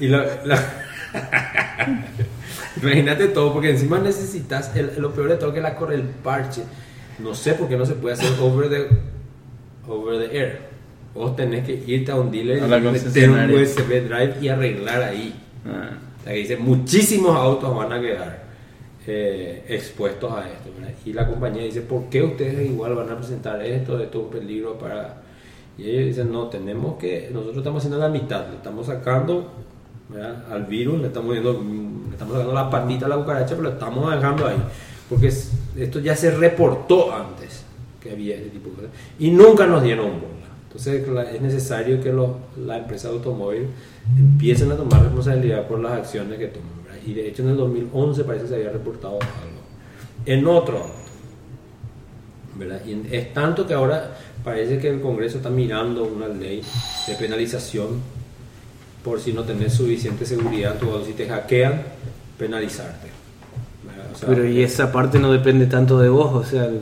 y 0.00 0.08
lo, 0.08 0.18
lo- 0.44 0.56
imagínate 2.82 3.28
todo, 3.28 3.52
porque 3.52 3.70
encima 3.70 3.98
necesitas, 4.00 4.74
el- 4.74 4.94
lo 4.98 5.12
peor 5.12 5.28
de 5.28 5.36
todo 5.36 5.54
que 5.54 5.60
la 5.60 5.76
corre 5.76 5.94
el 5.94 6.02
parche. 6.02 6.62
No 7.20 7.32
sé 7.34 7.54
por 7.54 7.68
qué 7.68 7.76
no 7.76 7.86
se 7.86 7.94
puede 7.94 8.14
hacer 8.14 8.32
over 8.40 8.68
the, 8.68 8.88
over 9.88 10.18
the 10.28 10.36
air. 10.36 10.65
Vos 11.16 11.34
tenés 11.34 11.64
que 11.64 11.82
irte 11.86 12.12
a 12.12 12.16
un 12.16 12.30
dealer 12.30 12.62
A 12.62 12.78
y 12.78 12.80
meter 12.80 13.30
un. 13.30 13.50
USB 13.54 13.88
drive 14.08 14.34
y 14.40 14.48
arreglar 14.48 15.02
ahí. 15.02 15.34
ah. 15.66 15.90
O 16.20 16.22
sea, 16.24 16.32
que 16.32 16.38
dice, 16.40 16.56
muchísimos 16.56 17.36
autos 17.36 17.74
van 17.76 17.92
a 17.92 18.00
quedar 18.00 18.44
eh, 19.06 19.64
expuestos 19.68 20.30
a 20.32 20.40
esto. 20.48 20.70
¿verdad? 20.78 20.94
Y 21.04 21.12
la 21.12 21.26
compañía 21.26 21.62
dice, 21.62 21.80
¿por 21.82 22.04
qué 22.10 22.22
ustedes 22.22 22.68
igual 22.68 22.94
van 22.96 23.10
a 23.10 23.16
presentar 23.16 23.62
esto? 23.64 23.98
Esto 24.00 24.18
es 24.18 24.24
un 24.24 24.30
peligro 24.30 24.78
para... 24.78 25.22
Y 25.78 25.88
ellos 25.90 26.06
dicen, 26.06 26.32
no, 26.32 26.48
tenemos 26.48 26.96
que... 26.98 27.28
Nosotros 27.32 27.58
estamos 27.58 27.78
haciendo 27.84 27.98
la 27.98 28.08
mitad. 28.08 28.48
Le 28.48 28.56
estamos 28.56 28.86
sacando 28.86 29.52
¿verdad? 30.08 30.44
al 30.50 30.64
virus, 30.64 31.00
le 31.00 31.06
estamos, 31.08 31.30
viendo, 31.32 31.52
le 31.52 32.12
estamos 32.12 32.32
sacando 32.34 32.54
la 32.54 32.70
patita 32.70 33.06
a 33.06 33.08
la 33.10 33.16
cucaracha, 33.16 33.50
pero 33.56 33.62
lo 33.62 33.70
estamos 33.70 34.12
dejando 34.14 34.46
ahí. 34.48 34.56
Porque 35.08 35.28
es- 35.28 35.52
esto 35.76 36.00
ya 36.00 36.16
se 36.16 36.30
reportó 36.32 37.14
antes. 37.14 37.62
que 38.02 38.10
había 38.12 38.36
ese 38.36 38.50
tipo 38.50 38.68
de 38.70 38.74
cosas. 38.76 38.90
Y 39.18 39.30
nunca 39.30 39.66
nos 39.66 39.82
dieron 39.82 40.06
bola. 40.06 40.35
Entonces 40.76 41.34
es 41.34 41.40
necesario 41.40 42.02
que 42.02 42.12
los, 42.12 42.30
la 42.58 42.76
empresa 42.76 43.08
de 43.08 43.14
automóvil 43.14 43.68
empiecen 44.18 44.70
a 44.72 44.76
tomar 44.76 45.02
responsabilidad 45.02 45.66
por 45.66 45.80
las 45.80 45.92
acciones 45.92 46.38
que 46.38 46.48
toman. 46.48 46.68
¿verdad? 46.84 47.00
Y 47.06 47.14
de 47.14 47.28
hecho 47.28 47.42
en 47.42 47.48
el 47.48 47.56
2011 47.56 48.24
parece 48.24 48.42
que 48.44 48.48
se 48.50 48.54
había 48.56 48.70
reportado 48.70 49.14
algo. 49.14 49.62
En 50.26 50.46
otro. 50.46 50.86
¿verdad? 52.56 52.82
Y 52.86 53.14
es 53.14 53.32
tanto 53.32 53.66
que 53.66 53.72
ahora 53.72 54.16
parece 54.44 54.78
que 54.78 54.90
el 54.90 55.00
Congreso 55.00 55.38
está 55.38 55.48
mirando 55.48 56.04
una 56.04 56.28
ley 56.28 56.62
de 57.06 57.14
penalización 57.14 58.00
por 59.02 59.18
si 59.18 59.32
no 59.32 59.44
tenés 59.44 59.72
suficiente 59.72 60.26
seguridad 60.26 60.72
en 60.74 60.78
tu. 60.78 61.04
Si 61.06 61.12
te 61.12 61.26
hackean, 61.26 61.82
penalizarte. 62.38 63.08
O 64.12 64.18
sea, 64.18 64.28
Pero 64.28 64.46
y 64.46 64.62
esa 64.62 64.92
parte 64.92 65.18
no 65.18 65.32
depende 65.32 65.66
tanto 65.66 65.98
de 65.98 66.08
vos, 66.10 66.34
o 66.34 66.44
sea, 66.44 66.66
el- 66.66 66.80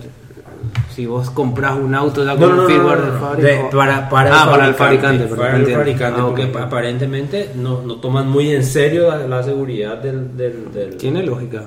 si 0.94 1.06
vos 1.06 1.30
compras 1.30 1.76
un 1.76 1.94
auto 1.94 2.24
ya 2.24 2.32
con 2.36 2.40
no, 2.40 2.48
un 2.50 2.56
no, 2.62 2.66
firmware 2.66 2.98
no, 3.00 3.04
de 3.12 3.18
fábrica. 3.20 3.70
para, 3.76 4.08
para 4.08 4.42
ah, 4.42 4.50
para 4.50 4.66
el 4.68 4.74
fabricante. 4.74 5.24
Para 5.26 5.56
el 5.56 5.66
fabricante, 5.66 6.20
Ah, 6.20 6.24
porque 6.26 6.44
ok. 6.44 6.56
aparentemente 6.56 7.50
no, 7.54 7.82
no 7.82 7.96
toman 7.96 8.28
muy 8.28 8.50
en 8.50 8.64
serio 8.64 9.08
la, 9.10 9.26
la 9.26 9.42
seguridad 9.42 9.98
del, 9.98 10.36
del, 10.36 10.72
del- 10.72 10.96
Tiene 10.96 11.22
lógica. 11.22 11.64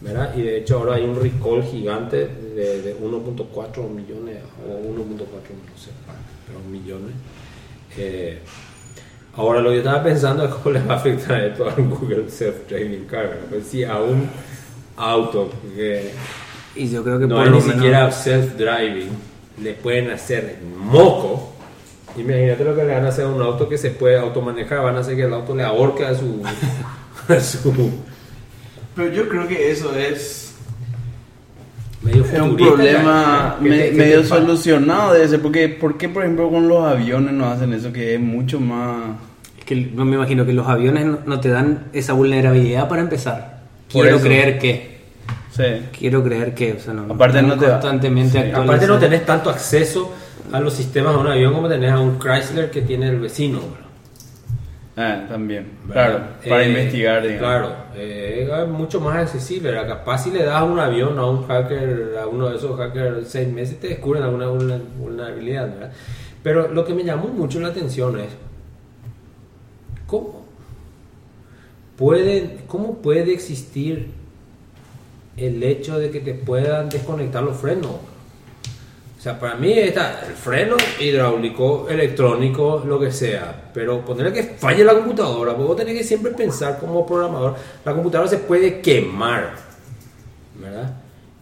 ¿verdad? 0.00 0.32
Y 0.36 0.42
de 0.42 0.58
hecho 0.58 0.78
ahora 0.78 0.94
hay 0.94 1.02
un 1.04 1.20
recall 1.20 1.60
gigante 1.64 2.16
de, 2.28 2.82
de 2.82 2.96
1.4 3.00 3.88
millones 3.90 4.36
o 4.64 4.78
1.4 4.88 5.18
no 5.18 5.76
sé, 5.76 5.90
pero 6.46 6.60
millones. 6.70 7.14
Eh, 7.96 8.38
ahora 9.34 9.60
lo 9.60 9.70
que 9.70 9.76
yo 9.76 9.80
estaba 9.82 10.04
pensando 10.04 10.44
es 10.44 10.54
cómo 10.54 10.72
le 10.74 10.82
va 10.84 10.94
a 10.94 10.96
afectar 10.98 11.40
esto 11.42 11.68
a 11.68 11.74
un 11.76 11.90
Google 11.90 12.28
Self-Driving 12.30 13.06
Car. 13.06 13.22
¿verdad? 13.28 13.44
Pues 13.50 13.66
si 13.66 13.82
a 13.82 13.96
un 13.98 14.28
auto 14.96 15.50
que 15.74 16.12
Y 16.76 16.88
yo 16.90 17.02
creo 17.02 17.18
que 17.18 17.26
no 17.26 17.38
hay 17.40 17.50
ni 17.50 17.58
menos- 17.58 17.64
siquiera 17.74 18.10
self-driving, 18.10 19.08
le 19.62 19.72
pueden 19.74 20.10
hacer 20.10 20.58
moco. 20.78 21.52
Imagínate 22.16 22.64
lo 22.64 22.74
que 22.74 22.84
le 22.84 22.94
van 22.94 23.04
a 23.04 23.08
hacer 23.08 23.24
a 23.24 23.28
un 23.28 23.40
auto 23.42 23.68
que 23.68 23.78
se 23.78 23.90
puede 23.90 24.18
automanejar, 24.18 24.82
van 24.82 24.96
a 24.96 25.00
hacer 25.00 25.16
que 25.16 25.22
el 25.24 25.32
auto 25.32 25.54
le 25.54 25.62
ahorque 25.64 26.04
a 26.04 26.14
su... 26.14 26.42
a 27.28 27.40
su 27.40 27.90
Pero 28.96 29.12
yo 29.12 29.28
creo 29.28 29.46
que 29.46 29.70
eso 29.70 29.94
es, 29.94 30.54
medio 32.02 32.24
es 32.24 32.32
un 32.40 32.50
futurista, 32.50 32.74
problema 32.74 33.56
¿no? 33.58 33.64
¿Qué 33.64 33.70
me- 33.70 33.76
te- 33.78 33.84
qué 33.84 33.90
te 33.90 33.96
medio 33.96 34.24
solucionado 34.24 35.14
de 35.14 35.24
ese. 35.24 35.38
Porque, 35.38 35.68
¿Por 35.68 35.96
qué, 35.98 36.08
por 36.08 36.22
ejemplo, 36.24 36.50
con 36.50 36.66
los 36.68 36.84
aviones 36.84 37.32
no 37.32 37.46
hacen 37.46 37.72
eso? 37.72 37.92
Que 37.92 38.14
es 38.14 38.20
mucho 38.20 38.58
más... 38.60 39.16
Es 39.58 39.64
que 39.64 39.76
no 39.76 40.04
me 40.04 40.16
imagino 40.16 40.44
que 40.46 40.52
los 40.52 40.66
aviones 40.66 41.04
no, 41.06 41.18
no 41.24 41.40
te 41.40 41.50
dan 41.50 41.88
esa 41.92 42.14
vulnerabilidad 42.14 42.88
para 42.88 43.02
empezar. 43.02 43.58
Quiero 43.90 44.18
creer 44.20 44.58
que. 44.58 44.97
Sí. 45.58 45.86
Quiero 45.98 46.22
creer 46.24 46.54
que. 46.54 46.72
O 46.74 46.78
sea, 46.80 46.94
no, 46.94 47.12
Aparte 47.12 47.42
no 47.42 47.58
te 47.58 47.66
va- 47.66 47.72
constantemente 47.72 48.42
sí. 48.44 48.50
Aparte 48.54 48.86
no 48.86 48.98
tenés 48.98 49.26
tanto 49.26 49.50
acceso 49.50 50.10
a 50.52 50.60
los 50.60 50.72
sistemas 50.72 51.12
de 51.14 51.18
un 51.20 51.26
avión 51.26 51.52
como 51.52 51.68
tenés 51.68 51.90
a 51.92 52.00
un 52.00 52.18
Chrysler 52.18 52.70
que 52.70 52.80
tiene 52.82 53.08
el 53.08 53.18
vecino. 53.20 53.60
Ah, 54.96 55.26
también. 55.28 55.66
¿verdad? 55.84 56.06
Claro, 56.08 56.24
para 56.48 56.64
Eh, 56.64 56.68
investigar, 56.70 57.22
digamos. 57.22 57.38
Claro, 57.40 57.72
eh, 57.94 58.48
es 58.62 58.68
mucho 58.68 59.00
más 59.00 59.16
accesible. 59.16 59.70
¿verdad? 59.72 59.88
Capaz 59.98 60.24
si 60.24 60.30
le 60.30 60.44
das 60.44 60.62
un 60.62 60.78
avión 60.80 61.18
a 61.18 61.24
un 61.26 61.46
hacker, 61.46 62.16
a 62.22 62.26
uno 62.26 62.48
de 62.48 62.56
esos 62.56 62.76
hackers 62.78 63.28
seis 63.28 63.46
meses, 63.52 63.78
te 63.80 63.88
descubren 63.88 64.22
alguna 64.22 64.46
vulner- 64.46 64.82
vulnerabilidad. 64.98 65.68
¿verdad? 65.72 65.92
Pero 66.42 66.68
lo 66.68 66.84
que 66.84 66.94
me 66.94 67.04
llamó 67.04 67.28
mucho 67.28 67.60
la 67.60 67.68
atención 67.68 68.18
es 68.18 68.28
cómo 70.06 70.44
puede, 71.96 72.58
cómo 72.66 72.98
puede 72.98 73.32
existir 73.32 74.10
el 75.38 75.62
hecho 75.62 75.98
de 75.98 76.10
que 76.10 76.20
te 76.20 76.34
puedan 76.34 76.88
desconectar 76.88 77.42
los 77.42 77.56
frenos. 77.56 77.90
O 79.18 79.20
sea, 79.20 79.38
para 79.38 79.56
mí 79.56 79.72
está 79.72 80.24
el 80.26 80.34
freno 80.34 80.76
hidráulico, 81.00 81.88
electrónico, 81.88 82.84
lo 82.86 83.00
que 83.00 83.10
sea. 83.10 83.70
Pero 83.74 84.04
ponerle 84.04 84.32
que 84.32 84.42
falle 84.44 84.84
la 84.84 84.94
computadora, 84.94 85.54
vos 85.54 85.76
tenés 85.76 85.96
que 85.96 86.04
siempre 86.04 86.30
pensar 86.32 86.78
como 86.78 87.04
programador, 87.04 87.56
la 87.84 87.92
computadora 87.94 88.30
se 88.30 88.38
puede 88.38 88.80
quemar, 88.80 89.54
¿verdad? 90.54 90.94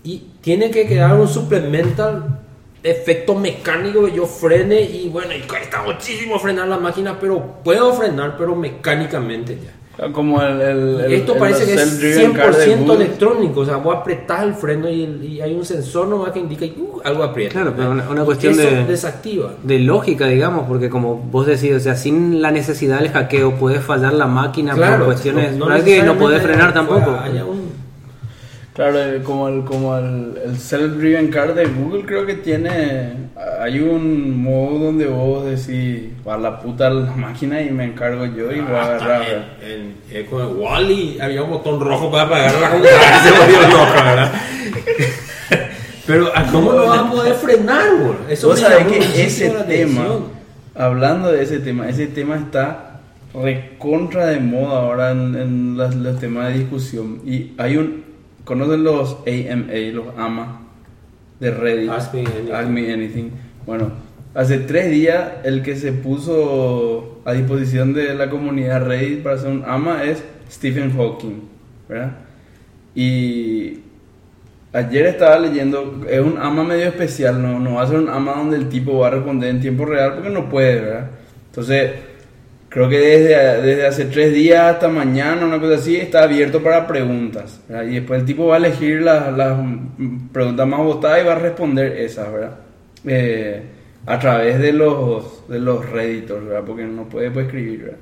Y 0.02 0.18
tiene 0.40 0.70
que 0.70 0.86
quedar 0.86 1.14
un 1.14 1.28
supplemental 1.28 2.40
efecto 2.82 3.34
mecánico 3.34 4.06
que 4.06 4.12
yo 4.12 4.26
frene 4.26 4.80
y 4.80 5.08
bueno, 5.08 5.34
y 5.34 5.40
cuesta 5.40 5.82
muchísimo 5.82 6.38
frenar 6.38 6.68
la 6.68 6.78
máquina, 6.78 7.18
pero 7.20 7.56
puedo 7.62 7.92
frenar, 7.92 8.36
pero 8.38 8.54
mecánicamente 8.54 9.58
ya. 9.62 9.72
Como 10.12 10.42
el, 10.42 10.60
el- 10.60 11.00
el- 11.06 11.12
Esto 11.14 11.32
el- 11.34 11.38
parece 11.38 11.64
que 11.64 11.72
es 11.74 11.80
self-driven 12.02 12.32
car 12.34 12.54
de 12.54 12.64
100% 12.66 12.78
Google. 12.80 12.94
electrónico, 13.04 13.60
o 13.60 13.64
sea, 13.64 13.76
vos 13.76 13.96
apretás 13.96 14.42
el 14.42 14.52
freno 14.54 14.90
y, 14.90 15.04
el- 15.04 15.24
y 15.24 15.40
hay 15.40 15.54
un 15.54 15.64
sensor 15.64 16.06
nomás 16.08 16.32
que 16.32 16.38
indica 16.40 16.66
y 16.66 16.74
uh, 16.78 17.00
algo 17.02 17.22
aprieta. 17.22 17.52
Claro, 17.54 17.72
pero 17.74 17.92
una- 17.92 18.06
una 18.10 18.22
Y 18.22 18.24
cuestión 18.26 18.52
eso 18.60 18.68
de- 18.70 18.84
desactiva. 18.84 19.54
de 19.62 19.78
lógica, 19.78 20.26
digamos, 20.26 20.66
porque 20.68 20.90
como 20.90 21.16
vos 21.16 21.46
decís, 21.46 21.72
o 21.72 21.80
sea, 21.80 21.96
sin 21.96 22.42
la 22.42 22.50
necesidad 22.50 22.98
del 23.00 23.08
hackeo 23.10 23.54
puede 23.54 23.80
fallar 23.80 24.12
la 24.12 24.26
máquina 24.26 24.74
Claro, 24.74 24.96
por 24.98 25.06
cuestiones 25.06 25.52
no- 25.52 25.60
no 25.64 25.66
¿verdad? 25.70 25.84
que 25.86 26.02
no 26.02 26.14
podés 26.18 26.42
frenar 26.42 26.74
tampoco. 26.74 27.16
haya 27.22 27.44
un- 27.46 27.65
Claro, 28.76 28.98
eh, 29.02 29.22
como 29.22 29.48
el, 29.48 29.64
como 29.64 29.96
el, 29.96 30.34
el 30.44 30.56
self-driven 30.58 31.30
car 31.30 31.54
de 31.54 31.64
Google 31.66 32.04
creo 32.04 32.26
que 32.26 32.34
tiene... 32.34 33.26
Hay 33.60 33.80
un 33.80 34.42
modo 34.42 34.78
donde 34.86 35.06
vos 35.06 35.44
decís, 35.46 36.10
a 36.26 36.36
la 36.36 36.60
puta 36.60 36.90
la 36.90 37.10
máquina 37.16 37.60
y 37.62 37.70
me 37.70 37.84
encargo 37.84 38.26
yo 38.26 38.52
y 38.52 38.60
voy 38.60 38.74
a 38.74 38.82
Hasta 38.82 38.94
agarrar. 38.96 39.22
en, 39.62 39.70
en- 39.70 39.94
eh, 40.10 40.26
con 40.28 40.58
Wally 40.60 41.18
había 41.20 41.42
un 41.42 41.50
botón 41.50 41.80
rojo 41.80 42.10
para 42.10 42.24
apagar 42.24 42.54
la 42.60 42.70
computadora 42.70 43.18
y 43.18 43.20
se 43.28 43.38
volvió 43.38 43.60
loca, 43.78 44.04
¿verdad? 44.04 44.32
Pero 46.06 46.36
¿a 46.36 46.44
cómo 46.44 46.72
no 46.72 46.86
vas 46.86 46.98
a 47.00 47.10
poder 47.10 47.34
frenar, 47.34 47.84
güey? 47.98 48.14
Eso 48.30 48.48
Vos 48.48 48.60
sabés 48.60 48.86
que 48.86 48.98
ese 49.24 49.48
tema, 49.50 49.60
atención. 49.60 50.24
hablando 50.74 51.32
de 51.32 51.42
ese 51.42 51.58
tema, 51.60 51.88
ese 51.88 52.06
tema 52.06 52.36
está 52.36 53.00
recontra 53.34 54.26
de 54.26 54.38
moda 54.40 54.80
ahora 54.80 55.10
en, 55.10 55.34
en 55.34 55.76
las- 55.78 55.94
los 55.96 56.18
temas 56.20 56.48
de 56.52 56.60
discusión. 56.60 57.20
Y 57.26 57.52
hay 57.58 57.76
un, 57.76 58.04
¿conocen 58.46 58.82
los 58.82 59.18
AMA, 59.26 59.74
los 59.92 60.06
AMA 60.16 60.62
de 61.38 61.50
Reddit? 61.50 61.90
Ask 61.90 62.14
me 62.14 62.20
anything. 62.20 62.52
Ask 62.52 62.68
me 62.70 62.90
anything. 62.90 63.30
Bueno, 63.66 63.92
hace 64.34 64.60
tres 64.60 64.90
días 64.90 65.32
el 65.44 65.62
que 65.62 65.76
se 65.76 65.92
puso 65.92 67.20
a 67.26 67.34
disposición 67.34 67.92
de 67.92 68.14
la 68.14 68.30
comunidad 68.30 68.86
Reddit 68.86 69.22
para 69.22 69.36
hacer 69.36 69.50
un 69.50 69.64
AMA 69.66 70.04
es 70.04 70.24
Stephen 70.50 70.96
Hawking, 70.96 71.42
¿verdad? 71.86 72.12
Y 72.94 73.80
Ayer 74.76 75.06
estaba 75.06 75.38
leyendo, 75.38 76.02
es 76.06 76.20
un 76.20 76.36
ama 76.36 76.62
medio 76.62 76.88
especial, 76.88 77.40
no, 77.40 77.58
no 77.58 77.76
va 77.76 77.82
a 77.84 77.86
ser 77.86 77.96
un 77.96 78.10
ama 78.10 78.34
donde 78.34 78.58
el 78.58 78.68
tipo 78.68 78.98
va 78.98 79.06
a 79.06 79.10
responder 79.10 79.48
en 79.48 79.58
tiempo 79.58 79.86
real 79.86 80.12
porque 80.12 80.28
no 80.28 80.50
puede, 80.50 80.82
¿verdad? 80.82 81.10
Entonces, 81.46 81.92
creo 82.76 82.90
que 82.90 82.98
desde, 82.98 83.62
desde 83.62 83.86
hace 83.86 84.04
tres 84.04 84.34
días 84.34 84.74
hasta 84.74 84.88
mañana, 84.88 85.46
una 85.46 85.58
cosa 85.58 85.76
así, 85.76 85.96
está 85.96 86.24
abierto 86.24 86.62
para 86.62 86.86
preguntas. 86.86 87.58
Y 87.70 87.94
después 87.94 88.20
el 88.20 88.26
tipo 88.26 88.48
va 88.48 88.56
a 88.56 88.58
elegir 88.58 89.00
las, 89.00 89.34
las 89.34 89.58
preguntas 90.30 90.68
más 90.68 90.80
votadas 90.80 91.22
y 91.22 91.26
va 91.26 91.32
a 91.32 91.38
responder 91.38 91.92
esas, 91.96 92.30
¿verdad? 92.30 92.56
Eh, 93.06 93.62
a 94.04 94.18
través 94.18 94.58
de 94.58 94.74
los, 94.74 95.48
de 95.48 95.58
los 95.58 95.88
redditors, 95.88 96.44
¿verdad? 96.44 96.64
Porque 96.66 96.84
no 96.84 97.08
puede 97.08 97.30
pues, 97.30 97.46
escribir, 97.46 97.80
¿verdad? 97.80 97.98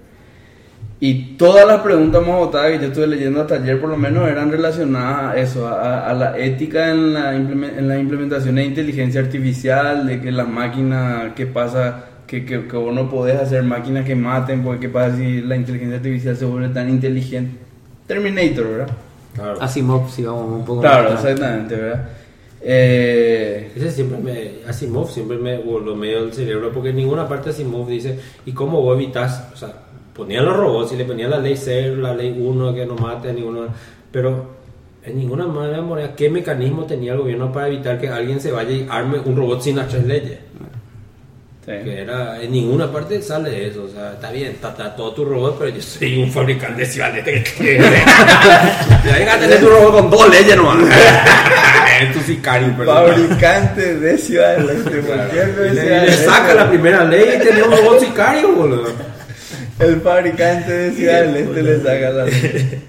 Y 0.98 1.36
todas 1.36 1.68
las 1.68 1.80
preguntas 1.80 2.26
más 2.26 2.36
votadas 2.36 2.72
que 2.72 2.78
yo 2.80 2.86
estuve 2.86 3.06
leyendo 3.06 3.42
hasta 3.42 3.54
ayer, 3.54 3.80
por 3.80 3.90
lo 3.90 3.96
menos, 3.96 4.28
eran 4.28 4.50
relacionadas 4.50 5.36
a 5.36 5.38
eso, 5.38 5.68
a, 5.68 6.12
la 6.14 6.36
ética 6.36 6.90
en 6.90 7.14
la, 7.14 7.36
en 7.36 7.86
la 7.86 7.96
implementación 7.96 8.56
de 8.56 8.64
inteligencia 8.64 9.20
artificial, 9.20 10.04
de 10.04 10.20
que 10.20 10.32
las 10.32 10.48
máquinas, 10.48 11.32
qué 11.36 11.46
pasa, 11.46 12.06
que, 12.26 12.44
que, 12.44 12.66
que 12.66 12.76
vos 12.76 12.94
no 12.94 13.08
podés 13.10 13.40
hacer 13.40 13.62
máquinas 13.62 14.04
que 14.04 14.14
maten, 14.14 14.62
porque 14.62 14.80
qué 14.80 14.88
pasa 14.88 15.16
si 15.16 15.40
la 15.42 15.56
inteligencia 15.56 15.96
artificial 15.96 16.36
se 16.36 16.44
vuelve 16.44 16.68
tan 16.68 16.88
inteligente. 16.88 17.56
Terminator, 18.06 18.68
¿verdad? 18.68 18.88
Claro. 19.34 19.62
Asimov, 19.62 20.10
si 20.10 20.22
vamos 20.22 20.52
un 20.52 20.64
poco 20.64 20.80
Claro, 20.80 21.10
más 21.10 21.24
exactamente, 21.24 21.74
¿verdad? 21.74 22.08
Eh, 22.66 23.72
Ese 23.76 23.90
siempre 23.90 24.18
me, 24.18 24.68
Asimov 24.68 25.10
siempre 25.10 25.36
me 25.36 25.58
voló 25.58 25.94
medio 25.94 26.20
el 26.20 26.32
cerebro 26.32 26.72
porque 26.72 26.90
en 26.90 26.96
ninguna 26.96 27.28
parte 27.28 27.50
Asimov 27.50 27.88
dice, 27.88 28.18
¿y 28.46 28.52
cómo 28.52 28.80
vos 28.80 28.96
evitas? 28.96 29.50
O 29.52 29.56
sea, 29.56 29.72
ponían 30.14 30.44
los 30.44 30.56
robots 30.56 30.92
y 30.92 30.96
le 30.96 31.04
ponían 31.04 31.30
la 31.30 31.38
ley 31.38 31.56
0, 31.56 31.96
la 31.96 32.14
ley 32.14 32.34
1, 32.38 32.74
que 32.74 32.86
no 32.86 32.94
mate 32.94 33.30
a 33.30 33.32
ninguno, 33.32 33.66
pero 34.10 34.54
en 35.04 35.18
ninguna 35.18 35.46
manera 35.46 36.14
¿qué 36.16 36.30
mecanismo 36.30 36.84
tenía 36.84 37.12
el 37.12 37.18
gobierno 37.18 37.52
para 37.52 37.68
evitar 37.68 38.00
que 38.00 38.08
alguien 38.08 38.40
se 38.40 38.52
vaya 38.52 38.70
y 38.70 38.86
arme 38.88 39.18
un 39.18 39.36
robot 39.36 39.60
sin 39.60 39.76
las 39.76 39.88
tres 39.88 40.06
leyes? 40.06 40.38
Sí. 41.64 41.72
Que 41.84 42.00
era, 42.00 42.42
en 42.42 42.52
ninguna 42.52 42.90
parte 42.92 43.20
sale 43.22 43.68
eso, 43.68 43.84
o 43.84 43.88
sea, 43.88 44.12
está 44.12 44.30
bien, 44.30 44.52
está, 44.52 44.70
está 44.70 44.94
todo 44.94 45.12
tu 45.12 45.24
robot, 45.24 45.58
pero 45.58 45.70
yo 45.70 45.82
soy 45.82 46.22
un 46.22 46.30
fabricante 46.30 46.80
de 46.80 46.86
ciudades 46.86 47.24
que 47.24 47.78
Ya 49.06 49.18
llegas 49.18 49.36
a 49.36 49.40
tener 49.40 49.60
tu 49.60 49.68
robot 49.68 49.92
con 49.92 50.10
dos 50.10 50.30
leyes 50.30 50.56
nomás. 50.56 50.78
es 52.02 52.12
tu 52.12 52.20
sicario, 52.20 52.76
perdón. 52.76 53.08
Fabricante 53.08 53.94
de 53.96 54.18
Ciudad 54.18 54.56
del 54.56 54.70
Este, 54.70 55.00
cualquier 55.00 55.72
Y 55.72 55.74
le, 55.74 56.12
saca 56.12 56.54
la 56.54 56.68
primera 56.68 57.04
ley 57.04 57.36
y 57.36 57.44
tenía 57.44 57.64
un 57.64 57.70
robot 57.70 58.00
sicario, 58.00 58.52
boludo. 58.52 58.92
El 59.78 60.00
fabricante 60.00 60.72
de 60.72 60.92
Ciudad 60.92 61.22
del 61.22 61.36
Este 61.36 61.62
le 61.62 61.76
saca 61.78 62.10
la 62.10 62.24
ley. 62.24 62.82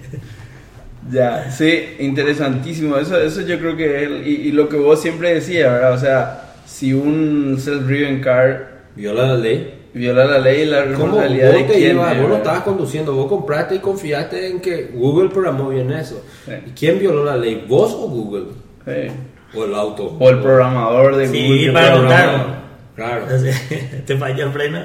Ya, 1.12 1.52
sí, 1.52 1.96
interesantísimo. 2.00 2.98
Eso, 2.98 3.20
eso 3.22 3.42
yo 3.42 3.60
creo 3.60 3.78
que 3.78 4.04
es, 4.04 4.10
y, 4.26 4.48
y 4.48 4.52
lo 4.52 4.68
que 4.68 4.78
vos 4.78 5.02
siempre 5.02 5.36
decías, 5.36 5.72
¿verdad? 5.72 5.94
O 5.94 6.00
sea, 6.00 6.45
si 6.66 6.94
un 6.94 7.58
self-driven 7.60 8.22
car 8.22 8.76
Viola 8.96 9.28
la 9.28 9.36
ley. 9.36 9.82
viola 9.94 10.26
la 10.26 10.40
ley, 10.40 10.66
la 10.66 10.84
¿Cómo 10.84 10.90
vos 10.90 11.00
responsabilidad 11.00 11.52
de 11.52 11.64
te 11.64 11.74
quién 11.74 11.80
llevas? 11.96 12.14
es, 12.16 12.22
Vos 12.22 12.30
no 12.30 12.36
estabas 12.38 12.62
conduciendo, 12.64 13.14
vos 13.14 13.28
compraste 13.28 13.76
y 13.76 13.80
confiaste 13.80 14.48
en 14.50 14.60
que 14.62 14.92
Google 14.94 15.30
programó 15.30 15.70
bien 15.70 15.92
eso. 15.92 16.24
Sí. 16.46 16.52
¿Y 16.68 16.70
quién 16.72 17.00
violó 17.00 17.24
la 17.26 17.36
ley? 17.38 17.66
¿Vos 17.68 17.94
o 17.94 18.08
Google? 18.08 18.46
Sí. 18.86 19.12
¿O 19.58 19.66
el 19.66 19.76
auto? 19.76 20.16
O 20.20 20.30
el 20.30 20.40
programador 20.40 21.16
de 21.18 21.28
Sí, 21.28 21.44
Google. 21.46 21.66
que 21.66 21.72
para 21.72 21.86
programó. 21.94 22.10
notar. 22.10 22.56
Claro. 22.96 23.22
Entonces, 23.30 24.06
te 24.06 24.18
falló 24.18 24.46
el 24.46 24.52
freno. 24.52 24.80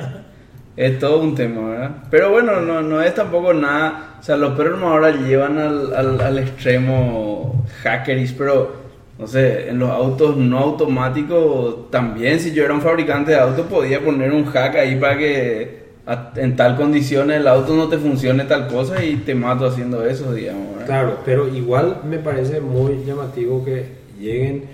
Es 0.76 0.98
todo 0.98 1.20
un 1.20 1.34
tema, 1.34 1.68
¿verdad? 1.68 1.90
Pero 2.10 2.30
bueno, 2.30 2.60
no, 2.60 2.80
no 2.82 3.02
es 3.02 3.14
tampoco 3.14 3.52
nada. 3.52 4.16
O 4.18 4.22
sea, 4.22 4.36
los 4.36 4.52
programadores 4.56 5.14
ahora 5.14 5.26
llevan 5.28 5.58
al, 5.58 5.94
al, 5.94 6.20
al 6.20 6.38
extremo 6.38 7.64
hackeris, 7.82 8.32
pero 8.32 8.79
no 9.20 9.26
sé, 9.26 9.68
en 9.68 9.78
los 9.78 9.90
autos 9.90 10.36
no 10.36 10.58
automáticos 10.58 11.90
también. 11.90 12.40
Si 12.40 12.52
yo 12.52 12.64
era 12.64 12.72
un 12.74 12.80
fabricante 12.80 13.32
de 13.32 13.38
autos, 13.38 13.66
podía 13.66 14.00
poner 14.02 14.32
un 14.32 14.44
hack 14.46 14.76
ahí 14.76 14.96
para 14.96 15.18
que 15.18 15.80
a- 16.06 16.32
en 16.36 16.56
tal 16.56 16.74
condiciones 16.76 17.36
el 17.38 17.46
auto 17.46 17.74
no 17.76 17.86
te 17.88 17.98
funcione 17.98 18.44
tal 18.44 18.66
cosa 18.66 19.04
y 19.04 19.16
te 19.16 19.34
mato 19.34 19.66
haciendo 19.66 20.04
eso, 20.06 20.32
digamos. 20.32 20.70
¿verdad? 20.72 20.86
Claro, 20.86 21.16
pero 21.24 21.48
igual 21.54 21.98
me 22.08 22.18
parece 22.18 22.60
muy 22.60 23.04
llamativo 23.06 23.62
que 23.64 23.84
lleguen. 24.18 24.64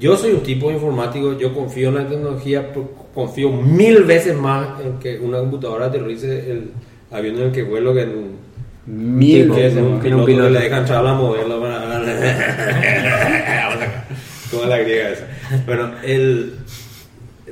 Yo 0.00 0.16
soy 0.16 0.32
un 0.32 0.40
tipo 0.40 0.70
informático, 0.70 1.38
yo 1.38 1.54
confío 1.54 1.90
en 1.90 1.94
la 1.96 2.08
tecnología, 2.08 2.72
confío 3.14 3.50
mil 3.52 4.02
veces 4.02 4.36
más 4.36 4.80
en 4.80 4.98
que 4.98 5.18
una 5.20 5.38
computadora 5.38 5.86
aterrice 5.86 6.50
el 6.50 6.70
avión 7.12 7.36
en 7.36 7.42
el 7.42 7.52
que 7.52 7.62
vuelo 7.62 7.94
que 7.94 8.02
en 8.02 8.10
un 8.10 8.46
Mil 8.88 9.50
veces 9.50 9.76
en 9.78 9.84
un 9.84 9.98
piloto, 10.00 10.24
piloto. 10.26 10.46
que 10.48 10.50
le 10.54 10.60
dejan 10.60 10.78
entrar 10.80 10.98
a 11.00 11.02
la 11.02 11.14
modelo 11.14 11.60
para... 11.60 11.85
Toda 14.50 14.66
la 14.68 14.78
griega 14.78 15.10
esa. 15.10 15.24
Bueno, 15.66 15.90
el, 16.04 16.54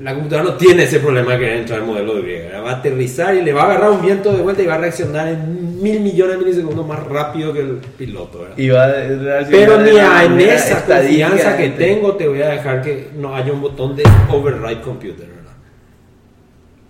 la 0.01 0.15
computadora 0.15 0.51
no 0.51 0.57
tiene 0.57 0.85
ese 0.85 1.01
problema 1.01 1.37
que 1.39 1.59
entra 1.59 1.77
el 1.77 1.83
modelo 1.83 2.15
de 2.17 2.23
griega. 2.23 2.61
Va 2.61 2.71
a 2.71 2.75
aterrizar 2.77 3.35
y 3.35 3.43
le 3.43 3.53
va 3.53 3.63
a 3.63 3.65
agarrar 3.67 3.91
un 3.91 4.03
viento 4.03 4.33
de 4.33 4.43
vuelta 4.43 4.63
y 4.63 4.67
va 4.67 4.75
a 4.75 4.79
reaccionar 4.79 5.29
en 5.29 5.83
mil 5.83 6.01
millones 6.01 6.39
de 6.39 6.45
milisegundos 6.45 6.87
más 6.87 7.03
rápido 7.05 7.53
que 7.53 7.61
el 7.61 7.77
piloto. 7.99 8.41
¿verdad? 8.41 8.55
Y 8.57 8.69
va 8.71 8.85
a 8.87 9.45
Pero 9.51 9.81
ni 9.81 9.99
a- 9.99 10.25
en 10.25 10.41
esa 10.41 10.85
confianza 10.85 11.57
que 11.57 11.71
tengo 11.71 12.15
te 12.15 12.29
voy 12.29 12.43
a 12.43 12.51
dejar 12.51 12.83
que 12.83 13.09
no 13.17 13.35
haya 13.35 13.53
un 13.53 13.61
botón 13.61 13.97
de 13.97 14.05
override 14.31 14.81
computer, 14.81 15.27
¿verdad? 15.27 15.53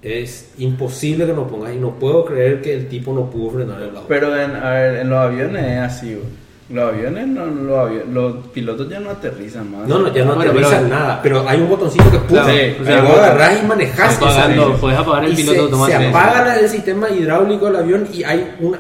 Es 0.03 0.51
imposible 0.59 1.25
que 1.25 1.33
no 1.33 1.47
pongas 1.49 1.73
y 1.75 1.79
no 1.79 1.99
puedo 1.99 2.27
creer 2.27 2.61
que 2.61 2.75
el 2.75 2.89
tipo 2.89 3.15
no 3.15 3.31
pudo 3.31 3.53
frenar 3.53 3.81
el 3.81 3.89
auto. 3.89 4.05
Pero 4.07 4.39
en, 4.39 4.51
a 4.55 4.71
ver, 4.71 4.97
en 4.99 5.09
los 5.09 5.19
aviones 5.19 5.65
es 5.65 5.79
así, 5.79 6.13
güey. 6.15 6.44
Los 6.75 6.93
aviones, 6.93 7.27
no, 7.29 7.47
los, 7.47 7.79
avi- 7.91 8.05
los 8.13 8.47
pilotos 8.49 8.89
ya 8.91 8.99
no 8.99 9.11
aterrizan 9.11 9.71
más. 9.71 9.87
No, 9.89 10.01
no, 10.01 10.13
ya 10.13 10.25
no 10.25 10.35
Bueno, 10.35 10.51
aterriza 10.51 10.77
pero- 10.79 10.89
nada, 10.89 11.21
pero 11.23 11.49
hay 11.49 11.61
un 11.61 11.69
botoncito 11.69 12.11
que 12.11 12.19
puso. 12.19 12.29
Claro, 12.43 12.49
Sí, 12.53 12.77
o 12.83 12.85
sea, 12.85 13.03
vos 13.03 13.13
agarrás 13.19 13.63
y 13.63 13.67
manejás 13.67 14.17
apagando, 14.17 14.77
puedes 14.79 14.99
apagar 14.99 15.25
el 15.25 15.33
y 15.33 15.37
piloto 15.37 15.55
se, 15.57 15.63
automático. 15.65 15.99
Se 16.01 16.09
apaga 16.09 16.45
la- 16.45 16.59
el 16.61 16.69
sistema 16.69 17.09
hidráulico 17.11 17.67
del 17.67 17.77
avión 17.77 18.09
y 18.13 18.25
hay 18.25 18.57
un 18.61 18.77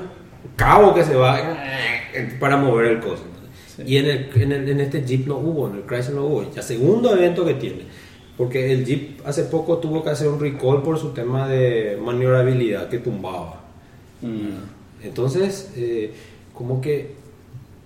cabo 0.56 0.92
que 0.92 1.04
se 1.04 1.14
va 1.14 1.38
eh, 1.40 2.36
para 2.40 2.56
mover 2.56 2.86
el 2.86 2.98
coso. 3.00 3.22
Y 3.86 3.96
en, 3.96 4.06
el, 4.06 4.30
en, 4.34 4.52
el- 4.52 4.68
en 4.68 4.80
este 4.80 5.02
Jeep 5.04 5.26
no 5.28 5.36
hubo, 5.36 5.68
en 5.68 5.76
el 5.76 5.82
Chrysler 5.86 6.14
no 6.16 6.24
hubo. 6.26 6.52
Ya 6.52 6.62
segundo 6.62 7.12
evento 7.12 7.44
que 7.44 7.54
tiene. 7.54 7.82
Porque 8.36 8.72
el 8.72 8.84
Jeep 8.84 9.20
hace 9.24 9.44
poco 9.44 9.78
tuvo 9.78 10.02
que 10.02 10.10
hacer 10.10 10.26
un 10.26 10.40
recall 10.40 10.82
por 10.82 10.98
su 10.98 11.10
tema 11.10 11.46
de 11.48 11.96
maniobrabilidad 12.04 12.88
que 12.88 12.98
tumbaba. 12.98 13.60
Mm. 14.22 15.04
Entonces, 15.04 15.72
eh, 15.76 16.12
como 16.52 16.80
que 16.80 17.22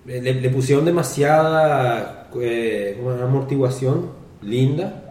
le, 0.09 0.33
le 0.33 0.49
pusieron 0.49 0.85
demasiada 0.85 2.27
eh, 2.41 2.95
¿cómo 2.97 3.11
se 3.11 3.17
llama? 3.17 3.29
amortiguación 3.29 4.09
linda 4.41 5.03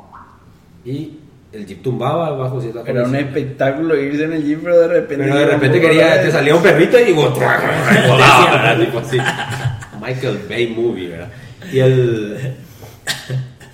y 0.85 1.19
el 1.53 1.67
jeep 1.67 1.83
tumbaba 1.83 2.31
bajo 2.31 2.61
cierta 2.61 2.83
Era 2.85 3.05
un 3.05 3.15
espectáculo 3.15 3.97
irse 3.97 4.25
en 4.25 4.35
el 4.35 4.45
jeep, 4.45 4.61
pero 4.63 4.81
de 4.81 4.89
repente. 4.89 5.25
Pero 5.25 5.39
de 5.39 5.47
repente 5.47 5.81
quería, 5.81 6.23
te 6.23 6.31
salía 6.31 6.55
un 6.55 6.63
perrito 6.63 6.99
y 6.99 7.13
vos 7.13 7.33
volaba, 7.35 8.51
¿verdad? 8.53 8.79
Tipo 8.79 8.99
así. 8.99 9.17
Michael 10.01 10.41
Bay 10.49 10.67
movie, 10.69 11.09
¿verdad? 11.09 11.29
Y 11.73 11.79
el 11.79 12.55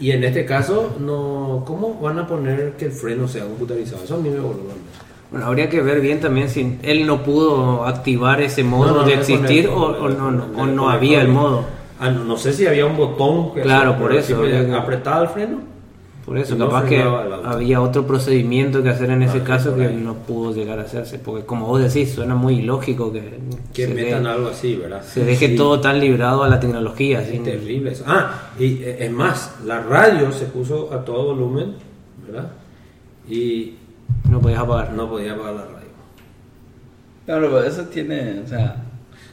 y 0.01 0.11
en 0.11 0.25
este 0.25 0.45
caso 0.45 0.97
no, 1.01 1.65
¿cómo 1.67 1.99
van 2.01 2.19
a 2.19 2.27
poner 2.27 2.73
que 2.73 2.87
el 2.87 2.93
freno 2.93 3.27
sea 3.29 3.45
computarizado? 3.45 4.05
Eso 4.05 4.15
a 4.15 4.19
mí 4.19 4.29
me 4.29 4.41
voló. 4.41 4.61
Bueno, 5.35 5.49
habría 5.49 5.69
que 5.69 5.83
ver 5.83 6.01
bien 6.01 6.21
también 6.21 6.49
si 6.49 6.79
él 6.85 7.07
no 7.09 7.25
pudo 7.25 7.85
activar 7.87 8.41
ese 8.41 8.63
modo 8.63 8.93
No, 8.93 8.97
no, 9.01 9.05
de 9.05 9.15
existir 9.15 9.65
el- 9.65 9.71
o, 9.71 9.87
o 9.87 10.09
no, 10.09 10.45
o 10.57 10.65
no 10.67 10.89
había 10.89 11.21
el 11.23 11.27
modo. 11.29 11.65
Ah, 11.99 12.09
no, 12.09 12.37
sé 12.37 12.53
si 12.53 12.69
había 12.69 12.87
un 12.87 12.97
botón 12.97 13.53
que 13.53 13.63
Claro, 13.63 13.99
por 13.99 14.13
eso, 14.15 14.41
apretaba 14.79 15.23
el 15.25 15.29
freno. 15.31 15.59
Por 16.25 16.39
eso, 16.39 16.57
capaz 16.57 16.85
que 16.85 17.03
había 17.03 17.81
otro 17.81 18.07
procedimiento 18.07 18.81
que 18.81 18.91
hacer 18.91 19.11
en 19.11 19.23
ese 19.23 19.39
Ah, 19.39 19.45
caso 19.45 19.75
que 19.77 19.89
no 19.89 20.15
pudo 20.15 20.55
llegar 20.55 20.79
a 20.79 20.83
hacerse. 20.83 21.19
Porque 21.19 21.45
como 21.45 21.67
vos 21.67 21.83
decís, 21.83 22.15
suena 22.15 22.37
muy 22.37 22.61
ilógico 22.61 23.13
que, 23.13 23.41
Que 23.75 23.89
se, 23.89 23.93
metan 23.95 24.23
de- 24.23 24.31
algo 24.31 24.49
así, 24.51 24.77
¿verdad? 24.77 25.03
se 25.03 25.25
deje 25.25 25.49
Sí. 25.49 25.57
todo 25.57 25.81
tan 25.81 25.99
librado 25.99 26.45
a 26.45 26.49
la 26.49 26.61
tecnología. 26.61 27.21
Es 27.23 27.29
sin- 27.31 27.43
terrible 27.43 27.91
eso. 27.91 28.05
Ah, 28.07 28.51
y 28.57 28.85
eh, 28.85 28.99
es 29.01 29.11
más, 29.11 29.57
la 29.67 29.81
radio 29.81 30.31
se 30.31 30.45
puso 30.47 30.91
a 30.95 31.05
todo 31.05 31.35
volumen, 31.35 31.75
¿verdad? 32.25 32.53
Y 33.29 33.75
No 34.29 34.41
podías 34.41 34.61
apagar. 34.61 34.93
no 34.93 35.09
podía 35.09 35.33
apagar 35.33 35.55
la 35.55 35.63
radio. 35.65 35.75
Claro, 37.27 37.41
pero 37.53 37.65
eso 37.65 37.83
tiene. 37.85 38.41
O 38.45 38.49
sea. 38.49 38.77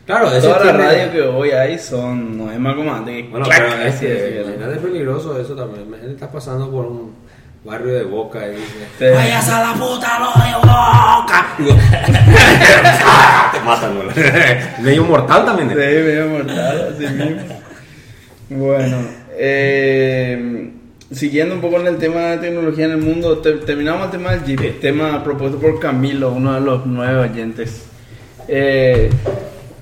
Claro, 0.06 0.32
eso 0.32 0.48
Todas 0.48 0.66
las 0.66 0.76
tiene- 0.76 0.88
radios 0.90 1.10
que 1.12 1.22
hoy 1.22 1.52
hay 1.52 1.78
son. 1.80 2.38
No 2.38 2.52
es 2.52 2.60
más 2.60 2.76
como 2.76 2.94
antes. 2.94 3.30
Bueno, 3.30 3.46
clac, 3.46 3.60
pero 3.70 3.84
es 3.84 3.96
que 4.00 4.42
imagínate 4.46 4.78
peligroso 4.80 5.40
eso 5.40 5.56
también. 5.56 5.84
Imagínate, 5.88 6.14
estás 6.14 6.30
pasando 6.30 6.70
por 6.72 6.86
un 6.86 7.14
barrio 7.64 7.94
de 7.94 8.04
Boca 8.04 8.40
y 8.48 8.52
dices, 8.56 8.88
Sí. 8.98 9.06
¡Vayas 9.14 9.50
a 9.50 9.62
la 9.62 9.74
puta 9.74 10.20
lo 10.20 10.32
de 10.44 10.56
Boca! 10.56 11.48
¡Ah! 13.04 13.50
Te 13.54 13.60
matan, 13.62 13.96
¿no? 13.98 14.04
Medio 14.84 15.04
mortal 15.06 15.46
también. 15.46 15.70
Sí, 15.70 15.76
medio 15.76 16.28
mortal, 16.28 16.94
así 16.96 17.08
mismo. 17.14 17.62
Bueno, 18.50 18.98
eh, 19.34 20.74
siguiendo 21.12 21.56
un 21.56 21.62
poco 21.62 21.80
en 21.80 21.88
el 21.88 21.98
tema 21.98 22.22
de 22.32 22.38
tecnología 22.38 22.86
en 22.86 22.92
el 22.92 22.98
mundo, 22.98 23.40
te- 23.40 23.54
terminamos 23.54 24.06
el 24.06 24.12
tema 24.12 24.32
del 24.32 24.44
Jeep, 24.46 24.80
tema 24.80 25.24
propuesto 25.24 25.60
por 25.60 25.80
Camilo, 25.80 26.32
uno 26.32 26.54
de 26.54 26.62
los 26.62 26.86
nueve 26.86 27.30
oyentes. 27.30 27.86
Eh, 28.48 29.10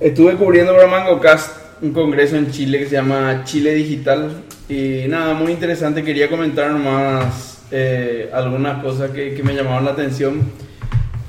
estuve 0.00 0.34
cubriendo 0.34 0.74
para 0.74 0.86
MangoCast 0.88 1.56
un 1.82 1.92
congreso 1.92 2.36
en 2.36 2.50
Chile 2.50 2.78
que 2.78 2.86
se 2.86 2.96
llama 2.96 3.42
Chile 3.44 3.74
Digital 3.74 4.42
y 4.68 5.04
nada, 5.08 5.34
muy 5.34 5.52
interesante, 5.52 6.02
quería 6.02 6.28
comentar 6.28 6.70
nomás 6.70 7.62
eh, 7.70 8.28
algunas 8.32 8.82
cosas 8.82 9.10
que, 9.12 9.34
que 9.34 9.42
me 9.42 9.54
llamaron 9.54 9.84
la 9.84 9.92
atención. 9.92 10.42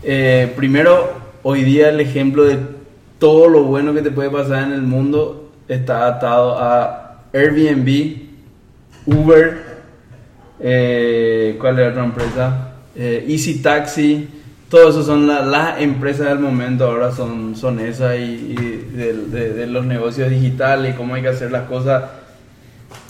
Eh, 0.04 0.52
primero, 0.56 1.12
hoy 1.44 1.64
día 1.64 1.90
el 1.90 2.00
ejemplo 2.00 2.44
de 2.44 2.58
todo 3.20 3.48
lo 3.48 3.64
bueno 3.64 3.94
que 3.94 4.02
te 4.02 4.10
puede 4.12 4.30
pasar 4.32 4.64
en 4.64 4.74
el 4.74 4.82
mundo 4.82 5.52
está 5.68 6.08
atado 6.08 6.58
a 6.60 7.22
Airbnb, 7.34 8.18
Uber, 9.06 9.71
eh, 10.62 11.56
¿cuál 11.60 11.80
es 11.80 11.86
la 11.86 11.92
otra 11.92 12.04
empresa? 12.04 12.68
Eh, 12.96 13.26
Easy 13.28 13.62
Taxi, 13.62 14.28
todo 14.70 14.90
eso 14.90 15.04
son 15.04 15.28
la- 15.28 15.42
las 15.46 15.82
empresas 15.82 16.28
del 16.28 16.40
momento, 16.40 16.86
ahora 16.86 17.12
son, 17.12 17.56
son 17.56 17.80
esas 17.80 18.18
y, 18.18 18.22
y 18.22 18.90
del- 18.96 19.32
de, 19.32 19.54
de 19.54 19.68
los 19.68 19.86
negocios 19.86 20.30
digitales 20.30 20.94
y 20.94 20.98
cómo 20.98 21.16
hay 21.16 21.22
que 21.22 21.30
hacer 21.30 21.52
las 21.52 21.64
cosas. 21.64 22.04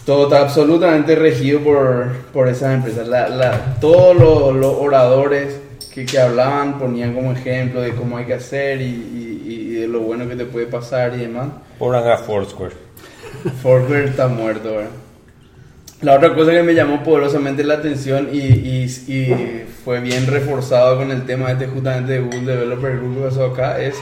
Todo 0.06 0.24
está 0.24 0.42
absolutamente 0.42 1.16
regido 1.16 1.60
por, 1.60 2.08
por 2.34 2.48
esas 2.48 2.74
empresas. 2.74 3.08
La- 3.08 3.30
la- 3.30 3.76
todos 3.80 4.16
los, 4.18 4.56
los 4.56 4.76
oradores 4.80 5.60
que, 5.94 6.06
que 6.06 6.20
hablaban 6.20 6.80
ponían 6.80 7.14
como 7.14 7.32
ejemplo 7.34 7.82
de 7.82 7.92
cómo 7.92 8.18
hay 8.18 8.26
que 8.26 8.34
hacer 8.36 8.82
y, 8.82 8.86
y- 8.86 9.44
y 9.52 9.74
de 9.76 9.88
lo 9.88 10.00
bueno 10.00 10.28
que 10.28 10.36
te 10.36 10.46
puede 10.46 10.66
pasar 10.68 11.14
y 11.16 11.20
demás. 11.22 11.50
Por 11.78 11.96
a 11.96 12.18
Foursquare. 12.18 12.74
Foursquare 13.62 14.06
está 14.06 14.28
muerto, 14.28 14.70
¿verdad? 14.72 14.90
La 16.02 16.16
otra 16.16 16.34
cosa 16.34 16.52
que 16.52 16.64
me 16.64 16.74
llamó 16.74 17.04
poderosamente 17.04 17.64
la 17.64 17.76
atención 17.76 18.30
y, 18.34 18.88
fue 19.86 20.00
bien 20.00 20.26
reforzado 20.28 20.98
con 20.98 21.12
el 21.12 21.26
tema 21.26 21.52
este 21.52 21.68
justamente 21.68 22.14
de 22.14 22.20
Google 22.20 22.42
Developer 22.42 22.98
Group 22.98 23.16
que 23.16 23.30
pasó 23.30 23.46
acá 23.46 23.80
es 23.80 23.96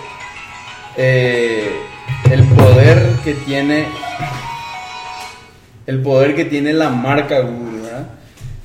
eh, 0.97 1.69
el 2.31 2.43
poder 2.43 2.97
que 3.23 3.33
tiene 3.33 3.85
el 5.87 6.01
poder 6.01 6.35
que 6.35 6.45
tiene 6.45 6.71
la 6.71 6.89
marca 6.89 7.39
Google, 7.41 7.81
¿verdad? 7.81 8.07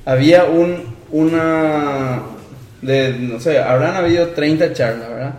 Había 0.05 0.43
un, 0.45 0.95
una, 1.09 2.21
de, 2.81 3.15
no 3.19 3.39
sé, 3.39 3.59
habrán 3.59 3.95
habido 3.95 4.27
30 4.27 4.73
charlas, 4.73 5.09
¿verdad? 5.09 5.33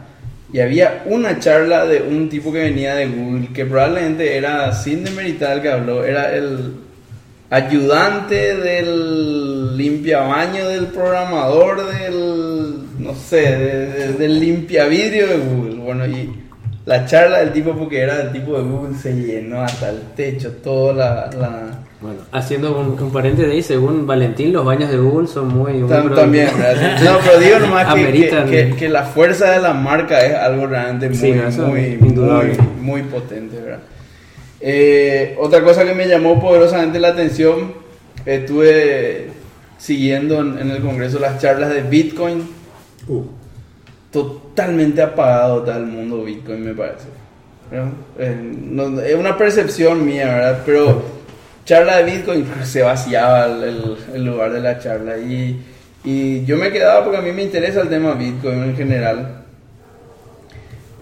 Y 0.53 0.61
había 0.61 1.05
una 1.07 1.39
charla 1.39 1.87
de 1.87 2.03
un 2.03 2.29
tipo 2.29 2.53
que 2.53 2.59
venía 2.59 2.95
de 2.95 3.07
Google, 3.07 3.49
que 3.55 3.65
probablemente 3.65 4.37
era, 4.37 4.73
sin 4.73 5.05
demeritar 5.05 5.63
que 5.63 5.71
habló, 5.71 6.05
era 6.05 6.35
el 6.35 6.75
ayudante 7.51 8.57
del 8.57 9.77
limpiabaño 9.77 10.69
del 10.69 10.87
programador 10.87 11.87
del, 11.87 12.75
no 12.99 13.15
sé, 13.15 13.37
de- 13.57 13.87
de- 13.87 14.13
del 14.15 14.41
limpiavidrio 14.41 15.27
de 15.29 15.37
Google. 15.39 15.75
Bueno, 15.77 16.07
y 16.07 16.31
la 16.87 17.05
charla 17.07 17.39
del 17.41 17.53
tipo, 17.53 17.73
porque 17.77 18.01
era 18.01 18.17
del 18.19 18.33
tipo 18.33 18.57
de 18.57 18.63
Google, 18.65 18.97
se 18.97 19.13
llenó 19.15 19.61
hasta 19.63 19.91
el 19.91 20.01
techo, 20.17 20.53
toda 20.63 20.93
la... 20.95 21.31
la- 21.39 21.81
Bueno, 22.01 22.19
haciendo 22.33 22.79
un, 22.79 23.01
un 23.01 23.11
paréntesis 23.13 23.51
ahí, 23.53 23.63
según 23.63 24.07
Valentín, 24.07 24.53
los 24.53 24.65
baños 24.65 24.91
de 24.91 24.97
Google 24.99 25.27
son 25.29 25.49
muy... 25.49 25.73
Tam- 25.89 26.15
también. 26.15 26.49
No, 27.05 27.19
pero 27.25 27.39
digo 27.39 27.59
nomás 27.61 27.87
que, 27.95 28.01
que, 28.13 28.29
que- 28.51 28.77
que 28.77 28.89
la 28.89 29.03
fuerza 29.05 29.51
de 29.53 29.61
la 29.61 29.73
marca 29.73 30.21
es 30.25 30.35
algo 30.35 30.67
realmente 30.67 31.09
muy, 31.09 31.17
Sí, 31.19 31.33
muy, 31.71 31.97
muy, 31.97 32.57
muy 32.81 33.03
potente, 33.03 33.57
¿verdad? 33.61 33.79
Eh, 34.61 35.37
otra 35.39 35.63
cosa 35.63 35.85
que 35.85 35.95
me 35.95 36.07
llamó 36.09 36.41
poderosamente 36.41 36.99
la 36.99 37.09
atención, 37.09 37.75
estuve 38.25 39.29
siguiendo 39.79 40.41
en, 40.41 40.59
en 40.59 40.71
el 40.71 40.83
Congreso 40.83 41.19
las 41.19 41.41
charlas 41.41 41.71
de 41.73 41.83
Bitcoin. 41.83 42.49
Uh, 43.09 43.23
Totalmente 44.11 45.03
apagado 45.03 45.59
está 45.59 45.77
el 45.77 45.87
mundo 45.87 46.25
Bitcoin, 46.25 46.65
me 46.65 46.73
parece. 46.75 47.05
¿verdad? 47.71 47.89
Eh, 48.19 48.37
no- 48.41 49.01
es 49.01 49.15
una 49.15 49.37
percepción 49.37 50.05
mía, 50.07 50.27
¿verdad? 50.27 50.63
Pero 50.65 51.03
charla 51.67 51.99
de 51.99 52.05
Bitcoin 52.13 52.47
se 52.65 52.83
vaciaba 52.83 53.45
el, 53.47 53.63
el- 53.65 53.97
el 54.15 54.25
lugar 54.25 54.53
de 54.53 54.61
la 54.61 54.79
charla 54.79 55.19
y, 55.19 55.61
y 56.05 56.45
yo 56.47 56.57
me 56.57 56.71
quedaba 56.71 57.03
porque 57.05 57.19
a 57.19 57.23
mí 57.23 57.33
me 57.33 57.43
interesa 57.43 57.83
el 57.83 57.89
tema 57.89 58.15
Bitcoin 58.15 58.63
en 58.63 58.77
general. 58.77 59.43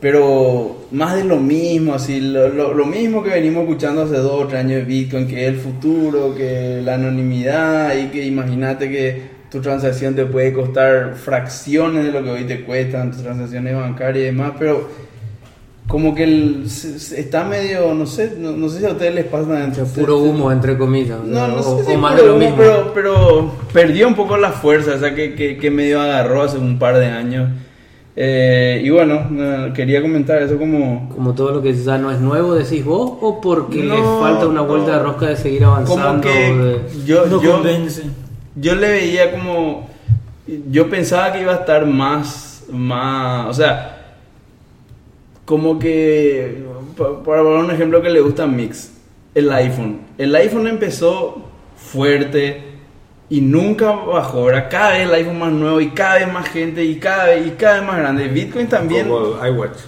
Pero 0.08 0.84
más 0.90 1.16
de 1.16 1.24
lo 1.24 1.38
mismo, 1.38 1.94
así, 1.94 2.20
lo, 2.20 2.50
lo- 2.50 2.74
lo 2.74 2.84
mismo 2.84 3.22
que 3.22 3.30
venimos 3.30 3.62
escuchando 3.62 4.02
hace 4.02 4.18
dos 4.18 4.44
o 4.44 4.46
tres 4.46 4.60
años 4.60 4.80
de 4.80 4.84
Bitcoin, 4.84 5.26
que 5.26 5.46
es 5.46 5.54
el 5.54 5.56
futuro, 5.58 6.34
que 6.34 6.82
la 6.84 6.96
anonimidad 6.96 7.96
y 7.96 8.08
que 8.08 8.22
imagínate 8.26 8.90
que 8.90 9.22
tu 9.50 9.62
transacción 9.62 10.14
te 10.14 10.26
puede 10.26 10.52
costar 10.52 11.14
fracciones 11.14 12.04
de 12.04 12.12
lo 12.12 12.22
que 12.22 12.30
hoy 12.32 12.44
te 12.44 12.64
cuestan 12.64 13.12
tus 13.12 13.22
transacciones 13.22 13.74
bancarias 13.74 14.24
y 14.24 14.26
demás, 14.26 14.52
pero 14.58 14.86
como 15.88 16.14
que 16.14 16.24
el- 16.24 16.68
se- 16.68 16.98
se- 16.98 17.20
está 17.20 17.42
medio, 17.44 17.94
no 17.94 18.04
sé, 18.04 18.34
no, 18.38 18.52
no 18.52 18.68
sé 18.68 18.80
si 18.80 18.84
a 18.84 18.90
ustedes 18.90 19.14
les 19.14 19.24
pasa. 19.24 19.72
Sea, 19.72 19.84
puro 19.86 20.18
humo, 20.18 20.52
entre 20.52 20.76
comillas. 20.76 21.18
No, 21.24 21.48
no 21.48 21.60
o, 21.60 21.78
sé 21.78 21.86
si 21.86 21.92
o 21.94 21.98
más 21.98 22.14
de 22.14 22.26
lo 22.26 22.36
mismo. 22.36 22.56
Pero, 22.58 22.92
pero 22.94 23.52
perdió 23.72 24.06
un 24.06 24.14
poco 24.14 24.36
la 24.36 24.52
fuerza, 24.52 24.96
o 24.96 24.98
sea, 24.98 25.14
que, 25.14 25.34
que, 25.34 25.56
que 25.56 25.70
medio 25.70 25.98
agarró 26.02 26.42
hace 26.42 26.58
un 26.58 26.78
par 26.78 26.98
de 26.98 27.06
años. 27.06 27.48
Eh, 28.16 28.80
y 28.84 28.90
bueno, 28.90 29.28
eh, 29.36 29.72
quería 29.74 30.00
comentar 30.00 30.40
eso 30.40 30.56
como... 30.56 31.08
Como 31.08 31.34
todo 31.34 31.50
lo 31.52 31.62
que 31.62 31.74
ya 31.74 31.98
no 31.98 32.12
es 32.12 32.20
nuevo, 32.20 32.54
decís 32.54 32.84
vos, 32.84 33.12
o 33.20 33.40
porque 33.40 33.82
No, 33.82 34.20
falta 34.20 34.46
una 34.46 34.60
vuelta 34.60 34.92
no. 34.92 34.98
de 34.98 35.02
rosca 35.02 35.26
de 35.26 35.36
seguir 35.36 35.64
avanzando. 35.64 36.02
Como 36.04 36.20
que 36.20 36.28
de- 36.54 36.80
yo, 37.04 37.26
No 37.26 37.42
yo, 37.42 37.60
yo 38.56 38.74
le 38.76 38.88
veía 38.88 39.32
como... 39.32 39.88
Yo 40.70 40.88
pensaba 40.90 41.32
que 41.32 41.40
iba 41.40 41.52
a 41.52 41.56
estar 41.56 41.86
más... 41.86 42.64
más 42.70 43.48
o 43.48 43.52
sea, 43.52 44.14
como 45.44 45.78
que... 45.78 46.62
pa- 46.96 47.22
Para 47.22 47.42
poner 47.42 47.64
un 47.64 47.70
ejemplo 47.70 48.00
que 48.00 48.10
le 48.10 48.20
gusta 48.20 48.44
a 48.44 48.46
Mix, 48.46 48.92
el 49.34 49.50
iPhone. 49.52 49.98
El 50.18 50.34
iPhone 50.36 50.68
empezó 50.68 51.42
fuerte 51.76 52.73
y 53.36 53.40
nunca 53.40 53.90
bajó. 53.90 54.48
Era 54.50 54.68
cada 54.68 54.90
vez 54.90 55.02
el 55.08 55.14
iPhone 55.14 55.38
más 55.38 55.52
nuevo 55.52 55.80
y 55.80 55.90
cada 55.90 56.16
vez 56.16 56.32
más 56.32 56.48
gente 56.48 56.84
y 56.84 56.96
cada 56.96 57.26
vez, 57.26 57.46
y 57.46 57.50
cada 57.50 57.74
vez 57.80 57.84
más 57.84 57.98
grande. 57.98 58.28
Bitcoin 58.28 58.68
también... 58.68 59.08
como 59.08 59.44
iWatch. 59.46 59.78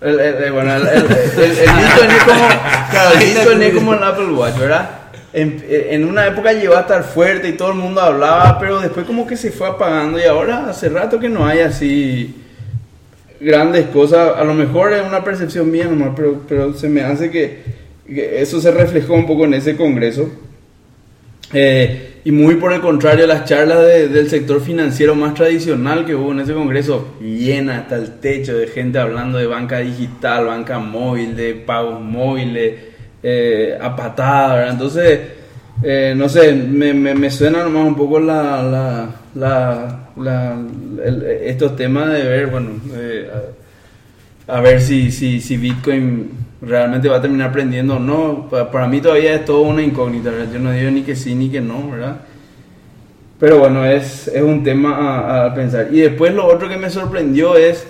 El, 0.00 0.18
el- 0.20 0.34
el- 0.44 0.52
bueno, 0.52 0.74
el, 0.74 0.82
Bitcoin 0.82 2.10
es 2.10 2.22
como, 2.24 2.48
claro, 2.90 3.10
el 3.14 3.24
Bitcoin 3.24 3.62
es 3.62 3.74
como 3.74 3.94
el 3.94 4.02
Apple 4.02 4.26
Watch, 4.32 4.58
¿verdad? 4.58 4.90
En, 5.32 5.64
en 5.68 6.04
una 6.04 6.26
época 6.26 6.52
llegó 6.52 6.76
a 6.76 6.80
estar 6.80 7.02
fuerte 7.04 7.48
y 7.48 7.52
todo 7.52 7.70
el 7.70 7.76
mundo 7.78 8.00
hablaba, 8.00 8.58
pero 8.58 8.80
después 8.80 9.06
como 9.06 9.26
que 9.26 9.36
se 9.36 9.50
fue 9.50 9.66
apagando 9.68 10.18
y 10.18 10.24
ahora 10.24 10.68
hace 10.68 10.88
rato 10.88 11.18
que 11.18 11.28
no 11.28 11.46
hay 11.46 11.60
así 11.60 12.34
grandes 13.40 13.86
cosas. 13.86 14.36
A 14.36 14.44
lo 14.44 14.54
mejor 14.54 14.92
es 14.92 15.02
una 15.06 15.24
percepción 15.24 15.70
mía 15.70 15.84
nomás, 15.86 16.10
pero, 16.14 16.42
pero 16.48 16.74
se 16.74 16.88
me 16.88 17.02
hace 17.02 17.30
que, 17.30 17.62
que 18.06 18.42
eso 18.42 18.60
se 18.60 18.70
reflejó 18.72 19.14
un 19.14 19.26
poco 19.26 19.44
en 19.46 19.54
ese 19.54 19.74
congreso. 19.76 20.28
Eh, 21.52 22.11
y 22.24 22.30
muy 22.30 22.54
por 22.56 22.72
el 22.72 22.80
contrario, 22.80 23.26
las 23.26 23.44
charlas 23.46 23.80
de- 23.86 24.08
del 24.08 24.28
sector 24.30 24.60
financiero 24.60 25.14
más 25.14 25.34
tradicional 25.34 26.04
que 26.04 26.14
hubo 26.14 26.32
en 26.32 26.40
ese 26.40 26.54
congreso, 26.54 27.14
llena 27.20 27.78
hasta 27.78 27.96
el 27.96 28.20
techo 28.20 28.56
de 28.56 28.68
gente 28.68 28.98
hablando 28.98 29.38
de 29.38 29.46
banca 29.46 29.78
digital, 29.78 30.46
banca 30.46 30.78
móvil, 30.78 31.34
de 31.36 31.54
pagos 31.54 32.00
móviles, 32.00 32.74
eh, 33.22 33.76
a 33.80 33.94
patada, 33.96 34.54
¿verdad? 34.54 34.72
Entonces, 34.72 35.20
eh, 35.82 36.14
no 36.16 36.28
sé, 36.28 36.52
me, 36.54 36.94
me, 36.94 37.14
me 37.14 37.30
suena 37.30 37.64
nomás 37.64 37.86
un 37.88 37.96
poco 37.96 38.20
la, 38.20 38.62
la, 39.34 40.08
la, 40.16 40.60
estos 41.44 41.74
temas 41.76 42.12
de 42.12 42.22
ver, 42.22 42.46
bueno, 42.48 42.70
eh, 42.94 43.28
a, 44.46 44.56
a 44.56 44.60
ver 44.60 44.80
si, 44.80 45.10
si, 45.10 45.40
si 45.40 45.56
Bitcoin 45.56 46.30
realmente 46.62 47.08
va 47.08 47.16
a 47.16 47.20
terminar 47.20 47.50
aprendiendo 47.50 47.96
o 47.96 47.98
no. 47.98 48.48
Pa- 48.48 48.70
Para, 48.70 48.86
mí 48.88 49.00
todavía 49.00 49.34
es 49.34 49.44
todo 49.44 49.62
una 49.62 49.82
incógnita, 49.82 50.30
¿verdad? 50.30 50.52
Yo 50.52 50.58
no 50.60 50.70
digo 50.72 50.90
ni 50.90 51.02
que 51.02 51.16
sí 51.16 51.34
ni 51.34 51.48
que 51.50 51.60
no, 51.60 51.90
¿verdad? 51.90 52.16
Pero 53.38 53.58
bueno, 53.58 53.84
es, 53.84 54.28
es 54.28 54.42
un 54.42 54.62
tema 54.62 54.94
a, 54.96 55.46
a 55.46 55.54
pensar. 55.54 55.88
Y 55.92 56.00
después 56.00 56.32
lo 56.34 56.46
otro 56.46 56.68
que 56.68 56.76
me 56.76 56.88
sorprendió 56.90 57.56
es 57.56 57.86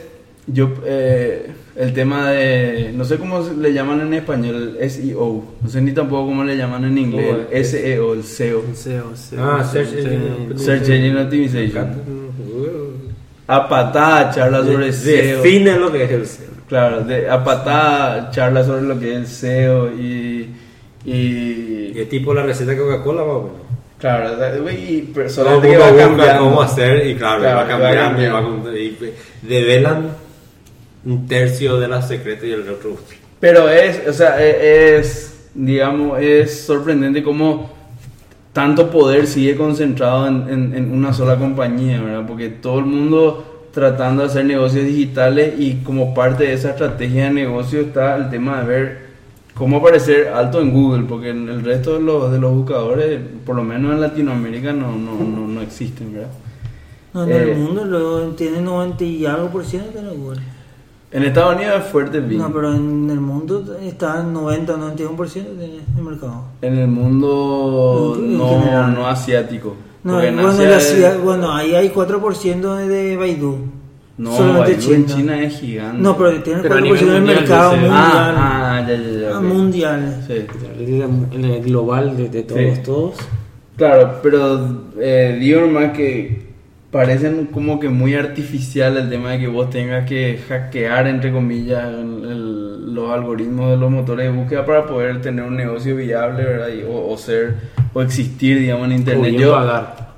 yo 0.47 0.73
eh, 0.87 1.51
el 1.77 1.93
tema 1.93 2.31
de, 2.31 2.91
no 2.95 3.05
sé 3.05 3.17
cómo 3.19 3.41
le 3.59 3.73
llaman 3.75 4.01
en 4.01 4.15
español, 4.15 4.77
el 4.81 4.91
SEO. 4.91 5.45
No 5.63 5.69
sé 5.69 5.83
ni 5.83 5.93
tampoco 5.93 6.27
cómo 6.29 6.43
le 6.43 6.57
llaman 6.57 6.85
en 6.87 6.97
inglés, 6.97 7.35
Oh, 7.51 7.55
el 7.55 7.65
SEO, 7.67 8.15
el 8.15 8.25
SEO. 8.25 8.63
SEO, 8.75 9.15
SEO, 9.17 9.45
Ah, 9.45 9.63
Search 9.63 9.93
Engine 9.93 10.59
Search 10.59 10.89
Engine 10.89 11.21
Optimization. 11.21 11.89
A 13.47 13.69
patada 13.69 14.31
charla 14.31 14.65
sobre 14.65 14.91
SEO. 14.93 15.43
Define 15.43 15.77
lo 15.79 15.93
que 15.93 16.05
es 16.05 16.11
el 16.11 16.27
SEO. 16.27 16.52
Claro, 16.73 17.05
de, 17.05 17.29
a 17.29 17.45
patada 17.45 18.31
charla 18.31 18.65
sobre 18.65 18.81
lo 18.83 18.99
que 18.99 19.11
es 19.13 19.17
el 19.19 19.27
SEO 19.27 19.89
y... 19.93 20.49
y 21.05 21.93
es 21.95 22.09
tipo 22.09 22.33
la 22.33 22.45
receta 22.45 22.71
de 22.71 22.79
Coca-Cola, 22.79 23.21
más 23.21 23.31
o 23.31 23.43
menos. 23.43 23.57
claro, 23.99 24.71
y 24.71 25.13
solamente 25.29 25.69
que 25.69 25.77
va 25.77 25.95
cambiando. 25.95 26.45
cómo 26.45 26.63
hacer 26.63 27.07
y 27.07 27.15
claro, 27.17 27.41
Claro, 27.43 27.57
va 27.59 27.67
cambiando 27.69 28.23
y, 28.23 28.27
va 28.27 28.41
cambiando. 28.41 28.75
y 28.79 28.97
develan 29.43 30.13
un 31.05 31.27
tercio 31.27 31.79
de 31.79 31.89
las 31.89 32.09
secretas 32.09 32.45
y 32.45 32.53
el 32.53 32.67
otro. 32.67 32.97
Pero 33.39 33.69
es, 33.69 34.09
o 34.09 34.13
sea, 34.15 34.43
e- 34.43 34.97
es, 34.99 35.51
digamos, 35.55 36.21
es 36.23 36.63
sorprendente 36.65 37.23
cómo 37.23 37.71
tanto 38.55 38.91
poder 38.91 39.27
sigue 39.27 39.57
concentrado 39.57 40.27
en, 40.27 40.49
en- 40.49 40.75
en 40.75 40.91
una 40.91 41.13
sola 41.13 41.37
compañía, 41.37 42.01
¿verdad? 42.01 42.25
Porque 42.27 42.49
todo 42.49 42.79
el 42.79 42.87
mundo 42.87 43.52
tratando 43.73 44.23
de 44.23 44.29
hacer 44.29 44.45
negocios 44.45 44.85
digitales 44.85 45.55
y 45.59 45.77
como 45.83 46.15
parte 46.15 46.45
de 46.45 46.53
esa 46.55 46.71
estrategia 46.71 47.25
de 47.25 47.31
negocio 47.31 47.81
está 47.81 48.17
el 48.17 48.31
tema 48.31 48.61
de 48.61 48.67
ver 48.67 48.99
cómo 49.55 49.79
aparecer 49.79 50.29
alto 50.29 50.61
en 50.61 50.73
Google, 50.73 51.05
porque 51.09 51.31
en 51.31 51.49
el 51.49 51.63
resto 51.65 51.95
de 51.95 52.01
los, 52.01 52.31
de 52.33 52.39
los 52.39 52.55
buscadores, 52.55 53.21
por 53.45 53.57
lo 53.57 53.63
menos 53.65 53.93
en 53.93 54.01
Latinoamérica, 54.01 54.73
no, 54.73 54.93
no, 54.93 55.15
no, 55.15 55.47
no 55.49 55.61
existen, 55.63 56.13
¿verdad? 56.15 56.31
No, 57.15 57.25
en 57.25 57.33
Eh, 57.33 57.53
el 57.53 57.59
mundo 57.59 57.85
lo 57.85 58.29
tiene 58.31 58.61
90 58.61 59.05
y 59.05 59.27
algo 59.27 59.49
por 59.49 59.65
ciento 59.65 60.01
de 60.01 60.17
Google. 60.17 60.41
En 61.11 61.25
Estados 61.25 61.57
Unidos 61.57 61.75
es 61.85 61.85
fuerte 61.93 62.21
Bing. 62.21 62.39
No, 62.39 62.51
pero 62.51 62.75
en 62.75 63.11
el 63.11 63.21
mundo 63.21 63.77
está 63.83 64.21
en 64.21 64.33
90 64.33 64.77
91 64.79 65.15
por 65.17 65.29
ciento 65.29 65.55
del 65.55 65.83
mercado. 66.03 66.45
En 66.63 66.79
el 66.79 66.89
mundo 66.89 68.17
no, 68.19 68.89
no 68.89 69.07
asiático. 69.07 69.77
No, 70.05 70.15
bueno, 70.15 70.43
la 70.43 70.77
es- 70.79 70.89
ciudad- 70.93 71.19
bueno, 71.19 71.53
ahí 71.53 71.75
hay 71.75 71.89
4% 71.91 72.77
de 72.77 73.17
Baidu. 73.17 73.57
No, 74.19 74.37
Solamente 74.37 74.75
Baidu 74.77 74.93
en 74.95 75.07
China 75.07 75.43
es 75.43 75.61
gigante. 75.61 76.03
No, 76.03 76.17
pero 76.17 76.43
tiene 76.43 76.59
el 76.61 76.63
Pero 76.63 76.75
a 76.75 76.79
4% 76.81 76.83
nivel 76.83 77.13
del 77.27 77.37
mercado 77.37 77.71
mundial. 77.73 77.93
Ah, 77.95 78.77
ah, 78.79 78.87
ya, 78.89 78.97
ya, 78.97 79.21
ya. 79.21 79.37
Ah, 79.37 79.41
mundial. 79.41 80.25
Sí. 80.27 80.47
En 81.33 81.45
el 81.45 81.63
global 81.63 82.17
de, 82.17 82.29
de 82.29 82.43
todos, 82.43 82.61
Sí. 82.61 82.83
todos. 82.85 83.15
Claro, 83.77 84.19
pero 84.23 84.83
eh, 85.01 85.37
digo 85.41 85.63
nomás 85.63 85.93
que 85.93 86.52
parecen 86.93 87.47
como 87.47 87.81
que 87.81 87.89
muy 87.89 88.15
artificial 88.15 88.97
el 88.99 89.09
tema 89.09 89.31
de 89.33 89.41
que 89.41 89.49
vos 89.49 89.69
tengas 89.71 90.07
que 90.07 90.39
hackear, 90.49 91.09
entre 91.09 91.33
comillas, 91.33 91.85
el- 91.89 92.25
el- 92.31 92.95
los 92.95 93.11
algoritmos 93.11 93.71
de 93.71 93.77
los 93.79 93.91
motores 93.91 94.31
de 94.31 94.39
búsqueda 94.39 94.65
para 94.67 94.87
poder 94.87 95.21
tener 95.23 95.43
un 95.45 95.57
negocio 95.57 95.97
viable, 95.97 96.45
¿verdad? 96.45 96.69
Y- 96.69 96.83
o, 96.85 97.09
o 97.11 97.17
ser, 97.17 97.57
o 97.95 98.03
existir, 98.03 98.59
digamos, 98.61 98.85
en 98.87 98.93
O 98.93 98.95
internet. 98.97 99.31
bien 99.31 99.43
Yo, 99.43 99.53
pagar. 99.55 100.13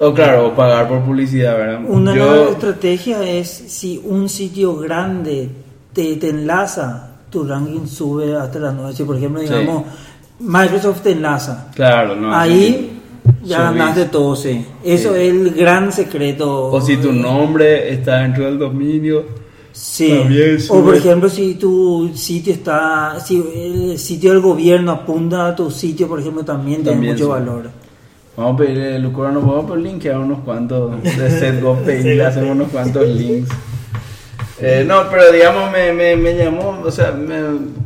o 0.00 0.12
claro, 0.12 0.48
o 0.48 0.54
pagar 0.54 0.88
por 0.88 1.00
publicidad, 1.04 1.56
¿verdad? 1.56 1.80
Una 1.86 2.14
Yo, 2.16 2.50
estrategia 2.50 3.22
es 3.22 3.48
si 3.48 4.00
un 4.04 4.28
sitio 4.28 4.76
grande 4.76 5.50
te, 5.92 6.16
te 6.16 6.30
enlaza, 6.30 7.10
tu 7.30 7.44
ranking 7.44 7.86
sube 7.86 8.34
hasta 8.34 8.58
la 8.58 8.72
noche. 8.72 9.04
Por 9.04 9.16
ejemplo, 9.16 9.40
Sí. 9.42 9.46
digamos, 9.48 9.84
Microsoft 10.40 11.02
te 11.02 11.12
enlaza. 11.12 11.68
claro, 11.76 12.16
no. 12.16 12.34
Ahí 12.34 12.99
ya 13.44 13.62
ganaste 13.70 14.04
todo, 14.06 14.36
sí. 14.36 14.64
Eso 14.84 15.14
Sí. 15.14 15.20
es 15.20 15.30
el 15.30 15.50
gran 15.52 15.92
secreto. 15.92 16.66
O 16.70 16.80
si 16.80 16.96
tu 16.96 17.12
nombre 17.12 17.92
está 17.92 18.20
dentro 18.20 18.44
del 18.44 18.58
dominio. 18.58 19.24
Sí. 19.72 20.08
También 20.18 20.58
O 20.68 20.82
por 20.82 20.94
ejemplo, 20.96 21.28
si 21.28 21.54
tu 21.54 22.10
sitio 22.14 22.52
está, 22.52 23.18
si 23.20 23.36
el 23.54 23.98
sitio 23.98 24.30
del 24.32 24.40
gobierno 24.40 24.90
apunta 24.92 25.46
a 25.48 25.56
tu 25.56 25.70
sitio, 25.70 26.08
por 26.08 26.20
ejemplo, 26.20 26.44
también, 26.44 26.82
tiene 26.82 27.12
mucho 27.12 27.24
sube. 27.24 27.28
valor. 27.38 27.70
Vamos 28.36 28.54
a 28.54 28.56
pedirle, 28.58 28.98
Lucora, 28.98 29.30
nos 29.30 29.44
vamos 29.46 29.70
a 29.70 29.76
linkear 29.76 30.18
unos 30.18 30.40
cuantos 30.40 31.02
de 31.02 31.30
SetGoPay, 31.30 32.02
le 32.02 32.24
hacemos 32.24 32.50
unos 32.52 32.68
cuantos 32.70 33.06
links. 33.08 33.48
Eh, 34.62 34.84
no, 34.86 35.08
pero 35.10 35.32
digamos, 35.32 35.70
me, 35.72 35.92
me, 35.92 36.16
me 36.16 36.34
llamó, 36.36 36.82
o 36.84 36.90
sea, 36.90 37.12
me 37.12 37.36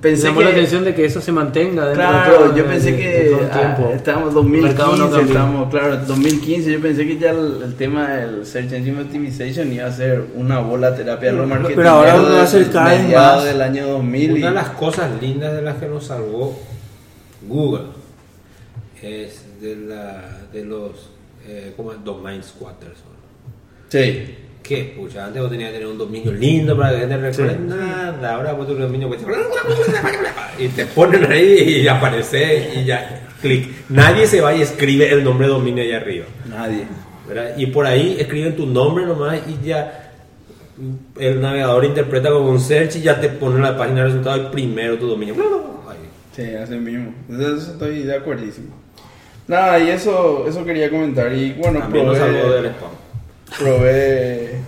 pensé 0.01 0.27
llamó 0.27 0.41
que... 0.41 0.45
la 0.47 0.51
atención 0.51 0.85
de 0.85 0.93
que 0.95 1.05
eso 1.05 1.21
se 1.21 1.31
mantenga 1.31 1.87
dentro 1.87 2.03
de 2.03 2.09
Claro, 2.09 2.35
todo, 2.35 2.47
yo 2.57 2.63
de- 2.65 2.69
pensé 2.69 2.93
de- 2.93 2.97
que 2.99 3.09
de 3.09 3.49
ah, 3.53 3.59
tiempo. 3.77 3.93
estábamos 3.95 4.35
El 4.35 4.43
mercado 4.51 4.97
no 4.97 5.09
2015, 5.09 5.11
cambia. 5.17 5.33
estábamos, 5.33 5.71
claro, 5.71 5.97
2015, 6.07 6.73
yo 6.73 6.81
pensé 6.81 7.07
que 7.07 7.19
ya 7.19 7.31
el, 7.31 7.63
el 7.65 7.75
tema 7.77 8.09
del 8.11 8.45
Search 8.45 8.73
Engine 8.73 9.01
Optimization 9.03 9.73
iba 9.73 9.87
a 9.87 9.93
ser 9.93 10.25
una 10.35 10.59
bola 10.59 10.97
terapia 10.97 11.31
de 11.33 11.37
los 11.39 11.47
Pero 11.49 11.61
marketing. 11.61 11.83
ahora 11.87 12.15
va 12.17 12.43
a 12.43 12.47
ser 12.47 12.71
cada 12.71 12.89
vez 12.93 13.09
más. 13.15 13.45
del 13.45 13.63
año 13.63 13.87
2000 13.87 14.31
y- 14.31 14.35
Una 14.41 14.49
de 14.49 14.55
las 14.55 14.69
cosas 14.71 15.11
lindas 15.21 15.55
de 15.55 15.63
las 15.63 15.77
que 15.77 15.87
nos 15.87 16.05
salvó 16.07 16.59
Google 17.47 17.85
es 19.03 19.43
de, 19.61 19.77
la, 19.77 20.23
de 20.53 20.65
los 20.65 21.11
eh, 21.47 21.73
¿cómo 21.77 21.93
es? 21.93 22.03
domain 22.05 22.43
squatters. 22.43 22.99
¿no? 22.99 23.15
Sí. 23.91 24.39
Que, 24.65 24.95
pucha, 24.97 25.27
antes 25.27 25.43
vos 25.43 25.51
tenías 25.51 25.69
que 25.69 25.75
tener 25.75 25.93
un 25.93 25.99
dominio 25.99 26.33
lindo 26.33 26.75
para 26.75 26.89
que 26.89 26.95
la 26.95 27.01
gente 27.01 27.17
recuerde 27.19 27.59
nada. 27.59 28.35
Ahora 28.35 28.55
vos 28.55 28.67
tu 28.67 28.75
dominio 28.75 29.11
y 30.59 30.69
te 30.69 30.87
ponen 30.87 31.31
ahí 31.31 31.83
y 31.83 31.87
aparece 31.87 32.73
y 32.75 32.85
ya, 32.87 33.29
clic. 33.43 33.69
Nadie 33.91 34.27
se 34.27 34.41
va 34.41 34.55
y 34.55 34.63
escribe 34.63 35.13
el 35.13 35.23
nombre 35.23 35.47
de 35.47 35.53
dominio 35.53 35.83
ahí 35.83 35.93
arriba. 35.93 36.25
Nadie. 36.49 36.87
¿verdad? 37.29 37.57
Y 37.59 37.67
por 37.67 37.87
ahí 37.87 38.17
escriben 38.19 38.57
tu 38.57 38.67
nombre 38.67 39.05
nomás 39.05 39.41
y 39.47 39.67
ya 39.67 40.13
el 41.19 41.41
navegador 41.43 41.85
interpreta 41.85 42.31
como 42.31 42.51
un 42.51 42.61
search 42.61 42.97
y 42.97 43.03
ya 43.03 43.21
te 43.21 43.29
pone 43.29 43.61
la 43.61 43.77
página 43.77 44.01
de 44.01 44.07
resultados 44.07 44.47
el 44.47 44.51
primero 44.51 44.99
tu 44.99 45.09
dominio. 45.09 45.35
Sí, 46.35 46.55
así 46.55 46.75
mismo. 46.75 47.15
Entonces 47.29 47.69
estoy 47.69 48.03
de 48.03 48.17
acuerdísimo. 48.17 48.75
Nada, 49.47 49.79
y 49.79 49.91
eso, 49.91 50.47
eso 50.49 50.65
quería 50.65 50.91
comentar. 50.91 51.33
Y 51.33 51.53
bueno, 51.53 51.81
También 51.81 52.07
nos 52.07 52.19
salvó 52.19 52.51
del 52.51 52.63
probé, 52.63 52.69
spam. 52.71 53.04
Probé. 53.59 54.61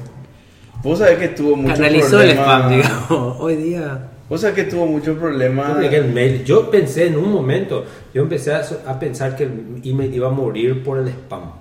Vos 0.83 0.99
sabés 0.99 1.19
que 1.19 1.29
tuvo 1.29 1.57
muchos 1.57 1.79
Analizó 1.79 2.21
el 2.21 2.31
spam, 2.31 2.71
digamos. 2.71 3.37
Hoy 3.41 3.57
día. 3.57 4.11
Vos 4.29 4.41
sabés 4.41 4.57
que 4.57 4.65
tuvo 4.65 4.87
muchos 4.87 5.19
problemas. 5.19 5.83
El 5.83 6.13
mail. 6.13 6.45
Yo 6.45 6.71
pensé 6.71 7.07
en 7.07 7.17
un 7.17 7.33
momento, 7.33 7.85
yo 8.13 8.23
empecé 8.23 8.53
a, 8.53 8.63
a 8.87 8.99
pensar 8.99 9.37
que 9.37 9.45
el 9.45 9.81
email 9.85 10.15
iba 10.15 10.29
a 10.29 10.33
morir 10.33 10.83
por 10.83 10.99
el 10.99 11.09
spam. 11.09 11.53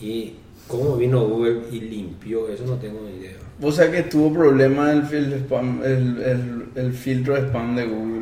Y 0.00 0.34
cómo 0.66 0.96
vino 0.96 1.20
Google 1.26 1.62
y 1.72 1.80
limpió 1.80 2.48
eso, 2.48 2.64
no 2.64 2.74
tengo 2.74 3.00
ni 3.08 3.18
idea. 3.18 3.36
Vos 3.58 3.76
sabés 3.76 3.90
que 3.90 4.10
tuvo 4.10 4.32
problemas 4.32 5.12
el, 5.12 5.32
spam, 5.32 5.82
el, 5.84 6.22
el, 6.22 6.64
el 6.76 6.92
filtro 6.92 7.34
de 7.34 7.48
spam 7.48 7.74
de 7.74 7.86
Google 7.86 8.18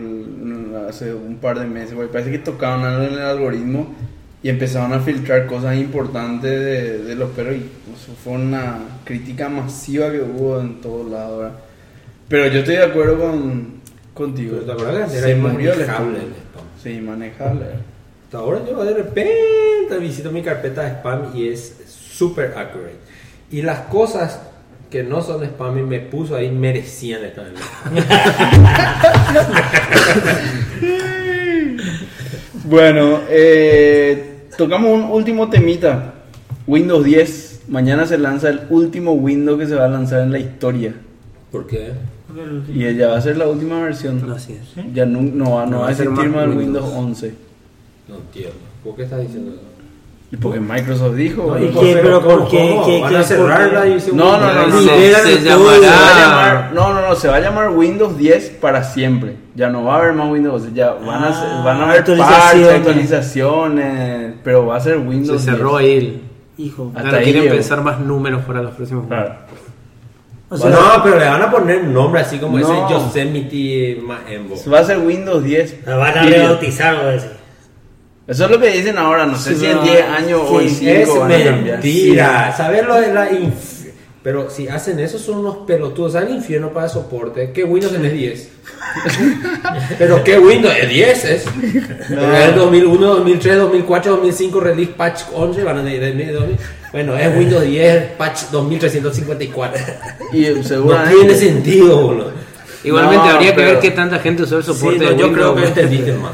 hace 0.88 1.14
un 1.14 1.36
par 1.36 1.58
de 1.58 1.66
meses. 1.66 1.94
güey. 1.94 2.08
Parece 2.08 2.30
que 2.30 2.38
tocaban 2.38 2.84
algo 2.84 3.04
en 3.04 3.14
el 3.14 3.20
algoritmo 3.20 3.94
y 4.42 4.48
empezaron 4.48 4.92
a 4.92 5.00
filtrar 5.00 5.46
cosas 5.46 5.76
importantes 5.76 6.50
de, 6.50 6.98
de 7.04 7.14
los 7.14 7.30
perros. 7.30 7.54
Y 7.56 7.70
eso 7.94 8.12
fue 8.22 8.34
una 8.34 8.78
crítica 9.04 9.48
masiva 9.48 10.10
que 10.10 10.20
hubo 10.20 10.60
en 10.60 10.80
todos 10.80 11.10
lados. 11.10 11.52
Pero 12.28 12.46
yo 12.48 12.60
estoy 12.60 12.76
de 12.76 12.84
acuerdo 12.84 13.18
con, 13.18 13.80
contigo. 14.14 14.58
Te 14.58 14.72
acuerdas 14.72 15.12
que 15.12 15.18
Se 15.20 15.30
era 15.30 15.40
murió 15.40 15.72
el 15.72 15.80
inmanejable 15.80 16.18
spam. 16.18 16.26
el 16.26 16.32
spam. 16.32 16.64
Sí, 16.82 17.00
manejable. 17.00 17.66
Hasta 18.24 18.38
ahora 18.38 18.60
yo 18.68 18.84
de 18.84 18.94
repente 18.94 19.98
visito 20.00 20.30
mi 20.32 20.42
carpeta 20.42 20.82
de 20.82 20.90
spam 20.90 21.30
y 21.34 21.48
es 21.48 21.76
super 21.88 22.54
accurate. 22.56 22.96
Y 23.50 23.62
las 23.62 23.80
cosas 23.86 24.40
que 24.90 25.02
no 25.02 25.22
son 25.22 25.42
spam 25.44 25.78
y 25.78 25.82
me 25.82 26.00
puso 26.00 26.36
ahí 26.36 26.50
merecían 26.50 27.24
estar 27.24 27.46
en 27.46 27.54
el 27.56 27.58
spam. 27.62 27.94
Bueno, 32.66 33.20
eh, 33.28 34.48
tocamos 34.59 34.93
un 34.93 35.05
último 35.10 35.48
temita. 35.48 36.14
Windows 36.66 37.05
10. 37.05 37.62
Mañana 37.68 38.06
se 38.06 38.18
lanza 38.18 38.48
el 38.48 38.60
último 38.70 39.12
Windows 39.12 39.59
que 39.59 39.66
se 39.66 39.74
va 39.76 39.84
a 39.84 39.88
lanzar 39.88 40.22
en 40.22 40.32
la 40.32 40.38
historia. 40.38 40.94
¿Por 41.52 41.66
qué? 41.66 41.93
Y 42.74 42.84
ella 42.84 43.09
va 43.09 43.18
a 43.18 43.20
ser 43.20 43.36
la 43.36 43.47
última 43.48 43.80
versión. 43.82 44.30
Así 44.32 44.55
es. 44.55 44.84
Ya 44.93 45.06
no, 45.06 45.22
no, 45.22 45.52
va- 45.55 45.64
no 45.64 45.70
No 45.70 45.76
va 45.78 45.82
va 45.84 45.88
a 45.88 45.90
existir 45.93 46.10
más 46.12 46.26
más 46.28 46.44
el 46.44 46.51
Windows. 46.59 46.84
Windows 46.86 46.93
11. 46.94 47.34
No 48.09 48.16
entiendo. 48.16 48.55
¿Por 48.84 48.97
qué 48.97 49.02
estás 49.05 49.20
diciendo 49.22 49.52
eso? 49.52 49.60
Y 50.32 50.36
porque 50.36 50.59
Microsoft 50.59 51.15
dijo. 51.15 51.57
¿Y 51.59 51.69
qué? 51.69 51.98
¿Pero 52.03 52.20
¿cómo- 52.20 52.39
por 52.39 52.48
qué? 52.48 53.01
¿Van 53.01 53.15
a 53.15 53.23
cerrarla 53.23 53.85
No, 54.12 54.36
no, 54.39 54.66
no, 54.69 54.81
Se, 54.82 55.09
el 55.09 55.15
se 55.15 55.36
todo. 55.36 55.40
Se 55.40 55.48
va 55.48 55.73
a 55.73 55.78
llamará. 55.78 56.20
llamar, 56.20 56.70
no, 56.74 56.93
no, 56.94 57.09
no, 57.09 57.15
se 57.15 57.28
va 57.28 57.36
a 57.36 57.40
llamar 57.40 57.70
Windows 57.70 58.19
10 58.19 58.51
para 58.61 58.82
siempre. 58.82 59.36
Ya 59.55 59.69
no 59.70 59.85
va 59.85 59.94
a 59.94 59.98
haber 59.98 60.12
más 60.15 60.28
Windows 60.31 60.62
11. 60.62 60.74
Ya 60.74 60.90
van 60.94 61.23
a, 61.23 61.28
ser- 61.32 61.48
Ah, 61.48 61.62
van 61.65 61.81
a 61.81 61.85
haber 61.85 61.98
actualizaciones. 62.01 62.43
parches, 62.43 62.69
actualizaciones, 63.36 64.35
pero 64.43 64.66
va 64.66 64.77
a 64.77 64.81
ser 64.81 64.98
Windows 64.98 65.40
Se 65.43 65.51
cerró 65.53 65.78
10. 65.78 65.81
ahí 65.81 65.97
el. 65.98 66.20
Hijo. 66.59 66.90
Hasta 66.94 67.20
quieren 67.20 67.48
pensar 67.48 67.82
más 67.82 68.01
números 68.01 68.43
para 68.47 68.62
los 68.62 68.73
próximos 68.74 69.07
Claro. 69.07 69.35
O 70.48 70.57
sea, 70.57 70.70
no, 70.70 70.78
pero 71.03 71.19
le 71.19 71.24
van 71.28 71.43
a 71.43 71.51
poner 71.51 71.81
un 71.82 71.93
nombre 71.93 72.20
así 72.20 72.39
como 72.39 72.57
No. 72.59 72.65
ese 72.66 72.93
Yosemite 72.94 74.01
Maembo. 74.03 74.55
Va 74.73 74.78
a 74.81 74.85
ser 74.85 74.98
Windows 74.98 75.43
10. 75.44 75.81
La 75.86 75.97
van 75.97 76.16
a 76.19 76.23
rebautizar, 76.23 76.97
voy 76.97 77.05
a 77.05 77.09
decir. 77.11 77.31
Eso 78.28 78.44
es 78.47 78.51
lo 78.51 78.59
que 78.61 78.70
dicen 78.70 78.98
ahora. 78.98 79.24
No 79.27 79.39
sé 79.39 79.55
Sí, 79.55 79.61
si 79.61 79.66
en 79.66 79.77
no. 79.77 79.82
10 79.82 80.03
años 80.05 80.40
o 80.48 80.61
en 80.61 80.69
Sí, 80.69 80.74
5 80.81 80.90
Es 80.93 81.09
van 81.19 81.32
a 81.32 81.44
cambiar. 81.44 81.78
mentira. 81.78 82.55
¿Sabes 82.57 82.85
lo 82.86 82.94
de 83.01 83.12
la 83.15 83.31
inf- 83.31 83.74
Pero 84.23 84.51
si 84.51 84.66
hacen 84.66 84.98
eso 84.98 85.19
son 85.20 85.39
unos 85.39 85.59
pelotudos. 85.59 86.15
¿Saben 86.15 86.31
el 86.31 86.35
infierno 86.36 86.70
para 86.73 86.89
soporte? 86.89 87.53
¿Qué 87.53 87.62
Windows 87.62 87.93
es 87.94 88.12
10? 88.12 88.48
Pero 89.98 90.24
¿qué 90.24 90.39
Windows 90.39 90.74
es 90.82 90.89
10? 90.89 91.24
Es. 91.24 91.44
Pero 92.09 92.36
es 92.36 92.57
2001, 92.57 93.07
2003, 93.07 93.57
2004, 93.59 94.12
2005, 94.16 94.61
release 94.61 94.93
patch 94.97 95.20
11. 95.32 95.62
Van 95.62 95.78
a 95.78 95.82
bueno, 96.93 97.16
es 97.16 97.36
Windows 97.36 97.62
10, 97.65 98.03
patch 98.19 98.43
2354. 98.51 99.81
Y 100.32 100.40
No 100.74 101.03
tiene 101.09 101.35
sentido, 101.35 102.01
boludo. 102.01 102.32
Igualmente 102.82 103.24
No, 103.27 103.32
habría 103.35 103.51
que 103.51 103.57
pero- 103.57 103.69
ver 103.73 103.81
qué 103.81 103.90
tanta 103.90 104.19
gente 104.19 104.43
usó 104.44 104.59
el 104.59 104.65
Sí, 104.65 104.73
soporte 104.73 105.05
no, 105.05 105.11
de 105.11 105.16
yo 105.16 105.32
creo 105.32 105.53
Windows. 105.53 105.61
que 105.74 105.81
entendiste 105.81 106.12
mal. 106.15 106.32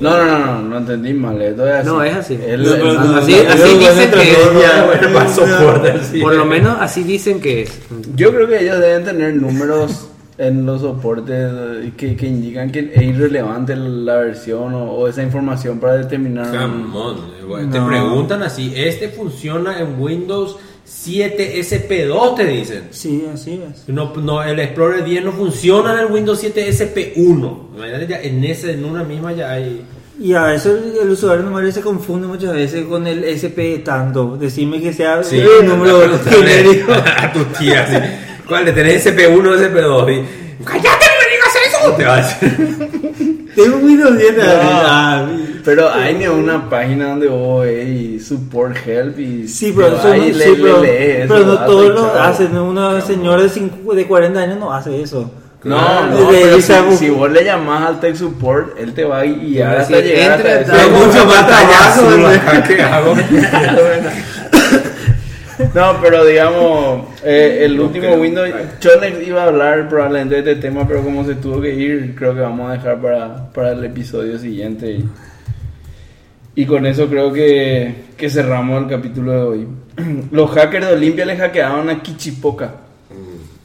No, 0.00 0.16
no, 0.16 0.24
no, 0.26 0.38
no, 0.38 0.62
no 0.62 0.78
entendí 0.78 1.12
mal. 1.14 1.40
Esto 1.40 1.66
es 1.66 1.74
así. 1.74 1.86
No, 1.88 2.02
es 2.02 2.16
así. 2.16 2.34
El- 2.46 2.62
No, 2.62 2.74
el- 2.74 2.82
no, 2.82 3.02
el- 3.02 3.18
así- 3.18 3.32
dicen 3.78 4.10
que- 4.10 6.04
sí. 6.10 6.20
Por 6.20 6.34
lo 6.34 6.44
menos 6.44 6.76
así 6.80 7.02
dicen 7.04 7.40
que 7.40 7.62
es. 7.62 7.78
Yo 8.14 8.30
creo 8.32 8.48
que 8.48 8.60
ellos 8.62 8.78
deben 8.80 9.04
tener 9.04 9.34
números 9.34 10.08
en 10.38 10.64
los 10.64 10.82
soportes 10.82 11.50
que, 11.96 12.14
que 12.14 12.26
indican 12.26 12.70
que 12.70 12.92
es 12.94 13.02
irrelevante 13.02 13.74
la 13.74 14.16
versión 14.18 14.72
o, 14.74 14.84
o 14.92 15.08
esa 15.08 15.22
información 15.22 15.78
para 15.80 15.94
determinar. 15.96 16.46
Come 16.50 16.96
on. 16.96 17.70
Te 17.72 17.78
No. 17.78 17.88
preguntan 17.88 18.42
así, 18.42 18.72
este 18.76 19.08
funciona 19.08 19.80
en 19.80 20.00
Windows 20.00 20.56
7 20.88 21.60
SP2, 21.60 22.36
te 22.36 22.44
dicen. 22.46 22.88
sí, 22.90 23.24
así 23.32 23.62
es. 23.62 23.88
No, 23.88 24.12
no, 24.16 24.42
el 24.42 24.58
Explorer 24.58 25.04
10 25.04 25.24
no 25.24 25.32
funciona 25.32 25.92
en 25.92 25.98
el 26.00 26.06
Windows 26.06 26.40
7 26.40 26.68
SP1. 26.70 27.76
Imagínate 27.76 28.06
ya 28.06 28.20
en 28.20 28.42
ese, 28.44 28.72
en 28.72 28.84
una 28.84 29.04
misma 29.04 29.32
ya 29.32 29.52
hay. 29.52 29.84
Y 30.18 30.32
a 30.34 30.44
veces 30.44 30.80
el, 31.00 31.10
usuario 31.10 31.44
número 31.44 31.70
se 31.70 31.80
confunde 31.80 32.26
muchas 32.26 32.52
veces 32.52 32.86
con 32.86 33.06
el 33.06 33.22
SP 33.24 33.84
tanto. 33.84 34.36
Decime 34.36 34.80
que 34.80 34.92
sea 34.92 35.22
Sí, 35.22 35.38
el 35.38 35.66
número 35.66 36.18
genérico. 36.24 36.92
a 37.16 37.32
tu 37.32 37.44
tía, 37.44 37.86
sí. 37.86 38.44
¿Cuál 38.48 38.64
le 38.64 38.72
tenés 38.72 39.06
SP1 39.06 39.46
o 39.46 39.56
SP2? 39.56 40.12
Y, 40.12 40.64
¡Cállate, 40.64 41.06
no 41.06 41.14
me 41.20 41.30
digas 41.30 41.54
eso! 41.68 41.92
Te 41.92 42.04
va 42.04 42.14
a 42.14 42.16
decir. 42.16 43.48
Tengo 43.54 43.76
Windows 43.76 44.18
10. 44.18 44.34
Ah, 44.40 44.60
ah, 44.86 45.28
Pero 45.64 45.90
hay 45.92 46.14
ni 46.14 46.26
una 46.26 46.68
página 46.68 47.10
donde 47.10 47.28
vos 47.28 47.66
y 47.66 48.18
support 48.20 48.76
help 48.86 49.18
y 49.18 49.46
Sí, 49.48 49.72
pero, 49.76 49.96
eso 49.96 50.08
no, 50.14 50.24
sí, 50.24 50.56
pero, 50.60 50.82
lees 50.82 51.26
pero 51.28 51.44
no 51.46 51.58
todos 51.64 51.84
y 51.86 51.88
lo 51.88 52.20
hacen. 52.22 52.56
Una 52.56 53.00
señora 53.00 53.42
de, 53.42 53.48
cinco- 53.48 53.94
de 53.94 54.06
40 54.06 54.40
años 54.40 54.58
no 54.58 54.72
hace 54.72 55.02
eso. 55.02 55.30
No, 55.64 56.06
no, 56.06 56.28
pero 56.30 56.60
si, 56.60 56.96
si 56.96 57.10
vos 57.10 57.30
le 57.32 57.44
llamás 57.44 57.88
al 57.88 58.00
tech 58.00 58.14
support, 58.14 58.78
él 58.78 58.94
te 58.94 59.04
va 59.04 59.20
a 59.20 59.24
guiar 59.24 59.78
hasta 59.78 60.00
llegar 60.00 60.36
entre 60.38 60.52
hasta 60.52 60.82
Hay 60.82 60.90
mucho 60.90 61.24
más 61.26 61.46
trabajo, 61.46 62.00
trabajo, 62.06 62.28
¿verdad? 62.28 62.66
¿qué 62.68 62.82
hago? 62.82 63.14
No, 65.74 65.98
pero 66.00 66.24
digamos, 66.24 67.06
eh, 67.24 67.62
el 67.64 67.80
último 67.80 68.14
Windows, 68.14 68.48
Chonex 68.78 69.26
iba 69.26 69.42
a 69.42 69.46
hablar 69.48 69.88
probablemente 69.88 70.40
de 70.40 70.52
este 70.52 70.62
tema, 70.68 70.86
pero 70.86 71.02
como 71.02 71.24
se 71.24 71.34
tuvo 71.34 71.60
que 71.60 71.74
ir, 71.74 72.14
creo 72.16 72.32
que 72.32 72.40
vamos 72.40 72.70
a 72.70 72.74
dejar 72.74 73.00
para, 73.00 73.50
para 73.52 73.72
el 73.72 73.84
episodio 73.84 74.38
siguiente. 74.38 75.00
Y, 76.58 76.66
con 76.66 76.86
eso 76.86 77.08
creo 77.08 77.32
que, 77.32 77.94
que 78.16 78.28
cerramos 78.28 78.82
el 78.82 78.88
capítulo 78.88 79.32
de 79.32 79.40
hoy. 79.40 79.68
Los 80.32 80.50
hackers 80.50 80.88
de 80.88 80.92
Olimpia 80.94 81.24
le 81.24 81.36
hackearon 81.36 81.88
a 81.88 82.02
Kichipoca. 82.02 82.74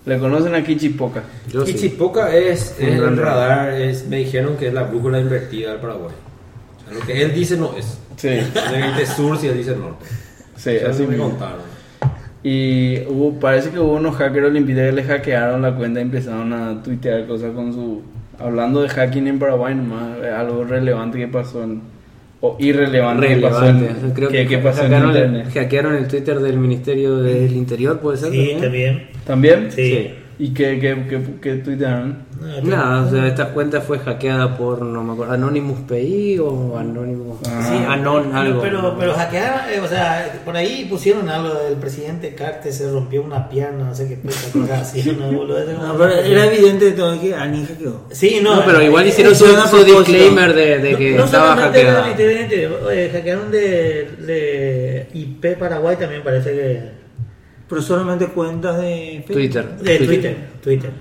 ¿Le 0.06 0.20
conocen 0.20 0.54
a 0.54 0.64
Kichipoca? 0.64 1.24
Yo 1.50 1.66
sí. 1.66 1.74
Kichipoca 1.74 2.36
es 2.36 2.76
Un 2.80 2.88
el 2.88 3.18
radar, 3.18 3.74
es, 3.74 4.08
me 4.08 4.18
dijeron 4.18 4.58
que 4.58 4.68
es 4.68 4.74
la 4.74 4.84
brújula 4.84 5.20
invertida 5.20 5.72
del 5.72 5.80
Paraguay. 5.80 6.14
O 6.78 6.84
sea, 6.84 7.00
lo 7.00 7.06
que 7.06 7.22
él 7.22 7.34
dice 7.34 7.58
no 7.58 7.76
es. 7.76 7.98
Sí, 8.18 8.28
Él 8.28 8.46
dice 8.98 9.16
sur 9.16 9.38
si 9.40 9.48
él 9.48 9.58
dice 9.58 9.76
norte. 9.76 10.06
Sí, 10.56 10.72
Eso 10.72 10.90
así 10.90 11.04
me 11.04 11.10
mismo. 11.10 11.30
contaron. 11.30 11.62
Y 12.44 13.00
hubo, 13.08 13.40
parece 13.40 13.72
que 13.72 13.80
hubo 13.80 13.94
unos 13.94 14.16
hackers 14.18 14.48
olimpistas 14.48 14.90
que 14.90 14.92
le 14.92 15.04
hackearon 15.04 15.62
la 15.62 15.74
cuenta 15.76 16.00
y 16.00 16.04
empezaron 16.04 16.54
a 16.54 16.84
tuitear 16.84 17.26
cosas 17.26 17.54
con 17.54 17.74
su... 17.74 18.02
Hablando 18.38 18.82
de 18.82 18.90
hacking 18.90 19.28
en 19.28 19.40
Paraguay 19.40 19.74
nomás, 19.74 20.22
algo 20.38 20.64
relevante 20.64 21.18
que 21.18 21.28
pasó 21.28 21.64
en... 21.64 21.93
O 22.46 22.58
irrelevante 22.60 23.26
que 23.26 23.38
pasó 23.38 23.66
en, 23.66 23.80
Relevante. 23.80 24.14
Creo 24.14 24.30
que, 24.30 24.38
que, 24.40 24.48
que 24.50 24.58
pasó 24.58 24.84
en 24.84 24.92
hackearon, 24.92 25.16
el, 25.16 25.16
internet. 25.16 25.54
hackearon 25.54 25.96
el 25.96 26.08
Twitter 26.10 26.40
del 26.42 26.58
Ministerio 26.58 27.18
del 27.20 27.56
Interior, 27.56 28.02
¿puede 28.02 28.18
ser? 28.18 28.32
Sí, 28.34 28.58
también. 28.60 29.08
¿También? 29.26 29.72
Sí. 29.72 29.82
¿Y 29.82 30.23
¿Y 30.44 30.54
qué, 30.54 30.78
qué, 30.78 31.06
qué, 31.10 31.24
qué 31.42 31.54
tuitearon? 31.64 32.18
No, 32.42 32.62
Nada, 32.70 33.06
o 33.06 33.10
sea, 33.10 33.28
esta 33.28 33.54
cuenta 33.54 33.80
fue 33.80 34.00
hackeada 34.00 34.58
por, 34.58 34.82
no 34.82 35.02
me 35.02 35.14
acuerdo, 35.14 35.32
Anonymous 35.32 35.80
PI 35.88 36.38
o 36.40 36.78
Anonymous. 36.78 37.38
Ah. 37.48 37.66
Sí, 37.66 37.76
Anon 37.88 38.36
algo. 38.36 38.62
Pero, 38.62 38.94
pero 39.00 39.14
hackearon, 39.14 39.62
eh, 39.70 39.80
o 39.80 39.88
sea, 39.88 40.42
por 40.44 40.58
ahí 40.58 40.86
pusieron 40.90 41.30
algo 41.30 41.54
del 41.54 41.76
presidente 41.78 42.36
Carter 42.36 42.74
se 42.74 42.92
rompió 42.92 43.24
una 43.24 43.48
pierna, 43.48 43.86
no 43.86 43.96
sé 43.96 44.10
qué 44.10 44.20
cosa, 44.20 44.82
así, 44.82 45.10
una 45.12 45.28
boludez 45.28 45.66
de- 45.66 45.76
No, 45.76 45.98
pero 45.98 46.12
era 46.12 46.46
evidente 46.48 46.86
de 46.88 46.92
todo 46.92 47.22
que 47.22 47.34
Ani 47.34 47.66
hackeó. 47.66 48.02
Sí, 48.12 48.42
no, 48.44 48.58
No, 48.58 48.66
pero 48.66 48.82
igual 48.82 49.06
eh, 49.06 49.10
hicieron 49.10 49.34
su, 49.36 49.46
disclaimer 49.46 50.54
de, 50.54 50.80
de 50.80 50.98
que 50.98 51.12
no, 51.12 51.20
no 51.20 51.24
estaba 51.24 51.56
hackeada. 51.56 52.10
literalmente, 52.10 52.70
eh, 52.92 53.10
hackearon 53.14 53.50
de, 53.50 54.10
de 54.20 55.08
IP 55.14 55.58
Paraguay 55.58 55.96
también 55.96 56.22
parece 56.22 56.52
que 56.52 57.03
Pero 57.74 57.82
solamente 57.82 58.28
cuentas 58.28 58.78
de 58.78 59.24
Facebook. 59.26 59.34
Twitter. 59.34 59.78
de 59.80 59.98
Twitter, 59.98 60.38
Twitter. 60.62 60.92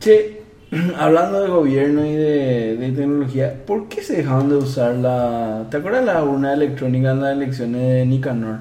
Che, 0.00 0.42
hablando 0.96 1.42
de 1.42 1.48
gobierno 1.50 2.06
y 2.06 2.14
de, 2.14 2.76
de 2.78 2.92
tecnología, 2.92 3.62
¿por 3.66 3.88
qué 3.90 4.02
se 4.02 4.16
dejaron 4.16 4.48
de 4.48 4.56
usar 4.56 4.94
la... 4.94 5.66
¿Te 5.70 5.76
acuerdas 5.76 6.06
la 6.06 6.24
urna 6.24 6.54
electrónica 6.54 7.10
en 7.10 7.20
las 7.20 7.36
elecciones 7.36 7.82
de 7.82 8.06
Nicanor? 8.06 8.56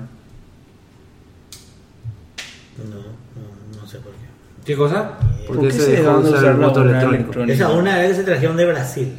No, 2.79 2.95
no, 2.95 3.79
no 3.81 3.87
sé 3.87 3.99
por 3.99 4.11
qué. 4.11 4.27
¿Qué 4.65 4.75
cosa? 4.75 5.17
¿Por 5.47 5.55
¿Por 5.55 5.67
qué 5.69 5.71
qué 5.71 5.79
se 5.79 5.91
dejaron 5.91 6.23
de 6.25 6.31
de 6.31 6.35
usar 6.35 6.51
el 6.51 6.57
voto 6.57 6.81
urna 6.81 7.01
electrónico? 7.03 7.15
electrónica? 7.15 7.53
Esa 7.53 7.69
una 7.71 7.97
vez 7.97 8.17
se 8.17 8.23
trajeron 8.25 8.57
de 8.57 8.65
Brasil. 8.65 9.13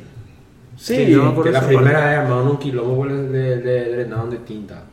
Sí, 0.77 1.07
Sí, 1.07 1.13
no 1.13 1.23
me 1.23 1.29
acuerdo 1.31 1.45
Que 1.45 1.51
la 1.51 1.67
primera 1.67 2.05
vez 2.11 2.19
armaron 2.19 2.49
un 2.49 2.59
quilombo 2.59 3.07
le, 3.07 3.23
le, 3.31 3.57
le 3.57 3.93
drenaron 3.93 4.29
de 4.29 4.37
tinta. 4.37 4.85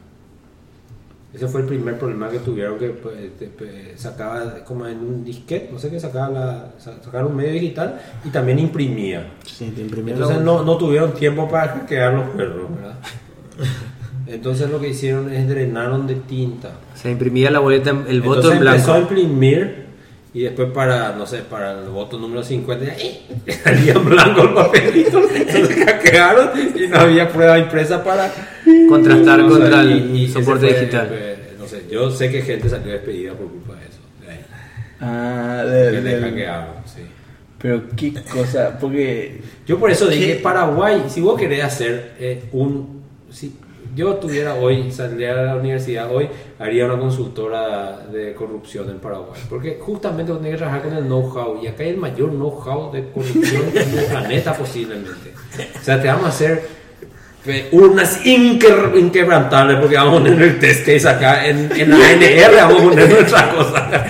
Ese 1.31 1.47
fue 1.47 1.61
el 1.61 1.67
primer 1.67 1.99
problema 1.99 2.27
que 2.29 2.39
tuvieron 2.39 2.79
que 2.79 2.89
pues, 2.89 3.15
te- 3.37 3.45
pe- 3.47 3.93
sacaba 3.95 4.63
como 4.65 4.87
en 4.87 4.97
un 4.97 5.23
disquete, 5.23 5.69
no 5.71 5.77
sé 5.77 5.91
qué, 5.91 5.99
sacaba 5.99 6.29
la, 6.29 6.67
sa- 6.79 7.01
sacar 7.03 7.23
un 7.25 7.35
medio 7.35 7.51
digital 7.53 8.01
y 8.25 8.29
también 8.29 8.57
imprimía. 8.57 9.31
Sí, 9.45 9.71
te 9.75 9.81
Entonces 9.83 10.41
no, 10.41 10.63
no 10.63 10.77
tuvieron 10.77 11.13
tiempo 11.13 11.47
para 11.47 11.71
hackear 11.73 12.13
los 12.15 12.29
perros, 12.29 12.75
¿verdad? 12.75 12.95
Entonces 14.27 14.69
lo 14.69 14.79
que 14.79 14.89
hicieron 14.89 15.31
es 15.31 15.47
drenaron 15.47 16.05
de 16.07 16.15
tinta. 16.15 16.71
Se 16.95 17.11
imprimía 17.11 17.49
la 17.51 17.59
boleta, 17.59 17.91
el 18.07 18.21
voto 18.21 18.51
Entonces 18.51 18.61
en 18.61 18.67
empezó 18.67 18.93
a 18.93 18.97
blanco. 18.99 19.13
imprimir 19.15 19.85
y 20.33 20.41
después 20.41 20.69
para, 20.71 21.13
no 21.15 21.25
sé, 21.25 21.39
para 21.39 21.71
el 21.79 21.89
voto 21.89 22.17
número 22.19 22.43
50 22.43 22.85
ya, 22.85 22.93
¡eh! 22.97 23.21
salía 23.63 23.93
en 23.93 24.05
blanco 24.05 24.41
el 24.43 24.53
papelito. 24.53 25.21
Entonces 25.35 25.85
hackearon 25.85 26.49
y 26.75 26.87
no 26.87 26.97
había 26.99 27.29
prueba 27.29 27.57
impresa 27.57 28.03
para 28.03 28.31
Contrastar 28.87 29.45
contra 29.47 29.83
y- 29.83 29.91
el 29.93 30.15
y 30.15 30.27
soporte 30.27 30.67
fue, 30.67 30.79
digital. 30.79 31.09
no 31.59 31.67
sé, 31.67 31.83
yo 31.91 32.11
sé 32.11 32.29
que 32.31 32.41
gente 32.43 32.69
salió 32.69 32.91
despedida 32.93 33.33
por 33.33 33.47
culpa 33.49 33.73
de 33.75 33.81
eso. 33.87 33.99
de 34.25 34.31
ahí, 34.31 34.45
Ah, 35.01 35.63
de, 35.65 35.91
que 35.91 36.01
de- 36.01 36.19
le 36.19 36.29
hackearon, 36.29 36.67
sí. 36.85 37.01
Pero 37.61 37.83
qué 37.97 38.13
cosa, 38.31 38.77
porque... 38.79 39.41
Yo 39.67 39.77
por 39.79 39.91
eso 39.91 40.07
dije, 40.07 40.35
Paraguay, 40.41 41.05
si 41.09 41.19
vos 41.21 41.37
querés 41.39 41.63
hacer 41.63 42.13
eh, 42.19 42.43
un... 42.53 43.01
Si 43.31 43.53
yo 43.95 44.15
tuviera 44.15 44.55
hoy, 44.55 44.91
saldría 44.91 45.31
a 45.31 45.43
la 45.43 45.55
universidad 45.55 46.09
hoy, 46.11 46.27
haría 46.59 46.85
una 46.85 46.99
consultora 46.99 47.99
de 48.11 48.33
corrupción 48.33 48.89
en 48.89 48.99
Paraguay. 48.99 49.39
Porque 49.49 49.77
justamente 49.81 50.31
tenés 50.33 50.51
que 50.51 50.57
trabajar 50.57 50.81
con 50.83 50.93
el 50.97 51.03
know-how. 51.05 51.59
Y 51.63 51.67
acá 51.67 51.83
hay 51.83 51.89
el 51.89 51.97
mayor 51.97 52.29
know-how 52.31 52.91
de 52.91 53.09
corrupción 53.11 53.73
del 53.73 54.05
planeta 54.05 54.53
posiblemente. 54.53 55.33
O 55.79 55.83
sea, 55.83 56.01
te 56.01 56.07
vamos 56.07 56.25
a 56.25 56.29
hacer 56.29 56.79
eh, 57.45 57.69
urnas 57.71 58.25
inque- 58.25 58.99
inquebrantables 58.99 59.77
porque 59.79 59.95
vamos 59.95 60.19
a 60.19 60.23
poner 60.23 60.41
el 60.41 60.59
test 60.59 60.85
case 60.85 61.07
acá 61.07 61.47
en, 61.47 61.71
en 61.73 61.93
ANR 61.93 62.55
vamos 62.57 62.81
a 62.81 62.83
poner 62.89 63.09
nuestra 63.09 63.49
cosa 63.55 64.05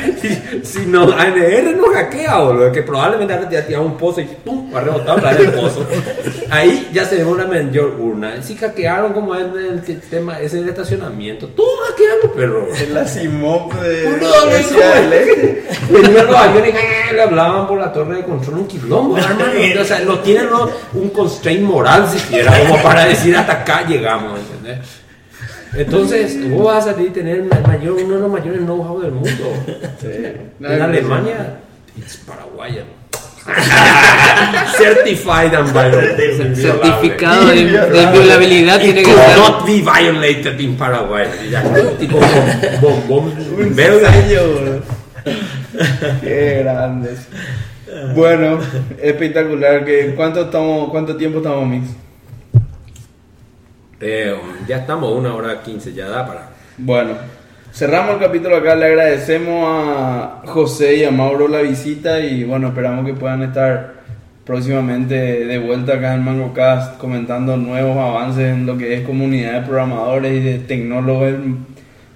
si, 0.64 0.86
no 0.86 1.03
ANR 1.11 1.76
no 1.77 1.88
hackea 1.94 2.38
boludo 2.40 2.72
que 2.72 2.84
probablemente 2.84 3.34
ahora 3.34 3.49
te 3.49 3.61
tira 3.64 3.80
un 3.81 3.98
pozo 3.98 4.22
y 4.22 4.26
¡pum! 4.26 4.73
va 4.73 4.80
a 4.80 4.84
rebotar 4.84 5.18
otra 5.18 5.31
vez 5.31 5.40
el 5.41 5.52
pozo 5.53 5.86
ahí 6.49 6.90
ya 6.94 7.06
se 7.06 7.18
ve 7.18 7.26
una 7.26 7.45
mayor 7.45 7.95
urna 7.99 8.41
si 8.41 8.56
hackearon 8.56 9.14
como 9.14 9.36
en 9.36 9.52
el 9.57 9.81
te- 9.84 9.95
tema 9.95 10.40
ese 10.40 10.57
del 10.57 10.69
estacionamiento 10.69 11.48
tú 11.48 11.64
hackearon 11.88 12.31
perro 12.36 12.68
El 12.76 12.98
Asimov 12.98 13.73
de... 13.81 14.03
Boludo, 14.03 14.45
de 14.48 14.61
no, 14.61 14.68
Ciudad 14.68 14.94
¿cómo 14.95 15.10
del 15.10 15.14
Este. 15.14 15.64
Venían 15.90 16.26
los 16.27 16.36
aviones 16.36 16.73
y 17.11 17.14
le 17.15 17.22
hablaban 17.23 17.68
por 17.68 17.80
la 17.80 17.91
torre 17.91 18.18
de 18.18 18.23
control 18.23 18.60
un 18.60 18.68
quilombo, 18.68 19.18
hermano. 19.18 19.44
O 19.81 19.84
sea, 19.84 19.99
no 19.99 20.19
tienen 20.19 20.48
un 20.94 21.10
constraint 21.10 21.61
moral 21.64 22.07
siquiera 22.10 22.52
como 22.60 22.81
para 22.84 23.06
decir 23.06 23.36
hasta 23.36 23.53
acá 23.53 23.86
llegamos, 23.88 24.40
¿entendés? 24.40 24.80
Entonces, 25.73 26.49
vos 26.51 26.65
vas 26.65 26.87
a 26.87 26.95
tener 26.95 27.43
mayor, 27.67 27.93
uno 27.93 28.15
de 28.15 28.21
los 28.21 28.31
mayores 28.31 28.61
know-how 28.61 28.99
del 29.01 29.11
mundo. 29.11 29.53
En 30.61 30.81
Alemania, 30.81 31.59
es 32.05 32.17
Paraguay. 32.17 32.83
Certified 34.77 35.53
and 35.55 35.71
violated. 35.73 36.55
Certificado 36.55 37.47
de, 37.47 37.65
de 37.65 38.01
inviolabilidad 38.03 38.79
tiene 38.79 39.03
que 39.03 39.09
estar. 39.09 39.37
not 39.37 39.65
be 39.65 39.81
violated 39.81 40.59
in 40.59 40.75
Paraguay. 40.75 41.27
Tipo 41.99 42.19
bombón 42.81 43.33
Un 43.57 43.75
belga. 43.75 44.11
sello. 44.11 44.81
Qué 46.21 46.59
grandes. 46.63 47.27
Bueno, 48.15 48.59
espectacular. 49.01 49.83
Que, 49.85 50.13
¿cuánto, 50.15 50.41
estamos, 50.41 50.89
¿Cuánto 50.91 51.15
tiempo 51.15 51.39
estamos, 51.39 51.67
Mix? 51.67 51.87
Eh, 54.01 54.34
ya 54.65 54.77
estamos 54.77 55.11
una 55.13 55.34
hora 55.34 55.61
quince, 55.61 55.93
ya 55.93 56.07
da 56.07 56.26
para. 56.26 56.49
Bueno, 56.77 57.11
cerramos 57.73 58.13
el 58.13 58.19
capítulo 58.19 58.55
acá. 58.55 58.76
Le 58.76 58.85
agradecemos 58.85 59.65
a 59.67 60.41
José 60.45 60.97
y 60.97 61.03
a 61.03 61.11
Mauro 61.11 61.49
la 61.49 61.61
visita 61.61 62.19
y 62.19 62.45
bueno, 62.45 62.69
esperamos 62.69 63.05
que 63.05 63.13
puedan 63.13 63.43
estar 63.43 63.99
próximamente 64.45 65.45
de 65.45 65.59
vuelta 65.59 65.95
acá 65.95 66.15
en 66.15 66.23
MangoCast 66.23 66.97
comentando 66.97 67.57
nuevos 67.57 67.97
avances 67.97 68.45
en 68.45 68.65
lo 68.65 68.77
que 68.77 68.95
es 68.95 69.01
comunidad 69.01 69.61
de 69.61 69.67
programadores 69.67 70.34
y 70.34 70.39
de 70.39 70.59
tecnólogos 70.59 71.34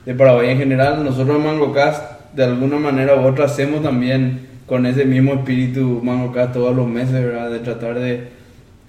de 0.05 0.15
Paraguay 0.15 0.51
en 0.51 0.57
general. 0.57 1.03
Nosotros 1.03 1.35
en 1.35 1.43
MangoCast 1.43 2.33
de 2.33 2.45
alguna 2.45 2.77
manera 2.77 3.15
u 3.15 3.25
otra 3.27 3.45
hacemos 3.45 3.83
también 3.83 4.47
con 4.65 4.85
ese 4.85 5.03
mismo 5.03 5.33
espíritu 5.33 5.99
MangoCast 6.01 6.53
todos 6.53 6.73
los 6.73 6.87
meses, 6.87 7.13
¿verdad? 7.13 7.51
De 7.51 7.59
tratar 7.59 7.99
de 7.99 8.42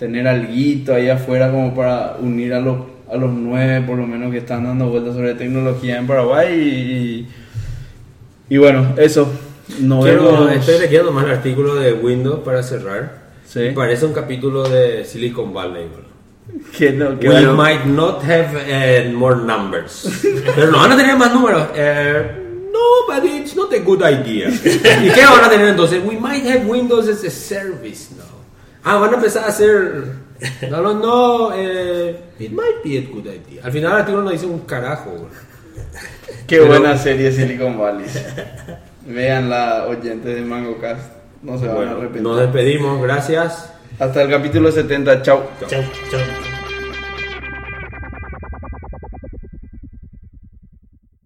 tener 0.05 0.29
alguito 0.29 0.95
ahí 0.95 1.09
afuera 1.09 1.51
como 1.51 1.75
para 1.75 2.17
unir 2.21 2.53
a 2.53 2.61
los, 2.61 2.77
a 3.11 3.17
los 3.17 3.33
nueve 3.33 3.83
por 3.87 3.97
lo 3.97 4.07
menos 4.07 4.31
que 4.31 4.39
están 4.39 4.65
dando 4.65 4.91
vueltas 4.91 5.15
sobre 5.15 5.35
tecnología 5.35 5.97
en 5.97 6.07
Paraguay 6.07 6.53
y, 8.49 8.55
y, 8.55 8.59
bueno, 8.59 8.95
eso. 8.99 9.33
Nos 9.81 10.05
Quiero, 10.05 10.25
vemos. 10.25 10.53
estoy 10.53 10.79
leyendo 10.79 11.11
más 11.11 11.25
el 11.25 11.31
artículo 11.31 11.75
de 11.77 11.95
Windows 11.95 12.41
para 12.45 12.63
cerrar. 12.63 13.25
Sí. 13.47 13.71
Parece 13.75 14.05
un 14.05 14.13
capítulo 14.13 14.69
de 14.69 15.05
Silicon 15.07 15.55
Valley. 15.55 15.87
Que 16.77 16.91
no, 16.93 17.19
que 17.19 17.27
We 17.29 17.35
bueno. 17.35 17.55
might 17.55 17.87
not 17.87 18.23
have 18.23 18.51
eh, 18.67 19.11
more 19.11 19.35
numbers. 19.37 20.07
Pero 20.55 20.71
no 20.71 20.79
van 20.79 20.93
a 20.93 20.97
tener 20.97 21.17
más 21.17 21.33
números. 21.33 21.69
Eh, 21.75 22.71
no, 22.71 22.81
but 23.09 23.25
it's 23.25 23.57
not 23.57 23.73
a 23.73 23.79
good 23.79 24.03
idea. 24.03 24.49
¿Y 25.05 25.09
qué 25.11 25.25
van 25.25 25.45
a 25.45 25.49
tener 25.49 25.69
entonces? 25.69 26.03
We 26.05 26.17
might 26.21 26.45
have 26.47 26.67
Windows 26.69 27.09
as 27.09 27.25
a 27.25 27.31
service 27.31 28.11
now. 28.15 28.34
Ah, 28.85 28.97
van 28.98 29.12
a 29.12 29.16
empezar 29.16 29.44
a 29.44 29.48
hacer. 29.48 30.05
No, 30.70 30.82
no, 30.82 30.94
no. 30.94 31.52
Eh, 31.56 32.16
it 32.39 32.51
might 32.52 32.82
be 32.85 32.98
a 32.98 33.02
good 33.11 33.24
idea. 33.27 33.62
Al 33.65 33.73
final 33.73 33.93
el 33.93 33.98
artículo 33.98 34.24
no 34.24 34.31
dice 34.31 34.47
un 34.47 34.61
carajo. 34.61 35.11
bro. 35.12 35.28
Qué 36.47 36.56
Pero- 36.59 36.66
buena 36.66 36.98
serie 36.98 37.32
Silicon 37.32 37.78
Valley. 37.78 38.06
Vean 39.06 39.48
la 39.51 39.86
oyentes 39.86 40.35
de 40.35 40.40
MangoCast. 40.43 41.12
No 41.43 41.59
se 41.59 41.66
van 41.66 41.73
a 41.73 41.77
Bueno, 41.77 41.90
arrepentir. 41.93 42.23
nos 42.23 42.40
despedimos. 42.40 43.02
Gracias. 43.02 43.70
Hasta 43.98 44.23
el 44.23 44.31
capítulo 44.31 44.70
70. 44.73 45.23
Chao. 45.23 45.48
Chau, 45.61 45.82
chau. 46.11 46.44